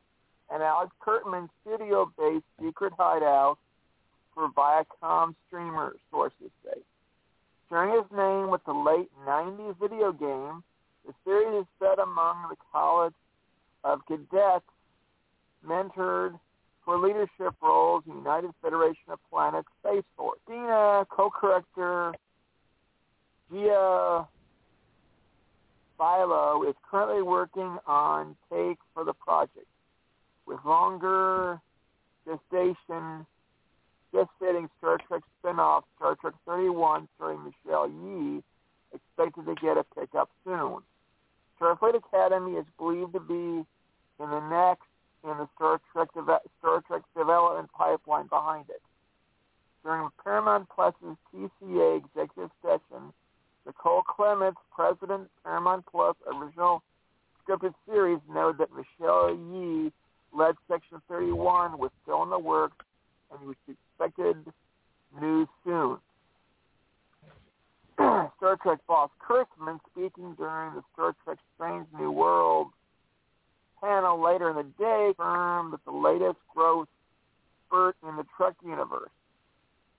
and 0.53 0.61
Alex 0.61 0.91
Kurtzman's 1.01 1.49
studio-based 1.65 2.45
secret 2.61 2.93
hideout 2.99 3.57
for 4.35 4.47
Viacom 4.49 5.33
streamers, 5.47 5.97
sources 6.11 6.51
say. 6.63 6.79
Sharing 7.67 7.95
his 7.95 8.05
name 8.15 8.51
with 8.51 8.63
the 8.65 8.73
late 8.73 9.09
90s 9.27 9.75
video 9.81 10.11
game, 10.11 10.63
the 11.07 11.13
series 11.25 11.61
is 11.61 11.67
set 11.79 11.97
among 11.97 12.47
the 12.51 12.57
College 12.71 13.15
of 13.83 14.05
Cadets 14.05 14.65
mentored 15.67 16.39
for 16.85 16.99
leadership 16.99 17.55
roles 17.59 18.03
in 18.05 18.17
United 18.17 18.51
Federation 18.61 19.09
of 19.09 19.17
Planets 19.31 19.67
Space 19.83 20.05
Force. 20.15 20.37
Dina, 20.47 21.07
co-corrector 21.09 22.13
Gaia 23.51 24.25
Violo 25.99 26.67
is 26.69 26.75
currently 26.89 27.21
working 27.21 27.77
on 27.87 28.35
take 28.51 28.77
for 28.93 29.03
the 29.03 29.13
project, 29.13 29.67
with 30.45 30.59
longer 30.65 31.59
gestation 32.25 33.25
gestating 34.13 34.69
Star 34.77 34.97
Trek 35.07 35.23
spin-off 35.39 35.83
Star 35.97 36.15
Trek 36.15 36.33
31 36.45 37.07
starring 37.15 37.43
Michelle 37.43 37.89
Yeoh 37.89 38.43
expected 38.93 39.45
to 39.45 39.55
get 39.55 39.77
a 39.77 39.83
pickup 39.83 40.29
soon. 40.43 40.81
Starfleet 41.59 41.95
Academy 41.95 42.53
is 42.53 42.65
believed 42.77 43.13
to 43.13 43.19
be 43.19 43.33
in 43.33 43.65
the 44.29 44.49
next 44.49 44.87
in 45.23 45.37
the 45.37 45.47
Star 45.55 45.81
Trek 45.91 46.09
deve- 46.13 46.47
Star 46.59 46.81
Trek's 46.87 47.09
development 47.15 47.71
pipeline 47.73 48.27
behind 48.27 48.69
it. 48.69 48.81
During 49.83 50.09
Paramount 50.23 50.69
Plus's 50.69 51.17
TCA 51.31 51.95
executive 51.95 52.51
session, 52.61 53.13
Nicole 53.68 54.02
Clements, 54.02 54.60
president 54.73 55.30
Paramount 55.44 55.85
Plus 55.91 56.15
original 56.34 56.81
scripted 57.44 57.73
series, 57.85 58.19
noted 58.34 58.60
that 58.60 58.69
Michelle 58.72 59.35
Yeoh 59.35 59.91
led 60.34 60.56
Section 60.69 61.02
31 61.10 61.77
was 61.77 61.91
still 62.02 62.23
in 62.23 62.30
the 62.30 62.39
works 62.39 62.85
and 63.31 63.48
was 63.48 63.57
expected 63.68 64.38
news 65.19 65.48
soon. 65.65 65.98
Star 68.38 68.57
Trek 68.64 68.80
boss 68.88 69.10
Kurtzman, 69.22 69.80
speaking 69.91 70.34
during 70.38 70.73
the 70.73 70.84
Star 70.94 71.14
Trek 71.26 71.38
Strange 71.56 71.88
New 71.99 72.11
World 72.11 72.68
panel 73.81 74.23
later 74.23 74.49
in 74.49 74.56
the 74.56 74.64
day, 74.80 75.14
confirmed 75.18 75.73
that 75.73 75.84
the 75.85 75.91
latest 75.91 76.39
growth 76.56 76.88
spurt 77.65 77.95
in 78.07 78.15
the 78.15 78.26
Trek 78.35 78.56
universe. 78.64 79.10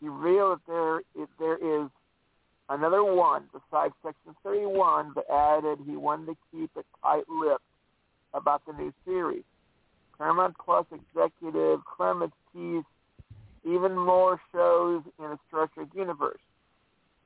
Revealed 0.00 0.60
that 0.66 1.02
there, 1.16 1.26
there 1.38 1.56
is 1.56 1.90
another 2.68 3.04
one 3.04 3.44
besides 3.52 3.94
Section 4.04 4.34
31, 4.42 5.12
but 5.14 5.28
added 5.30 5.78
he 5.86 5.96
wanted 5.96 6.26
to 6.26 6.36
keep 6.52 6.70
it 6.76 6.86
tight-lipped 7.02 7.62
about 8.34 8.62
the 8.66 8.72
new 8.72 8.92
series. 9.04 9.44
Paramount 10.16 10.56
Plus 10.58 10.84
executive 10.92 11.80
Clements 11.84 12.36
teased 12.52 12.86
even 13.64 13.96
more 13.96 14.40
shows 14.52 15.02
in 15.18 15.26
a 15.26 15.38
structured 15.46 15.88
universe. 15.94 16.40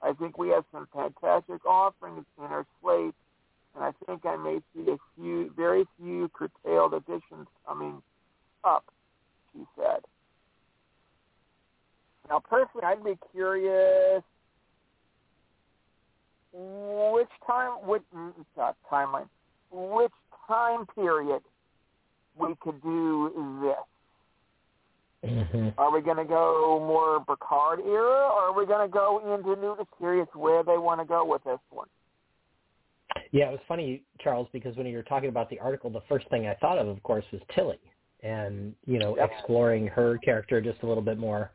I 0.03 0.13
think 0.13 0.37
we 0.37 0.49
have 0.49 0.65
some 0.73 0.89
fantastic 0.93 1.65
offerings 1.65 2.25
in 2.39 2.45
our 2.45 2.67
slate, 2.81 3.15
and 3.75 3.85
I 3.85 3.93
think 4.07 4.27
I 4.27 4.37
may 4.37 4.61
see 4.75 4.91
a 4.91 4.99
few, 5.17 5.53
very 5.57 5.87
few 5.99 6.29
curtailed 6.29 6.95
additions 6.95 7.47
coming 7.67 8.03
up, 8.65 8.85
she 9.53 9.65
said. 9.77 10.01
Now, 12.29 12.41
personally, 12.41 12.85
I'd 12.85 13.05
be 13.05 13.19
curious 13.33 14.23
which 16.53 17.29
time, 17.47 17.73
which 17.87 18.03
not 18.57 18.77
timeline, 18.91 19.29
which 19.71 20.13
time 20.47 20.87
period 20.95 21.43
we 22.39 22.55
could 22.61 22.81
do 22.83 23.63
this. 23.63 25.31
Mm-hmm. 25.31 25.69
Are 25.79 25.93
we 25.93 26.01
going 26.01 26.17
to 26.17 26.25
go 26.25 26.83
more 26.85 27.25
Picard 27.25 27.81
era, 27.81 28.29
or 28.29 28.51
are 28.51 28.53
we 28.53 28.67
going 28.67 28.87
to 28.87 28.93
go 28.93 29.35
into 29.35 29.61
new 29.61 29.77
curious 29.97 30.27
where 30.35 30.65
they 30.65 30.77
want 30.77 31.01
to 31.01 31.07
go 31.07 31.25
with 31.25 31.45
this 31.45 31.61
one? 31.71 31.87
Yeah, 33.31 33.49
it 33.49 33.53
was 33.53 33.61
funny, 33.69 34.03
Charles, 34.21 34.49
because 34.53 34.77
when 34.77 34.87
you 34.87 34.97
were 34.97 35.03
talking 35.03 35.29
about 35.29 35.49
the 35.49 35.61
article, 35.61 35.91
the 35.91 36.03
first 36.09 36.29
thing 36.29 36.47
I 36.49 36.55
thought 36.55 36.79
of, 36.79 36.89
of 36.89 37.03
course, 37.03 37.25
was 37.33 37.41
Tilly, 37.55 37.79
and 38.23 38.75
you 38.85 38.99
know, 38.99 39.17
Yep. 39.17 39.31
exploring 39.31 39.87
her 39.87 40.19
character 40.19 40.61
just 40.61 40.83
a 40.83 40.87
little 40.87 41.03
bit 41.03 41.19
more. 41.19 41.53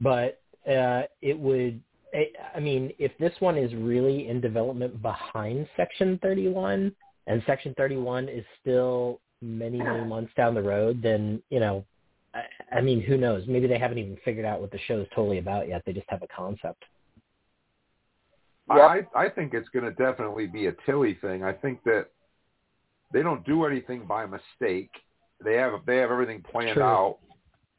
But 0.00 0.40
uh, 0.68 1.02
it 1.22 1.38
would, 1.38 1.80
I 2.14 2.28
I 2.54 2.60
mean, 2.60 2.92
if 2.98 3.12
this 3.18 3.32
one 3.40 3.58
is 3.58 3.74
really 3.74 4.28
in 4.28 4.40
development 4.40 5.02
behind 5.02 5.68
Section 5.76 6.18
31, 6.22 6.94
and 7.26 7.42
Section 7.46 7.74
31 7.76 8.28
is 8.28 8.44
still 8.60 9.20
many, 9.42 9.78
many 9.78 10.04
months 10.04 10.32
down 10.36 10.54
the 10.54 10.62
road, 10.62 11.02
then 11.02 11.42
you 11.50 11.60
know, 11.60 11.84
I, 12.34 12.76
I 12.76 12.80
mean, 12.80 13.00
who 13.00 13.16
knows? 13.16 13.44
Maybe 13.46 13.66
they 13.66 13.78
haven't 13.78 13.98
even 13.98 14.16
figured 14.24 14.44
out 14.44 14.60
what 14.60 14.70
the 14.70 14.78
show 14.86 15.00
is 15.00 15.08
totally 15.14 15.38
about 15.38 15.68
yet. 15.68 15.82
They 15.84 15.92
just 15.92 16.08
have 16.08 16.22
a 16.22 16.28
concept. 16.28 16.84
I 18.70 19.06
I 19.14 19.28
think 19.28 19.52
it's 19.52 19.68
going 19.70 19.84
to 19.84 19.90
definitely 19.92 20.46
be 20.46 20.66
a 20.66 20.72
Tilly 20.86 21.18
thing. 21.20 21.44
I 21.44 21.52
think 21.52 21.82
that 21.84 22.06
they 23.12 23.22
don't 23.22 23.44
do 23.44 23.64
anything 23.64 24.06
by 24.06 24.26
mistake. 24.26 24.90
They 25.44 25.54
have 25.54 25.72
they 25.86 25.98
have 25.98 26.10
everything 26.10 26.42
planned 26.50 26.74
True. 26.74 26.82
out, 26.82 27.18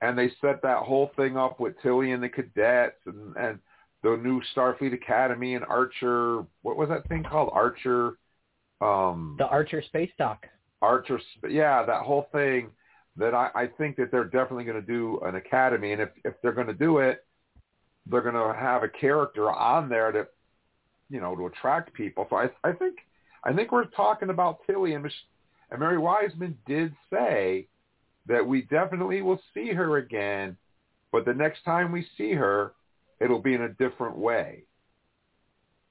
and 0.01 0.17
they 0.17 0.29
set 0.41 0.61
that 0.61 0.79
whole 0.79 1.11
thing 1.15 1.37
up 1.37 1.59
with 1.59 1.73
Tilly 1.81 2.11
and 2.11 2.21
the 2.21 2.29
cadets 2.29 2.99
and 3.05 3.35
and 3.35 3.59
the 4.05 4.17
new 4.17 4.39
Starfleet 4.55 4.93
Academy 4.93 5.55
and 5.55 5.65
Archer. 5.65 6.45
What 6.61 6.77
was 6.77 6.89
that 6.89 7.07
thing 7.07 7.23
called? 7.23 7.49
Archer. 7.53 8.17
Um, 8.79 9.35
The 9.39 9.47
Archer 9.47 9.81
Space 9.81 10.11
Dock. 10.19 10.45
Archer. 10.83 11.19
Yeah, 11.49 11.83
that 11.85 12.03
whole 12.03 12.27
thing. 12.31 12.69
That 13.17 13.33
I, 13.33 13.49
I 13.55 13.67
think 13.67 13.95
that 13.95 14.11
they're 14.11 14.25
definitely 14.25 14.65
going 14.65 14.79
to 14.79 14.85
do 14.85 15.19
an 15.25 15.35
academy, 15.35 15.93
and 15.93 16.01
if 16.01 16.09
if 16.23 16.33
they're 16.41 16.51
going 16.51 16.67
to 16.67 16.73
do 16.73 16.99
it, 16.99 17.25
they're 18.05 18.21
going 18.21 18.35
to 18.35 18.53
have 18.53 18.83
a 18.83 18.89
character 18.89 19.49
on 19.51 19.89
there 19.89 20.11
that 20.11 20.27
you 21.09 21.19
know 21.21 21.35
to 21.35 21.47
attract 21.47 21.93
people. 21.93 22.27
So 22.29 22.35
I 22.35 22.49
I 22.63 22.73
think 22.73 22.97
I 23.43 23.53
think 23.53 23.71
we're 23.71 23.85
talking 23.85 24.29
about 24.29 24.59
Tilly 24.67 24.93
and 24.93 25.03
Mich- 25.03 25.27
and 25.71 25.79
Mary 25.79 25.97
Wiseman 25.97 26.57
did 26.67 26.93
say 27.09 27.67
that 28.27 28.45
we 28.45 28.63
definitely 28.63 29.21
will 29.21 29.41
see 29.53 29.69
her 29.71 29.97
again, 29.97 30.57
but 31.11 31.25
the 31.25 31.33
next 31.33 31.63
time 31.63 31.91
we 31.93 32.05
see 32.17 32.33
her, 32.33 32.73
it'll 33.19 33.41
be 33.41 33.53
in 33.53 33.63
a 33.63 33.69
different 33.69 34.17
way. 34.17 34.63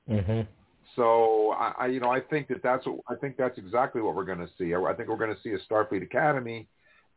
Mm-hmm. 0.08 0.42
So 0.96 1.52
I, 1.58 1.72
I 1.78 1.86
you 1.86 2.00
know 2.00 2.10
I 2.10 2.20
think 2.20 2.48
that 2.48 2.62
that's 2.62 2.86
what, 2.86 3.00
I 3.08 3.14
think 3.16 3.36
that's 3.36 3.58
exactly 3.58 4.00
what 4.00 4.14
we're 4.14 4.24
going 4.24 4.38
to 4.38 4.50
see. 4.58 4.74
I, 4.74 4.80
I 4.80 4.94
think 4.94 5.08
we're 5.08 5.16
going 5.16 5.34
to 5.34 5.40
see 5.42 5.50
a 5.50 5.72
Starfleet 5.72 6.02
Academy, 6.02 6.68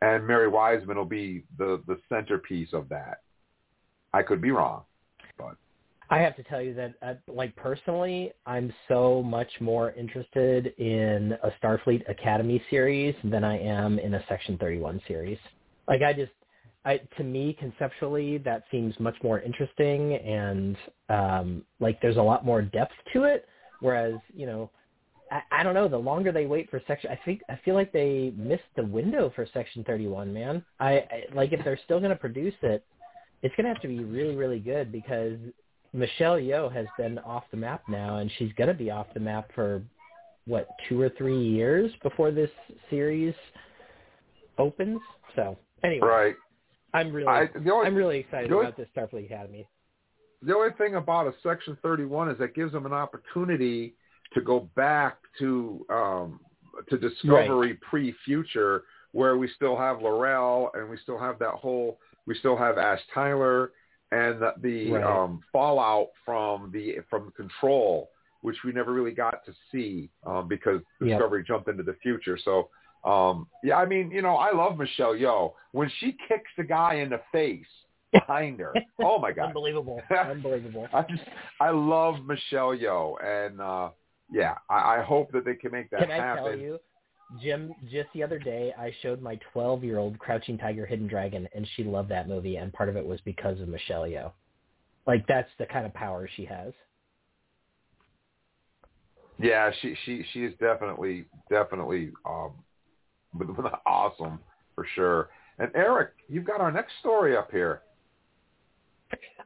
and 0.01 0.25
Mary 0.25 0.47
Wiseman 0.47 0.97
will 0.97 1.05
be 1.05 1.43
the 1.57 1.81
the 1.87 1.97
centerpiece 2.09 2.69
of 2.73 2.89
that. 2.89 3.21
I 4.13 4.23
could 4.23 4.41
be 4.41 4.51
wrong, 4.51 4.83
but 5.37 5.57
I 6.09 6.19
have 6.19 6.35
to 6.37 6.43
tell 6.43 6.61
you 6.61 6.73
that, 6.75 6.93
uh, 7.01 7.13
like 7.27 7.55
personally, 7.55 8.31
I'm 8.45 8.73
so 8.87 9.21
much 9.21 9.49
more 9.59 9.91
interested 9.91 10.67
in 10.77 11.37
a 11.43 11.51
Starfleet 11.61 12.09
Academy 12.09 12.63
series 12.69 13.13
than 13.25 13.43
I 13.43 13.59
am 13.59 13.99
in 13.99 14.13
a 14.13 14.23
Section 14.29 14.57
31 14.57 15.01
series. 15.05 15.37
Like 15.87 16.01
I 16.01 16.13
just, 16.13 16.31
I 16.87 17.01
to 17.17 17.23
me 17.23 17.53
conceptually 17.59 18.37
that 18.39 18.63
seems 18.71 18.97
much 18.97 19.15
more 19.21 19.41
interesting 19.41 20.15
and 20.15 20.77
um, 21.09 21.65
like 21.81 22.01
there's 22.01 22.15
a 22.15 22.21
lot 22.21 22.45
more 22.45 22.61
depth 22.61 22.93
to 23.13 23.25
it. 23.25 23.45
Whereas 23.81 24.15
you 24.33 24.45
know, 24.45 24.71
I, 25.29 25.41
I 25.51 25.63
don't 25.63 25.73
know. 25.73 25.89
The 25.89 25.97
longer 25.97 26.31
they 26.31 26.45
wait 26.45 26.69
for 26.69 26.81
section, 26.87 27.11
I 27.11 27.19
think 27.25 27.41
I 27.49 27.59
feel 27.65 27.75
like 27.75 27.91
they 27.91 28.33
missed 28.37 28.63
the 28.77 28.85
window 28.85 29.33
for 29.35 29.45
Section 29.53 29.83
31. 29.83 30.33
Man, 30.33 30.63
I, 30.79 30.91
I 30.91 31.23
like 31.35 31.51
if 31.51 31.63
they're 31.65 31.79
still 31.83 31.99
going 31.99 32.11
to 32.11 32.15
produce 32.15 32.55
it, 32.61 32.85
it's 33.43 33.53
going 33.55 33.65
to 33.65 33.73
have 33.73 33.81
to 33.81 33.89
be 33.89 33.99
really, 34.05 34.35
really 34.35 34.59
good 34.59 34.89
because 34.89 35.37
Michelle 35.91 36.37
Yeoh 36.37 36.71
has 36.73 36.85
been 36.97 37.19
off 37.19 37.43
the 37.51 37.57
map 37.57 37.83
now, 37.89 38.17
and 38.17 38.31
she's 38.37 38.53
going 38.53 38.69
to 38.69 38.73
be 38.73 38.89
off 38.89 39.07
the 39.13 39.19
map 39.19 39.51
for 39.53 39.81
what 40.45 40.69
two 40.87 41.01
or 41.01 41.09
three 41.17 41.37
years 41.37 41.91
before 42.01 42.31
this 42.31 42.49
series 42.89 43.35
opens. 44.57 45.01
So 45.35 45.57
anyway, 45.83 46.07
right. 46.07 46.35
I'm 46.97 47.13
really, 47.13 47.27
I, 47.27 47.47
only, 47.71 47.87
I'm 47.87 47.95
really 47.95 48.19
excited 48.19 48.49
the 48.49 48.55
only- 48.55 48.67
about 48.67 48.77
this 48.77 48.87
Starfleet 48.95 49.25
Academy. 49.25 49.67
the 50.41 50.55
only 50.55 50.71
thing 50.77 50.95
about 50.95 51.27
a 51.27 51.33
Section 51.43 51.77
31 51.81 52.29
is 52.29 52.37
that 52.39 52.53
gives 52.55 52.71
them 52.73 52.85
an 52.85 52.93
opportunity 52.93 53.95
to 54.33 54.41
go 54.41 54.69
back 54.75 55.17
to 55.39 55.85
um, 55.89 56.39
to 56.89 56.97
Discovery 56.97 57.73
pre-future, 57.89 58.83
where 59.11 59.37
we 59.37 59.49
still 59.55 59.75
have 59.77 60.01
Laurel 60.01 60.69
and 60.75 60.89
we 60.89 60.97
still 61.03 61.17
have 61.17 61.39
that 61.39 61.53
whole 61.53 61.99
we 62.27 62.35
still 62.35 62.57
have 62.57 62.77
Ash 62.77 62.99
Tyler 63.13 63.71
and 64.11 64.41
the, 64.41 64.53
the 64.61 64.91
Right. 64.91 65.03
um, 65.03 65.41
fallout 65.51 66.07
from 66.25 66.71
the 66.71 66.97
from 67.09 67.31
Control, 67.31 68.09
which 68.41 68.57
we 68.65 68.71
never 68.73 68.91
really 68.93 69.11
got 69.11 69.43
to 69.45 69.53
see 69.71 70.09
um, 70.25 70.47
because 70.47 70.81
Yep. 71.01 71.09
Discovery 71.09 71.43
jumped 71.47 71.67
into 71.69 71.83
the 71.83 71.95
future. 72.03 72.37
So 72.43 72.69
um, 73.03 73.47
yeah, 73.63 73.77
I 73.77 73.85
mean, 73.85 74.11
you 74.11 74.21
know, 74.21 74.35
I 74.35 74.53
love 74.53 74.77
Michelle 74.77 75.13
Yeoh. 75.13 75.53
when 75.71 75.91
she 75.99 76.15
kicks 76.27 76.49
the 76.57 76.63
guy 76.63 76.95
in 76.95 77.09
the 77.09 77.21
face 77.31 77.65
behind 78.11 78.59
her. 78.59 78.73
Oh 79.01 79.19
my 79.19 79.31
god, 79.33 79.47
Unbelievable, 79.47 80.01
unbelievable. 80.25 80.87
I 80.93 81.03
just 81.03 81.23
I 81.59 81.69
love 81.69 82.25
Michelle 82.25 82.75
Yeoh, 82.75 83.15
and 83.23 83.61
uh, 83.61 83.89
yeah, 84.31 84.55
I, 84.69 84.97
I 84.97 85.03
hope 85.03 85.31
that 85.33 85.45
they 85.45 85.55
can 85.55 85.71
make 85.71 85.89
that 85.91 86.01
Can 86.01 86.11
I 86.11 86.15
happen. 86.15 86.43
tell 86.43 86.57
you, 86.57 86.79
Jim? 87.41 87.73
Just 87.89 88.09
the 88.13 88.23
other 88.23 88.39
day, 88.39 88.73
I 88.77 88.93
showed 89.01 89.21
my 89.21 89.39
12-year-old 89.53 90.19
Crouching 90.19 90.57
Tiger, 90.57 90.85
Hidden 90.85 91.07
Dragon, 91.07 91.47
and 91.55 91.67
she 91.75 91.83
loved 91.83 92.09
that 92.09 92.27
movie, 92.27 92.57
and 92.57 92.73
part 92.73 92.89
of 92.89 92.97
it 92.97 93.05
was 93.05 93.19
because 93.21 93.59
of 93.61 93.67
Michelle 93.67 94.03
Yeoh. 94.03 94.31
Like 95.05 95.25
that's 95.27 95.49
the 95.57 95.65
kind 95.65 95.85
of 95.85 95.93
power 95.93 96.29
she 96.35 96.45
has. 96.45 96.73
Yeah, 99.39 99.71
she 99.81 99.95
she 100.05 100.25
she 100.33 100.43
is 100.43 100.53
definitely 100.59 101.25
definitely 101.49 102.11
um, 102.25 102.53
awesome 103.85 104.39
for 104.75 104.85
sure. 104.95 105.29
And 105.59 105.71
Eric, 105.75 106.11
you've 106.27 106.45
got 106.45 106.61
our 106.61 106.71
next 106.71 106.93
story 106.99 107.35
up 107.35 107.49
here. 107.51 107.81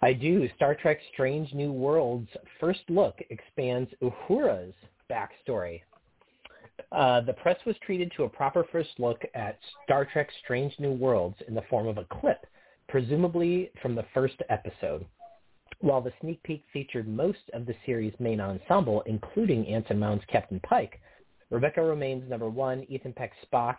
I 0.01 0.13
do. 0.13 0.49
Star 0.55 0.75
Trek 0.75 0.97
Strange 1.13 1.53
New 1.53 1.71
Worlds 1.71 2.27
First 2.59 2.81
Look 2.89 3.19
expands 3.29 3.91
Uhura's 4.01 4.73
backstory. 5.11 5.81
Uh, 6.91 7.21
the 7.21 7.33
press 7.33 7.57
was 7.65 7.75
treated 7.85 8.11
to 8.17 8.23
a 8.23 8.29
proper 8.29 8.65
first 8.71 8.89
look 8.97 9.21
at 9.35 9.59
Star 9.83 10.05
Trek 10.05 10.29
Strange 10.43 10.73
New 10.79 10.91
Worlds 10.91 11.37
in 11.47 11.53
the 11.53 11.61
form 11.69 11.87
of 11.87 11.97
a 11.97 12.07
clip, 12.19 12.45
presumably 12.89 13.71
from 13.81 13.95
the 13.95 14.05
first 14.13 14.35
episode. 14.49 15.05
While 15.79 16.01
the 16.01 16.13
sneak 16.21 16.41
peek 16.43 16.63
featured 16.73 17.07
most 17.07 17.49
of 17.53 17.65
the 17.65 17.75
series' 17.85 18.13
main 18.19 18.41
ensemble, 18.41 19.01
including 19.05 19.67
Anson 19.67 19.99
Mount's 19.99 20.25
Captain 20.25 20.59
Pike, 20.61 20.99
Rebecca 21.51 21.81
Romijn's 21.81 22.29
number 22.29 22.49
one, 22.49 22.85
Ethan 22.89 23.13
Peck's 23.13 23.37
Spock, 23.45 23.75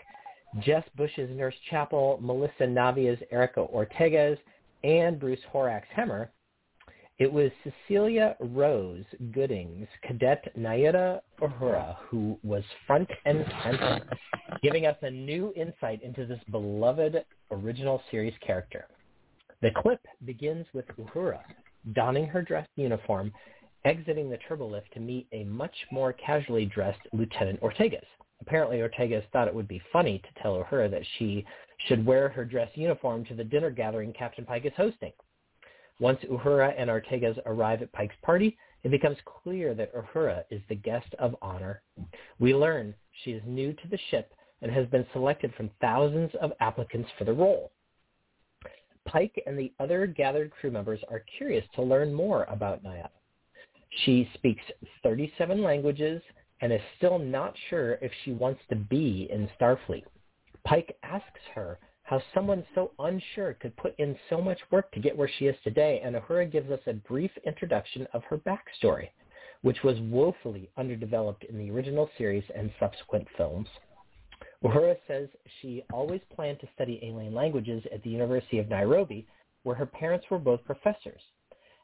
Jess 0.60 0.84
Bush's 0.96 1.30
Nurse 1.36 1.54
Chapel, 1.70 2.18
Melissa 2.22 2.66
Navia's 2.66 3.18
Erica 3.32 3.66
Ortegas, 3.74 4.38
and 4.84 5.18
Bruce 5.18 5.40
Horak's 5.52 5.88
Hemmer, 5.96 6.28
it 7.18 7.32
was 7.32 7.52
Cecilia 7.62 8.34
Rose 8.40 9.04
Gooding's 9.32 9.86
cadet 10.02 10.52
Nyota 10.58 11.20
Uhura 11.40 11.96
who 12.08 12.38
was 12.42 12.64
front 12.86 13.08
and 13.26 13.44
center, 13.62 14.00
giving 14.62 14.86
us 14.86 14.96
a 15.02 15.10
new 15.10 15.52
insight 15.54 16.02
into 16.02 16.26
this 16.26 16.40
beloved 16.50 17.24
original 17.50 18.02
series 18.10 18.34
character. 18.44 18.86
The 19.60 19.70
clip 19.76 20.00
begins 20.24 20.66
with 20.72 20.86
Uhura 20.98 21.40
donning 21.94 22.26
her 22.26 22.42
dress 22.42 22.66
uniform, 22.76 23.32
exiting 23.84 24.30
the 24.30 24.38
turbolift 24.48 24.90
to 24.94 25.00
meet 25.00 25.26
a 25.32 25.44
much 25.44 25.74
more 25.90 26.12
casually 26.12 26.66
dressed 26.66 27.00
Lieutenant 27.12 27.60
Ortegas. 27.60 28.06
Apparently, 28.40 28.78
Ortegas 28.78 29.24
thought 29.32 29.48
it 29.48 29.54
would 29.54 29.68
be 29.68 29.82
funny 29.92 30.18
to 30.18 30.42
tell 30.42 30.62
Uhura 30.62 30.90
that 30.90 31.06
she 31.18 31.44
should 31.86 32.04
wear 32.04 32.28
her 32.28 32.44
dress 32.44 32.68
uniform 32.74 33.24
to 33.26 33.34
the 33.34 33.44
dinner 33.44 33.70
gathering 33.70 34.12
Captain 34.12 34.44
Pike 34.44 34.66
is 34.66 34.72
hosting. 34.76 35.12
Once 36.00 36.18
Uhura 36.24 36.74
and 36.76 36.90
Ortegas 36.90 37.38
arrive 37.46 37.82
at 37.82 37.92
Pike's 37.92 38.16
party, 38.22 38.56
it 38.82 38.90
becomes 38.90 39.16
clear 39.24 39.74
that 39.74 39.94
Uhura 39.94 40.42
is 40.50 40.60
the 40.68 40.74
guest 40.74 41.14
of 41.18 41.36
honor. 41.40 41.82
We 42.40 42.54
learn 42.54 42.94
she 43.22 43.32
is 43.32 43.42
new 43.46 43.72
to 43.72 43.88
the 43.88 43.98
ship 44.10 44.32
and 44.60 44.72
has 44.72 44.86
been 44.88 45.06
selected 45.12 45.52
from 45.54 45.70
thousands 45.80 46.32
of 46.40 46.52
applicants 46.60 47.10
for 47.18 47.24
the 47.24 47.32
role. 47.32 47.70
Pike 49.06 49.40
and 49.46 49.58
the 49.58 49.72
other 49.78 50.06
gathered 50.06 50.50
crew 50.50 50.70
members 50.70 51.00
are 51.08 51.24
curious 51.36 51.64
to 51.74 51.82
learn 51.82 52.12
more 52.14 52.44
about 52.44 52.82
Nyota. 52.82 53.08
She 54.04 54.28
speaks 54.34 54.62
37 55.02 55.62
languages 55.62 56.22
and 56.60 56.72
is 56.72 56.80
still 56.96 57.18
not 57.18 57.54
sure 57.68 57.94
if 58.00 58.12
she 58.24 58.32
wants 58.32 58.60
to 58.70 58.76
be 58.76 59.28
in 59.30 59.48
Starfleet. 59.60 60.04
Pike 60.64 60.96
asks 61.02 61.40
her 61.54 61.78
how 62.04 62.22
someone 62.34 62.64
so 62.74 62.92
unsure 62.98 63.54
could 63.54 63.76
put 63.76 63.98
in 63.98 64.18
so 64.28 64.40
much 64.40 64.58
work 64.70 64.90
to 64.92 65.00
get 65.00 65.16
where 65.16 65.28
she 65.38 65.46
is 65.46 65.56
today, 65.62 66.00
and 66.04 66.16
Uhura 66.16 66.50
gives 66.50 66.70
us 66.70 66.80
a 66.86 66.94
brief 66.94 67.30
introduction 67.46 68.06
of 68.12 68.24
her 68.24 68.38
backstory, 68.38 69.08
which 69.62 69.82
was 69.82 70.00
woefully 70.00 70.70
underdeveloped 70.76 71.44
in 71.44 71.58
the 71.58 71.70
original 71.70 72.10
series 72.18 72.44
and 72.54 72.72
subsequent 72.78 73.26
films. 73.36 73.68
Uhura 74.64 74.96
says 75.06 75.28
she 75.60 75.84
always 75.92 76.20
planned 76.34 76.60
to 76.60 76.68
study 76.74 77.00
alien 77.02 77.34
languages 77.34 77.82
at 77.92 78.02
the 78.02 78.10
University 78.10 78.58
of 78.58 78.68
Nairobi, 78.68 79.26
where 79.62 79.76
her 79.76 79.86
parents 79.86 80.26
were 80.30 80.38
both 80.38 80.64
professors. 80.64 81.22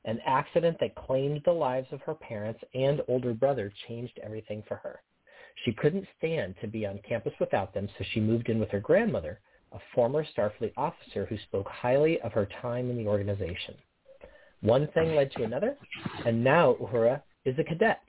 An 0.04 0.20
accident 0.24 0.78
that 0.80 0.94
claimed 0.94 1.42
the 1.44 1.52
lives 1.52 1.88
of 1.92 2.00
her 2.02 2.14
parents 2.14 2.60
and 2.74 3.02
older 3.08 3.34
brother 3.34 3.72
changed 3.86 4.18
everything 4.22 4.62
for 4.66 4.76
her. 4.76 5.02
She 5.64 5.72
couldn't 5.72 6.06
stand 6.16 6.54
to 6.60 6.68
be 6.68 6.86
on 6.86 7.00
campus 7.00 7.32
without 7.40 7.74
them, 7.74 7.88
so 7.98 8.04
she 8.12 8.20
moved 8.20 8.48
in 8.48 8.60
with 8.60 8.70
her 8.70 8.80
grandmother, 8.80 9.40
a 9.72 9.78
former 9.94 10.24
Starfleet 10.24 10.72
officer 10.76 11.26
who 11.26 11.36
spoke 11.38 11.68
highly 11.68 12.20
of 12.20 12.32
her 12.32 12.48
time 12.62 12.90
in 12.90 12.96
the 12.96 13.08
organization. 13.08 13.74
One 14.60 14.88
thing 14.88 15.14
led 15.14 15.30
to 15.32 15.44
another, 15.44 15.76
and 16.24 16.42
now 16.42 16.74
Uhura 16.74 17.22
is 17.44 17.58
a 17.58 17.64
cadet. 17.64 18.00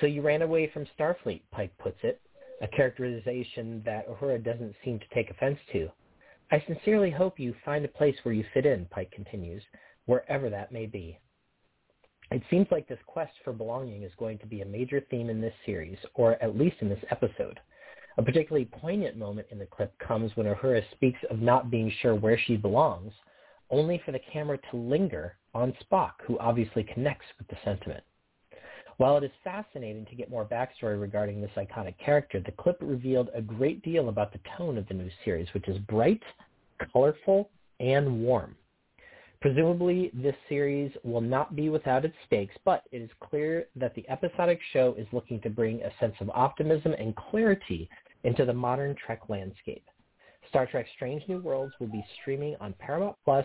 So 0.00 0.06
you 0.06 0.22
ran 0.22 0.42
away 0.42 0.68
from 0.72 0.86
Starfleet, 0.98 1.42
Pike 1.50 1.76
puts 1.78 1.98
it, 2.02 2.20
a 2.60 2.68
characterization 2.68 3.82
that 3.84 4.08
Uhura 4.08 4.42
doesn't 4.42 4.74
seem 4.84 4.98
to 4.98 5.14
take 5.14 5.30
offense 5.30 5.58
to. 5.72 5.90
I 6.50 6.62
sincerely 6.66 7.10
hope 7.10 7.40
you 7.40 7.54
find 7.64 7.84
a 7.84 7.88
place 7.88 8.16
where 8.22 8.34
you 8.34 8.44
fit 8.52 8.66
in, 8.66 8.86
Pike 8.86 9.10
continues, 9.10 9.62
wherever 10.06 10.50
that 10.50 10.72
may 10.72 10.86
be. 10.86 11.18
It 12.30 12.42
seems 12.50 12.66
like 12.70 12.88
this 12.88 12.98
quest 13.06 13.32
for 13.44 13.52
belonging 13.52 14.02
is 14.02 14.12
going 14.18 14.38
to 14.38 14.46
be 14.46 14.62
a 14.62 14.66
major 14.66 15.04
theme 15.10 15.28
in 15.28 15.40
this 15.40 15.54
series, 15.66 15.98
or 16.14 16.42
at 16.42 16.56
least 16.56 16.76
in 16.80 16.88
this 16.88 17.04
episode. 17.10 17.60
A 18.18 18.22
particularly 18.22 18.66
poignant 18.66 19.16
moment 19.16 19.48
in 19.50 19.58
the 19.58 19.66
clip 19.66 19.98
comes 19.98 20.34
when 20.34 20.46
Uhura 20.46 20.82
speaks 20.92 21.20
of 21.30 21.40
not 21.40 21.70
being 21.70 21.92
sure 22.00 22.14
where 22.14 22.38
she 22.38 22.56
belongs, 22.56 23.12
only 23.70 24.00
for 24.04 24.12
the 24.12 24.20
camera 24.32 24.58
to 24.70 24.76
linger 24.76 25.36
on 25.54 25.74
Spock, 25.82 26.12
who 26.26 26.38
obviously 26.38 26.84
connects 26.84 27.26
with 27.38 27.48
the 27.48 27.56
sentiment. 27.64 28.02
While 28.98 29.16
it 29.16 29.24
is 29.24 29.30
fascinating 29.42 30.04
to 30.06 30.14
get 30.14 30.30
more 30.30 30.44
backstory 30.44 31.00
regarding 31.00 31.40
this 31.40 31.50
iconic 31.56 31.98
character, 31.98 32.40
the 32.40 32.52
clip 32.52 32.76
revealed 32.80 33.30
a 33.34 33.42
great 33.42 33.82
deal 33.82 34.08
about 34.08 34.32
the 34.32 34.40
tone 34.56 34.76
of 34.76 34.86
the 34.88 34.94
new 34.94 35.10
series, 35.24 35.52
which 35.54 35.68
is 35.68 35.78
bright, 35.78 36.22
colorful, 36.92 37.50
and 37.80 38.22
warm. 38.22 38.54
Presumably, 39.42 40.12
this 40.14 40.36
series 40.48 40.92
will 41.02 41.20
not 41.20 41.56
be 41.56 41.68
without 41.68 42.04
its 42.04 42.14
stakes, 42.26 42.54
but 42.64 42.84
it 42.92 42.98
is 43.02 43.10
clear 43.20 43.66
that 43.74 43.92
the 43.96 44.08
episodic 44.08 44.60
show 44.72 44.94
is 44.96 45.06
looking 45.10 45.40
to 45.40 45.50
bring 45.50 45.82
a 45.82 45.90
sense 45.98 46.14
of 46.20 46.30
optimism 46.30 46.92
and 46.92 47.16
clarity 47.16 47.90
into 48.22 48.44
the 48.44 48.52
modern 48.52 48.94
Trek 49.04 49.22
landscape. 49.28 49.84
Star 50.48 50.64
Trek 50.66 50.86
Strange 50.94 51.24
New 51.26 51.40
Worlds 51.40 51.72
will 51.80 51.88
be 51.88 52.04
streaming 52.20 52.54
on 52.60 52.72
Paramount 52.78 53.16
Plus 53.24 53.44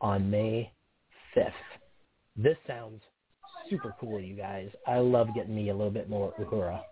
on 0.00 0.30
May 0.30 0.70
5th. 1.36 1.50
This 2.36 2.56
sounds 2.68 3.02
super 3.68 3.96
cool, 4.00 4.20
you 4.20 4.36
guys. 4.36 4.68
I 4.86 4.98
love 4.98 5.34
getting 5.34 5.56
me 5.56 5.70
a 5.70 5.74
little 5.74 5.90
bit 5.90 6.08
more 6.08 6.34
Uhura. 6.38 6.82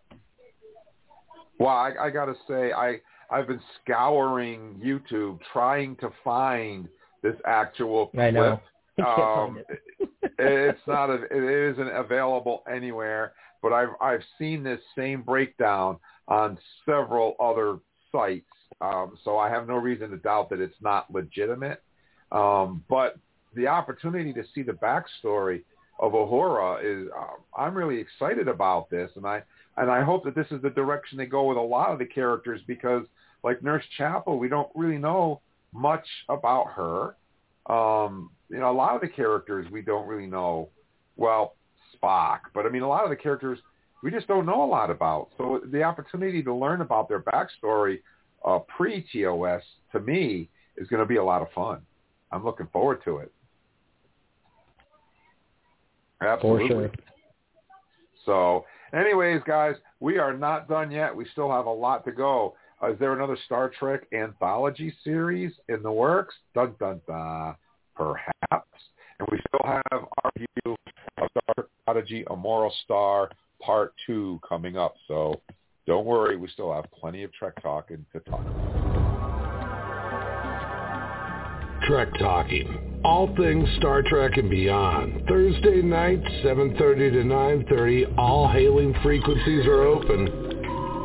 Well, 1.61 1.69
I, 1.69 1.93
I 2.01 2.11
got 2.11 2.25
to 2.25 2.35
say, 2.49 2.73
I 2.73 2.97
I've 3.31 3.47
been 3.47 3.61
scouring 3.81 4.81
YouTube 4.85 5.39
trying 5.53 5.95
to 5.97 6.11
find 6.25 6.89
this 7.25 7.35
actual 7.45 8.09
clip. 8.09 8.23
I 8.23 8.31
know. 8.31 8.61
Um, 8.97 9.59
it. 9.69 10.09
it's 10.39 10.87
not 10.87 11.11
a, 11.11 11.25
it 11.25 11.73
isn't 11.73 11.89
available 11.89 12.63
anywhere, 12.73 13.33
but 13.61 13.73
I've 13.73 13.89
I've 14.01 14.23
seen 14.39 14.63
this 14.63 14.79
same 14.97 15.23
breakdown 15.23 15.97
on 16.29 16.59
several 16.87 17.35
other 17.41 17.79
sites. 18.13 18.47
Um, 18.81 19.19
so 19.25 19.37
I 19.37 19.49
have 19.49 19.67
no 19.67 19.75
reason 19.75 20.11
to 20.11 20.17
doubt 20.19 20.49
that 20.51 20.61
it's 20.61 20.81
not 20.81 21.13
legitimate. 21.13 21.83
Um, 22.31 22.85
but 22.89 23.17
the 23.57 23.67
opportunity 23.67 24.33
to 24.33 24.45
see 24.55 24.63
the 24.63 24.75
backstory 24.75 25.65
of 25.99 26.13
Uhura 26.13 26.79
is 26.85 27.09
uh, 27.19 27.61
I'm 27.61 27.75
really 27.75 27.99
excited 27.99 28.47
about 28.47 28.91
this, 28.91 29.11
and 29.17 29.27
I 29.27 29.43
and 29.77 29.91
I 29.91 30.03
hope 30.03 30.23
that 30.25 30.37
this 30.37 30.47
is 30.53 30.63
the 30.63 30.71
direction 30.71 31.19
they 31.19 31.27
go 31.27 31.49
with 31.49 31.57
a 31.57 31.61
lot 31.61 31.91
of 31.91 31.99
the 31.99 32.07
characters 32.07 32.61
because, 32.67 33.05
like 33.43 33.61
Nurse 33.61 33.85
Chapel, 33.97 34.39
we 34.39 34.49
don't 34.49 34.71
really 34.77 34.99
know 34.99 35.41
much 35.75 36.07
about 36.29 36.69
her. 36.75 37.17
Um, 37.67 38.31
you 38.49 38.59
know, 38.59 38.71
a 38.71 38.73
lot 38.73 38.95
of 38.95 39.01
the 39.01 39.09
characters 39.09 39.67
we 39.71 39.83
don't 39.83 40.07
really 40.07 40.27
know. 40.27 40.71
Well, 41.17 41.55
Spock, 41.95 42.41
but 42.55 42.67
I 42.67 42.69
mean, 42.71 42.83
a 42.83 42.89
lot 42.89 43.05
of 43.05 43.11
the 43.11 43.17
characters 43.17 43.59
we 44.03 44.11
just 44.11 44.27
don't 44.27 44.47
know 44.47 44.63
a 44.63 44.67
lot 44.67 44.91
about. 44.91 45.31
So 45.39 45.63
the 45.73 45.83
opportunity 45.83 46.43
to 46.43 46.55
learn 46.55 46.83
about 46.83 47.09
their 47.09 47.21
backstory 47.21 48.01
uh, 48.45 48.59
pre-TOS 48.59 49.63
to 49.93 50.01
me 50.01 50.51
is 50.77 50.87
going 50.89 51.01
to 51.01 51.07
be 51.07 51.17
a 51.17 51.25
lot 51.25 51.41
of 51.41 51.49
fun. 51.55 51.81
I'm 52.31 52.45
looking 52.45 52.67
forward 52.73 53.03
to 53.05 53.19
it. 53.19 53.33
Absolutely. 56.21 56.69
For 56.69 56.75
sure. 56.75 56.93
So, 58.27 58.65
anyways, 58.93 59.41
guys, 59.47 59.77
we 60.01 60.19
are 60.19 60.37
not 60.37 60.69
done 60.69 60.91
yet. 60.91 61.15
We 61.15 61.27
still 61.33 61.51
have 61.51 61.67
a 61.67 61.73
lot 61.73 62.05
to 62.05 62.13
go. 62.13 62.57
Uh, 62.85 62.93
is 62.93 62.99
there 62.99 63.13
another 63.13 63.37
Star 63.47 63.71
Trek 63.79 64.03
anthology 64.13 64.93
series 65.03 65.53
in 65.69 65.83
the 65.83 65.93
works? 65.93 66.35
Dun 66.55 66.75
dun 66.79 67.01
dun. 67.07 67.55
Perhaps. 67.97 68.69
And 69.21 69.29
we 69.31 69.39
still 69.49 69.65
have 69.65 69.83
our 69.93 70.31
view 70.37 70.77
of 71.19 71.29
Star 71.31 71.67
Prodigy, 71.85 72.25
A 72.31 72.37
Moral 72.37 72.75
Star, 72.85 73.31
Part 73.63 73.95
2 74.07 74.41
coming 74.47 74.77
up. 74.77 74.95
So 75.07 75.41
don't 75.87 76.05
worry, 76.05 76.37
we 76.37 76.49
still 76.49 76.73
have 76.73 76.85
plenty 76.93 77.23
of 77.23 77.33
Trek 77.33 77.55
talking 77.63 78.05
to 78.13 78.21
talk 78.21 78.45
Trek 81.87 82.09
Talking. 82.19 83.01
All 83.05 83.35
things 83.37 83.69
Star 83.77 84.03
Trek 84.03 84.39
and 84.39 84.51
beyond. 84.51 85.25
Thursday 85.29 85.83
nights, 85.83 86.27
7.30 86.43 86.79
to 87.13 87.75
9.30. 87.75 88.19
All 88.19 88.49
hailing 88.49 88.95
frequencies 89.03 89.67
are 89.67 89.83
open. 89.83 90.44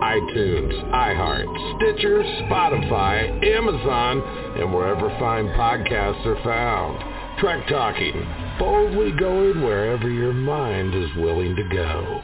iTunes, 0.09 0.73
iHeart, 0.91 1.45
Stitcher, 1.77 2.23
Spotify, 2.41 3.29
Amazon, 3.45 4.19
and 4.59 4.73
wherever 4.73 5.07
fine 5.19 5.45
podcasts 5.49 6.25
are 6.25 6.43
found. 6.43 7.39
Trek 7.39 7.67
Talking. 7.69 8.25
Boldly 8.57 9.11
going 9.19 9.61
wherever 9.61 10.09
your 10.09 10.33
mind 10.33 10.95
is 10.95 11.15
willing 11.15 11.55
to 11.55 11.63
go. 11.71 12.21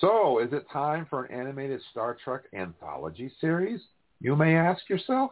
So, 0.00 0.40
is 0.40 0.52
it 0.52 0.66
time 0.72 1.06
for 1.08 1.24
an 1.24 1.32
animated 1.32 1.80
Star 1.92 2.16
Trek 2.24 2.42
anthology 2.52 3.30
series? 3.40 3.80
You 4.20 4.34
may 4.34 4.56
ask 4.56 4.88
yourself. 4.88 5.30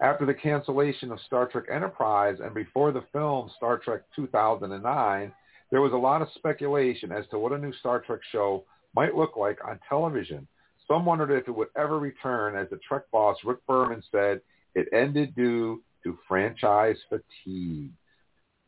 After 0.00 0.24
the 0.24 0.34
cancellation 0.34 1.10
of 1.10 1.18
Star 1.26 1.48
Trek 1.48 1.64
Enterprise 1.72 2.36
and 2.40 2.54
before 2.54 2.92
the 2.92 3.02
film 3.12 3.50
Star 3.56 3.78
Trek 3.78 4.02
2009, 4.14 5.32
there 5.70 5.80
was 5.80 5.92
a 5.92 5.96
lot 5.96 6.22
of 6.22 6.28
speculation 6.34 7.12
as 7.12 7.26
to 7.30 7.38
what 7.38 7.52
a 7.52 7.58
new 7.58 7.72
Star 7.74 8.00
Trek 8.00 8.20
show 8.32 8.64
might 8.94 9.14
look 9.14 9.36
like 9.36 9.58
on 9.66 9.78
television. 9.88 10.46
Some 10.86 11.04
wondered 11.04 11.30
if 11.30 11.46
it 11.46 11.54
would 11.54 11.68
ever 11.76 11.98
return, 11.98 12.56
as 12.56 12.70
the 12.70 12.78
Trek 12.78 13.02
boss 13.12 13.36
Rick 13.44 13.58
Berman 13.66 14.02
said, 14.10 14.40
it 14.74 14.88
ended 14.92 15.34
due 15.34 15.82
to 16.04 16.18
franchise 16.26 16.96
fatigue. 17.08 17.92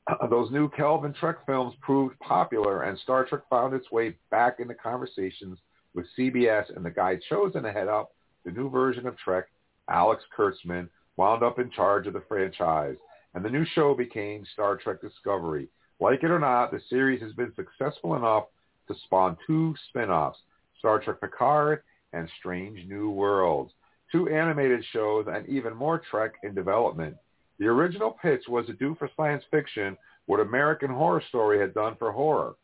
those 0.31 0.51
new 0.51 0.69
Kelvin 0.71 1.15
Trek 1.15 1.37
films 1.47 1.75
proved 1.81 2.19
popular, 2.21 2.83
and 2.83 2.99
Star 2.99 3.25
Trek 3.25 3.43
found 3.49 3.75
its 3.75 3.91
way 3.91 4.17
back 4.31 4.57
into 4.61 4.75
conversations 4.75 5.59
with 5.95 6.07
CBS, 6.19 6.75
and 6.77 6.85
the 6.85 6.91
guy 6.91 7.19
chosen 7.29 7.63
to 7.63 7.73
head 7.73 7.89
up 7.89 8.13
the 8.45 8.51
new 8.51 8.71
version 8.71 9.07
of 9.07 9.17
Trek, 9.19 9.47
Alex 9.89 10.23
Kurtzman, 10.37 10.89
wound 11.17 11.43
up 11.43 11.59
in 11.59 11.71
charge 11.71 12.07
of 12.07 12.13
the 12.13 12.23
franchise, 12.29 12.97
and 13.35 13.45
the 13.45 13.51
new 13.51 13.65
show 13.75 13.95
became 13.95 14.45
Star 14.53 14.77
Trek 14.77 15.01
Discovery. 15.01 15.69
Like 16.01 16.23
it 16.25 16.31
or 16.31 16.39
not, 16.39 16.71
the 16.71 16.81
series 16.89 17.21
has 17.21 17.33
been 17.33 17.53
successful 17.55 18.17
enough 18.17 18.45
to 18.89 18.95
spawn 19.05 19.37
two 19.47 19.75
spin-offs, 19.91 20.39
Star 20.79 20.99
Trek 20.99 21.21
Picard 21.21 21.83
and 22.15 22.29
Strange 22.39 22.89
New 22.89 23.11
Worlds, 23.11 23.73
two 24.11 24.29
animated 24.29 24.83
shows, 24.93 25.27
and 25.29 25.47
even 25.47 25.77
more 25.77 25.99
Trek 26.11 26.33
in 26.43 26.55
development. 26.55 27.17
The 27.59 27.67
original 27.67 28.17
pitch 28.23 28.45
was 28.49 28.65
to 28.67 28.73
do 28.73 28.97
for 28.99 29.11
science 29.15 29.45
fiction 29.51 29.97
what 30.25 30.41
American 30.41 30.89
Horror 30.91 31.23
Story 31.29 31.61
had 31.61 31.75
done 31.75 31.97
for 31.99 32.11
horror. 32.11 32.55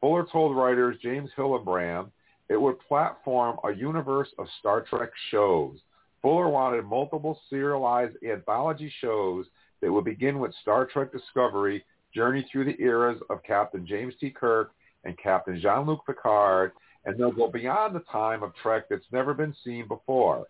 Fuller 0.00 0.26
told 0.30 0.56
writers 0.56 0.96
James 1.02 1.30
Hibberd 1.36 2.10
it 2.48 2.60
would 2.60 2.78
platform 2.86 3.58
a 3.64 3.72
universe 3.72 4.28
of 4.38 4.46
Star 4.60 4.82
Trek 4.82 5.10
shows. 5.30 5.78
Fuller 6.22 6.48
wanted 6.48 6.84
multiple 6.84 7.40
serialized 7.50 8.16
anthology 8.24 8.92
shows 9.00 9.46
that 9.80 9.92
would 9.92 10.04
begin 10.04 10.38
with 10.38 10.54
Star 10.62 10.86
Trek 10.86 11.10
Discovery, 11.10 11.84
journey 12.14 12.46
through 12.50 12.64
the 12.64 12.80
eras 12.80 13.20
of 13.30 13.42
Captain 13.42 13.86
James 13.86 14.14
T. 14.20 14.30
Kirk 14.30 14.72
and 15.04 15.18
Captain 15.18 15.60
Jean-Luc 15.60 16.06
Picard, 16.06 16.72
and 17.04 17.18
they'll 17.18 17.32
go 17.32 17.48
beyond 17.48 17.94
the 17.94 18.04
time 18.10 18.42
of 18.42 18.54
Trek 18.62 18.84
that's 18.88 19.04
never 19.12 19.34
been 19.34 19.54
seen 19.64 19.86
before. 19.88 20.46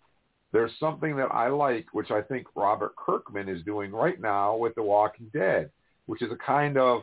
There's 0.53 0.71
something 0.79 1.17
that 1.17 1.35
I 1.35 1.49
like, 1.49 1.87
which 1.93 2.13
I 2.13 2.23
think 2.23 2.47
Robert 2.55 2.95
Kirkman 2.97 3.49
is 3.49 3.65
doing 3.65 3.91
right 3.91 4.21
now 4.21 4.57
with 4.57 4.75
The 4.77 4.83
Walking 4.83 5.31
Dead, 5.33 5.71
which 6.07 6.23
is 6.23 6.31
a 6.31 6.37
kind 6.37 6.79
of, 6.79 7.03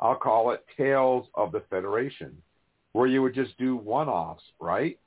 I'll 0.00 0.16
call 0.16 0.52
it 0.52 0.64
Tales 0.76 1.26
of 1.34 1.52
the 1.52 1.62
Federation, 1.68 2.34
where 2.92 3.06
you 3.06 3.20
would 3.20 3.34
just 3.34 3.58
do 3.58 3.76
one-offs, 3.76 4.44
right? 4.60 4.98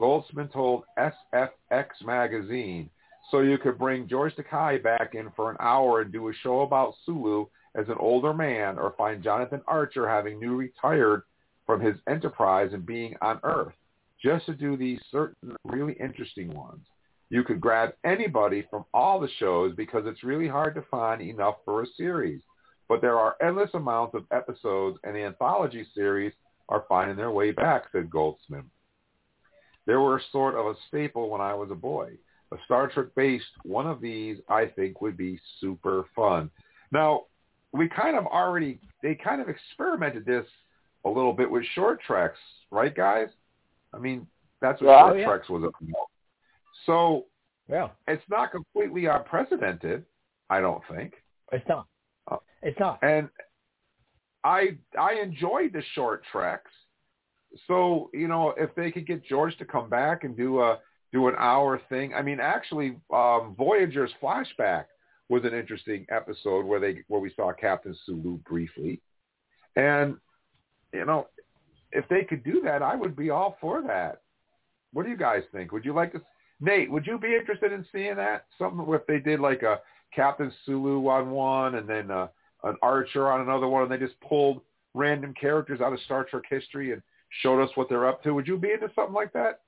Goldsman 0.00 0.50
told 0.50 0.84
SFX 0.98 1.86
magazine, 2.02 2.88
so 3.30 3.40
you 3.40 3.58
could 3.58 3.78
bring 3.78 4.08
George 4.08 4.34
Takei 4.36 4.82
back 4.82 5.14
in 5.14 5.30
for 5.36 5.50
an 5.50 5.56
hour 5.60 6.00
and 6.00 6.10
do 6.10 6.28
a 6.28 6.32
show 6.42 6.60
about 6.60 6.94
Sulu 7.04 7.46
as 7.74 7.88
an 7.88 7.96
older 7.98 8.32
man 8.32 8.78
or 8.78 8.94
find 8.96 9.22
Jonathan 9.22 9.62
Archer 9.66 10.08
having 10.08 10.38
new 10.38 10.56
retired 10.56 11.22
from 11.66 11.80
his 11.80 11.96
enterprise 12.08 12.70
and 12.72 12.86
being 12.86 13.14
on 13.20 13.40
Earth, 13.42 13.74
just 14.22 14.46
to 14.46 14.54
do 14.54 14.76
these 14.76 15.00
certain 15.10 15.54
really 15.64 15.94
interesting 15.94 16.54
ones. 16.54 16.80
You 17.30 17.44
could 17.44 17.60
grab 17.60 17.90
anybody 18.04 18.66
from 18.70 18.84
all 18.94 19.20
the 19.20 19.28
shows 19.38 19.74
because 19.76 20.04
it's 20.06 20.24
really 20.24 20.48
hard 20.48 20.74
to 20.76 20.84
find 20.90 21.20
enough 21.20 21.56
for 21.64 21.82
a 21.82 21.86
series. 21.96 22.40
But 22.88 23.02
there 23.02 23.18
are 23.18 23.36
endless 23.42 23.70
amounts 23.74 24.14
of 24.14 24.24
episodes 24.32 24.98
and 25.04 25.14
the 25.14 25.24
anthology 25.24 25.86
series 25.94 26.32
are 26.70 26.84
finding 26.88 27.16
their 27.16 27.30
way 27.30 27.50
back, 27.50 27.84
said 27.92 28.08
Goldsman. 28.08 28.64
They 29.86 29.94
were 29.94 30.22
sort 30.32 30.54
of 30.54 30.66
a 30.66 30.74
staple 30.88 31.30
when 31.30 31.40
I 31.40 31.54
was 31.54 31.70
a 31.70 31.74
boy. 31.74 32.12
A 32.52 32.56
Star 32.64 32.88
Trek 32.88 33.08
based 33.14 33.44
one 33.62 33.86
of 33.86 34.00
these 34.00 34.38
I 34.48 34.66
think 34.66 35.02
would 35.02 35.16
be 35.16 35.38
super 35.60 36.06
fun. 36.16 36.50
Now, 36.92 37.24
we 37.72 37.88
kind 37.88 38.16
of 38.16 38.26
already, 38.26 38.78
they 39.02 39.14
kind 39.14 39.40
of 39.40 39.48
experimented 39.48 40.24
this 40.24 40.46
a 41.04 41.08
little 41.08 41.32
bit 41.32 41.50
with 41.50 41.64
short 41.74 42.00
treks, 42.02 42.38
right 42.70 42.94
guys? 42.94 43.28
I 43.92 43.98
mean, 43.98 44.26
that's 44.60 44.80
what 44.80 44.88
Yeah. 44.90 45.00
short 45.00 45.12
Oh, 45.12 45.16
yeah. 45.16 45.26
treks 45.26 45.48
was 45.48 45.62
about. 45.64 46.10
So 46.86 47.26
Yeah. 47.68 47.90
it's 48.06 48.26
not 48.28 48.50
completely 48.50 49.06
unprecedented, 49.06 50.04
I 50.50 50.60
don't 50.60 50.84
think. 50.86 51.22
It's 51.52 51.66
not. 51.68 51.86
Uh, 52.26 52.38
It's 52.62 52.78
not. 52.78 52.98
And 53.02 53.30
I 54.44 54.78
I 54.98 55.14
enjoyed 55.14 55.72
the 55.72 55.82
short 55.82 56.24
treks. 56.24 56.70
So, 57.66 58.10
you 58.12 58.28
know, 58.28 58.50
if 58.50 58.74
they 58.74 58.90
could 58.90 59.06
get 59.06 59.24
George 59.24 59.56
to 59.58 59.64
come 59.64 59.88
back 59.88 60.24
and 60.24 60.36
do 60.36 60.60
a 60.62 60.80
do 61.12 61.28
an 61.28 61.34
hour 61.38 61.78
thing. 61.88 62.14
I 62.14 62.22
mean, 62.22 62.38
actually 62.40 63.00
um 63.10 63.54
Voyager's 63.56 64.12
flashback 64.20 64.86
was 65.28 65.44
an 65.44 65.54
interesting 65.54 66.06
episode 66.10 66.64
where 66.64 66.80
they 66.80 67.02
where 67.08 67.20
we 67.20 67.32
saw 67.34 67.52
Captain 67.52 67.96
Sulu 68.06 68.38
briefly. 68.38 69.00
And 69.76 70.16
you 70.92 71.04
know, 71.04 71.28
if 71.92 72.08
they 72.08 72.24
could 72.24 72.44
do 72.44 72.62
that, 72.64 72.82
I 72.82 72.94
would 72.96 73.16
be 73.16 73.30
all 73.30 73.56
for 73.60 73.82
that. 73.82 74.22
What 74.92 75.04
do 75.04 75.10
you 75.10 75.16
guys 75.16 75.42
think? 75.52 75.72
Would 75.72 75.84
you 75.84 75.92
like 75.92 76.12
to 76.12 76.22
Nate, 76.60 76.90
would 76.90 77.06
you 77.06 77.18
be 77.18 77.36
interested 77.36 77.72
in 77.72 77.86
seeing 77.92 78.16
that? 78.16 78.46
Something 78.58 78.84
if 78.92 79.06
they 79.06 79.18
did 79.18 79.40
like 79.40 79.62
a 79.62 79.80
Captain 80.14 80.52
Sulu 80.64 81.06
on 81.08 81.30
one 81.30 81.76
and 81.76 81.88
then 81.88 82.10
uh, 82.10 82.28
an 82.64 82.76
Archer 82.82 83.30
on 83.30 83.40
another 83.40 83.68
one 83.68 83.82
and 83.82 83.92
they 83.92 84.04
just 84.04 84.20
pulled 84.20 84.62
random 84.94 85.34
characters 85.40 85.80
out 85.80 85.92
of 85.92 86.00
Star 86.00 86.24
Trek 86.24 86.44
history 86.48 86.92
and 86.92 87.02
showed 87.42 87.62
us 87.62 87.70
what 87.76 87.88
they're 87.88 88.08
up 88.08 88.22
to. 88.22 88.34
Would 88.34 88.48
you 88.48 88.56
be 88.56 88.72
into 88.72 88.90
something 88.94 89.14
like 89.14 89.32
that? 89.34 89.60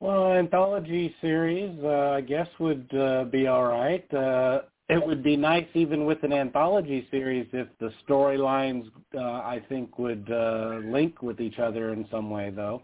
Well, 0.00 0.32
anthology 0.32 1.14
series, 1.20 1.78
uh, 1.84 2.14
I 2.16 2.20
guess, 2.20 2.48
would 2.58 2.92
uh, 2.94 3.24
be 3.24 3.46
all 3.46 3.64
right. 3.64 4.12
Uh, 4.12 4.62
it 4.88 5.04
would 5.04 5.22
be 5.22 5.36
nice, 5.36 5.66
even 5.74 6.04
with 6.04 6.22
an 6.22 6.32
anthology 6.32 7.06
series, 7.10 7.46
if 7.52 7.68
the 7.78 7.92
storylines, 8.06 8.90
uh, 9.14 9.20
I 9.20 9.62
think, 9.68 9.98
would 9.98 10.28
uh, 10.30 10.80
link 10.84 11.22
with 11.22 11.40
each 11.40 11.58
other 11.58 11.92
in 11.92 12.06
some 12.10 12.30
way, 12.30 12.50
though. 12.50 12.82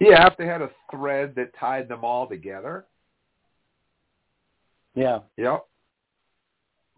Yeah, 0.00 0.26
if 0.26 0.36
they 0.36 0.46
had 0.46 0.60
a 0.60 0.70
thread 0.90 1.34
that 1.36 1.56
tied 1.58 1.88
them 1.88 2.04
all 2.04 2.28
together. 2.28 2.84
Yeah. 4.94 5.20
Yep. 5.36 5.66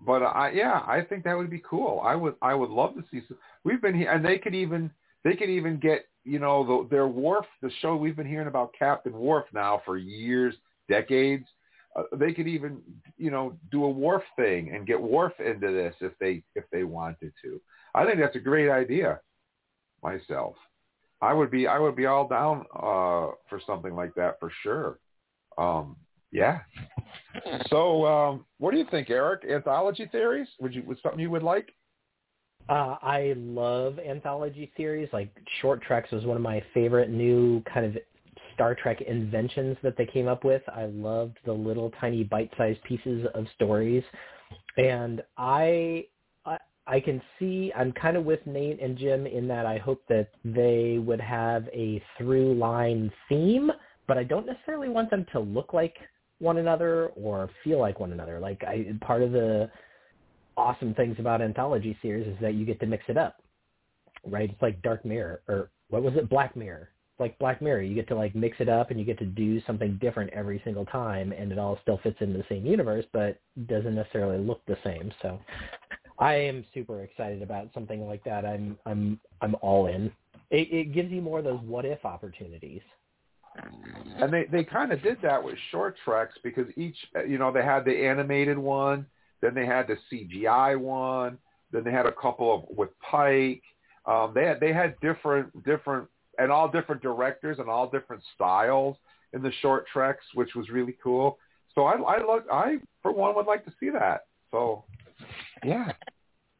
But 0.04 0.22
I 0.22 0.52
yeah, 0.52 0.82
I 0.86 1.02
think 1.02 1.24
that 1.24 1.36
would 1.36 1.50
be 1.50 1.62
cool. 1.68 2.00
I 2.04 2.14
would 2.14 2.36
I 2.40 2.54
would 2.54 2.70
love 2.70 2.94
to 2.94 3.04
see. 3.10 3.20
Some, 3.26 3.36
we've 3.64 3.82
been 3.82 3.94
here, 3.94 4.10
and 4.10 4.24
they 4.24 4.38
could 4.38 4.54
even 4.54 4.90
they 5.24 5.34
could 5.34 5.50
even 5.50 5.78
get 5.78 6.06
you 6.28 6.38
know 6.38 6.64
the, 6.64 6.88
their 6.88 7.08
Worf, 7.08 7.46
the 7.62 7.70
show 7.80 7.96
we've 7.96 8.16
been 8.16 8.28
hearing 8.28 8.48
about 8.48 8.74
Captain 8.78 9.12
Worf 9.12 9.46
now 9.54 9.82
for 9.84 9.96
years, 9.96 10.54
decades. 10.88 11.46
Uh, 11.96 12.02
they 12.16 12.32
could 12.32 12.46
even 12.46 12.80
you 13.16 13.30
know 13.30 13.56
do 13.70 13.84
a 13.84 13.90
Worf 13.90 14.22
thing 14.36 14.74
and 14.74 14.86
get 14.86 15.00
Worf 15.00 15.32
into 15.44 15.72
this 15.72 15.94
if 16.00 16.12
they 16.20 16.42
if 16.54 16.64
they 16.70 16.84
wanted 16.84 17.32
to. 17.42 17.60
I 17.94 18.04
think 18.04 18.18
that's 18.18 18.36
a 18.36 18.40
great 18.40 18.70
idea. 18.70 19.20
Myself, 20.02 20.54
I 21.20 21.32
would 21.32 21.50
be 21.50 21.66
I 21.66 21.78
would 21.78 21.96
be 21.96 22.06
all 22.06 22.28
down 22.28 22.66
uh, 22.74 23.32
for 23.48 23.60
something 23.66 23.94
like 23.94 24.14
that 24.14 24.38
for 24.38 24.52
sure. 24.62 24.98
Um, 25.56 25.96
yeah. 26.30 26.60
So, 27.70 28.04
um, 28.04 28.44
what 28.58 28.72
do 28.72 28.78
you 28.78 28.86
think, 28.90 29.10
Eric? 29.10 29.44
Anthology 29.48 30.08
theories? 30.10 30.48
Would 30.60 30.74
you 30.74 30.82
was 30.82 30.98
something 31.02 31.20
you 31.20 31.30
would 31.30 31.42
like? 31.42 31.72
Uh, 32.68 32.96
I 33.00 33.34
love 33.36 33.98
anthology 33.98 34.70
series. 34.76 35.08
Like 35.12 35.34
Short 35.60 35.82
Treks 35.82 36.10
was 36.10 36.24
one 36.24 36.36
of 36.36 36.42
my 36.42 36.62
favorite 36.74 37.10
new 37.10 37.62
kind 37.72 37.86
of 37.86 37.96
Star 38.54 38.74
Trek 38.74 39.00
inventions 39.00 39.76
that 39.82 39.96
they 39.96 40.04
came 40.04 40.28
up 40.28 40.44
with. 40.44 40.62
I 40.68 40.86
loved 40.86 41.38
the 41.46 41.52
little 41.52 41.90
tiny 42.00 42.24
bite-sized 42.24 42.82
pieces 42.82 43.26
of 43.34 43.46
stories, 43.54 44.02
and 44.76 45.22
I, 45.38 46.06
I 46.44 46.58
I 46.86 47.00
can 47.00 47.22
see 47.38 47.72
I'm 47.76 47.92
kind 47.92 48.16
of 48.16 48.24
with 48.24 48.44
Nate 48.46 48.82
and 48.82 48.98
Jim 48.98 49.26
in 49.26 49.48
that 49.48 49.64
I 49.64 49.78
hope 49.78 50.02
that 50.08 50.30
they 50.44 50.98
would 50.98 51.20
have 51.20 51.68
a 51.68 52.02
through 52.18 52.54
line 52.54 53.10
theme, 53.28 53.70
but 54.06 54.18
I 54.18 54.24
don't 54.24 54.46
necessarily 54.46 54.88
want 54.88 55.10
them 55.10 55.24
to 55.32 55.40
look 55.40 55.72
like 55.72 55.96
one 56.40 56.58
another 56.58 57.08
or 57.16 57.48
feel 57.64 57.78
like 57.78 57.98
one 57.98 58.12
another. 58.12 58.40
Like 58.40 58.62
I 58.64 58.86
part 59.00 59.22
of 59.22 59.32
the 59.32 59.70
awesome 60.58 60.94
things 60.94 61.16
about 61.18 61.40
anthology 61.40 61.96
series 62.02 62.26
is 62.26 62.36
that 62.40 62.54
you 62.54 62.66
get 62.66 62.80
to 62.80 62.86
mix 62.86 63.04
it 63.08 63.16
up. 63.16 63.42
Right? 64.26 64.50
It's 64.50 64.62
like 64.62 64.82
Dark 64.82 65.04
Mirror 65.04 65.42
or 65.48 65.70
what 65.88 66.02
was 66.02 66.14
it? 66.16 66.28
Black 66.28 66.56
Mirror. 66.56 66.90
Like 67.18 67.38
Black 67.38 67.62
Mirror. 67.62 67.82
You 67.82 67.94
get 67.94 68.08
to 68.08 68.14
like 68.14 68.34
mix 68.34 68.56
it 68.60 68.68
up 68.68 68.90
and 68.90 68.98
you 68.98 69.06
get 69.06 69.18
to 69.20 69.24
do 69.24 69.60
something 69.66 69.98
different 70.00 70.32
every 70.32 70.60
single 70.64 70.84
time 70.86 71.32
and 71.32 71.52
it 71.52 71.58
all 71.58 71.78
still 71.82 71.98
fits 72.02 72.18
into 72.20 72.38
the 72.38 72.44
same 72.48 72.66
universe 72.66 73.04
but 73.12 73.40
doesn't 73.66 73.94
necessarily 73.94 74.38
look 74.38 74.60
the 74.66 74.76
same. 74.84 75.12
So 75.22 75.38
I 76.18 76.34
am 76.34 76.64
super 76.74 77.02
excited 77.02 77.42
about 77.42 77.68
something 77.72 78.06
like 78.06 78.24
that. 78.24 78.44
I'm 78.44 78.76
I'm 78.86 79.20
I'm 79.40 79.54
all 79.60 79.86
in. 79.86 80.10
It, 80.50 80.72
it 80.72 80.92
gives 80.92 81.10
you 81.10 81.22
more 81.22 81.38
of 81.38 81.44
those 81.44 81.60
what 81.60 81.84
if 81.84 82.04
opportunities. 82.04 82.82
And 84.20 84.32
they 84.32 84.46
they 84.50 84.64
kind 84.64 84.92
of 84.92 85.02
did 85.02 85.18
that 85.22 85.42
with 85.42 85.56
short 85.70 85.96
treks 86.04 86.34
because 86.42 86.66
each 86.76 86.96
you 87.26 87.38
know 87.38 87.52
they 87.52 87.62
had 87.62 87.84
the 87.84 88.06
animated 88.06 88.58
one, 88.58 89.06
then 89.40 89.54
they 89.54 89.66
had 89.66 89.86
the 89.86 89.96
CGI 90.10 90.78
one, 90.78 91.38
then 91.72 91.84
they 91.84 91.92
had 91.92 92.06
a 92.06 92.12
couple 92.12 92.54
of 92.54 92.76
with 92.76 92.90
Pike. 93.00 93.62
Um, 94.06 94.32
they 94.34 94.44
had 94.46 94.60
they 94.60 94.72
had 94.72 94.98
different 95.00 95.64
different 95.64 96.08
and 96.38 96.50
all 96.50 96.68
different 96.68 97.02
directors 97.02 97.58
and 97.58 97.68
all 97.68 97.88
different 97.90 98.22
styles 98.34 98.96
in 99.32 99.42
the 99.42 99.52
short 99.60 99.86
treks, 99.92 100.24
which 100.34 100.54
was 100.54 100.70
really 100.70 100.96
cool. 101.02 101.38
So 101.74 101.84
I 101.84 101.96
I 101.96 102.26
look 102.26 102.46
I 102.50 102.78
for 103.02 103.12
one 103.12 103.34
would 103.34 103.46
like 103.46 103.64
to 103.66 103.72
see 103.78 103.90
that. 103.90 104.26
So 104.50 104.84
yeah, 105.64 105.92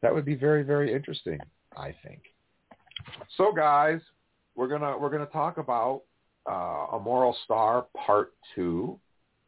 that 0.01 0.13
would 0.13 0.25
be 0.25 0.35
very 0.35 0.63
very 0.63 0.93
interesting. 0.93 1.39
I 1.75 1.95
think. 2.03 2.21
So 3.37 3.51
guys, 3.51 3.99
we're 4.55 4.67
gonna 4.67 4.97
we're 4.97 5.09
gonna 5.09 5.25
talk 5.27 5.57
about 5.57 6.03
uh, 6.49 6.95
a 6.97 6.99
moral 6.99 7.35
star 7.45 7.87
part 8.05 8.33
two 8.55 8.99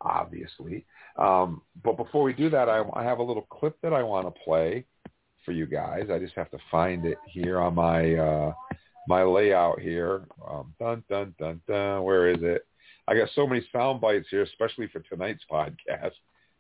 obviously. 0.02 0.86
Um, 1.18 1.62
but 1.84 1.98
before 1.98 2.24
we 2.24 2.34
do 2.34 2.50
that, 2.50 2.70
I, 2.70 2.84
I 2.94 3.04
have 3.04 3.20
a 3.20 3.24
little 3.24 3.48
clip 3.50 3.78
that 3.82 3.94
I 3.94 4.04
want 4.04 4.28
to 4.28 4.42
play 4.42 4.86
for 5.46 5.52
you 5.52 5.66
guys. 5.66 6.08
I 6.12 6.20
just 6.20 6.36
have 6.36 6.52
to 6.52 6.58
find 6.70 7.06
it 7.06 7.18
here 7.28 7.60
on 7.60 7.76
my 7.76 8.16
uh, 8.16 8.54
my 9.08 9.24
layout 9.24 9.80
here. 9.80 10.26
Um, 10.50 10.74
dun 10.80 11.04
dun 11.10 11.34
dun 11.40 11.62
dun. 11.68 12.04
Where 12.04 12.30
is 12.30 12.40
it? 12.42 12.66
I 13.08 13.16
got 13.16 13.30
so 13.36 13.48
many 13.48 13.66
sound 13.72 14.00
bites 14.00 14.28
here, 14.30 14.44
especially 14.44 14.88
for 14.88 15.00
tonight's 15.00 15.44
podcast. 15.52 16.14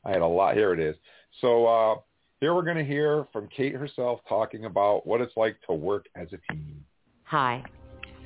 I 0.04 0.12
had 0.12 0.22
a 0.22 0.28
lot. 0.28 0.56
Here 0.56 0.74
it 0.74 0.80
is. 0.80 0.96
So 1.40 1.66
uh, 1.66 1.96
here 2.40 2.56
we're 2.56 2.64
going 2.64 2.78
to 2.78 2.84
hear 2.84 3.28
from 3.32 3.48
Kate 3.56 3.76
herself 3.76 4.20
talking 4.28 4.66
about 4.66 5.06
what 5.06 5.22
it's 5.22 5.38
like 5.38 5.58
to 5.68 5.74
work 5.74 6.08
as 6.16 6.28
a 6.34 6.54
team. 6.54 6.84
Hi, 7.24 7.64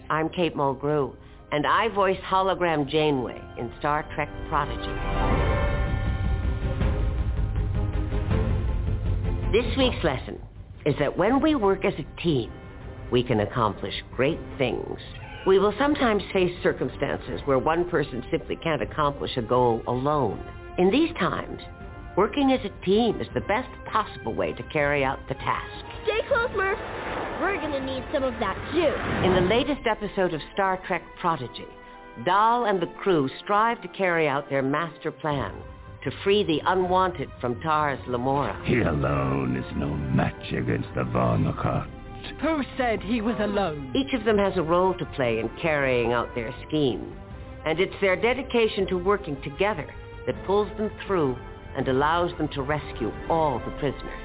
I'm 0.09 0.29
Kate 0.29 0.55
Mulgrew, 0.55 1.15
and 1.51 1.65
I 1.65 1.89
voice 1.89 2.19
hologram 2.27 2.87
Janeway 2.87 3.41
in 3.57 3.71
Star 3.79 4.05
Trek 4.15 4.29
Prodigy. 4.49 5.25
This 9.51 9.77
week's 9.77 10.03
lesson 10.03 10.39
is 10.85 10.95
that 10.99 11.17
when 11.17 11.41
we 11.41 11.55
work 11.55 11.85
as 11.85 11.93
a 11.93 12.21
team, 12.21 12.51
we 13.11 13.23
can 13.23 13.39
accomplish 13.39 13.93
great 14.15 14.39
things. 14.57 14.99
We 15.47 15.59
will 15.59 15.73
sometimes 15.77 16.23
face 16.33 16.51
circumstances 16.63 17.41
where 17.45 17.59
one 17.59 17.89
person 17.89 18.23
simply 18.31 18.57
can't 18.57 18.81
accomplish 18.81 19.37
a 19.37 19.41
goal 19.41 19.81
alone. 19.87 20.43
In 20.77 20.91
these 20.91 21.13
times, 21.19 21.61
working 22.15 22.51
as 22.51 22.59
a 22.65 22.85
team 22.85 23.19
is 23.19 23.27
the 23.33 23.41
best 23.41 23.69
possible 23.91 24.33
way 24.33 24.53
to 24.53 24.63
carry 24.63 25.03
out 25.03 25.19
the 25.27 25.35
task. 25.35 25.85
Stay 26.03 26.21
close, 26.27 26.49
Murph. 26.55 26.79
We're 27.41 27.57
going 27.57 27.71
to 27.71 27.85
need 27.85 28.03
some 28.13 28.23
of 28.23 28.33
that 28.39 28.55
too. 28.71 29.27
In 29.27 29.35
the 29.35 29.49
latest 29.49 29.85
episode 29.85 30.33
of 30.33 30.41
Star 30.53 30.81
Trek 30.87 31.03
Prodigy, 31.19 31.67
Dal 32.23 32.65
and 32.65 32.81
the 32.81 32.87
crew 33.01 33.29
strive 33.43 33.81
to 33.81 33.87
carry 33.89 34.27
out 34.27 34.49
their 34.49 34.61
master 34.61 35.11
plan 35.11 35.53
to 36.03 36.11
free 36.23 36.43
the 36.43 36.61
unwanted 36.65 37.29
from 37.41 37.59
Tars 37.61 37.99
Lamora. 38.07 38.61
He 38.65 38.79
alone 38.79 39.57
is 39.57 39.65
no 39.75 39.89
match 39.89 40.53
against 40.53 40.87
the 40.95 41.03
Vau 41.03 41.35
N'Akat. 41.35 41.89
Who 42.41 42.63
said 42.77 43.01
he 43.01 43.21
was 43.21 43.35
alone? 43.39 43.91
Each 43.95 44.13
of 44.13 44.23
them 44.23 44.37
has 44.37 44.53
a 44.55 44.61
role 44.61 44.93
to 44.97 45.05
play 45.07 45.39
in 45.39 45.49
carrying 45.61 46.13
out 46.13 46.33
their 46.35 46.53
scheme. 46.67 47.15
And 47.65 47.79
it's 47.79 47.95
their 48.01 48.15
dedication 48.15 48.87
to 48.87 48.97
working 48.97 49.35
together 49.41 49.91
that 50.25 50.45
pulls 50.45 50.69
them 50.77 50.91
through 51.05 51.37
and 51.75 51.87
allows 51.87 52.31
them 52.37 52.47
to 52.53 52.61
rescue 52.61 53.11
all 53.29 53.59
the 53.59 53.71
prisoners. 53.79 54.21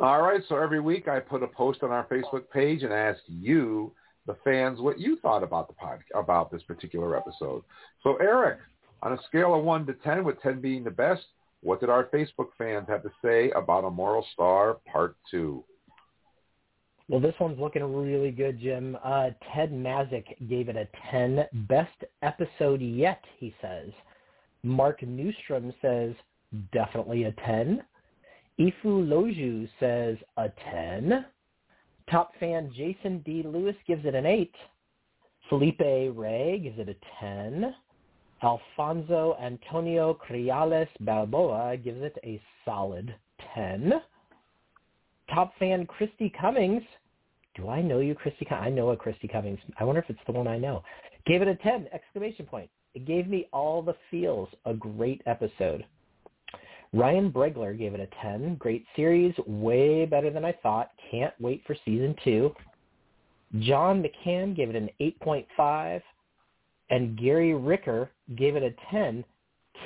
All 0.00 0.22
right, 0.22 0.42
so 0.48 0.56
every 0.56 0.80
week 0.80 1.06
I 1.06 1.20
put 1.20 1.44
a 1.44 1.46
post 1.46 1.82
on 1.82 1.90
our 1.90 2.04
Facebook 2.06 2.50
page 2.52 2.82
and 2.82 2.92
ask 2.92 3.20
you 3.28 3.92
the 4.26 4.36
fans 4.42 4.80
what 4.80 4.98
you 4.98 5.16
thought 5.20 5.42
about 5.44 5.68
the 5.68 5.74
pod, 5.74 6.00
about 6.14 6.50
this 6.50 6.62
particular 6.64 7.16
episode. 7.16 7.62
So 8.02 8.16
Erik, 8.16 8.58
on 9.02 9.12
a 9.12 9.18
scale 9.28 9.54
of 9.54 9.62
one 9.64 9.86
to 9.86 9.94
ten, 9.94 10.24
with 10.24 10.40
ten 10.42 10.60
being 10.60 10.82
the 10.82 10.90
best, 10.90 11.22
what 11.60 11.78
did 11.78 11.88
our 11.90 12.04
Facebook 12.04 12.48
fans 12.58 12.86
have 12.88 13.04
to 13.04 13.10
say 13.22 13.50
about 13.52 13.84
A 13.84 13.90
Moral 13.90 14.26
Star 14.32 14.78
Part 14.90 15.16
Two? 15.30 15.64
Well, 17.08 17.20
this 17.20 17.34
one's 17.40 17.58
looking 17.58 17.82
really 17.82 18.30
good, 18.30 18.60
Jim. 18.60 18.96
Uh, 19.02 19.30
Ted 19.54 19.72
Mazik 19.72 20.24
gave 20.48 20.68
it 20.68 20.76
a 20.76 20.88
10. 21.10 21.44
Best 21.68 22.04
episode 22.22 22.80
yet, 22.80 23.22
he 23.38 23.54
says. 23.60 23.90
Mark 24.62 25.00
Newstrom 25.00 25.74
says, 25.82 26.14
definitely 26.72 27.24
a 27.24 27.32
10. 27.44 27.82
Ifu 28.60 28.72
Loju 28.84 29.68
says, 29.80 30.16
a 30.36 30.48
10. 30.70 31.26
Top 32.10 32.32
fan 32.38 32.72
Jason 32.76 33.18
D. 33.24 33.42
Lewis 33.44 33.76
gives 33.86 34.04
it 34.04 34.14
an 34.14 34.26
8. 34.26 34.54
Felipe 35.48 35.80
Ray 35.80 36.60
gives 36.62 36.78
it 36.78 36.88
a 36.88 36.96
10. 37.20 37.74
Alfonso 38.42 39.36
Antonio 39.40 40.14
Criales 40.14 40.88
Balboa 41.00 41.76
gives 41.76 42.02
it 42.02 42.16
a 42.24 42.40
solid 42.64 43.14
10. 43.54 43.92
Top 45.32 45.52
fan 45.58 45.86
Christy 45.86 46.32
Cummings. 46.40 46.82
Do 47.54 47.68
I 47.68 47.82
know 47.82 48.00
you, 48.00 48.14
Christy? 48.14 48.46
I 48.50 48.70
know 48.70 48.90
a 48.90 48.96
Christy 48.96 49.28
Cummings. 49.28 49.60
I 49.78 49.84
wonder 49.84 50.00
if 50.00 50.10
it's 50.10 50.20
the 50.26 50.32
one 50.32 50.46
I 50.46 50.58
know. 50.58 50.82
Gave 51.26 51.42
it 51.42 51.48
a 51.48 51.54
10, 51.56 51.88
exclamation 51.92 52.46
point. 52.46 52.68
It 52.94 53.06
gave 53.06 53.28
me 53.28 53.48
all 53.52 53.82
the 53.82 53.94
feels. 54.10 54.48
A 54.66 54.74
great 54.74 55.22
episode. 55.26 55.84
Ryan 56.92 57.30
Bregler 57.30 57.78
gave 57.78 57.94
it 57.94 58.00
a 58.00 58.08
10. 58.22 58.56
Great 58.56 58.84
series. 58.94 59.34
Way 59.46 60.04
better 60.04 60.30
than 60.30 60.44
I 60.44 60.52
thought. 60.62 60.90
Can't 61.10 61.32
wait 61.40 61.62
for 61.66 61.74
season 61.84 62.14
two. 62.22 62.54
John 63.60 64.02
McCann 64.02 64.54
gave 64.54 64.70
it 64.70 64.76
an 64.76 64.90
8.5. 65.00 66.02
And 66.90 67.18
Gary 67.18 67.54
Ricker 67.54 68.10
gave 68.36 68.56
it 68.56 68.62
a 68.62 68.74
10. 68.90 69.24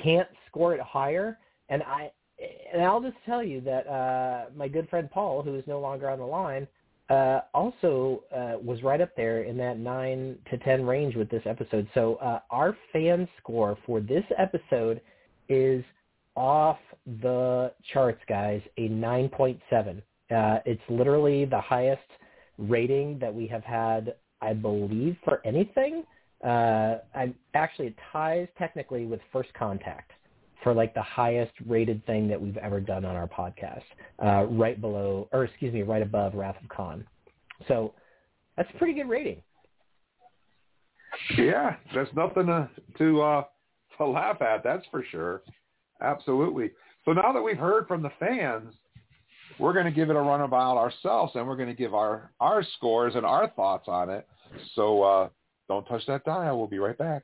Can't 0.03 0.27
score 0.47 0.73
it 0.73 0.81
higher. 0.81 1.37
And 1.69 1.83
I 1.83 2.11
and 2.73 2.81
I'll 2.83 3.01
just 3.01 3.17
tell 3.25 3.43
you 3.43 3.61
that 3.61 3.87
uh, 3.87 4.45
my 4.55 4.67
good 4.67 4.89
friend 4.89 5.09
Paul, 5.09 5.41
who 5.41 5.55
is 5.55 5.63
no 5.67 5.79
longer 5.79 6.09
on 6.09 6.19
the 6.19 6.25
line, 6.25 6.67
uh, 7.09 7.41
also 7.53 8.23
uh, 8.35 8.57
was 8.61 8.83
right 8.83 8.99
up 9.01 9.15
there 9.15 9.43
in 9.43 9.57
that 9.57 9.79
nine 9.79 10.37
to 10.51 10.57
ten 10.59 10.85
range 10.85 11.15
with 11.15 11.29
this 11.29 11.43
episode. 11.45 11.87
So 11.93 12.15
uh, 12.15 12.39
our 12.51 12.77
fan 12.91 13.27
score 13.39 13.77
for 13.85 14.01
this 14.01 14.23
episode 14.37 15.01
is 15.49 15.83
off 16.35 16.77
the 17.21 17.73
charts, 17.93 18.21
guys. 18.27 18.61
A 18.77 18.87
nine 18.89 19.29
point 19.29 19.59
seven. 19.69 20.01
Uh, 20.29 20.59
it's 20.65 20.81
literally 20.89 21.45
the 21.45 21.61
highest 21.61 22.01
rating 22.57 23.17
that 23.19 23.33
we 23.33 23.47
have 23.47 23.63
had, 23.63 24.15
I 24.41 24.53
believe, 24.53 25.15
for 25.23 25.41
anything. 25.45 26.03
Uh, 26.43 26.97
I'm 27.15 27.33
actually 27.53 27.87
it 27.87 27.95
ties 28.11 28.47
technically 28.57 29.05
with 29.05 29.21
First 29.31 29.53
Contact 29.53 30.11
for 30.67 30.73
like 30.73 30.93
the 30.93 31.01
highest 31.01 31.53
rated 31.65 32.05
thing 32.05 32.27
that 32.27 32.41
we've 32.41 32.57
ever 32.57 32.81
done 32.81 33.05
on 33.05 33.15
our 33.15 33.25
podcast, 33.25 33.83
uh, 34.21 34.43
right 34.47 34.81
below, 34.81 35.29
or 35.31 35.45
excuse 35.45 35.73
me, 35.73 35.81
right 35.81 36.01
above 36.01 36.33
Wrath 36.33 36.57
of 36.61 36.67
Khan. 36.67 37.07
So 37.69 37.93
that's 38.57 38.67
a 38.75 38.77
pretty 38.77 38.93
good 38.93 39.07
rating. 39.07 39.41
Yeah, 41.37 41.77
there's 41.93 42.09
nothing 42.17 42.47
to 42.47 42.69
to, 42.97 43.21
uh, 43.21 43.43
to 43.97 44.07
laugh 44.07 44.41
at. 44.41 44.61
That's 44.61 44.85
for 44.91 45.05
sure. 45.09 45.41
Absolutely. 46.01 46.71
So 47.05 47.13
now 47.13 47.31
that 47.31 47.41
we've 47.41 47.57
heard 47.57 47.87
from 47.87 48.03
the 48.03 48.11
fans, 48.19 48.73
we're 49.59 49.71
going 49.71 49.85
to 49.85 49.91
give 49.91 50.09
it 50.09 50.17
a 50.17 50.19
run 50.19 50.41
runabout 50.41 50.75
ourselves, 50.75 51.31
and 51.35 51.47
we're 51.47 51.55
going 51.55 51.69
to 51.69 51.75
give 51.75 51.93
our 51.93 52.33
our 52.41 52.61
scores 52.75 53.15
and 53.15 53.25
our 53.25 53.49
thoughts 53.51 53.85
on 53.87 54.09
it. 54.09 54.27
So 54.75 55.01
uh, 55.01 55.29
don't 55.69 55.85
touch 55.85 56.05
that 56.07 56.25
dial. 56.25 56.57
We'll 56.57 56.67
be 56.67 56.79
right 56.79 56.97
back. 56.97 57.23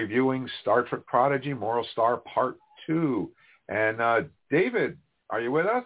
Reviewing 0.00 0.48
Star 0.62 0.82
Trek 0.82 1.04
Prodigy, 1.06 1.52
Moral 1.52 1.86
Star 1.92 2.16
Part 2.18 2.56
2. 2.86 3.30
And 3.68 4.00
uh, 4.00 4.22
David, 4.50 4.96
are 5.28 5.40
you 5.40 5.52
with 5.52 5.66
us? 5.66 5.84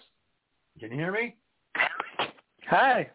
Can 0.79 0.91
you 0.93 0.97
hear 0.97 1.13
me? 1.13 1.35
Hi. 2.69 3.11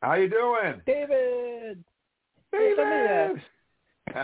How 0.00 0.14
you 0.14 0.30
doing? 0.30 0.80
David. 0.86 1.84
David. 2.52 3.42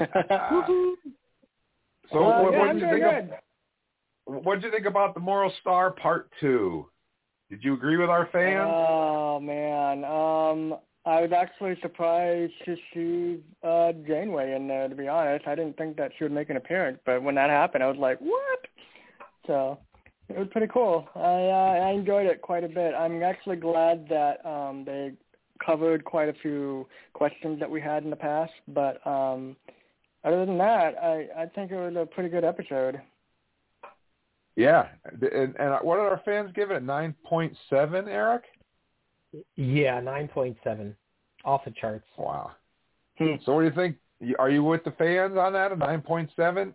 so 2.11 2.25
Uh, 2.25 2.43
what, 2.43 2.53
yeah, 2.53 2.59
what 2.59 2.73
did 2.73 2.81
you 2.81 2.89
think 2.89 3.03
good. 3.03 3.31
of, 4.27 4.45
what 4.45 4.55
did 4.55 4.65
you 4.65 4.71
think 4.71 4.87
about 4.87 5.13
the 5.13 5.21
Moral 5.21 5.53
Star 5.61 5.91
Part 5.91 6.31
2? 6.41 6.87
Did 7.51 7.63
you 7.63 7.75
agree 7.75 7.99
with 7.99 8.09
our 8.09 8.27
fans? 8.33 8.71
Oh 8.73 9.39
man, 9.39 10.03
um, 10.05 10.79
I 11.07 11.21
was 11.21 11.33
actually 11.33 11.77
surprised 11.83 12.53
to 12.65 12.77
see 12.93 13.43
uh, 13.63 13.93
Janeway 14.07 14.55
in 14.55 14.67
there. 14.67 14.89
To 14.89 14.95
be 14.95 15.07
honest, 15.07 15.47
I 15.47 15.55
didn't 15.55 15.77
think 15.77 15.97
that 15.99 16.13
she 16.17 16.25
would 16.25 16.33
make 16.33 16.49
an 16.49 16.57
appearance, 16.57 16.99
but 17.05 17.23
when 17.23 17.35
that 17.35 17.51
happened, 17.51 17.85
I 17.85 17.89
was 17.89 17.99
like, 17.99 18.19
"What?" 18.21 18.61
So 19.47 19.79
it 20.29 20.39
was 20.39 20.49
pretty 20.51 20.69
cool. 20.73 21.07
I 21.15 21.21
uh, 21.21 21.87
I 21.87 21.91
enjoyed 21.91 22.27
it 22.27 22.41
quite 22.41 22.65
a 22.65 22.69
bit. 22.69 22.95
I'm 22.95 23.23
actually 23.23 23.57
glad 23.57 24.09
that 24.09 24.45
um, 24.47 24.85
they 24.87 25.13
covered 25.65 26.05
quite 26.05 26.29
a 26.31 26.35
few 26.41 26.87
questions 27.13 27.61
that 27.61 27.71
we 27.71 27.81
had 27.81 28.03
in 28.05 28.11
the 28.11 28.17
past. 28.17 28.53
But 28.69 29.07
um, 29.07 29.57
other 30.25 30.47
than 30.47 30.57
that, 30.59 30.95
I 31.03 31.29
I 31.37 31.47
think 31.55 31.71
it 31.71 31.77
was 31.77 31.95
a 31.97 32.07
pretty 32.07 32.31
good 32.31 32.45
episode. 32.45 33.01
yeah. 34.57 34.89
And, 35.05 35.55
and 35.59 35.75
what 35.83 35.97
did 35.97 36.05
our 36.05 36.23
fans 36.25 36.51
give 36.55 36.71
it? 36.71 36.83
9.7, 36.83 38.09
Erik? 38.09 38.45
Yeah, 39.57 40.01
nine 40.01 40.29
point 40.29 40.57
seven, 40.65 40.95
off 41.45 41.65
the 41.65 41.73
charts. 41.73 42.07
Wow. 42.17 42.53
So 43.19 43.55
what 43.55 43.61
do 43.61 43.65
you 43.67 43.73
think? 43.75 43.97
Are 44.39 44.51
you 44.51 44.63
with 44.65 44.85
the 44.85 44.91
fans 44.93 45.37
on 45.37 45.53
that? 45.53 45.73
A 45.73 45.77
nine 45.77 46.01
point 46.01 46.31
seven? 46.37 46.75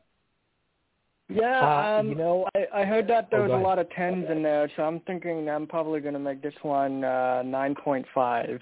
Yeah, 1.31 1.59
Uh, 1.59 1.99
um, 1.99 2.09
you 2.09 2.15
know- 2.15 2.47
I, 2.55 2.81
I 2.81 2.85
heard 2.85 3.07
that 3.07 3.29
there 3.29 3.41
Oh, 3.41 3.43
was 3.43 3.49
go 3.51 3.57
a 3.57 3.61
lot 3.61 3.77
of 3.77 3.87
tens 3.91 4.25
in 4.31 4.41
there, 4.41 4.67
so 4.75 4.83
I'm 4.83 4.99
thinking 5.01 5.47
I'm 5.47 5.67
probably 5.67 5.99
going 5.99 6.15
to 6.15 6.19
make 6.19 6.41
this 6.41 6.55
one 6.63 7.03
uh, 7.03 7.43
9.5. 7.45 8.59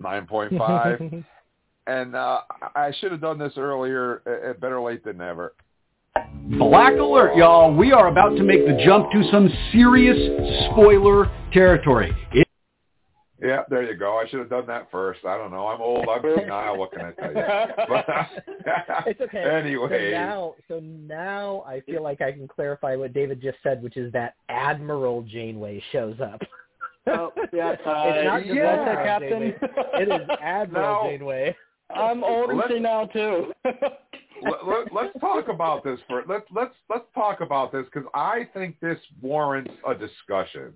Nine 0.00 0.26
point 0.26 0.52
five. 0.58 1.00
and 1.86 2.14
uh, 2.14 2.40
I 2.74 2.86
I 2.88 2.92
should 3.00 3.10
have 3.12 3.20
done 3.22 3.38
this 3.38 3.54
earlier. 3.56 4.56
Better 4.60 4.80
late 4.80 5.02
than 5.04 5.16
never. 5.18 5.54
Black 6.58 6.92
alert, 6.98 7.36
y'all. 7.36 7.74
We 7.74 7.92
are 7.92 8.08
about 8.08 8.36
to 8.36 8.42
make 8.42 8.66
the 8.66 8.78
jump 8.84 9.10
to 9.12 9.22
some 9.30 9.48
serious 9.72 10.18
spoiler 10.70 11.30
territory. 11.52 12.14
It- 12.32 12.46
Yeah, 13.42 13.62
there 13.68 13.82
you 13.82 13.96
go. 13.98 14.18
I 14.18 14.28
should 14.28 14.38
have 14.38 14.50
done 14.50 14.66
that 14.68 14.88
first. 14.92 15.24
I 15.24 15.36
don't 15.36 15.50
know. 15.50 15.66
I'm 15.66 15.80
old. 15.80 16.06
I'm 16.08 16.22
senile. 16.22 16.76
What 16.78 16.92
can 16.92 17.00
I 17.00 17.10
tell 17.10 17.32
you? 17.32 17.84
But, 17.88 18.06
it's 19.06 19.20
okay. 19.20 19.42
Anyway. 19.42 20.12
so 20.12 20.16
now, 20.16 20.54
so 20.68 20.80
now 20.80 21.64
I 21.66 21.80
feel 21.80 22.02
like 22.04 22.20
I 22.20 22.30
can 22.30 22.46
clarify 22.46 22.94
what 22.94 23.12
David 23.12 23.42
just 23.42 23.58
said, 23.64 23.82
which 23.82 23.96
is 23.96 24.12
that 24.12 24.34
Admiral 24.48 25.22
Janeway 25.22 25.82
shows 25.92 26.16
up. 26.20 26.40
Oh, 27.04 27.32
yeah, 27.52 27.72
it's 27.72 27.82
not 27.84 28.06
uh, 28.06 28.38
just 28.40 28.54
yeah. 28.54 28.62
Admiral 28.62 29.04
Captain. 29.04 29.70
It 29.94 30.08
is 30.08 30.28
Admiral 30.40 31.02
No. 31.02 31.10
Janeway. 31.10 31.56
I'm 31.92 32.22
old 32.22 32.50
and 32.50 32.58
Let's- 32.58 32.70
senile 32.72 33.08
too. 33.08 33.52
let, 33.64 34.64
let, 34.64 34.92
let's 34.92 35.20
talk 35.20 35.48
about 35.48 35.82
this 35.82 35.98
for 36.08 36.22
let's 36.28 36.46
let's 36.54 36.74
let's 36.88 37.06
talk 37.12 37.40
about 37.40 37.72
this 37.72 37.86
because 37.92 38.08
I 38.14 38.48
think 38.54 38.78
this 38.78 38.98
warrants 39.20 39.72
a 39.84 39.96
discussion. 39.96 40.74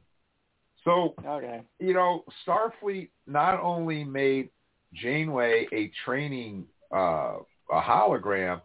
So 0.87 1.15
okay. 1.27 1.61
you 1.81 1.93
know, 1.93 2.25
Starfleet 2.47 3.11
not 3.27 3.61
only 3.61 4.05
made 4.05 4.49
Janeway 4.95 5.67
a 5.73 5.91
training 6.05 6.65
uh, 6.95 7.35
a 7.71 7.81
hologram, 7.81 8.61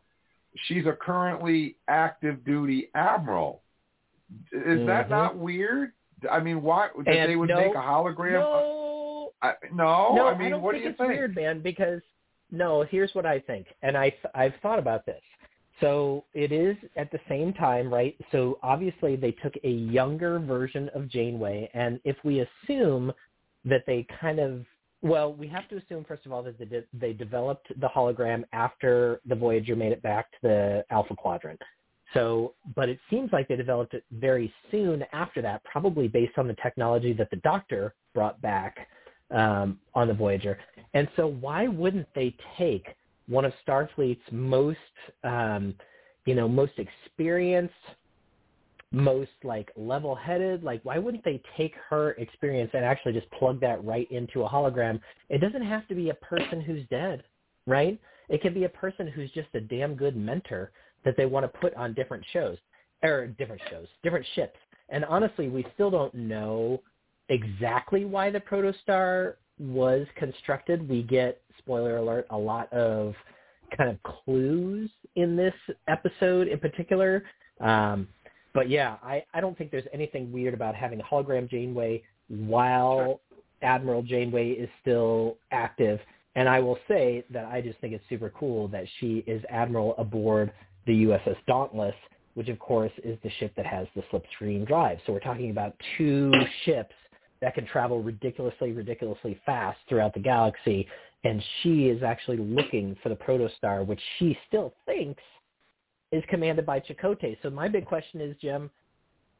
she's 0.67 0.85
a 0.85 0.93
currently 0.93 1.77
active 1.87 2.45
duty 2.45 2.89
admiral. 2.93 3.63
Is 4.53 4.85
that 4.85 5.07
Mhm. 5.07 5.09
not 5.09 5.35
weird? 5.35 5.91
I 6.29 6.39
mean, 6.39 6.61
why 6.61 6.89
that 7.05 7.27
they 7.27 7.35
would 7.35 7.49
no- 7.49 7.55
make 7.57 7.73
a 7.75 7.79
hologram? 7.79 8.33
No, 8.33 9.33
I, 9.41 9.53
no, 9.73 10.13
no, 10.15 10.27
I 10.27 10.37
mean, 10.37 10.51
don't 10.51 10.61
what 10.61 10.73
think 10.73 10.83
do 10.83 10.85
you 10.85 10.89
it's 10.91 10.97
think? 10.99 11.09
weird, 11.09 11.35
man. 11.35 11.61
Because 11.61 12.01
no, 12.51 12.83
here's 12.83 13.13
what 13.15 13.25
I 13.25 13.39
think, 13.39 13.65
and 13.81 13.97
I 13.97 14.13
I've 14.35 14.53
thought 14.61 14.77
about 14.77 15.05
this. 15.07 15.21
So 15.81 16.23
it 16.33 16.51
is 16.51 16.77
at 16.95 17.11
the 17.11 17.19
same 17.27 17.53
time, 17.53 17.93
right? 17.93 18.15
So 18.31 18.59
obviously 18.63 19.15
they 19.15 19.31
took 19.31 19.53
a 19.63 19.69
younger 19.69 20.39
version 20.39 20.89
of 20.95 21.09
Janeway, 21.09 21.69
and 21.73 21.99
if 22.05 22.15
we 22.23 22.45
assume 22.63 23.11
that 23.65 23.83
they 23.85 24.07
kind 24.19 24.39
of 24.39 24.65
well, 25.03 25.33
we 25.33 25.47
have 25.47 25.67
to 25.69 25.77
assume 25.77 26.05
first 26.05 26.27
of 26.27 26.31
all 26.31 26.43
that 26.43 26.59
they, 26.59 26.65
de- 26.65 26.83
they 26.93 27.11
developed 27.11 27.67
the 27.79 27.87
hologram 27.87 28.43
after 28.53 29.19
the 29.25 29.33
Voyager 29.33 29.75
made 29.75 29.91
it 29.91 30.01
back 30.03 30.29
to 30.31 30.37
the 30.43 30.85
Alpha 30.91 31.15
Quadrant. 31.15 31.59
So, 32.13 32.53
but 32.75 32.89
it 32.89 32.99
seems 33.09 33.31
like 33.31 33.47
they 33.47 33.55
developed 33.55 33.93
it 33.93 34.03
very 34.11 34.53
soon 34.69 35.03
after 35.13 35.41
that, 35.41 35.63
probably 35.63 36.07
based 36.07 36.37
on 36.37 36.47
the 36.47 36.55
technology 36.61 37.13
that 37.13 37.29
the 37.31 37.37
Doctor 37.37 37.95
brought 38.13 38.39
back 38.41 38.87
um, 39.31 39.79
on 39.95 40.07
the 40.07 40.13
Voyager. 40.13 40.59
And 40.93 41.07
so, 41.15 41.25
why 41.25 41.67
wouldn't 41.67 42.07
they 42.13 42.35
take 42.57 42.85
one 43.31 43.45
of 43.45 43.53
Starfleet's 43.65 44.21
most, 44.31 44.77
um, 45.23 45.73
you 46.25 46.35
know, 46.35 46.47
most 46.47 46.73
experienced, 46.77 47.73
most 48.91 49.31
like 49.43 49.71
level-headed? 49.75 50.63
Like, 50.63 50.81
why 50.83 50.97
wouldn't 50.97 51.23
they 51.23 51.41
take 51.55 51.73
her 51.89 52.11
experience 52.11 52.71
and 52.73 52.83
actually 52.83 53.13
just 53.13 53.31
plug 53.31 53.61
that 53.61 53.83
right 53.83 54.09
into 54.11 54.43
a 54.43 54.49
hologram? 54.49 54.99
It 55.29 55.39
doesn't 55.39 55.63
have 55.63 55.87
to 55.87 55.95
be 55.95 56.09
a 56.09 56.15
person 56.15 56.59
who's 56.59 56.85
dead, 56.89 57.23
right? 57.65 57.99
It 58.27 58.41
can 58.41 58.53
be 58.53 58.65
a 58.65 58.69
person 58.69 59.07
who's 59.07 59.31
just 59.31 59.47
a 59.53 59.61
damn 59.61 59.95
good 59.95 60.15
mentor 60.15 60.71
that 61.05 61.15
they 61.17 61.25
want 61.25 61.43
to 61.45 61.59
put 61.59 61.73
on 61.75 61.93
different 61.93 62.25
shows 62.33 62.57
or 63.01 63.27
different 63.27 63.61
shows, 63.69 63.87
different 64.03 64.25
ships. 64.35 64.57
And 64.89 65.05
honestly, 65.05 65.47
we 65.47 65.65
still 65.73 65.89
don't 65.89 66.13
know 66.13 66.81
exactly 67.29 68.03
why 68.03 68.29
the 68.29 68.41
protostar 68.41 69.35
was 69.61 70.07
constructed. 70.15 70.87
We 70.89 71.03
get, 71.03 71.41
spoiler 71.59 71.97
alert, 71.97 72.27
a 72.31 72.37
lot 72.37 72.71
of 72.73 73.13
kind 73.77 73.89
of 73.89 73.97
clues 74.03 74.89
in 75.15 75.35
this 75.35 75.53
episode 75.87 76.47
in 76.47 76.59
particular. 76.59 77.23
Um, 77.59 78.07
but 78.53 78.69
yeah, 78.69 78.97
I, 79.03 79.23
I 79.33 79.39
don't 79.39 79.57
think 79.57 79.71
there's 79.71 79.85
anything 79.93 80.31
weird 80.31 80.53
about 80.53 80.75
having 80.75 80.99
a 80.99 81.03
hologram 81.03 81.49
Janeway 81.49 82.03
while 82.27 83.21
Admiral 83.61 84.01
Janeway 84.03 84.51
is 84.51 84.69
still 84.81 85.37
active. 85.51 85.99
And 86.35 86.49
I 86.49 86.59
will 86.59 86.77
say 86.87 87.23
that 87.31 87.45
I 87.45 87.61
just 87.61 87.79
think 87.79 87.93
it's 87.93 88.03
super 88.09 88.31
cool 88.37 88.67
that 88.69 88.85
she 88.99 89.23
is 89.27 89.43
Admiral 89.49 89.95
aboard 89.97 90.51
the 90.87 91.03
USS 91.05 91.35
Dauntless, 91.47 91.95
which 92.33 92.49
of 92.49 92.57
course 92.59 92.91
is 93.03 93.17
the 93.23 93.29
ship 93.39 93.53
that 93.55 93.65
has 93.65 93.87
the 93.95 94.03
slipstream 94.11 94.65
drive. 94.67 94.99
So 95.05 95.13
we're 95.13 95.19
talking 95.19 95.51
about 95.51 95.75
two 95.97 96.31
ships 96.65 96.93
that 97.41 97.55
can 97.55 97.65
travel 97.65 98.01
ridiculously, 98.03 98.71
ridiculously 98.71 99.39
fast 99.45 99.79
throughout 99.89 100.13
the 100.13 100.19
galaxy. 100.19 100.87
And 101.23 101.43
she 101.61 101.85
is 101.87 102.03
actually 102.03 102.37
looking 102.37 102.95
for 103.01 103.09
the 103.09 103.15
protostar, 103.15 103.85
which 103.85 103.99
she 104.17 104.37
still 104.47 104.73
thinks 104.85 105.21
is 106.11 106.23
commanded 106.29 106.65
by 106.65 106.79
Chakotay. 106.79 107.37
So 107.41 107.49
my 107.49 107.67
big 107.67 107.85
question 107.85 108.21
is, 108.21 108.35
Jim, 108.41 108.69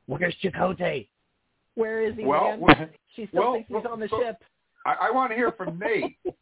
where's 0.07 0.35
Chakotay? 0.43 1.07
Where 1.75 2.01
is 2.01 2.15
he, 2.15 2.25
Well, 2.25 2.57
she 3.15 3.27
still 3.27 3.41
well, 3.41 3.53
thinks 3.53 3.67
he's 3.69 3.75
well, 3.83 3.93
on 3.93 3.99
the 3.99 4.09
so- 4.09 4.19
ship. 4.21 4.37
I, 4.85 5.09
I 5.09 5.11
want 5.11 5.31
to 5.31 5.35
hear 5.35 5.51
from 5.51 5.77
Nate. 5.77 6.17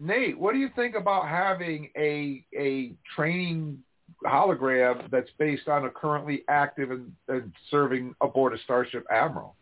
Nate, 0.00 0.36
what 0.36 0.52
do 0.52 0.58
you 0.58 0.68
think 0.74 0.96
about 0.96 1.28
having 1.28 1.90
a 1.96 2.44
a 2.58 2.92
training 3.14 3.78
hologram 4.26 5.08
that's 5.12 5.30
based 5.38 5.68
on 5.68 5.84
a 5.84 5.90
currently 5.90 6.42
active 6.48 6.90
and, 6.90 7.12
and 7.28 7.52
serving 7.70 8.12
aboard 8.20 8.52
a 8.52 8.58
starship 8.64 9.06
admiral? 9.12 9.54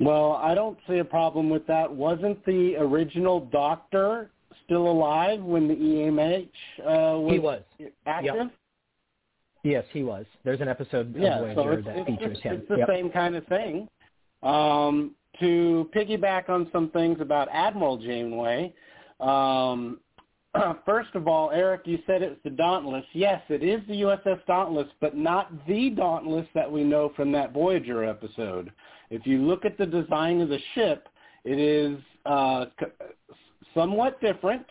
Well, 0.00 0.34
I 0.34 0.54
don't 0.54 0.78
see 0.88 0.98
a 0.98 1.04
problem 1.04 1.50
with 1.50 1.66
that. 1.66 1.90
Wasn't 1.90 2.44
the 2.46 2.76
original 2.76 3.40
Doctor 3.46 4.30
still 4.64 4.88
alive 4.90 5.42
when 5.42 5.66
the 5.66 5.74
EMH 5.74 6.48
uh, 6.80 7.18
was, 7.18 7.32
He 7.32 7.38
was. 7.38 7.62
active? 8.06 8.34
Yep. 8.36 8.50
Yes, 9.64 9.84
he 9.92 10.02
was. 10.04 10.24
There's 10.44 10.60
an 10.60 10.68
episode 10.68 11.14
of 11.14 11.20
Yeah, 11.20 11.40
Voyager 11.40 11.82
so 11.84 11.90
that 11.90 12.06
features 12.06 12.36
it's, 12.36 12.40
him. 12.42 12.54
it's 12.54 12.68
the 12.68 12.78
Yep. 12.78 12.88
same 12.88 13.10
kind 13.10 13.34
of 13.34 13.46
thing. 13.46 13.88
Um, 14.42 15.14
to 15.40 15.90
piggyback 15.94 16.48
on 16.48 16.68
some 16.72 16.90
things 16.90 17.20
about 17.20 17.48
Admiral 17.52 17.96
Janeway, 17.96 18.72
um, 19.20 20.00
first 20.86 21.10
of 21.14 21.28
all, 21.28 21.50
Erik, 21.50 21.82
you 21.84 21.98
said 22.06 22.22
it's 22.22 22.40
the 22.44 22.50
Dauntless. 22.50 23.04
Yes, 23.12 23.42
it 23.48 23.62
is 23.62 23.80
the 23.88 24.02
USS 24.02 24.44
Dauntless, 24.46 24.88
but 25.00 25.16
not 25.16 25.50
the 25.66 25.90
Dauntless 25.90 26.46
that 26.54 26.70
we 26.70 26.84
know 26.84 27.12
from 27.16 27.32
that 27.32 27.52
Voyager 27.52 28.04
episode. 28.04 28.72
If 29.10 29.26
you 29.26 29.38
look 29.38 29.64
at 29.64 29.78
the 29.78 29.86
design 29.86 30.40
of 30.40 30.48
the 30.48 30.58
ship, 30.74 31.08
it 31.44 31.58
is 31.58 31.98
uh, 32.26 32.66
somewhat 33.74 34.20
different 34.20 34.66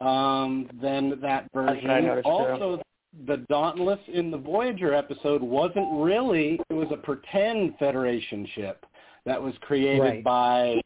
um, 0.00 0.68
than 0.80 1.20
that 1.20 1.48
version. 1.52 1.90
I 1.90 2.00
noticed, 2.00 2.26
too. 2.26 2.30
also, 2.30 2.82
the 3.26 3.38
Dauntless 3.48 4.00
in 4.12 4.30
the 4.30 4.38
Voyager 4.38 4.92
episode 4.94 5.42
wasn't 5.42 5.86
really, 5.92 6.60
it 6.68 6.74
was 6.74 6.88
a 6.90 6.96
pretend 6.96 7.78
Federation 7.78 8.46
ship 8.54 8.84
that 9.24 9.40
was 9.40 9.54
created 9.60 10.00
Right. 10.00 10.24
by 10.24 10.80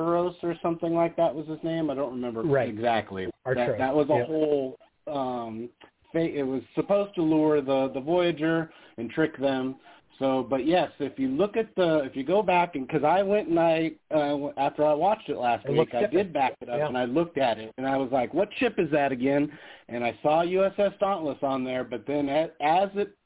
Arturis 0.00 0.34
or 0.42 0.54
something 0.62 0.94
like 0.94 1.16
that 1.16 1.34
was 1.34 1.46
his 1.48 1.58
name. 1.62 1.90
I 1.90 1.94
don't 1.94 2.12
remember 2.12 2.42
Right. 2.42 2.68
exactly. 2.68 3.28
Arturis, 3.46 3.54
That, 3.54 3.78
that 3.78 3.94
was 3.94 4.08
a 4.10 4.14
yep. 4.16 4.26
whole, 4.26 4.78
um, 5.06 5.68
fa- 6.12 6.38
it 6.38 6.42
was 6.42 6.62
supposed 6.74 7.14
to 7.16 7.22
lure 7.22 7.60
the, 7.60 7.90
the 7.94 8.00
Voyager 8.00 8.70
and 8.98 9.10
trick 9.10 9.36
them. 9.38 9.76
So, 10.18 10.42
but 10.50 10.66
yes, 10.66 10.90
if 10.98 11.18
you 11.18 11.28
look 11.28 11.56
at 11.56 11.74
the, 11.76 12.00
if 12.04 12.14
you 12.14 12.24
go 12.24 12.42
back 12.42 12.74
and 12.74 12.86
because 12.86 13.04
I 13.04 13.22
went 13.22 13.48
and 13.48 13.58
I 13.58 13.92
uh, 14.14 14.48
after 14.58 14.84
I 14.84 14.92
watched 14.92 15.30
it 15.30 15.38
last 15.38 15.64
It 15.64 15.70
week, 15.72 15.94
I 15.94 16.04
did 16.06 16.30
back 16.30 16.56
it 16.60 16.68
up 16.68 16.78
Yeah. 16.78 16.88
and 16.88 16.98
I 16.98 17.06
looked 17.06 17.38
at 17.38 17.56
it 17.58 17.72
and 17.78 17.86
I 17.86 17.96
was 17.96 18.10
like, 18.12 18.34
what 18.34 18.50
ship 18.58 18.74
is 18.76 18.90
that 18.90 19.12
again? 19.12 19.50
And 19.88 20.04
I 20.04 20.14
saw 20.22 20.42
USS 20.44 20.98
Dauntless 20.98 21.38
on 21.42 21.64
there, 21.64 21.84
but 21.84 22.06
then 22.06 22.28
as 22.28 22.90
it 22.96 23.16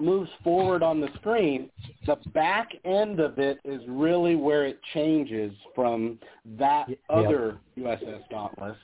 moves 0.00 0.30
forward 0.42 0.82
on 0.82 1.00
the 1.00 1.08
screen, 1.16 1.70
the 2.06 2.16
back 2.32 2.70
end 2.84 3.20
of 3.20 3.38
it 3.38 3.58
is 3.64 3.82
really 3.88 4.36
where 4.36 4.66
it 4.66 4.80
changes 4.94 5.52
from 5.74 6.18
that 6.58 6.88
Y- 6.88 6.96
other 7.08 7.58
USS 7.78 8.22
Dauntless. 8.30 8.76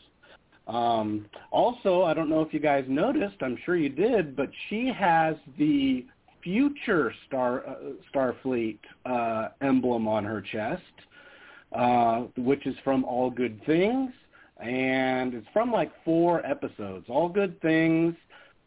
Um, 0.66 1.26
also, 1.50 2.02
I 2.02 2.12
don't 2.12 2.28
know 2.28 2.40
if 2.40 2.52
you 2.52 2.60
guys 2.60 2.84
noticed, 2.88 3.36
I'm 3.40 3.56
sure 3.64 3.76
you 3.76 3.88
did, 3.88 4.36
but 4.36 4.50
she 4.68 4.88
has 4.88 5.36
the 5.58 6.04
future 6.42 7.12
Star 7.26 7.66
uh, 7.66 7.74
Starfleet 8.12 8.78
uh, 9.04 9.48
emblem 9.60 10.06
on 10.08 10.24
her 10.24 10.40
chest, 10.40 10.82
uh, 11.72 12.24
which 12.36 12.66
is 12.66 12.76
from 12.84 13.04
All 13.04 13.30
Good 13.30 13.60
Things, 13.64 14.12
and 14.58 15.34
it's 15.34 15.46
from 15.52 15.72
like 15.72 15.92
four 16.04 16.44
episodes. 16.44 17.06
All 17.08 17.28
Good 17.28 17.60
Things, 17.60 18.14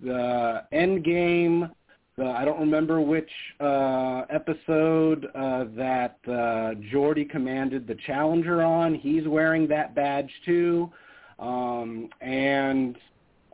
the 0.01 0.63
Endgame. 0.73 1.69
The, 2.19 2.25
I 2.25 2.43
don't 2.43 2.59
remember 2.59 2.99
which 2.99 3.29
uh, 3.61 4.23
episode 4.29 5.27
uh, 5.33 5.63
that 5.77 6.17
uh, 6.27 6.75
Geordi 6.91 7.29
commanded 7.29 7.87
the 7.87 7.95
Challenger 8.05 8.61
on. 8.61 8.93
He's 8.93 9.25
wearing 9.25 9.69
that 9.69 9.95
badge 9.95 10.29
too. 10.45 10.91
Um, 11.39 12.09
and 12.19 12.97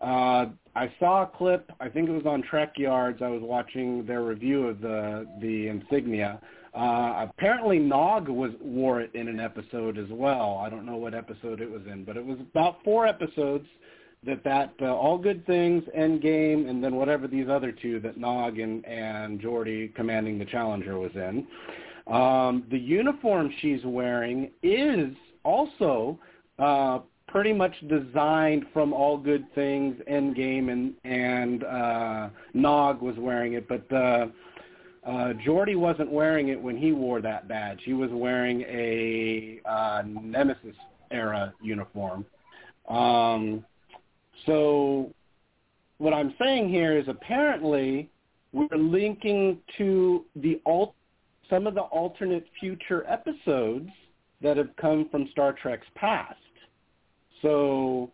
uh, 0.02 0.48
I 0.76 0.92
saw 1.00 1.24
a 1.24 1.28
clip. 1.28 1.72
I 1.80 1.90
think 1.90 2.10
it 2.10 2.12
was 2.12 2.26
on 2.26 2.42
Trek 2.42 2.74
Yards. 2.78 3.22
I 3.22 3.28
was 3.28 3.44
watching 3.44 4.04
their 4.08 4.24
review 4.24 4.68
of 4.68 4.82
the 4.82 5.28
the 5.42 5.68
insignia. 5.68 6.42
Uh, 6.74 7.28
apparently, 7.30 7.78
Nog 7.78 8.30
was 8.30 8.52
wore 8.60 9.00
it 9.00 9.14
in 9.14 9.28
an 9.28 9.40
episode 9.40 10.00
as 10.00 10.10
well. 10.10 10.60
I 10.66 10.72
don't 10.72 10.88
know 10.88 10.98
what 10.98 11.14
episode 11.14 11.62
it 11.62 11.70
was 11.70 11.84
in, 11.86 12.04
but 12.04 12.18
it 12.18 12.26
was 12.26 12.40
about 12.40 12.84
four 12.84 13.06
episodes 13.06 13.68
that 14.26 14.44
that 14.44 14.74
uh, 14.82 14.86
all 14.86 15.18
good 15.18 15.46
things, 15.46 15.84
Endgame, 15.98 16.70
and 16.70 16.84
then 16.84 16.96
whatever 16.96 17.28
these 17.28 17.48
other 17.50 17.72
two 17.72 18.00
that 18.02 18.18
Nog 18.18 18.60
and 18.60 18.86
and 18.86 19.40
Geordi 19.40 19.94
commanding 19.96 20.40
the 20.40 20.46
Challenger 20.46 20.98
was 21.00 21.12
in. 21.16 21.48
Um, 22.14 22.66
the 22.70 22.78
uniform 22.78 23.52
she's 23.62 23.84
wearing 23.84 24.52
is 24.62 25.14
also 25.44 26.20
uh, 26.60 27.00
pretty 27.28 27.54
much 27.54 27.74
designed 27.88 28.66
from 28.74 28.94
All 28.94 29.18
Good 29.18 29.46
Things, 29.56 29.96
Endgame, 30.10 30.72
and 30.72 30.94
and 31.04 31.64
uh, 31.64 32.30
Nog 32.54 33.02
was 33.02 33.16
wearing 33.18 33.54
it, 33.54 33.68
but 33.68 33.92
uh, 33.92 34.28
uh, 35.06 35.34
Geordi 35.46 35.76
wasn't 35.76 36.12
wearing 36.12 36.50
it 36.50 36.60
when 36.60 36.78
he 36.78 36.92
wore 36.92 37.22
that 37.22 37.48
badge. 37.48 37.80
He 37.84 37.94
was 37.94 38.10
wearing 38.12 38.62
a 38.62 39.60
uh, 39.66 40.04
Nemesis 40.06 40.76
era 41.12 41.54
uniform. 41.62 42.26
Um, 42.90 43.64
so 44.46 45.12
what 45.98 46.14
I'm 46.14 46.34
saying 46.40 46.70
here 46.70 46.98
is 46.98 47.08
apparently 47.08 48.10
we're 48.54 48.78
linking 48.78 49.60
to 49.78 50.26
the 50.36 50.62
alt- 50.66 50.96
some 51.50 51.68
of 51.68 51.76
the 51.76 51.82
alternate 51.82 52.46
future 52.60 53.06
episodes 53.08 53.90
that 54.42 54.58
have 54.58 54.76
come 54.80 55.08
from 55.10 55.28
Star 55.32 55.54
Trek's 55.54 55.88
past. 55.96 56.36
So 57.42 58.12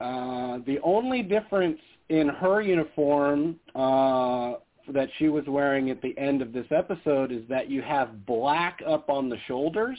uh, 0.00 0.58
the 0.66 0.78
only 0.82 1.22
difference 1.22 1.78
in 2.08 2.28
her 2.28 2.60
uniform 2.60 3.58
uh, 3.74 4.54
that 4.92 5.08
she 5.18 5.28
was 5.28 5.44
wearing 5.46 5.90
at 5.90 6.00
the 6.02 6.16
end 6.18 6.42
of 6.42 6.52
this 6.52 6.66
episode 6.70 7.32
is 7.32 7.42
that 7.48 7.70
you 7.70 7.82
have 7.82 8.26
black 8.26 8.80
up 8.86 9.08
on 9.08 9.28
the 9.28 9.36
shoulders. 9.46 9.98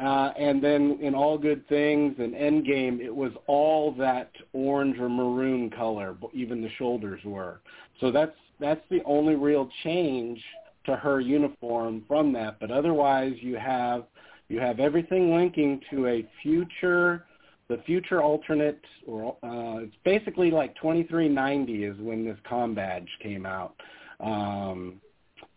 Uh, 0.00 0.32
and 0.36 0.62
then 0.62 0.98
in 1.00 1.14
All 1.14 1.38
Good 1.38 1.68
Things 1.68 2.16
and 2.18 2.34
Endgame, 2.34 3.00
it 3.00 3.14
was 3.14 3.32
all 3.46 3.92
that 3.92 4.30
orange 4.52 4.98
or 4.98 5.08
maroon 5.08 5.70
color, 5.70 6.16
even 6.32 6.62
the 6.62 6.70
shoulders 6.78 7.20
were. 7.24 7.60
So 8.00 8.10
that's 8.10 8.34
that's 8.60 8.82
the 8.90 9.02
only 9.04 9.34
real 9.34 9.68
change 9.82 10.42
to 10.86 10.96
her 10.96 11.20
uniform 11.20 12.04
from 12.08 12.32
that. 12.32 12.58
But 12.60 12.70
otherwise, 12.70 13.34
you 13.38 13.56
have 13.56 14.04
you 14.48 14.60
have 14.60 14.80
everything 14.80 15.34
linking 15.34 15.80
to 15.90 16.08
a 16.08 16.28
future, 16.42 17.24
the 17.68 17.78
future 17.86 18.20
alternate, 18.20 18.80
or 19.06 19.36
uh, 19.42 19.78
it's 19.78 19.96
basically 20.04 20.50
like 20.50 20.74
2390 20.76 21.84
is 21.84 21.96
when 22.00 22.24
this 22.24 22.38
com 22.48 22.74
badge 22.74 23.08
came 23.22 23.46
out. 23.46 23.74
Um, 24.20 25.00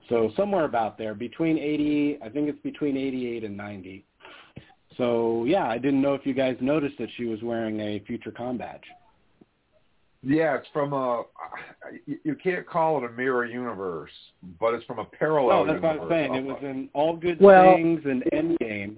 so 0.09 0.31
somewhere 0.38 0.65
about 0.65 0.97
there, 0.97 1.14
between 1.14 1.57
80, 1.57 2.19
I 2.23 2.30
think 2.30 2.49
it's 2.49 2.61
between 2.61 2.95
88 2.95 3.43
and 3.43 3.57
90. 3.57 4.05
So 4.98 5.45
yeah, 5.45 5.68
I 5.68 5.78
didn't 5.78 6.02
know 6.02 6.14
if 6.14 6.26
you 6.26 6.34
guys 6.34 6.57
noticed 6.60 6.98
that 6.99 7.10
she 7.18 7.26
was 7.26 7.41
wearing 7.44 7.80
a 7.80 7.99
future 8.06 8.32
com 8.32 8.57
badge. 8.57 8.84
Yeah, 10.24 10.57
it's 10.57 10.68
from 10.74 10.94
a. 10.94 11.24
You 12.24 12.36
can't 12.36 12.68
call 12.68 12.98
it 12.98 13.03
a 13.10 13.14
mirror 13.14 13.45
universe, 13.45 14.11
but 14.60 14.74
it's 14.74 14.84
from 14.86 14.99
a 14.99 15.06
parallel. 15.06 15.60
Universe. 15.61 15.80
Oh, 15.84 15.88
that's 15.88 15.94
universe. 15.94 16.10
what 16.10 16.18
I'm 16.18 16.34
saying. 16.34 16.36
It 16.36 16.45
was 16.45 16.64
in 16.64 16.90
All 16.94 17.15
Good 17.15 17.40
Well- 17.40 17.76
Things 17.76 18.02
and 18.06 18.24
Endgame. 18.34 18.98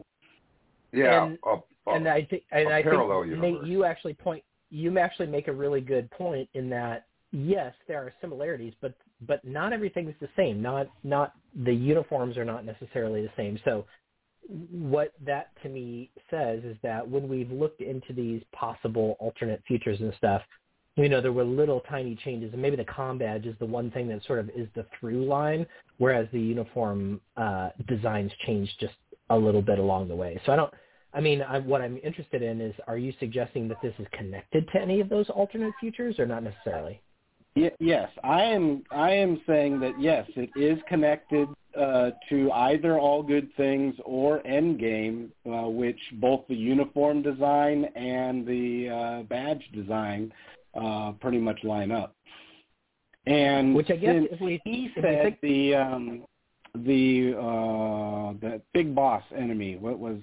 Yeah, 0.91 1.25
And- 1.25 1.37
a, 1.45 1.49
a, 1.89 1.93
and 1.95 2.07
I 2.07 2.23
think 2.23 2.43
and 2.51 2.69
a 2.69 2.75
I 2.75 2.81
parallel 2.83 3.21
think 3.23 3.35
universe. 3.35 3.61
Nate, 3.63 3.69
you 3.69 3.83
actually 3.83 4.13
point 4.13 4.43
you 4.71 4.97
actually 4.97 5.27
make 5.27 5.47
a 5.47 5.53
really 5.53 5.81
good 5.81 6.09
point 6.11 6.47
in 6.53 6.69
that 6.69 7.05
yes, 7.31 7.73
there 7.87 7.99
are 7.99 8.13
similarities, 8.21 8.73
but 8.81 8.93
but 9.27 9.43
not 9.43 9.73
everything 9.73 10.07
is 10.07 10.15
the 10.21 10.29
same. 10.35 10.61
Not 10.61 10.87
not 11.03 11.33
the 11.63 11.73
uniforms 11.73 12.37
are 12.37 12.45
not 12.45 12.65
necessarily 12.65 13.21
the 13.21 13.31
same. 13.35 13.59
So 13.65 13.85
what 14.71 15.13
that 15.25 15.51
to 15.63 15.69
me 15.69 16.09
says 16.29 16.63
is 16.63 16.75
that 16.81 17.07
when 17.07 17.27
we've 17.27 17.51
looked 17.51 17.81
into 17.81 18.13
these 18.13 18.41
possible 18.51 19.15
alternate 19.19 19.61
futures 19.67 19.99
and 19.99 20.13
stuff, 20.17 20.41
you 20.95 21.07
know, 21.07 21.21
there 21.21 21.31
were 21.31 21.43
little 21.43 21.81
tiny 21.81 22.15
changes, 22.15 22.51
and 22.51 22.61
maybe 22.61 22.75
the 22.75 22.83
com 22.83 23.17
badge 23.17 23.45
is 23.45 23.55
the 23.59 23.65
one 23.65 23.91
thing 23.91 24.07
that 24.09 24.25
sort 24.25 24.39
of 24.39 24.49
is 24.49 24.67
the 24.75 24.85
through 24.99 25.25
line, 25.25 25.65
whereas 25.97 26.27
the 26.33 26.39
uniform 26.39 27.21
uh, 27.37 27.69
designs 27.87 28.31
changed 28.45 28.73
just 28.79 28.95
a 29.29 29.37
little 29.37 29.61
bit 29.61 29.79
along 29.79 30.07
the 30.07 30.15
way. 30.15 30.39
So 30.45 30.51
I 30.51 30.55
don't. 30.55 30.73
I 31.11 31.21
mean, 31.21 31.41
I, 31.41 31.57
what 31.59 31.81
I'm 31.81 31.97
interested 32.03 32.43
in 32.43 32.61
is, 32.61 32.75
are 32.87 32.97
you 32.97 33.13
suggesting 33.19 33.67
that 33.69 33.81
this 33.81 33.93
is 33.97 34.05
connected 34.11 34.67
to 34.73 34.79
any 34.79 34.99
of 34.99 35.09
those 35.09 35.27
alternate 35.29 35.73
futures, 35.79 36.19
or 36.19 36.25
not 36.25 36.43
necessarily? 36.43 37.01
Y- 37.55 37.71
yes, 37.79 38.09
I 38.23 38.43
am. 38.43 38.83
I 38.91 39.11
am 39.11 39.41
saying 39.47 39.79
that 39.81 39.99
yes, 39.99 40.27
it 40.35 40.49
is 40.55 40.79
connected 40.87 41.47
uh, 41.77 42.11
to 42.29 42.51
either 42.51 42.97
All 42.99 43.21
Good 43.23 43.49
Things 43.57 43.95
or 44.05 44.39
Endgame, 44.43 45.29
uh, 45.45 45.69
which 45.69 45.99
both 46.13 46.41
the 46.47 46.55
uniform 46.55 47.21
design 47.21 47.85
and 47.95 48.45
the 48.45 48.89
uh, 48.89 49.23
badge 49.23 49.63
design 49.73 50.31
uh, 50.79 51.11
pretty 51.19 51.39
much 51.39 51.63
line 51.63 51.91
up. 51.91 52.15
And 53.25 53.75
Which 53.75 53.91
I 53.91 53.95
guess 53.97 54.23
if 54.31 54.39
we 54.41 54.61
he 54.63 54.85
if 54.85 54.95
we 54.95 55.01
said 55.01 55.23
think- 55.23 55.41
the 55.41 55.75
um, 55.75 56.23
the 56.75 57.33
uh, 57.37 58.33
the 58.41 58.61
big 58.73 58.93
boss 58.95 59.23
enemy, 59.35 59.75
what 59.75 59.99
was 59.99 60.17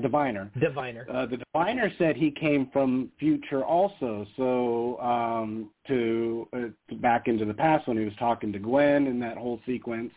Diviner? 0.00 0.50
Diviner. 0.58 1.06
Uh, 1.12 1.26
the 1.26 1.36
diviner 1.36 1.92
said 1.98 2.16
he 2.16 2.30
came 2.30 2.70
from 2.72 3.10
future 3.18 3.62
also, 3.62 4.26
so 4.36 4.98
um, 5.00 5.70
to, 5.86 6.48
uh, 6.54 6.58
to 6.88 6.96
back 6.96 7.28
into 7.28 7.44
the 7.44 7.52
past 7.52 7.86
when 7.86 7.98
he 7.98 8.04
was 8.04 8.14
talking 8.18 8.52
to 8.52 8.58
Gwyn 8.58 9.06
in 9.06 9.20
that 9.20 9.36
whole 9.36 9.60
sequence. 9.66 10.12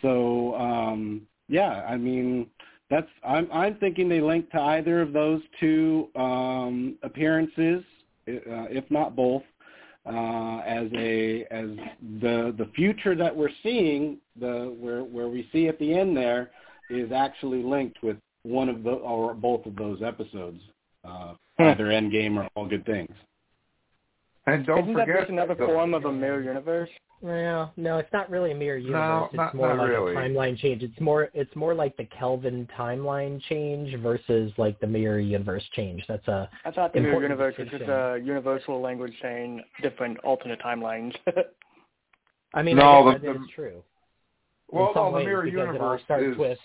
So 0.00 0.54
um, 0.54 1.22
yeah, 1.48 1.84
I 1.88 1.96
mean 1.96 2.46
that's 2.90 3.08
I'm 3.26 3.48
I'm 3.52 3.76
thinking 3.76 4.08
they 4.08 4.20
link 4.20 4.50
to 4.50 4.60
either 4.60 5.00
of 5.02 5.12
those 5.12 5.42
two 5.60 6.08
um, 6.16 6.96
appearances, 7.02 7.82
uh, 8.28 8.68
if 8.70 8.90
not 8.90 9.16
both, 9.16 9.42
uh, 10.06 10.58
as 10.66 10.88
a 10.94 11.46
as 11.50 11.68
the 12.20 12.54
the 12.58 12.70
future 12.74 13.14
that 13.14 13.34
we're 13.34 13.48
seeing 13.62 14.18
the 14.38 14.74
where 14.78 15.04
where 15.04 15.28
we 15.28 15.48
see 15.52 15.68
at 15.68 15.78
the 15.78 15.94
end 15.94 16.16
there 16.16 16.50
is 16.90 17.10
actually 17.12 17.62
linked 17.62 18.02
with 18.02 18.16
one 18.44 18.68
of 18.68 18.82
the 18.84 18.90
or 18.90 19.34
both 19.34 19.66
of 19.66 19.74
those 19.76 20.00
episodes, 20.02 20.60
uh, 21.04 21.34
either 21.58 21.86
Endgame 21.86 22.36
or 22.36 22.48
All 22.54 22.66
Good 22.68 22.86
Things. 22.86 23.10
And 24.46 24.66
don't 24.66 24.80
Isn't 24.80 24.94
that 24.94 25.06
forget 25.06 25.20
just 25.22 25.30
another 25.30 25.56
form 25.56 25.94
of 25.94 26.04
a 26.04 26.12
mirror 26.12 26.42
universe? 26.42 26.90
Well, 27.22 27.72
no, 27.78 27.96
it's 27.96 28.12
not 28.12 28.28
really 28.28 28.50
a 28.52 28.54
mirror 28.54 28.76
universe. 28.76 29.28
it's 29.28 29.34
not- 29.36 29.54
more 29.54 29.68
not 29.68 29.78
like 29.78 29.88
really. 29.88 30.12
a 30.12 30.16
timeline 30.16 30.58
change. 30.58 30.82
It's 30.82 31.00
more 31.00 31.30
it's 31.32 31.54
more 31.56 31.74
like 31.74 31.96
the 31.96 32.04
Kelvin 32.04 32.68
timeline 32.78 33.40
change 33.48 33.94
versus 34.02 34.52
like 34.58 34.78
the 34.80 34.86
mirror 34.86 35.18
universe 35.20 35.64
change. 35.72 36.04
That's 36.06 36.28
a 36.28 36.50
I 36.66 36.70
thought 36.70 36.92
the 36.92 37.00
mirror 37.00 37.22
universe 37.22 37.54
was 37.56 37.68
just 37.68 37.84
a 37.84 38.20
universal 38.22 38.78
language 38.82 39.14
saying 39.22 39.62
different 39.80 40.18
alternate 40.18 40.60
timelines. 40.60 41.14
I 42.52 42.62
mean, 42.62 42.76
No, 42.76 43.08
I 43.08 43.12
guess 43.14 43.22
the- 43.22 43.26
that 43.28 43.38
the- 43.38 43.44
is 43.44 43.50
true. 43.54 43.82
Well, 44.70 44.88
in 44.88 44.94
some 44.94 45.12
no, 45.12 45.18
the 45.20 45.24
mirror 45.24 45.42
because 45.44 45.56
it 45.56 45.60
all 45.60 45.66
universe 45.72 46.02
starts 46.04 46.26
is. 46.26 46.36
with 46.36 46.50
it, 46.52 46.58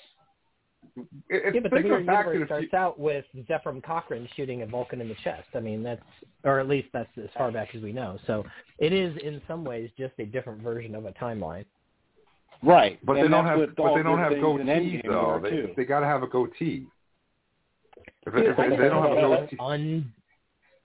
it's 1.30 1.56
yeah, 1.56 1.62
but 1.62 1.72
the 1.72 1.78
think 1.78 1.86
mirror 1.86 1.98
of 2.00 2.06
universe 2.06 2.40
the 2.40 2.46
starts 2.46 2.74
out 2.74 3.00
with 3.00 3.26
Zefram 3.50 3.84
Cochrane 3.84 4.28
shooting 4.36 4.62
a 4.62 4.66
Vulcan 4.66 5.02
in 5.02 5.10
the 5.10 5.16
chest. 5.24 5.48
I 5.56 5.60
mean, 5.60 5.84
that's 5.84 6.02
or 6.44 6.60
at 6.60 6.68
least 6.68 6.90
that's 6.94 7.10
as 7.18 7.30
far 7.38 7.52
back 7.52 7.76
as 7.76 7.82
we 7.82 7.92
know. 7.92 8.18
So 8.28 8.46
it 8.78 8.94
is 8.94 9.16
in 9.24 9.42
some 9.48 9.64
ways 9.64 9.90
just 9.98 10.14
a 10.20 10.26
different 10.26 10.62
version 10.62 10.96
of 10.96 11.06
a 11.06 11.12
timeline. 11.14 11.66
Right, 12.62 13.00
But 13.06 13.18
and 13.18 13.26
they 13.26 13.30
don't 13.30 13.46
have, 13.46 13.60
but 13.78 13.96
they 13.96 14.04
don't 14.04 14.20
have 14.20 14.34
Things 14.34 14.44
goatees 14.44 15.04
though. 15.06 15.40
They 15.42 15.50
too. 15.50 15.74
they 15.78 15.86
got 15.86 16.02
to 16.02 16.06
have 16.06 16.24
a 16.24 16.28
goatee. 16.28 16.88
If, 18.26 18.34
Dude, 18.34 18.46
if 18.48 18.60
I 18.60 18.64
they, 18.64 18.70
just 18.70 18.82
they 18.82 18.90
don't 18.90 19.04
have 19.04 19.18
a 19.18 19.22
goatee, 19.22 19.58
un- 19.60 20.14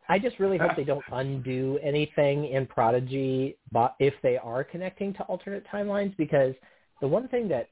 I 0.08 0.18
just 0.18 0.38
really 0.38 0.58
hope 0.58 0.76
they 0.76 0.84
don't 0.84 1.04
undo 1.12 1.78
anything 1.82 2.46
in 2.46 2.66
Prodigy, 2.66 3.56
if 3.98 4.14
they 4.22 4.36
are 4.36 4.62
connecting 4.62 5.14
to 5.14 5.22
alternate 5.24 5.64
timelines, 5.66 6.16
because 6.16 6.54
the 7.00 7.08
one 7.08 7.26
thing 7.28 7.48
that 7.48 7.68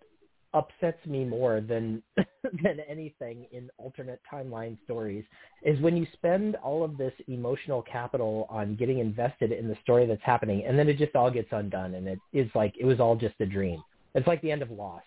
upsets 0.54 1.04
me 1.06 1.24
more 1.24 1.60
than 1.60 2.02
than 2.16 2.80
anything 2.88 3.46
in 3.52 3.70
alternate 3.78 4.20
timeline 4.30 4.76
stories 4.84 5.24
is 5.62 5.80
when 5.80 5.96
you 5.96 6.06
spend 6.12 6.56
all 6.56 6.84
of 6.84 6.98
this 6.98 7.12
emotional 7.28 7.82
capital 7.82 8.46
on 8.50 8.74
getting 8.76 8.98
invested 8.98 9.52
in 9.52 9.68
the 9.68 9.76
story 9.82 10.06
that's 10.06 10.22
happening, 10.22 10.64
and 10.66 10.78
then 10.78 10.88
it 10.88 10.98
just 10.98 11.14
all 11.16 11.30
gets 11.30 11.48
undone, 11.52 11.94
and 11.94 12.06
it 12.08 12.18
is 12.32 12.50
like 12.54 12.74
it 12.78 12.84
was 12.84 13.00
all 13.00 13.16
just 13.16 13.34
a 13.40 13.46
dream. 13.46 13.82
It's 14.14 14.26
like 14.26 14.42
the 14.42 14.50
end 14.50 14.60
of 14.62 14.70
Lost, 14.70 15.04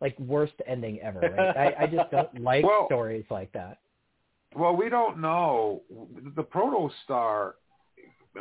like 0.00 0.18
worst 0.20 0.54
ending 0.66 1.00
ever. 1.00 1.20
Right? 1.20 1.74
I, 1.78 1.84
I 1.84 1.86
just 1.86 2.10
don't 2.10 2.40
like 2.42 2.64
Well- 2.64 2.86
stories 2.86 3.24
like 3.30 3.50
that. 3.52 3.78
well, 4.54 4.76
we 4.76 4.88
don't 4.90 5.18
know. 5.18 5.82
The 6.36 6.42
protostar, 6.42 7.52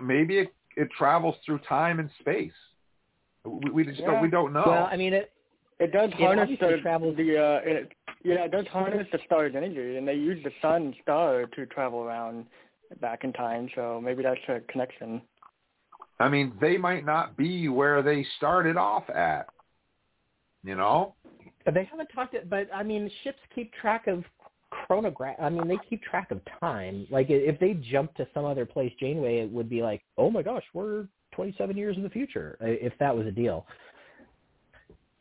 maybe 0.02 0.40
it, 0.40 0.54
it 0.76 0.90
travels 0.98 1.36
through 1.46 1.60
time 1.60 2.00
and 2.00 2.10
space. 2.20 2.52
We, 3.46 3.70
we 3.72 3.84
just 3.86 4.00
don't, 4.00 4.22
we 4.22 4.30
don't 4.30 4.52
know. 4.54 4.64
Well, 4.66 4.90
I 4.92 4.98
mean, 4.98 5.14
it 5.14 5.32
It 5.82 5.92
does 5.92 6.12
harness 6.14 6.44
obviously 6.44 6.76
the, 6.76 6.82
travels- 6.82 7.18
the 7.18 7.38
uh, 7.38 7.60
it, 7.64 7.92
yeah, 8.24 8.46
it 8.46 8.52
does 8.52 8.68
harness 8.68 9.08
the 9.12 9.18
star's 9.26 9.56
energy, 9.56 9.98
and 9.98 10.08
they 10.08 10.14
use 10.14 10.42
the 10.44 10.52
sun 10.62 10.94
star 11.02 11.48
to 11.48 11.66
travel 11.66 12.02
around 12.02 12.46
back 13.02 13.24
in 13.24 13.34
time. 13.34 13.68
So 13.74 14.00
maybe 14.00 14.22
that's 14.22 14.40
a 14.48 14.60
connection. 14.72 15.24
I 16.20 16.30
mean, 16.30 16.54
they 16.62 16.78
might 16.78 17.04
not 17.04 17.36
be 17.36 17.68
where 17.68 18.04
they 18.04 18.24
started 18.38 18.78
off 18.78 19.10
at. 19.10 19.48
You 20.64 20.76
know? 20.76 21.16
They 21.66 21.86
haven't 21.86 22.10
talked 22.14 22.36
it, 22.36 22.48
but 22.48 22.68
I 22.72 22.84
mean, 22.84 23.10
ships 23.24 23.40
keep 23.56 23.74
track 23.74 24.06
of 24.06 24.24
chronograph. 24.70 25.38
I 25.42 25.50
mean, 25.50 25.68
they 25.68 25.80
keep 25.90 26.04
track 26.04 26.30
of 26.30 26.42
time. 26.60 27.08
Like 27.10 27.28
if 27.32 27.60
they 27.60 27.74
jump 27.74 28.14
to 28.16 28.28
some 28.36 28.46
other 28.46 28.68
place, 28.68 28.94
Janeway, 29.00 29.40
it 29.40 29.52
would 29.52 29.68
be 29.70 29.82
like, 29.82 30.04
oh 30.20 30.30
my 30.30 30.44
gosh, 30.44 30.64
we're 30.76 31.08
27 31.34 31.76
years 31.76 31.98
in 31.98 32.04
the 32.04 32.10
future. 32.10 32.56
If 32.62 32.94
that 33.00 33.16
was 33.16 33.26
a 33.26 33.32
deal. 33.32 33.66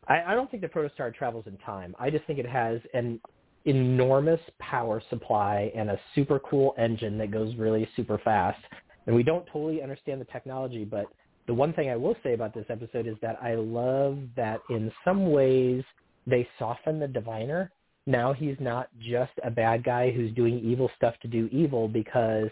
I, 0.08 0.22
I 0.22 0.34
don't 0.34 0.50
think 0.50 0.62
the 0.62 0.68
protostar 0.68 1.14
travels 1.14 1.44
in 1.46 1.56
time. 1.58 1.94
I 1.98 2.10
just 2.10 2.24
think 2.26 2.38
it 2.38 2.48
has 2.48 2.80
an 2.94 3.20
enormous 3.64 4.40
power 4.58 5.02
supply 5.10 5.70
and 5.74 5.90
a 5.90 6.00
super 6.14 6.38
cool 6.40 6.74
engine 6.78 7.18
that 7.18 7.30
goes 7.30 7.54
really 7.56 7.88
super 7.96 8.18
fast. 8.18 8.60
And 9.06 9.14
we 9.14 9.22
don't 9.22 9.46
totally 9.46 9.82
understand 9.82 10.20
the 10.20 10.26
technology, 10.26 10.84
but 10.84 11.06
the 11.46 11.54
one 11.54 11.72
thing 11.72 11.90
I 11.90 11.96
will 11.96 12.16
say 12.22 12.34
about 12.34 12.54
this 12.54 12.66
episode 12.68 13.06
is 13.06 13.16
that 13.22 13.38
I 13.42 13.54
love 13.54 14.18
that 14.36 14.60
in 14.70 14.92
some 15.04 15.30
ways 15.30 15.82
they 16.26 16.48
soften 16.58 16.98
the 16.98 17.08
diviner. 17.08 17.72
Now 18.06 18.32
he's 18.32 18.56
not 18.60 18.88
just 18.98 19.32
a 19.44 19.50
bad 19.50 19.84
guy 19.84 20.10
who's 20.10 20.32
doing 20.34 20.60
evil 20.60 20.90
stuff 20.96 21.14
to 21.22 21.28
do 21.28 21.48
evil 21.50 21.88
because 21.88 22.48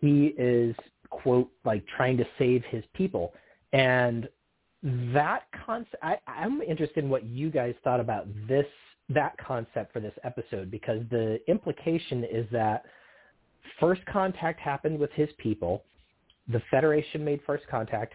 he 0.00 0.34
is 0.38 0.74
quote 1.10 1.50
like 1.64 1.84
trying 1.96 2.16
to 2.16 2.24
save 2.38 2.62
his 2.70 2.84
people. 2.94 3.32
And 3.72 4.28
that 4.82 5.44
concept 5.64 5.96
I'm 6.26 6.60
interested 6.60 7.04
in 7.04 7.10
what 7.10 7.24
you 7.24 7.50
guys 7.50 7.74
thought 7.84 8.00
about 8.00 8.26
this 8.48 8.66
that 9.08 9.36
concept 9.38 9.92
for 9.92 10.00
this 10.00 10.14
episode 10.24 10.70
because 10.70 11.02
the 11.10 11.38
implication 11.48 12.24
is 12.24 12.46
that 12.52 12.84
first 13.78 14.04
contact 14.06 14.60
happened 14.60 14.98
with 14.98 15.10
his 15.12 15.28
people. 15.38 15.84
The 16.48 16.62
Federation 16.70 17.24
made 17.24 17.40
first 17.46 17.66
contact. 17.68 18.14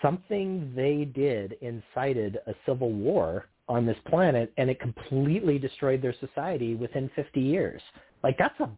Something 0.00 0.72
they 0.74 1.04
did 1.04 1.56
incited 1.60 2.38
a 2.46 2.54
civil 2.66 2.92
war 2.92 3.46
on 3.68 3.84
this 3.84 3.96
planet 4.08 4.52
and 4.56 4.70
it 4.70 4.80
completely 4.80 5.58
destroyed 5.58 6.00
their 6.00 6.14
society 6.20 6.74
within 6.74 7.10
50 7.16 7.40
years. 7.40 7.82
Like 8.22 8.36
that's 8.38 8.58
a 8.60 8.70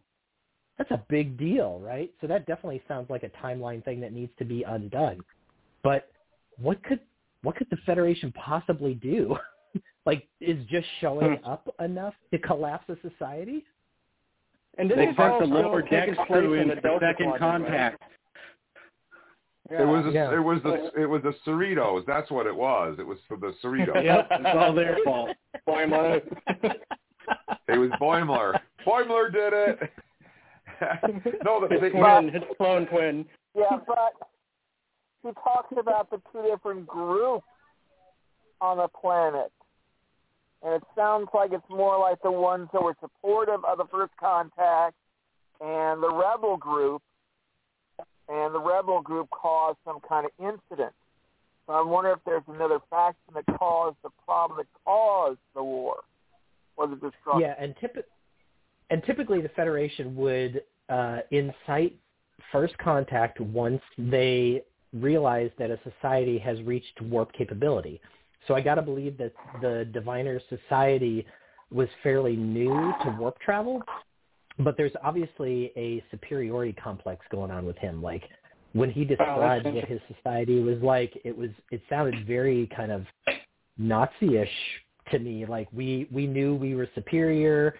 that's 0.77 0.91
a 0.91 1.03
big 1.09 1.37
deal, 1.37 1.79
right? 1.79 2.11
So 2.21 2.27
that 2.27 2.47
definitely 2.47 2.81
sounds 2.87 3.09
like 3.09 3.23
a 3.23 3.29
timeline 3.45 3.85
thing 3.85 4.01
that 4.01 4.13
needs 4.13 4.31
to 4.39 4.45
be 4.45 4.63
undone. 4.63 5.19
But 5.83 6.09
what 6.57 6.83
could 6.83 6.99
what 7.43 7.55
could 7.55 7.67
the 7.69 7.77
Federation 7.85 8.31
possibly 8.33 8.93
do? 8.95 9.37
like 10.05 10.27
is 10.39 10.65
just 10.67 10.87
showing 10.99 11.37
Hmm. 11.37 11.45
up 11.45 11.73
enough 11.79 12.13
to 12.31 12.39
collapse 12.39 12.89
a 12.89 12.97
society? 13.07 13.63
And 14.77 14.89
this 14.89 14.97
They 14.97 15.07
is 15.07 15.15
sent 15.17 15.39
the 15.39 15.45
lower 15.45 15.81
taking 15.81 16.15
decks 16.15 16.27
crew 16.27 16.53
in 16.53 16.69
the 16.69 16.75
second 16.75 16.91
Quadrant, 16.91 17.21
right? 17.21 17.39
contact. 17.39 18.03
It 19.69 19.85
was 19.87 20.05
a, 20.05 20.11
Yeah. 20.11 20.33
it 20.33 20.39
was 20.39 20.61
the 20.63 20.91
it 21.01 21.05
was 21.05 21.21
the 21.23 21.33
Cerritos. 21.45 22.05
That's 22.05 22.29
what 22.31 22.45
it 22.45 22.55
was. 22.55 22.97
It 22.99 23.05
was 23.07 23.17
for 23.27 23.37
the 23.37 23.53
Cerritos. 23.63 23.95
Yep, 24.03 24.27
it's 24.31 24.49
all 24.57 24.73
their 24.73 24.97
fault. 25.05 25.29
Boimler. 25.67 26.21
It 27.67 27.77
was 27.77 27.89
Boimler. 28.01 28.59
Boimler 28.85 29.31
did 29.31 29.53
it. 29.53 29.79
no, 31.45 31.65
the, 31.65 31.67
his 31.73 31.81
the, 31.81 31.89
twin, 31.91 32.29
his 32.33 32.43
clone 32.57 32.87
twin. 32.87 33.25
Yeah, 33.55 33.77
but 33.87 34.13
he 35.23 35.29
talks 35.33 35.73
about 35.77 36.09
the 36.09 36.21
two 36.31 36.41
different 36.49 36.87
groups 36.87 37.45
on 38.59 38.77
the 38.77 38.87
planet. 38.87 39.51
And 40.63 40.73
it 40.73 40.83
sounds 40.95 41.27
like 41.33 41.51
it's 41.53 41.63
more 41.69 41.99
like 41.99 42.21
the 42.21 42.31
ones 42.31 42.69
that 42.73 42.83
were 42.83 42.95
supportive 42.99 43.63
of 43.65 43.77
the 43.77 43.85
first 43.91 44.13
contact 44.19 44.95
and 45.59 46.01
the 46.01 46.09
rebel 46.09 46.57
group. 46.57 47.01
And 48.29 48.53
the 48.55 48.59
rebel 48.59 49.01
group 49.01 49.27
caused 49.31 49.77
some 49.83 49.99
kind 50.07 50.25
of 50.25 50.31
incident. 50.39 50.93
So 51.67 51.73
I 51.73 51.81
wonder 51.81 52.11
if 52.11 52.19
there's 52.25 52.43
another 52.47 52.79
faction 52.89 53.33
that 53.33 53.45
caused 53.57 53.97
the 54.03 54.09
problem 54.25 54.57
that 54.57 54.67
caused 54.85 55.39
the 55.55 55.63
war 55.63 55.97
or 56.77 56.87
the 56.87 56.95
destruction. 56.95 57.41
Yeah, 57.41 57.55
and 57.59 57.75
typ- 57.75 58.03
and 58.89 59.03
typically 59.03 59.41
the 59.41 59.49
Federation 59.49 60.15
would 60.15 60.63
uh, 60.89 61.19
incite 61.31 61.95
first 62.51 62.77
contact 62.77 63.39
once 63.39 63.81
they 63.97 64.63
realize 64.93 65.51
that 65.57 65.71
a 65.71 65.79
society 65.83 66.37
has 66.39 66.61
reached 66.63 67.01
warp 67.01 67.31
capability. 67.33 68.01
So 68.47 68.55
I 68.55 68.61
got 68.61 68.75
to 68.75 68.81
believe 68.81 69.17
that 69.17 69.33
the 69.61 69.87
Diviner 69.93 70.39
Society 70.49 71.25
was 71.71 71.87
fairly 72.03 72.35
new 72.35 72.93
to 73.03 73.15
warp 73.17 73.39
travel, 73.39 73.81
but 74.59 74.75
there's 74.77 74.91
obviously 75.03 75.71
a 75.77 76.03
superiority 76.11 76.73
complex 76.73 77.25
going 77.31 77.51
on 77.51 77.65
with 77.65 77.77
him. 77.77 78.01
Like 78.01 78.23
when 78.73 78.91
he 78.91 79.05
described 79.05 79.65
what 79.65 79.85
his 79.85 79.99
society 80.15 80.59
was 80.59 80.81
like, 80.81 81.13
it 81.23 81.37
was 81.37 81.49
it 81.71 81.81
sounded 81.89 82.25
very 82.27 82.69
kind 82.75 82.91
of 82.91 83.05
Nazi-ish 83.77 84.49
to 85.11 85.19
me. 85.19 85.45
Like 85.45 85.67
we 85.71 86.07
we 86.11 86.27
knew 86.27 86.55
we 86.55 86.75
were 86.75 86.89
superior, 86.93 87.75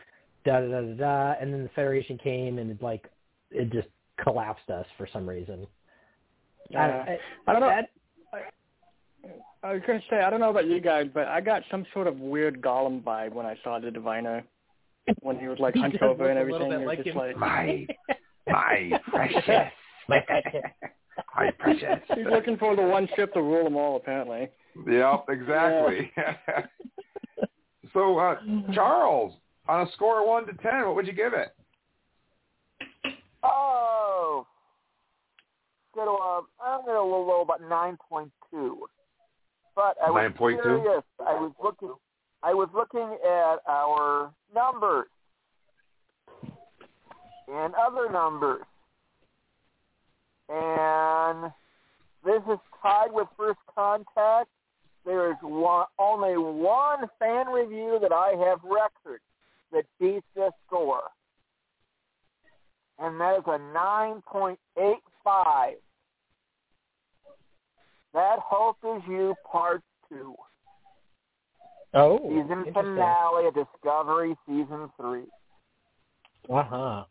da 0.46 0.62
da 0.62 0.68
da 0.68 0.82
da 0.82 0.94
da, 0.94 1.34
and 1.42 1.54
then 1.54 1.64
the 1.64 1.70
Federation 1.70 2.18
came 2.18 2.60
and 2.60 2.72
it 2.72 2.82
like 2.82 3.10
it 3.52 3.72
just 3.72 3.90
collapsed 4.24 4.70
us 4.70 4.86
for 4.98 5.08
some 5.12 5.28
reason. 5.28 5.68
Yeah. 6.72 7.06
I, 7.08 7.20
I 7.48 7.52
don't 7.54 7.62
know. 7.62 7.70
that- 7.70 7.90
I 9.64 9.74
was 9.74 9.82
gonna 9.86 10.02
say 10.10 10.16
I 10.22 10.32
don't 10.32 10.40
know 10.40 10.50
about 10.50 10.66
you 10.66 10.80
guys, 10.82 11.06
but 11.14 11.28
I 11.28 11.40
got 11.40 11.62
some 11.70 11.86
sort 11.94 12.08
of 12.08 12.20
weird 12.20 12.62
Gollum 12.64 13.04
vibe 13.04 13.34
when 13.34 13.46
I 13.46 13.56
saw 13.64 13.78
the 13.80 13.92
Diviner 13.92 14.44
when 15.22 15.38
he 15.38 15.48
was 15.48 15.60
like 15.60 15.74
He 15.76 15.82
hunched 15.82 16.02
over 16.02 16.30
and 16.32 16.40
look 16.40 16.50
a 16.50 16.64
little 16.64 16.74
everything. 16.74 16.80
bit 16.80 16.80
He 16.80 16.86
was 16.86 16.98
like 16.98 17.06
just 17.06 17.10
him. 17.10 17.18
like 17.18 17.38
my 17.38 17.88
my 18.48 19.00
precious, 19.08 19.72
My 21.38 21.52
precious. 21.60 22.00
he's 22.16 22.26
looking 22.26 22.58
for 22.58 22.76
the 22.76 22.82
one 22.82 23.08
ship 23.16 23.34
to 23.36 23.42
rule 23.44 23.64
them 23.66 23.76
all. 23.76 23.98
Apparently. 23.98 24.50
Yep, 24.90 25.26
exactly. 25.30 26.12
so, 27.94 28.18
uh, 28.18 28.38
Charles, 28.74 29.36
on 29.68 29.86
a 29.88 29.92
score 29.92 30.22
of 30.22 30.28
one 30.28 30.48
to 30.48 30.54
ten, 30.64 30.86
what 30.88 30.96
would 30.96 31.06
you 31.06 31.14
give 31.14 31.34
it? 31.34 31.50
Oh, 33.44 34.48
to 35.96 36.12
uh, 36.12 36.42
I'm 36.64 36.86
going 36.86 36.96
to 36.96 37.04
low 37.04 37.26
low 37.26 37.42
about 37.42 37.62
nine 37.68 37.98
point 38.10 38.32
two. 38.50 38.86
But 39.76 39.96
I 40.06 40.12
was 40.12 40.32
9.2? 40.38 40.62
curious. 40.62 41.04
I 41.20 41.34
was 41.34 41.54
looking. 41.64 41.94
I 42.44 42.54
was 42.54 42.70
looking 42.74 43.18
at 43.24 43.58
our 43.68 44.32
numbers 44.54 45.08
and 47.48 47.74
other 47.76 48.12
numbers, 48.12 48.64
and 50.50 51.52
this 52.26 52.42
is 52.52 52.60
tied 52.82 53.12
with 53.12 53.28
First 53.38 53.60
Contact. 53.74 54.50
There 55.06 55.32
is 55.32 55.38
one, 55.42 55.86
only 55.98 56.38
one 56.38 57.08
fan 57.18 57.48
review 57.48 57.98
that 58.02 58.12
I 58.12 58.36
have 58.48 58.60
record 58.64 59.22
that 59.72 59.86
beats 60.00 60.26
this 60.36 60.52
score 60.68 61.04
and 63.02 63.20
that 63.20 63.38
is 63.40 63.44
a 63.48 63.58
9.85. 65.26 65.74
That 68.14 68.40
Hope 68.40 68.78
Is 68.84 69.02
You 69.08 69.36
Part 69.50 69.82
2. 70.10 70.36
Oh, 71.94 72.20
Season 72.20 72.66
finale 72.74 73.48
of 73.48 73.54
Discovery 73.54 74.36
Season 74.48 74.90
3. 75.00 75.24
Uh-huh. 76.50 77.04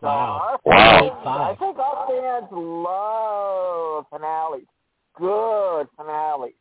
So 0.00 0.06
Wow. 0.06 0.58
fans, 0.64 1.26
I 1.26 1.56
think 1.58 1.78
our 1.78 2.06
fans 2.06 2.46
love 2.50 4.06
finales. 4.08 4.66
Good 5.14 5.88
finales. 5.96 6.54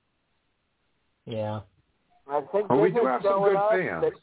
Yeah. 1.25 1.61
I 2.29 2.41
think 2.51 2.69
Well, 2.69 2.81
we 2.81 2.91
do 2.91 3.05
have 3.05 3.21
some 3.23 3.43
good 3.43 3.57
fans. 3.69 4.13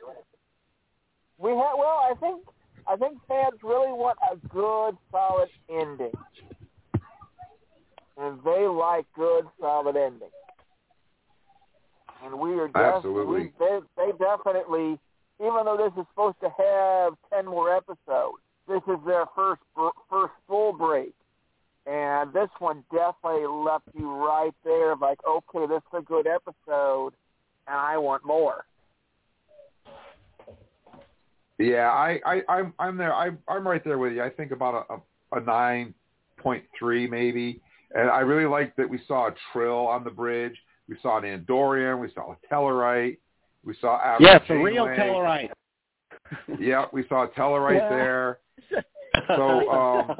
We 1.38 1.50
have 1.50 1.78
well, 1.78 1.98
I 1.98 2.14
think 2.20 2.42
I 2.88 2.96
think 2.96 3.18
fans 3.26 3.58
really 3.62 3.92
want 3.92 4.18
a 4.30 4.36
good, 4.48 4.96
solid 5.10 5.48
ending, 5.68 6.12
and 8.16 8.38
they 8.44 8.66
like 8.66 9.06
good, 9.16 9.44
solid 9.60 9.96
endings. 9.96 10.30
And 12.24 12.38
we 12.38 12.52
are 12.52 12.68
we, 13.24 13.50
they, 13.58 13.80
they 13.96 14.12
definitely, 14.18 14.98
even 15.40 15.64
though 15.64 15.76
this 15.76 16.00
is 16.00 16.06
supposed 16.10 16.40
to 16.40 16.48
have 16.56 17.14
ten 17.32 17.46
more 17.46 17.74
episodes, 17.74 18.38
this 18.68 18.82
is 18.88 18.98
their 19.04 19.26
first 19.34 19.60
first 20.08 20.32
full 20.48 20.72
break, 20.72 21.12
and 21.86 22.32
this 22.32 22.48
one 22.58 22.84
definitely 22.92 23.46
left 23.46 23.88
you 23.94 24.10
right 24.12 24.54
there, 24.64 24.96
like, 24.96 25.18
okay, 25.28 25.66
this 25.66 25.82
is 25.92 25.98
a 25.98 26.02
good 26.02 26.26
episode, 26.26 27.12
and 27.66 27.76
I 27.76 27.98
want 27.98 28.24
more. 28.24 28.64
Yeah, 31.58 31.90
I, 31.90 32.20
I, 32.26 32.42
I'm, 32.48 32.74
I'm 32.78 32.96
there. 32.96 33.14
I, 33.14 33.30
I'm 33.48 33.66
right 33.66 33.82
there 33.84 33.98
with 33.98 34.12
you. 34.12 34.22
I 34.22 34.30
think 34.30 34.52
about 34.52 34.86
a, 34.90 34.94
a, 34.94 35.40
a 35.40 35.44
nine 35.44 35.94
point 36.38 36.64
three 36.78 37.06
maybe, 37.06 37.60
and 37.94 38.10
I 38.10 38.20
really 38.20 38.46
like 38.46 38.76
that 38.76 38.88
we 38.88 39.00
saw 39.08 39.28
a 39.28 39.34
Trill 39.52 39.86
on 39.86 40.04
the 40.04 40.10
bridge. 40.10 40.56
We 40.88 40.96
saw 41.02 41.18
an 41.18 41.24
Andorian. 41.24 42.00
We 42.00 42.12
saw 42.14 42.32
a 42.32 42.54
Tellarite. 42.54 43.18
We 43.64 43.74
saw 43.80 43.98
Admiral 44.00 44.34
Yes, 44.34 44.42
a 44.48 44.54
real 44.54 44.84
Janeway. 44.84 44.96
Tellarite. 44.96 45.50
Yeah, 46.60 46.86
we 46.92 47.06
saw 47.08 47.24
a 47.24 47.28
Tellarite 47.28 47.78
Yeah. 47.78 47.88
there. 47.88 48.38
So, 49.28 49.70
um, 49.70 50.14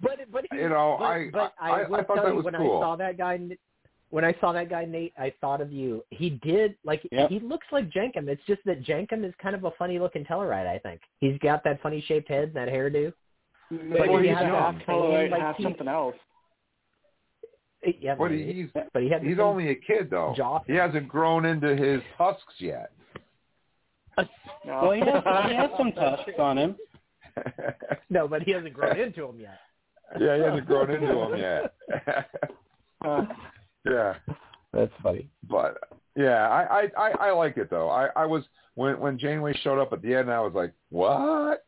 but 0.00 0.18
but 0.32 0.46
he, 0.50 0.58
you 0.58 0.68
know, 0.70 0.96
but, 0.98 1.04
I 1.04 1.28
but 1.30 1.54
I, 1.60 1.70
I, 1.70 1.82
I, 1.82 1.88
will 1.88 1.96
I 1.96 2.04
thought 2.04 2.24
that 2.24 2.34
was 2.34 2.44
when 2.46 2.54
cool. 2.54 2.78
I 2.78 2.80
saw 2.80 2.96
that 2.96 3.18
guy, 3.18 3.38
when 4.14 4.24
I 4.24 4.32
saw 4.40 4.52
that 4.52 4.70
guy 4.70 4.84
Nate, 4.84 5.12
I 5.18 5.32
thought 5.40 5.60
of 5.60 5.72
you. 5.72 6.04
He 6.10 6.30
did 6.30 6.76
like 6.84 7.02
Yep. 7.10 7.30
he 7.30 7.40
looks 7.40 7.66
like 7.72 7.90
Jankom. 7.90 8.28
It's 8.28 8.44
just 8.46 8.60
that 8.64 8.80
Jankom 8.84 9.24
is 9.24 9.34
kind 9.42 9.56
of 9.56 9.64
a 9.64 9.72
funny 9.72 9.98
looking 9.98 10.24
Tellarite. 10.24 10.68
I 10.68 10.78
think 10.78 11.00
he's 11.18 11.36
got 11.38 11.64
that 11.64 11.82
funny 11.82 12.00
shaped 12.06 12.28
head, 12.28 12.44
and 12.44 12.54
that 12.54 12.68
hairdo. 12.68 13.12
Maybe 13.70 14.08
Well, 14.08 14.18
he's 14.18 14.28
he's 14.28 14.38
half 14.38 14.74
young. 14.74 14.80
Tellarite, 14.86 15.30
Like 15.32 15.40
half 15.40 15.56
he- 15.56 15.62
something 15.64 15.88
else. 15.88 16.14
Yeah, 18.00 18.14
But 18.14 18.30
he's 18.30 18.68
but 18.92 19.02
he 19.02 19.10
he's 19.22 19.38
only 19.40 19.70
a 19.70 19.74
kid 19.74 20.10
though. 20.10 20.32
jaw. 20.36 20.60
He 20.66 20.74
hasn't 20.74 21.08
grown 21.08 21.44
into 21.44 21.74
his 21.74 22.00
tusks 22.16 22.54
yet. 22.60 22.92
No. 24.64 24.80
Well, 24.82 24.92
he 24.92 25.00
has, 25.00 25.22
he 25.50 25.54
has 25.56 25.70
some 25.76 25.92
tusks 25.92 26.32
on 26.38 26.56
him. 26.56 26.76
No, 28.10 28.28
but 28.28 28.42
he 28.42 28.52
hasn't 28.52 28.72
grown 28.74 28.96
into 28.98 29.26
them 29.26 29.40
yet. 29.40 29.58
yeah, 30.20 30.36
he 30.36 30.42
hasn't 30.42 30.66
grown 30.66 30.88
into 30.90 31.06
them 31.08 31.36
yet. 31.36 31.74
Uh, 33.04 33.26
yeah, 33.84 34.14
That's 34.72 34.92
funny. 35.02 35.28
but 35.48 35.78
yeah, 36.16 36.48
I, 36.48 36.62
I 36.62 36.88
I 36.96 37.10
I 37.28 37.32
like 37.32 37.56
it 37.56 37.70
though. 37.70 37.88
I 37.90 38.08
I 38.16 38.24
was 38.26 38.44
when 38.74 38.98
when 39.00 39.18
Janeway 39.18 39.54
showed 39.62 39.80
up 39.80 39.92
at 39.92 40.02
the 40.02 40.14
end, 40.14 40.30
I 40.30 40.40
was 40.40 40.52
like, 40.54 40.72
what? 40.90 41.64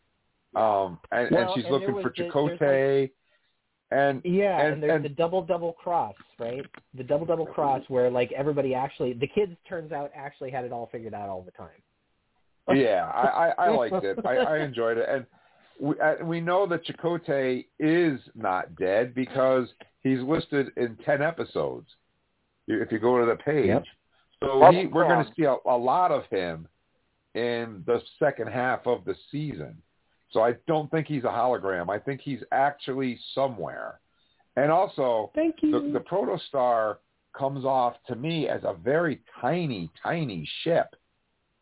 Um, 0.55 0.99
and, 1.13 1.31
and 1.35 1.51
she's 1.55 1.65
and 1.65 1.73
looking 1.73 1.95
was 1.95 2.03
for 2.03 2.13
the- 2.17 2.23
there's 2.23 2.33
Chakotay, 2.33 3.11
and 3.91 4.23
Yeah, 4.25 4.59
and, 4.61 4.75
And- 4.75 4.83
there's 4.83 4.93
and- 4.97 5.05
the 5.05 5.09
double 5.11 5.43
double 5.43 5.73
cross, 5.75 6.15
right? 6.39 6.65
The 6.95 7.05
double 7.05 7.27
double 7.27 7.47
cross 7.47 7.83
where 7.89 8.11
like 8.11 8.33
everybody 8.33 8.75
actually 8.75 9.13
the 9.13 9.27
kids 9.27 9.53
turns 9.69 9.93
out 9.93 10.11
actually 10.15 10.51
had 10.51 10.65
it 10.65 10.73
all 10.73 10.89
figured 10.91 11.13
out 11.15 11.29
all 11.29 11.43
the 11.43 11.51
time. 11.53 11.83
yeah, 12.75 13.11
I, 13.15 13.49
I, 13.49 13.67
I 13.67 13.69
liked 13.77 14.05
it. 14.05 14.19
I, 14.25 14.37
I 14.39 14.59
enjoyed 14.59 14.99
it, 14.99 15.09
and 15.09 15.27
we 15.79 15.99
uh, 16.01 16.25
we 16.25 16.41
know 16.41 16.67
that 16.67 16.85
Chakotay 16.87 17.67
is 17.79 18.19
not 18.35 18.75
dead 18.77 19.15
because 19.15 19.69
he's 20.03 20.21
listed 20.21 20.69
in 20.77 20.97
ten 21.05 21.21
episodes. 21.23 21.89
If 22.69 22.91
you 22.93 22.99
go 22.99 23.19
to 23.21 23.27
the 23.27 23.37
page, 23.37 23.67
Yep. 23.67 23.85
so 24.43 24.71
he, 24.73 24.87
we're 24.87 25.07
going 25.09 25.25
to 25.25 25.33
see 25.37 25.45
a, 25.45 25.57
a 25.67 25.77
lot 25.77 26.11
of 26.11 26.25
him 26.27 26.67
in 27.35 27.83
the 27.87 28.01
second 28.19 28.49
half 28.49 28.87
of 28.87 29.05
the 29.05 29.15
season. 29.31 29.81
So 30.31 30.43
I 30.43 30.55
don't 30.67 30.91
think 30.91 31.07
he's 31.07 31.25
a 31.25 31.29
hologram. 31.29 31.89
I 31.89 31.99
think 31.99 32.21
he's 32.21 32.41
actually 32.53 33.19
somewhere. 33.35 34.01
And 34.57 34.73
also, 34.73 35.31
Thank 35.35 35.57
you. 35.63 35.71
the, 35.71 35.99
the 35.99 36.01
protostar 36.01 36.97
comes 37.37 37.65
off 37.65 37.95
to 38.09 38.17
me 38.17 38.49
as 38.49 38.63
a 38.65 38.75
very 38.75 39.21
tiny, 39.41 39.91
tiny 40.03 40.49
ship. 40.63 40.97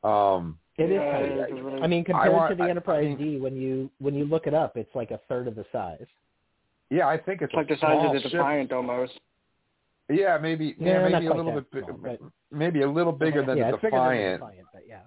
Um, 0.05 0.59
It 0.78 0.85
is 0.85 0.93
Yeah, 0.93 1.12
tiny. 1.12 1.60
really- 1.60 1.82
I 1.82 1.86
mean, 1.86 2.01
I 2.02 2.05
compared 2.05 2.32
want- 2.32 2.51
to 2.56 2.62
the 2.64 2.70
Enterprise 2.70 3.05
I 3.05 3.09
mean- 3.09 3.35
D, 3.35 3.39
when 3.40 3.56
you 3.56 3.90
when 3.98 4.14
you 4.14 4.24
look 4.24 4.47
it 4.47 4.55
up, 4.55 4.76
it's 4.76 4.94
like 4.94 5.10
a 5.10 5.18
third 5.28 5.48
of 5.48 5.55
the 5.56 5.64
size. 5.72 6.06
yeah, 6.90 7.06
I 7.09 7.16
think 7.18 7.43
it's, 7.43 7.51
it's 7.51 7.56
like 7.56 7.70
a 7.70 7.74
the 7.74 7.81
size 7.81 7.90
small 8.01 8.06
of 8.09 8.12
the 8.14 8.20
ship. 8.22 8.32
Defiant 8.32 8.72
almost. 8.72 9.18
Yeah, 10.09 10.39
maybe 10.39 10.74
Yeah, 10.78 11.09
yeah, 11.09 11.09
maybe 11.09 11.26
a 11.26 11.35
little 11.35 11.52
bit 11.52 11.70
big- 11.70 12.02
but- 12.02 12.20
maybe 12.51 12.82
a 12.82 12.90
little 12.90 13.12
bigger 13.12 13.44
than 13.44 13.56
yeah, 13.59 13.70
the 13.70 13.76
bigger 13.78 13.90
than 13.98 14.01
Defiant. 14.01 14.40
Defiant, 14.40 14.66
but 14.72 14.82
yeah. 14.86 15.01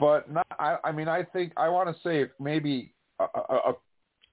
But 0.00 0.30
not, 0.30 0.46
I, 0.58 0.76
I 0.84 0.92
mean, 0.92 1.08
I 1.08 1.22
think 1.22 1.52
I 1.56 1.68
want 1.68 1.94
to 1.94 2.02
say 2.02 2.28
maybe 2.40 2.92
a, 3.20 3.24
a, 3.24 3.54
a, 3.70 3.72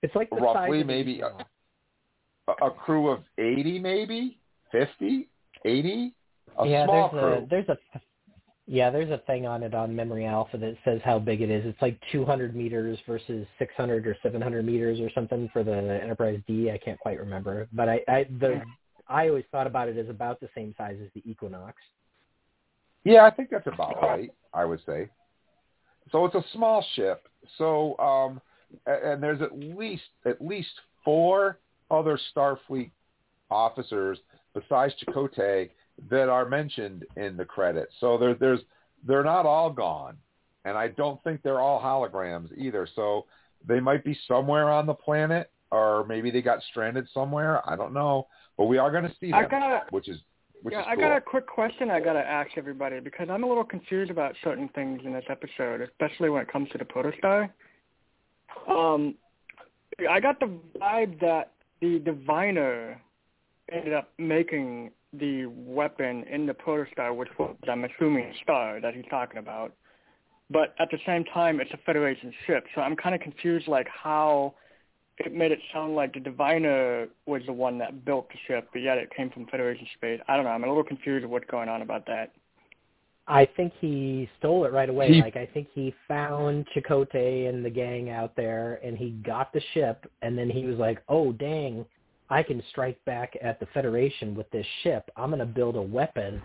It's 0.02 0.16
like 0.16 0.30
the 0.32 0.38
roughly 0.38 0.84
maybe 0.84 1.22
a, 1.22 2.52
a 2.66 2.72
crew 2.72 3.10
of 3.10 3.20
80 3.38 3.80
maybe 3.80 4.40
50 4.72 5.30
80 5.64 6.14
a 6.58 6.68
yeah, 6.68 6.86
small 6.86 7.10
there's 7.12 7.24
crew 7.24 7.34
a 7.34 7.48
there's 7.48 7.70
a 7.70 7.78
yeah 8.66 8.90
there's 8.90 9.12
a 9.12 9.20
thing 9.28 9.46
on 9.46 9.62
it 9.64 9.74
on 9.76 9.96
Memory 9.96 10.26
Alpha 10.26 10.58
that 10.58 10.76
says 10.84 11.00
how 11.06 11.20
big 11.20 11.42
it 11.42 11.52
is. 11.52 11.64
It's 11.66 11.82
like 11.82 12.00
200 12.12 12.56
meters 12.56 12.98
versus 13.08 13.46
600 13.60 14.08
or 14.08 14.18
700 14.24 14.66
meters 14.66 15.00
or 15.00 15.10
something 15.14 15.48
for 15.54 15.64
the 15.64 16.00
Enterprise 16.02 16.40
D. 16.48 16.72
I 16.72 16.78
can't 16.80 17.00
quite 17.00 17.20
remember, 17.20 17.68
but 17.72 17.88
I 17.88 18.02
I 18.08 18.26
the 18.40 18.62
I 19.12 19.28
always 19.28 19.46
thought 19.52 19.68
about 19.68 19.90
it 19.90 19.98
as 19.98 20.10
about 20.10 20.40
the 20.40 20.50
same 20.56 20.74
size 20.78 20.98
as 21.04 21.10
the 21.14 21.30
Equinox. 21.30 21.76
yeah 23.04 23.24
i 23.26 23.30
think 23.30 23.50
that's 23.50 23.68
about 23.68 24.02
right 24.02 24.32
i 24.54 24.66
would 24.66 24.80
say. 24.86 25.10
So 26.12 26.26
it's 26.26 26.36
a 26.36 26.44
small 26.54 26.86
ship. 26.96 27.28
So 27.58 27.98
um 28.00 28.42
and 28.86 29.22
there's 29.22 29.42
at 29.42 29.58
least 29.58 30.04
at 30.26 30.42
least 30.42 30.72
four 31.04 31.60
other 31.90 32.20
starfleet 32.36 32.92
officers 33.50 34.20
besides 34.54 34.94
Chakotay 35.02 35.70
that 36.10 36.30
are 36.30 36.48
mentioned 36.48 37.06
in 37.18 37.38
the 37.38 37.46
credits. 37.46 37.94
So 38.00 38.18
there 38.18 38.36
there's 38.36 38.62
they're 39.08 39.24
not 39.24 39.46
all 39.46 39.72
gone 39.72 40.16
and 40.64 40.78
i 40.78 40.88
don't 40.90 41.22
think 41.24 41.42
they're 41.42 41.60
all 41.60 41.82
holograms 41.82 42.50
either. 42.58 42.88
So 42.96 43.26
they 43.68 43.80
might 43.80 44.04
be 44.04 44.18
somewhere 44.28 44.70
on 44.70 44.86
the 44.86 44.94
planet 44.94 45.50
or 45.72 46.06
maybe 46.08 46.32
they 46.32 46.42
got 46.42 46.60
stranded 46.70 47.08
somewhere 47.14 47.68
i 47.70 47.76
don't 47.76 47.94
know 47.94 48.28
but 48.58 48.66
we 48.66 48.78
are 48.78 48.92
going 48.92 49.04
to 49.04 49.14
see 49.20 49.32
I 49.32 49.42
them 49.42 49.52
got 49.52 49.92
which 49.92 50.08
is 50.08 50.18
which 50.64 50.74
yeah, 50.74 50.82
is 50.82 50.88
I 50.90 50.96
got 50.96 51.18
a 51.18 51.22
quick 51.22 51.48
question 51.48 51.90
I 51.90 52.00
got 52.00 52.14
to 52.14 52.20
ask 52.20 52.52
everybody 52.56 53.00
because 53.00 53.28
I'm 53.32 53.44
a 53.44 53.48
little 53.48 53.64
confused 53.64 54.12
about 54.12 54.36
certain 54.44 54.70
things 54.70 55.02
in 55.04 55.12
this 55.12 55.24
episode, 55.28 55.82
especially 55.82 56.30
when 56.30 56.44
it 56.44 56.52
comes 56.52 56.70
to 56.70 56.78
the 56.78 56.86
protostar. 56.86 57.50
Um, 58.70 59.16
I 60.10 60.20
got 60.20 60.40
the 60.40 60.52
vibe 60.80 61.20
that 61.20 61.54
the 61.82 62.00
diviner 62.00 63.02
ended 63.72 63.94
up 63.94 64.12
making 64.20 64.92
the 65.14 65.48
weapon 65.48 66.24
in 66.32 66.46
the 66.46 66.54
protostar, 66.54 67.16
which 67.16 67.30
was, 67.38 67.56
I'm 67.68 67.84
assuming, 67.84 68.26
a 68.26 68.44
star 68.44 68.80
that 68.82 68.94
he's 68.94 69.06
talking 69.10 69.40
about. 69.40 69.74
But 70.50 70.76
at 70.80 70.90
the 70.92 70.98
same 71.06 71.24
time, 71.26 71.60
it's 71.60 71.72
a 71.74 71.80
Federation 71.86 72.34
ship, 72.46 72.66
so 72.76 72.82
I'm 72.82 72.96
kind 72.96 73.16
of 73.16 73.22
confused, 73.22 73.68
like 73.68 73.88
how 73.88 74.54
it 75.18 75.34
made 75.34 75.52
it 75.52 75.60
sound 75.74 75.96
like 75.96 76.14
the 76.14 76.20
diviner 76.20 77.08
was 77.26 77.42
the 77.46 77.54
one 77.54 77.78
that 77.80 78.06
built 78.06 78.30
the 78.30 78.38
ship, 78.48 78.70
but 78.74 78.82
yet 78.82 78.98
it 78.98 79.10
came 79.16 79.30
from 79.30 79.46
Federation 79.48 79.88
space. 79.96 80.20
I 80.28 80.36
don't 80.36 80.46
know. 80.46 80.52
I'm 80.52 80.64
a 80.64 80.68
little 80.68 80.84
confused 80.84 81.24
of 81.24 81.30
what's 81.30 81.50
going 81.50 81.70
on 81.70 81.82
about 81.82 82.06
that. 82.08 82.32
I 83.28 83.46
think 83.56 83.74
he 83.80 84.28
stole 84.40 84.66
it 84.66 84.74
right 84.74 84.90
away. 84.90 85.14
He- 85.14 85.22
like 85.22 85.38
I 85.38 85.46
think 85.46 85.70
he 85.74 85.94
found 86.08 86.68
Chakotay 86.76 87.48
and 87.48 87.64
the 87.64 87.70
gang 87.70 88.10
out 88.10 88.36
there, 88.36 88.80
and 88.84 88.98
he 88.98 89.12
got 89.12 89.54
the 89.54 89.62
ship, 89.74 90.12
and 90.22 90.38
then 90.38 90.50
he 90.50 90.66
was 90.66 90.78
like, 90.78 91.02
"Oh 91.08 91.32
dang, 91.32 91.86
I 92.30 92.44
can 92.44 92.62
strike 92.70 93.04
back 93.06 93.38
at 93.42 93.60
the 93.60 93.68
Federation 93.68 94.34
with 94.36 94.50
this 94.52 94.66
ship. 94.84 95.10
I'm 95.16 95.30
going 95.30 95.40
to 95.40 95.46
build 95.46 95.76
a 95.76 95.82
weapon 95.82 96.42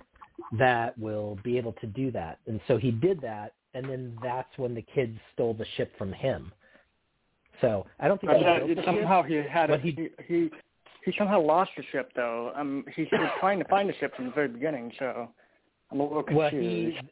that 0.53 0.97
will 0.99 1.37
be 1.43 1.57
able 1.57 1.73
to 1.75 1.87
do 1.87 2.11
that." 2.13 2.39
And 2.47 2.61
so 2.69 2.77
he 2.77 2.91
did 2.91 3.21
that, 3.23 3.55
and 3.75 3.89
then 3.89 4.17
that's 4.23 4.57
when 4.59 4.75
the 4.75 4.83
kids 4.83 5.19
stole 5.33 5.55
the 5.55 5.67
ship 5.77 5.97
from 5.97 6.13
him. 6.13 6.53
So 7.61 7.87
I 8.01 8.09
don't 8.09 8.20
think 8.20 8.33
he 8.33 8.85
somehow 8.85 9.23
ship. 9.23 9.31
he 9.45 9.51
had 9.51 9.70
it. 9.70 9.81
he- 9.81 10.09
He, 10.27 10.51
he 11.05 11.12
somehow 11.16 11.41
lost 11.41 11.70
the 11.77 11.83
ship 11.93 12.11
though. 12.16 12.53
Um, 12.57 12.85
he 12.95 13.03
was 13.12 13.31
trying 13.41 13.59
to 13.61 13.65
find 13.69 13.89
the 13.89 13.95
ship 13.95 14.15
from 14.16 14.27
the 14.27 14.33
very 14.33 14.49
beginning. 14.49 14.93
So 14.99 15.28
I'm 15.91 16.01
a 16.01 16.03
little 16.03 16.24
Well, 16.33 16.51
confused. 16.51 16.99
he 17.01 17.09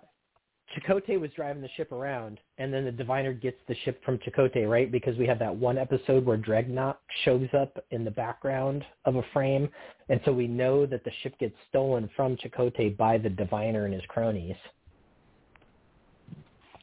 Chakotay 0.81 1.21
was 1.21 1.31
driving 1.37 1.63
the 1.63 1.69
ship 1.77 1.93
around, 1.93 2.41
and 2.59 2.75
then 2.75 2.85
the 2.85 2.91
diviner 2.91 3.33
gets 3.33 3.59
the 3.69 3.77
ship 3.85 4.03
from 4.05 4.19
Chakotay, 4.19 4.69
right? 4.69 4.91
Because 4.91 5.17
we 5.17 5.27
have 5.27 5.39
that 5.39 5.55
one 5.55 5.79
episode 5.79 6.25
where 6.27 6.37
Drednok 6.37 6.97
shows 7.25 7.47
up 7.57 7.79
in 7.93 8.05
the 8.05 8.11
background 8.11 8.85
of 9.05 9.15
a 9.15 9.23
frame, 9.33 9.69
and 10.09 10.21
so 10.25 10.33
we 10.33 10.49
know 10.49 10.85
that 10.87 11.05
the 11.05 11.13
ship 11.23 11.39
gets 11.39 11.55
stolen 11.69 12.11
from 12.17 12.37
Chakotay 12.39 12.97
by 12.97 13.19
the 13.19 13.29
diviner 13.29 13.85
and 13.85 13.95
his 13.95 14.03
cronies. 14.09 14.57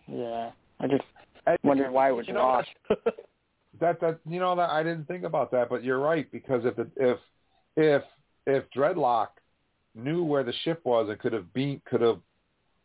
Yeah, 0.08 0.52
I 0.80 0.88
just 0.88 1.04
I- 1.46 1.58
wondered 1.64 1.92
why 1.92 2.10
it 2.10 2.14
was 2.16 2.28
lost. 2.30 2.70
that 3.82 4.00
that 4.00 4.20
you 4.28 4.40
know 4.40 4.56
that 4.56 4.70
I 4.70 4.84
didn't 4.84 5.08
think 5.08 5.24
about 5.24 5.52
that, 5.52 5.70
but 5.70 5.84
you're 5.84 6.00
right 6.00 6.32
because 6.32 6.64
if 6.66 6.80
it, 6.80 6.90
if 6.96 7.18
if 7.76 8.04
if 8.48 8.64
Drednok 8.76 9.28
knew 9.94 10.24
where 10.24 10.44
the 10.44 10.54
ship 10.64 10.82
was 10.86 11.10
and 11.10 11.20
could 11.20 11.34
have 11.34 11.52
been 11.54 11.82
could 11.86 12.02
have 12.02 12.20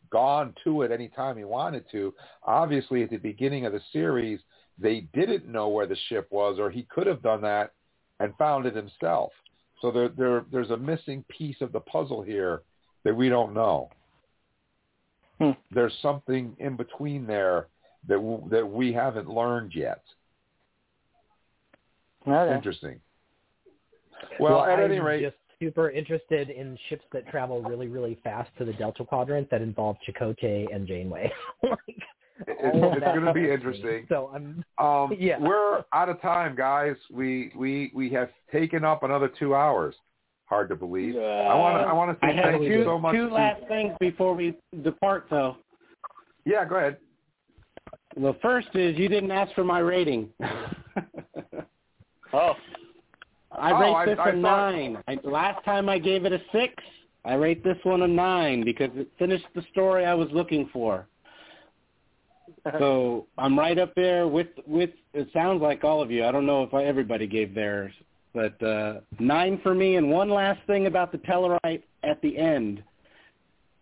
gone 0.09 0.53
to 0.63 0.81
it 0.81 0.91
any 0.91 1.07
time 1.09 1.37
he 1.37 1.43
wanted 1.43 1.85
to, 1.91 2.13
obviously 2.43 3.03
at 3.03 3.09
the 3.09 3.17
beginning 3.17 3.65
of 3.65 3.73
the 3.73 3.81
series 3.93 4.39
they 4.79 5.01
didn't 5.13 5.47
know 5.47 5.69
where 5.69 5.87
the 5.87 5.97
ship 6.07 6.27
was, 6.29 6.59
or 6.59 6.69
he 6.69 6.83
could 6.83 7.07
have 7.07 7.23
done 7.23 7.41
that 7.41 7.71
and 8.19 8.35
found 8.37 8.65
it 8.65 8.75
himself. 8.75 9.31
So 9.81 9.91
there 9.91 10.09
there 10.09 10.45
there's 10.51 10.71
a 10.71 10.77
missing 10.77 11.23
piece 11.29 11.61
of 11.61 11.71
the 11.71 11.79
puzzle 11.79 12.21
here 12.21 12.63
that 13.03 13.15
we 13.15 13.29
don't 13.29 13.53
know. 13.53 13.89
Hmm. 15.39 15.51
There's 15.71 15.93
something 16.01 16.55
in 16.59 16.75
between 16.75 17.27
there 17.27 17.67
that 18.07 18.15
w- 18.15 18.49
that 18.49 18.67
we 18.67 18.91
haven't 18.91 19.29
learned 19.29 19.73
yet. 19.75 20.01
Okay. 22.25 22.55
Interesting. 22.55 22.99
Well, 24.39 24.63
at 24.63 24.79
I'm 24.79 24.85
any 24.91 24.99
rate, 24.99 25.21
just 25.21 25.35
super 25.59 25.89
interested 25.89 26.49
in 26.49 26.77
ships 26.89 27.05
that 27.13 27.27
travel 27.27 27.61
really, 27.61 27.87
really 27.87 28.17
fast 28.23 28.49
to 28.57 28.65
the 28.65 28.73
Delta 28.73 29.03
Quadrant 29.03 29.49
that 29.49 29.61
involve 29.61 29.97
Chakotay 30.07 30.65
and 30.73 30.87
Janeway. 30.87 31.31
like, 31.63 31.79
it's, 32.47 32.59
it's 32.73 33.05
going 33.05 33.25
to 33.25 33.33
be 33.33 33.49
interesting. 33.49 34.05
So 34.09 34.31
I'm 34.33 34.63
Um, 34.77 35.15
Yeah. 35.19 35.39
We're 35.39 35.83
out 35.93 36.09
of 36.09 36.21
time, 36.21 36.55
guys. 36.55 36.95
We 37.11 37.51
we 37.55 37.91
we 37.95 38.09
have 38.11 38.29
taken 38.51 38.83
up 38.83 39.03
another 39.03 39.31
two 39.39 39.55
hours. 39.55 39.95
Hard 40.45 40.69
to 40.69 40.75
believe. 40.75 41.15
I 41.15 41.55
want 41.55 41.83
to 41.83 41.89
I 41.89 41.93
want 41.93 42.19
to 42.19 42.25
say 42.25 42.39
thank 42.41 42.61
two, 42.61 42.67
you 42.67 42.83
so 42.85 42.97
much. 42.99 43.13
two 43.13 43.27
to- 43.27 43.33
last 43.33 43.61
things 43.67 43.93
before 43.99 44.33
we 44.33 44.55
depart, 44.83 45.27
though. 45.29 45.57
Yeah, 46.45 46.63
go 46.63 46.75
ahead. 46.75 46.97
the 48.15 48.33
first 48.41 48.69
is 48.73 48.97
you 48.97 49.09
didn't 49.09 49.31
ask 49.31 49.53
for 49.53 49.65
my 49.65 49.79
rating. 49.79 50.29
oh. 52.33 52.53
I 53.51 53.71
Oh, 53.71 53.79
rate 53.79 53.93
I- 53.93 54.05
this 54.05 54.19
I 54.19 54.29
a 54.29 54.31
thought- 54.33 54.37
nine. 54.37 55.03
I, 55.07 55.17
last 55.23 55.63
time 55.63 55.87
I 55.89 55.97
gave 55.99 56.25
it 56.25 56.33
a 56.33 56.41
six. 56.51 56.73
I 57.25 57.33
rate 57.35 57.63
this 57.63 57.77
one 57.83 58.01
a 58.03 58.07
nine 58.07 58.63
because 58.63 58.89
it 58.95 59.07
finished 59.19 59.45
the 59.55 59.61
story 59.71 60.05
I 60.05 60.13
was 60.13 60.29
looking 60.31 60.67
for. 60.73 61.07
So 62.79 63.27
I'm 63.37 63.57
right 63.57 63.77
up 63.77 63.93
there 63.95 64.27
with 64.27 64.47
with. 64.65 64.89
It 65.13 65.29
sounds 65.31 65.61
like 65.61 65.85
all 65.85 66.01
of 66.01 66.11
you. 66.11 66.25
I 66.25 66.31
don't 66.33 66.45
know 66.45 66.63
if 66.63 66.73
I, 66.73 66.83
everybody 66.83 67.25
gave 67.25 67.55
theirs, 67.55 67.93
but 68.33 68.61
uh, 68.61 68.99
nine 69.19 69.59
for 69.63 69.73
me. 69.73 69.95
And 69.95 70.09
one 70.11 70.29
last 70.29 70.59
thing 70.67 70.85
about 70.85 71.13
the 71.13 71.17
Tellarite 71.19 71.83
at 72.03 72.21
the 72.21 72.37
end. 72.37 72.83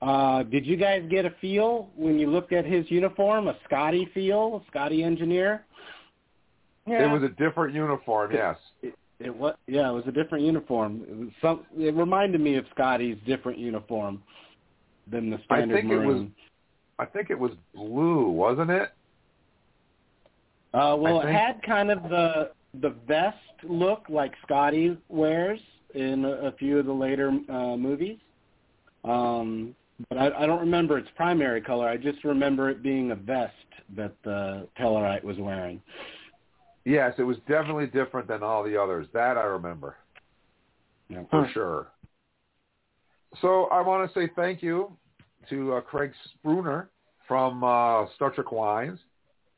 Uh, 0.04 0.44
did 0.44 0.68
you 0.68 0.78
guys 0.78 1.04
get 1.10 1.26
a 1.26 1.32
feel 1.42 1.90
when 1.96 2.20
you 2.20 2.30
looked 2.30 2.54
at 2.54 2.64
his 2.64 2.86
uniform, 2.92 3.48
a 3.48 3.56
Scotty 3.66 4.08
feel, 4.14 4.62
a 4.64 4.68
Scotty 4.70 5.04
engineer? 5.04 5.66
It 6.88 7.12
was 7.12 7.24
a 7.24 7.30
different 7.30 7.74
uniform, 7.74 8.32
yes. 8.34 8.58
It 9.20 9.36
was 9.36 9.56
yeah, 9.68 9.90
it 9.90 9.94
was 9.94 10.04
a 10.08 10.12
different 10.12 10.44
uniform. 10.44 11.06
It 11.10 11.18
was 11.18 11.30
some. 11.42 11.66
It 11.78 11.96
reminded 11.96 12.42
me 12.42 12.56
of 12.58 12.66
Scotty's 12.74 13.18
different 13.26 13.58
uniform 13.58 14.22
than 15.10 15.30
the 15.30 15.40
standard 15.46 15.78
I 15.78 15.82
think 15.82 15.92
it 15.92 16.06
was 16.06 16.28
I 17.00 17.06
think 17.06 17.30
it 17.30 17.40
was 17.40 17.52
blue, 17.74 18.30
wasn't 18.30 18.72
it? 18.72 18.92
Uh, 20.74 20.96
well, 20.98 21.22
it 21.22 21.32
had 21.32 21.62
kind 21.64 21.92
of 21.92 22.04
the 22.04 22.52
the 22.82 22.94
vest 23.08 23.38
look 23.64 24.04
like 24.10 24.34
Scotty 24.44 24.98
wears 25.08 25.60
in 25.94 26.26
a, 26.26 26.48
a 26.48 26.52
few 26.54 26.80
of 26.80 26.86
the 26.86 26.94
later 26.94 27.30
uh, 27.50 27.78
movies. 27.78 28.18
Um, 29.06 29.76
but 30.10 30.18
I, 30.18 30.44
I 30.44 30.46
don't 30.46 30.60
remember 30.60 30.98
its 30.98 31.08
primary 31.16 31.62
color. 31.62 31.88
I 31.88 31.96
just 31.96 32.24
remember 32.26 32.70
it 32.70 32.84
being 32.84 33.12
a 33.12 33.16
vest 33.16 33.54
that 33.96 34.14
the 34.24 34.68
Tellarite 34.78 35.24
was 35.24 35.38
wearing. 35.38 35.82
Yes, 36.86 37.14
it 37.18 37.24
was 37.24 37.38
definitely 37.48 37.88
different 37.88 38.28
than 38.28 38.44
all 38.44 38.64
the 38.64 38.80
others. 38.80 39.08
That 39.14 39.38
I 39.38 39.44
remember. 39.44 39.96
Yeah. 41.10 41.24
For 41.30 41.50
sure. 41.54 41.88
So 43.42 43.66
I 43.66 43.82
want 43.82 44.12
to 44.12 44.20
say 44.20 44.30
thank 44.36 44.64
you 44.64 44.96
to 45.50 45.74
uh, 45.74 45.82
Craig 45.82 46.12
Spurrier 46.34 46.90
from 47.28 47.64
uh, 47.64 48.06
Star 48.16 48.32
Trek 48.32 48.52
Wines 48.52 49.00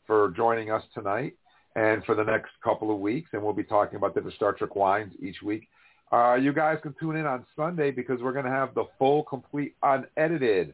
for 0.05 0.33
joining 0.35 0.71
us 0.71 0.83
tonight 0.93 1.35
and 1.75 2.03
for 2.05 2.15
the 2.15 2.23
next 2.23 2.51
couple 2.63 2.91
of 2.91 2.99
weeks. 2.99 3.29
And 3.33 3.43
we'll 3.43 3.53
be 3.53 3.63
talking 3.63 3.97
about 3.97 4.15
different 4.15 4.35
Star 4.35 4.53
Trek 4.53 4.75
wines 4.75 5.13
each 5.21 5.41
week. 5.41 5.67
Uh, 6.11 6.35
you 6.35 6.53
guys 6.53 6.77
can 6.81 6.95
tune 6.99 7.17
in 7.17 7.25
on 7.25 7.45
Sunday 7.55 7.91
because 7.91 8.21
we're 8.21 8.31
going 8.31 8.45
to 8.45 8.51
have 8.51 8.73
the 8.73 8.85
full, 8.97 9.23
complete, 9.23 9.75
unedited 9.83 10.73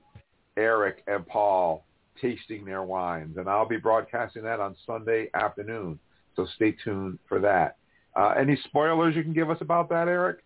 Erik 0.55 1.03
and 1.07 1.25
Paul 1.27 1.83
tasting 2.21 2.63
their 2.63 2.83
wines. 2.83 3.37
And 3.37 3.49
I'll 3.49 3.67
be 3.67 3.77
broadcasting 3.77 4.43
that 4.43 4.59
on 4.59 4.75
Sunday 4.85 5.29
afternoon. 5.33 5.99
So 6.35 6.47
stay 6.55 6.75
tuned 6.83 7.19
for 7.27 7.39
that. 7.39 7.77
Uh, 8.15 8.33
any 8.37 8.57
spoilers 8.65 9.15
you 9.15 9.23
can 9.23 9.33
give 9.33 9.49
us 9.49 9.57
about 9.61 9.89
that, 9.89 10.07
Erik? 10.07 10.39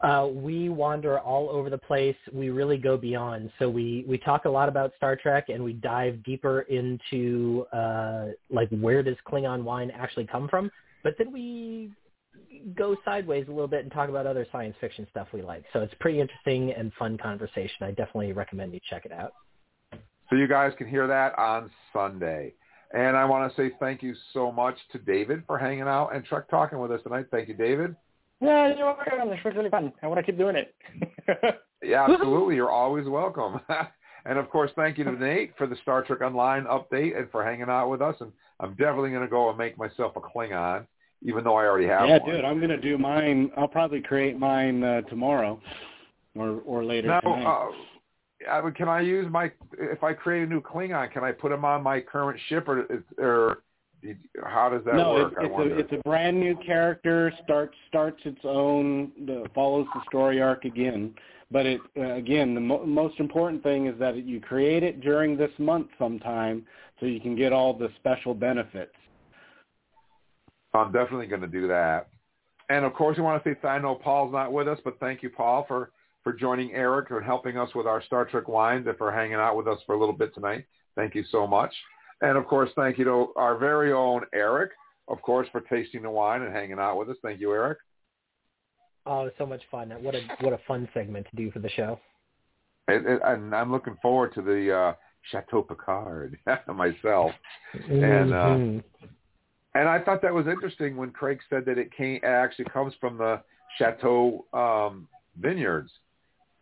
Uh, 0.00 0.28
we 0.32 0.68
wander 0.68 1.20
all 1.20 1.48
over 1.48 1.70
the 1.70 1.78
place. 1.78 2.16
We 2.32 2.50
really 2.50 2.76
go 2.76 2.96
beyond. 2.96 3.52
So 3.60 3.70
we 3.70 4.04
we 4.08 4.18
talk 4.18 4.46
a 4.46 4.50
lot 4.50 4.68
about 4.68 4.92
Star 4.96 5.14
Trek, 5.14 5.48
and 5.48 5.62
we 5.62 5.74
dive 5.74 6.22
deeper 6.24 6.62
into 6.62 7.64
uh, 7.72 8.26
like 8.50 8.68
where 8.70 9.04
does 9.04 9.14
Klingon 9.28 9.62
wine 9.62 9.92
actually 9.92 10.26
come 10.26 10.48
from. 10.48 10.72
But 11.04 11.14
then 11.18 11.32
we 11.32 11.92
go 12.74 12.96
sideways 13.04 13.46
a 13.46 13.50
little 13.50 13.68
bit 13.68 13.84
and 13.84 13.92
talk 13.92 14.08
about 14.08 14.26
other 14.26 14.46
science 14.50 14.74
fiction 14.80 15.06
stuff 15.10 15.28
we 15.32 15.42
like. 15.42 15.64
So 15.72 15.80
it's 15.80 15.94
pretty 16.00 16.20
interesting 16.20 16.72
and 16.72 16.92
fun 16.94 17.16
conversation. 17.16 17.82
I 17.82 17.90
definitely 17.90 18.32
recommend 18.32 18.72
you 18.72 18.80
check 18.88 19.04
it 19.04 19.12
out. 19.12 19.34
So 20.30 20.36
you 20.36 20.48
guys 20.48 20.72
can 20.78 20.88
hear 20.88 21.06
that 21.06 21.38
on 21.38 21.70
Sunday. 21.92 22.54
And 22.94 23.16
I 23.16 23.24
want 23.24 23.50
to 23.50 23.56
say 23.60 23.74
thank 23.80 24.02
you 24.02 24.14
so 24.32 24.52
much 24.52 24.76
to 24.92 24.98
David 24.98 25.42
for 25.46 25.58
hanging 25.58 25.82
out 25.82 26.10
and 26.14 26.24
Trek 26.24 26.48
talking 26.50 26.78
with 26.78 26.90
us 26.92 27.00
tonight. 27.02 27.26
Thank 27.30 27.48
you, 27.48 27.54
David. 27.54 27.96
Yeah, 28.40 28.74
you're 28.76 28.86
welcome. 28.86 29.30
This 29.30 29.38
was 29.44 29.54
really 29.56 29.70
fun. 29.70 29.92
I 30.02 30.08
want 30.08 30.18
to 30.18 30.24
keep 30.24 30.38
doing 30.38 30.56
it. 30.56 30.74
Yeah, 31.84 32.06
absolutely. 32.08 32.54
You're 32.54 32.70
always 32.70 33.08
welcome. 33.08 33.58
and 34.24 34.38
of 34.38 34.48
course, 34.50 34.70
thank 34.76 34.98
you 34.98 35.02
to 35.04 35.10
Nate 35.10 35.52
for 35.58 35.66
the 35.66 35.74
Star 35.82 36.04
Trek 36.04 36.20
Online 36.20 36.62
update 36.66 37.18
and 37.18 37.28
for 37.32 37.42
hanging 37.44 37.68
out 37.68 37.88
with 37.88 38.00
us. 38.00 38.14
And 38.20 38.30
I'm 38.60 38.74
definitely 38.76 39.10
going 39.10 39.22
to 39.22 39.28
go 39.28 39.48
and 39.48 39.58
make 39.58 39.76
myself 39.76 40.12
a 40.14 40.20
Klingon, 40.20 40.86
even 41.22 41.42
though 41.42 41.56
I 41.56 41.64
already 41.66 41.88
have 41.88 42.02
one. 42.02 42.08
yeah, 42.10 42.18
one. 42.22 42.30
dude, 42.36 42.44
I'm 42.44 42.60
gonna 42.60 42.80
do 42.80 42.96
mine. 42.98 43.50
I'll 43.56 43.66
probably 43.66 44.00
create 44.00 44.38
mine 44.38 44.84
uh, 44.84 45.00
tomorrow, 45.02 45.60
or 46.36 46.60
or 46.64 46.84
later 46.84 47.08
Now, 47.08 47.18
tonight. 47.20 47.44
uh, 47.46 47.70
I 48.48 48.60
would- 48.60 48.74
can 48.74 48.88
I 48.88 49.00
use 49.00 49.30
my 49.30 49.50
if 49.78 50.02
I 50.02 50.12
create 50.12 50.42
a 50.42 50.46
new 50.46 50.60
Klingon? 50.60 51.10
Can 51.10 51.24
I 51.24 51.32
put 51.32 51.52
him 51.52 51.64
on 51.64 51.82
my 51.82 52.00
current 52.00 52.38
ship, 52.48 52.68
or 52.68 53.04
or 53.18 53.62
how 54.44 54.68
does 54.68 54.84
that 54.84 54.94
no, 54.94 55.14
work? 55.14 55.32
it's, 55.32 55.44
it's 55.44 55.52
wonder. 55.52 55.74
a 55.74 55.78
it's 55.78 55.92
a 55.92 55.98
brand 55.98 56.38
new 56.38 56.56
character. 56.56 57.32
starts 57.44 57.76
starts 57.88 58.20
its 58.24 58.40
own 58.44 59.12
the, 59.26 59.46
follows 59.54 59.86
the 59.94 60.00
story 60.08 60.40
arc 60.40 60.64
again. 60.64 61.14
But 61.50 61.66
it 61.66 61.80
uh, 61.96 62.14
again, 62.14 62.54
the 62.54 62.60
mo- 62.60 62.86
most 62.86 63.20
important 63.20 63.62
thing 63.62 63.86
is 63.86 63.98
that 63.98 64.16
you 64.24 64.40
create 64.40 64.82
it 64.82 65.00
during 65.00 65.36
this 65.36 65.52
month 65.58 65.88
sometime, 65.98 66.66
so 66.98 67.06
you 67.06 67.20
can 67.20 67.36
get 67.36 67.52
all 67.52 67.74
the 67.74 67.90
special 67.96 68.34
benefits. 68.34 68.94
I'm 70.74 70.90
definitely 70.90 71.26
going 71.26 71.42
to 71.42 71.48
do 71.48 71.68
that. 71.68 72.08
And 72.70 72.84
of 72.84 72.94
course, 72.94 73.18
we 73.18 73.22
want 73.22 73.44
to 73.44 73.54
say 73.62 73.68
I 73.68 73.78
know 73.78 73.94
Paul's 73.94 74.32
not 74.32 74.52
with 74.52 74.66
us, 74.66 74.78
but 74.82 74.98
thank 74.98 75.22
you, 75.22 75.28
Paul, 75.28 75.66
for 75.68 75.90
for 76.22 76.32
joining 76.32 76.72
Erik 76.72 77.10
and 77.10 77.24
helping 77.24 77.58
us 77.58 77.74
with 77.74 77.86
our 77.86 78.02
Star 78.02 78.24
Trek 78.24 78.48
wines 78.48 78.86
and 78.86 78.96
for 78.96 79.12
hanging 79.12 79.34
out 79.34 79.56
with 79.56 79.66
us 79.66 79.78
for 79.86 79.94
a 79.94 79.98
little 79.98 80.14
bit 80.14 80.34
tonight. 80.34 80.64
Thank 80.94 81.14
you 81.14 81.24
so 81.30 81.46
much. 81.46 81.72
And 82.20 82.38
of 82.38 82.46
course, 82.46 82.70
thank 82.76 82.98
you 82.98 83.04
to 83.04 83.32
our 83.36 83.56
very 83.58 83.92
own 83.92 84.22
Erik, 84.32 84.70
of 85.08 85.20
course, 85.22 85.48
for 85.50 85.60
tasting 85.62 86.02
the 86.02 86.10
wine 86.10 86.42
and 86.42 86.54
hanging 86.54 86.78
out 86.78 86.96
with 86.98 87.10
us. 87.10 87.16
Thank 87.22 87.40
you, 87.40 87.52
Erik. 87.52 87.78
Oh, 89.04 89.22
it 89.22 89.24
was 89.24 89.32
so 89.36 89.46
much 89.46 89.62
fun! 89.68 89.90
What 90.00 90.14
a 90.14 90.20
what 90.42 90.52
a 90.52 90.60
fun 90.68 90.88
segment 90.94 91.26
to 91.30 91.36
do 91.36 91.50
for 91.50 91.58
the 91.58 91.70
show. 91.70 91.98
It, 92.86 93.20
and 93.24 93.52
I'm 93.52 93.72
looking 93.72 93.96
forward 94.00 94.32
to 94.34 94.42
the 94.42 94.72
uh, 94.72 94.94
Chateau 95.32 95.62
Picard 95.62 96.38
myself. 96.68 97.32
And 97.88 98.32
uh, 98.32 98.46
Mhm. 98.46 98.84
and 99.74 99.88
I 99.88 99.98
thought 99.98 100.22
that 100.22 100.32
was 100.32 100.46
interesting 100.46 100.96
when 100.96 101.10
Craig 101.10 101.40
said 101.50 101.64
that 101.64 101.78
it 101.78 101.92
came 101.92 102.16
it 102.16 102.24
actually 102.24 102.66
comes 102.66 102.94
from 103.00 103.18
the 103.18 103.42
Chateau 103.76 104.46
um, 104.52 105.08
vineyards 105.40 105.90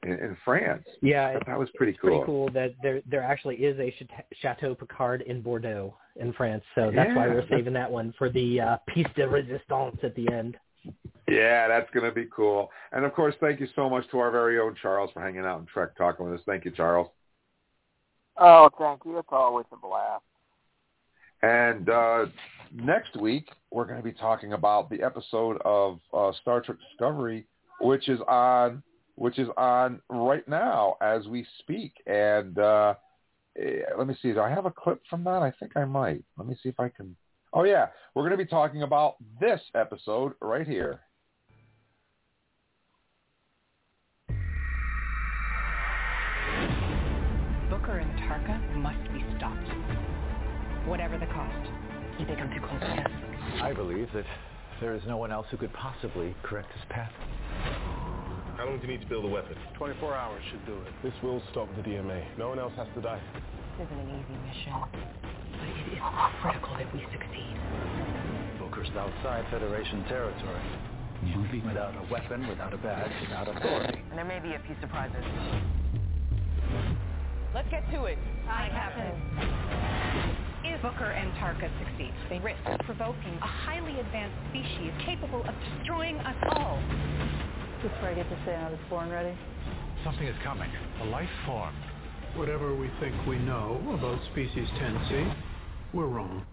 in, 0.03 0.13
in 0.13 0.37
France. 0.45 0.85
Yeah, 1.03 1.27
I 1.27 1.41
that 1.47 1.59
was 1.59 1.69
pretty 1.75 1.93
it's 1.93 2.01
cool. 2.01 2.11
pretty 2.11 2.27
cool 2.27 2.51
that 2.53 2.75
there 2.83 3.01
there 3.09 3.23
actually 3.23 3.57
is 3.57 3.79
a 3.79 3.95
Chateau 4.41 4.75
Picard 4.75 5.23
in 5.23 5.43
Bordeaux 5.43 5.95
in 6.17 6.33
France. 6.33 6.65
So 6.75 6.91
that's 6.95 7.15
why 7.15 7.29
we're 7.29 7.49
saving 7.49 7.73
that 7.75 7.91
one 7.91 8.15
for 8.19 8.31
the 8.31 8.61
uh, 8.61 8.77
piece 8.89 9.07
de 9.17 9.29
resistance 9.29 9.99
at 10.03 10.15
the 10.15 10.31
end. 10.33 10.57
Yeah, 11.29 11.69
that's 11.69 11.91
going 11.93 12.07
to 12.07 12.13
be 12.13 12.27
cool. 12.35 12.71
And 12.93 13.05
of 13.05 13.15
course, 13.15 13.35
thank 13.41 13.61
you 13.61 13.69
so 13.77 13.89
much 13.89 14.11
to 14.11 14.19
our 14.19 14.31
very 14.31 14.59
own 14.59 14.75
Charles 14.81 15.11
for 15.13 15.23
hanging 15.23 15.45
out 15.45 15.59
and 15.59 15.69
Trek 15.69 15.97
talking 15.97 16.29
with 16.29 16.41
us. 16.41 16.45
Thank 16.47 16.65
you, 16.65 16.71
Charles. 16.71 17.09
Oh, 18.37 18.69
thank 18.79 19.01
you. 19.05 19.19
It's 19.19 19.29
always 19.31 19.67
a 19.73 19.77
blast. 19.77 20.25
And 21.43 21.89
uh, 21.89 22.27
next 22.75 23.17
week, 23.17 23.51
we're 23.71 23.85
going 23.85 23.99
to 23.99 24.05
be 24.05 24.13
talking 24.13 24.55
about 24.55 24.91
the 24.91 25.03
episode 25.03 25.61
of 25.65 26.01
uh, 26.13 26.33
Star 26.41 26.61
Trek 26.61 26.79
Discovery, 26.91 27.47
which 27.81 28.09
is 28.09 28.21
on 28.27 28.83
which 29.21 29.39
is 29.39 29.49
on 29.59 30.01
right 30.09 30.49
now 30.49 30.97
as 31.03 31.29
we 31.29 31.47
speak. 31.59 31.93
And 32.07 32.59
uh, 32.59 32.95
eh, 33.61 33.83
let 33.99 34.07
me 34.07 34.17
see. 34.23 34.33
Do 34.33 34.41
I 34.41 34.49
have 34.49 34.65
a 34.65 34.71
clip 34.71 35.03
from 35.11 35.25
that? 35.25 35.43
I 35.43 35.53
think 35.61 35.77
I 35.77 35.85
might. 35.85 36.25
Let 36.39 36.49
me 36.49 36.57
see 36.63 36.71
if 36.71 36.81
I 36.81 36.89
can. 36.89 37.15
Oh 37.53 37.65
yeah, 37.65 37.89
we're 38.15 38.23
going 38.23 38.31
to 38.31 38.43
be 38.43 38.49
talking 38.49 38.83
about 38.83 39.17
this 39.39 39.61
episode 39.75 40.33
right 40.41 40.67
here. 40.67 41.01
Booker 47.69 47.99
and 47.99 48.19
Tarka 48.21 48.77
must 48.79 49.13
be 49.13 49.23
stopped. 49.37 50.89
Whatever 50.89 51.19
the 51.19 51.27
cost. 51.27 51.69
You 52.19 52.25
think 52.25 52.39
I'm 52.39 52.49
too 52.49 52.67
close 52.67 52.81
to 52.81 53.03
this? 53.05 53.63
I 53.63 53.75
believe 53.75 54.09
that 54.15 54.25
there 54.81 54.95
is 54.95 55.03
no 55.07 55.19
one 55.19 55.31
else 55.31 55.47
who 55.51 55.59
could 55.59 55.75
possibly 55.75 56.35
correct 56.43 56.73
his 56.73 56.83
path. 56.89 57.13
How 58.61 58.67
long 58.67 58.77
do 58.77 58.87
you 58.87 58.93
need 58.93 59.01
to 59.01 59.09
build 59.09 59.25
a 59.25 59.29
weapon? 59.33 59.57
24 59.79 60.15
hours 60.15 60.43
should 60.53 60.61
do 60.67 60.77
it. 60.85 60.93
This 61.03 61.15
will 61.23 61.41
stop 61.51 61.67
the 61.77 61.81
DMA. 61.81 62.37
No 62.37 62.51
one 62.51 62.59
else 62.59 62.75
has 62.77 62.87
to 62.95 63.01
die. 63.01 63.19
This 63.81 63.89
isn't 63.89 64.01
an 64.05 64.21
easy 64.21 64.37
mission, 64.45 64.77
but 64.85 65.65
it 65.65 65.97
is 65.97 66.05
critical 66.45 66.77
that 66.77 66.93
we 66.93 67.01
succeed. 67.09 67.57
Booker's 68.61 68.93
outside 69.01 69.49
Federation 69.49 70.05
territory. 70.05 70.61
Moving 71.25 71.65
without 71.65 71.97
a 71.97 72.05
weapon, 72.13 72.47
without 72.49 72.75
a 72.75 72.77
badge, 72.77 73.11
without 73.23 73.49
authority. 73.49 74.05
And 74.11 74.19
there 74.19 74.29
may 74.29 74.41
be 74.41 74.53
a 74.53 74.61
few 74.69 74.77
surprises. 74.83 75.25
Let's 77.55 77.71
get 77.71 77.91
to 77.97 78.05
it. 78.13 78.19
Hi, 78.45 78.69
Captain. 78.77 79.17
If 80.69 80.83
Booker 80.83 81.09
and 81.09 81.33
Tarka 81.41 81.73
succeed, 81.81 82.13
they 82.29 82.39
risk 82.41 82.61
provoking 82.85 83.41
a 83.41 83.49
highly 83.65 83.99
advanced 84.01 84.37
species 84.53 84.93
capable 85.07 85.49
of 85.49 85.55
destroying 85.81 86.19
us 86.21 86.37
all. 86.53 86.77
Just 87.83 87.95
where 88.03 88.11
I 88.11 88.15
get 88.15 88.29
to 88.29 88.37
say 88.45 88.55
I 88.55 88.69
was 88.71 88.79
born 88.91 89.09
ready. 89.09 89.35
Something 90.05 90.27
is 90.27 90.37
coming. 90.45 90.71
A 91.01 91.05
life 91.07 91.31
form. 91.47 91.75
whatever 92.37 92.77
we 92.77 92.91
think 93.01 93.15
we 93.27 93.39
know 93.39 93.81
about 93.95 94.21
species 94.33 94.69
10C, 94.79 95.35
we're 95.95 96.07
wrong. 96.07 96.45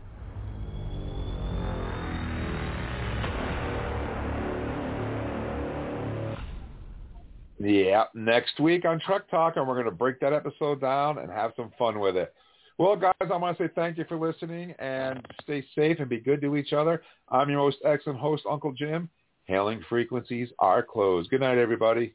Yeah, 7.60 8.06
next 8.14 8.60
week 8.62 8.86
on 8.86 9.00
Trek 9.00 9.30
Talk, 9.30 9.58
and 9.58 9.68
we're 9.68 9.74
going 9.74 9.86
to 9.86 9.92
break 9.92 10.22
that 10.22 10.32
episode 10.32 10.80
down 10.80 11.18
and 11.18 11.30
have 11.30 11.52
some 11.58 11.74
fun 11.78 12.00
with 12.00 12.16
it. 12.16 12.34
Well, 12.78 12.96
guys, 12.96 13.14
I 13.20 13.36
want 13.36 13.58
to 13.58 13.64
say 13.64 13.72
thank 13.76 13.98
you 13.98 14.06
for 14.08 14.18
listening 14.18 14.76
and 14.80 15.26
stay 15.42 15.66
safe 15.76 16.00
and 16.00 16.08
be 16.08 16.20
good 16.20 16.40
to 16.42 16.56
each 16.56 16.72
other. 16.72 17.02
I'm 17.28 17.50
your 17.50 17.60
most 17.60 17.78
excellent 17.84 18.20
host, 18.20 18.44
Uncle 18.50 18.72
Jim. 18.72 19.10
Hailing 19.48 19.82
frequencies 19.88 20.50
are 20.60 20.84
closed. 20.84 21.30
Good 21.30 21.40
night, 21.40 21.58
everybody. 21.58 22.14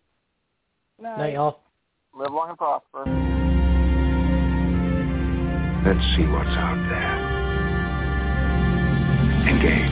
Night. 1.00 1.16
Night, 1.16 1.32
y'all. 1.32 1.60
Live 2.14 2.30
long 2.30 2.50
and 2.50 2.58
prosper. 2.58 3.04
Let's 5.86 6.04
see 6.14 6.26
what's 6.26 6.50
out 6.50 6.76
there. 6.90 7.32
Engage. 9.48 9.91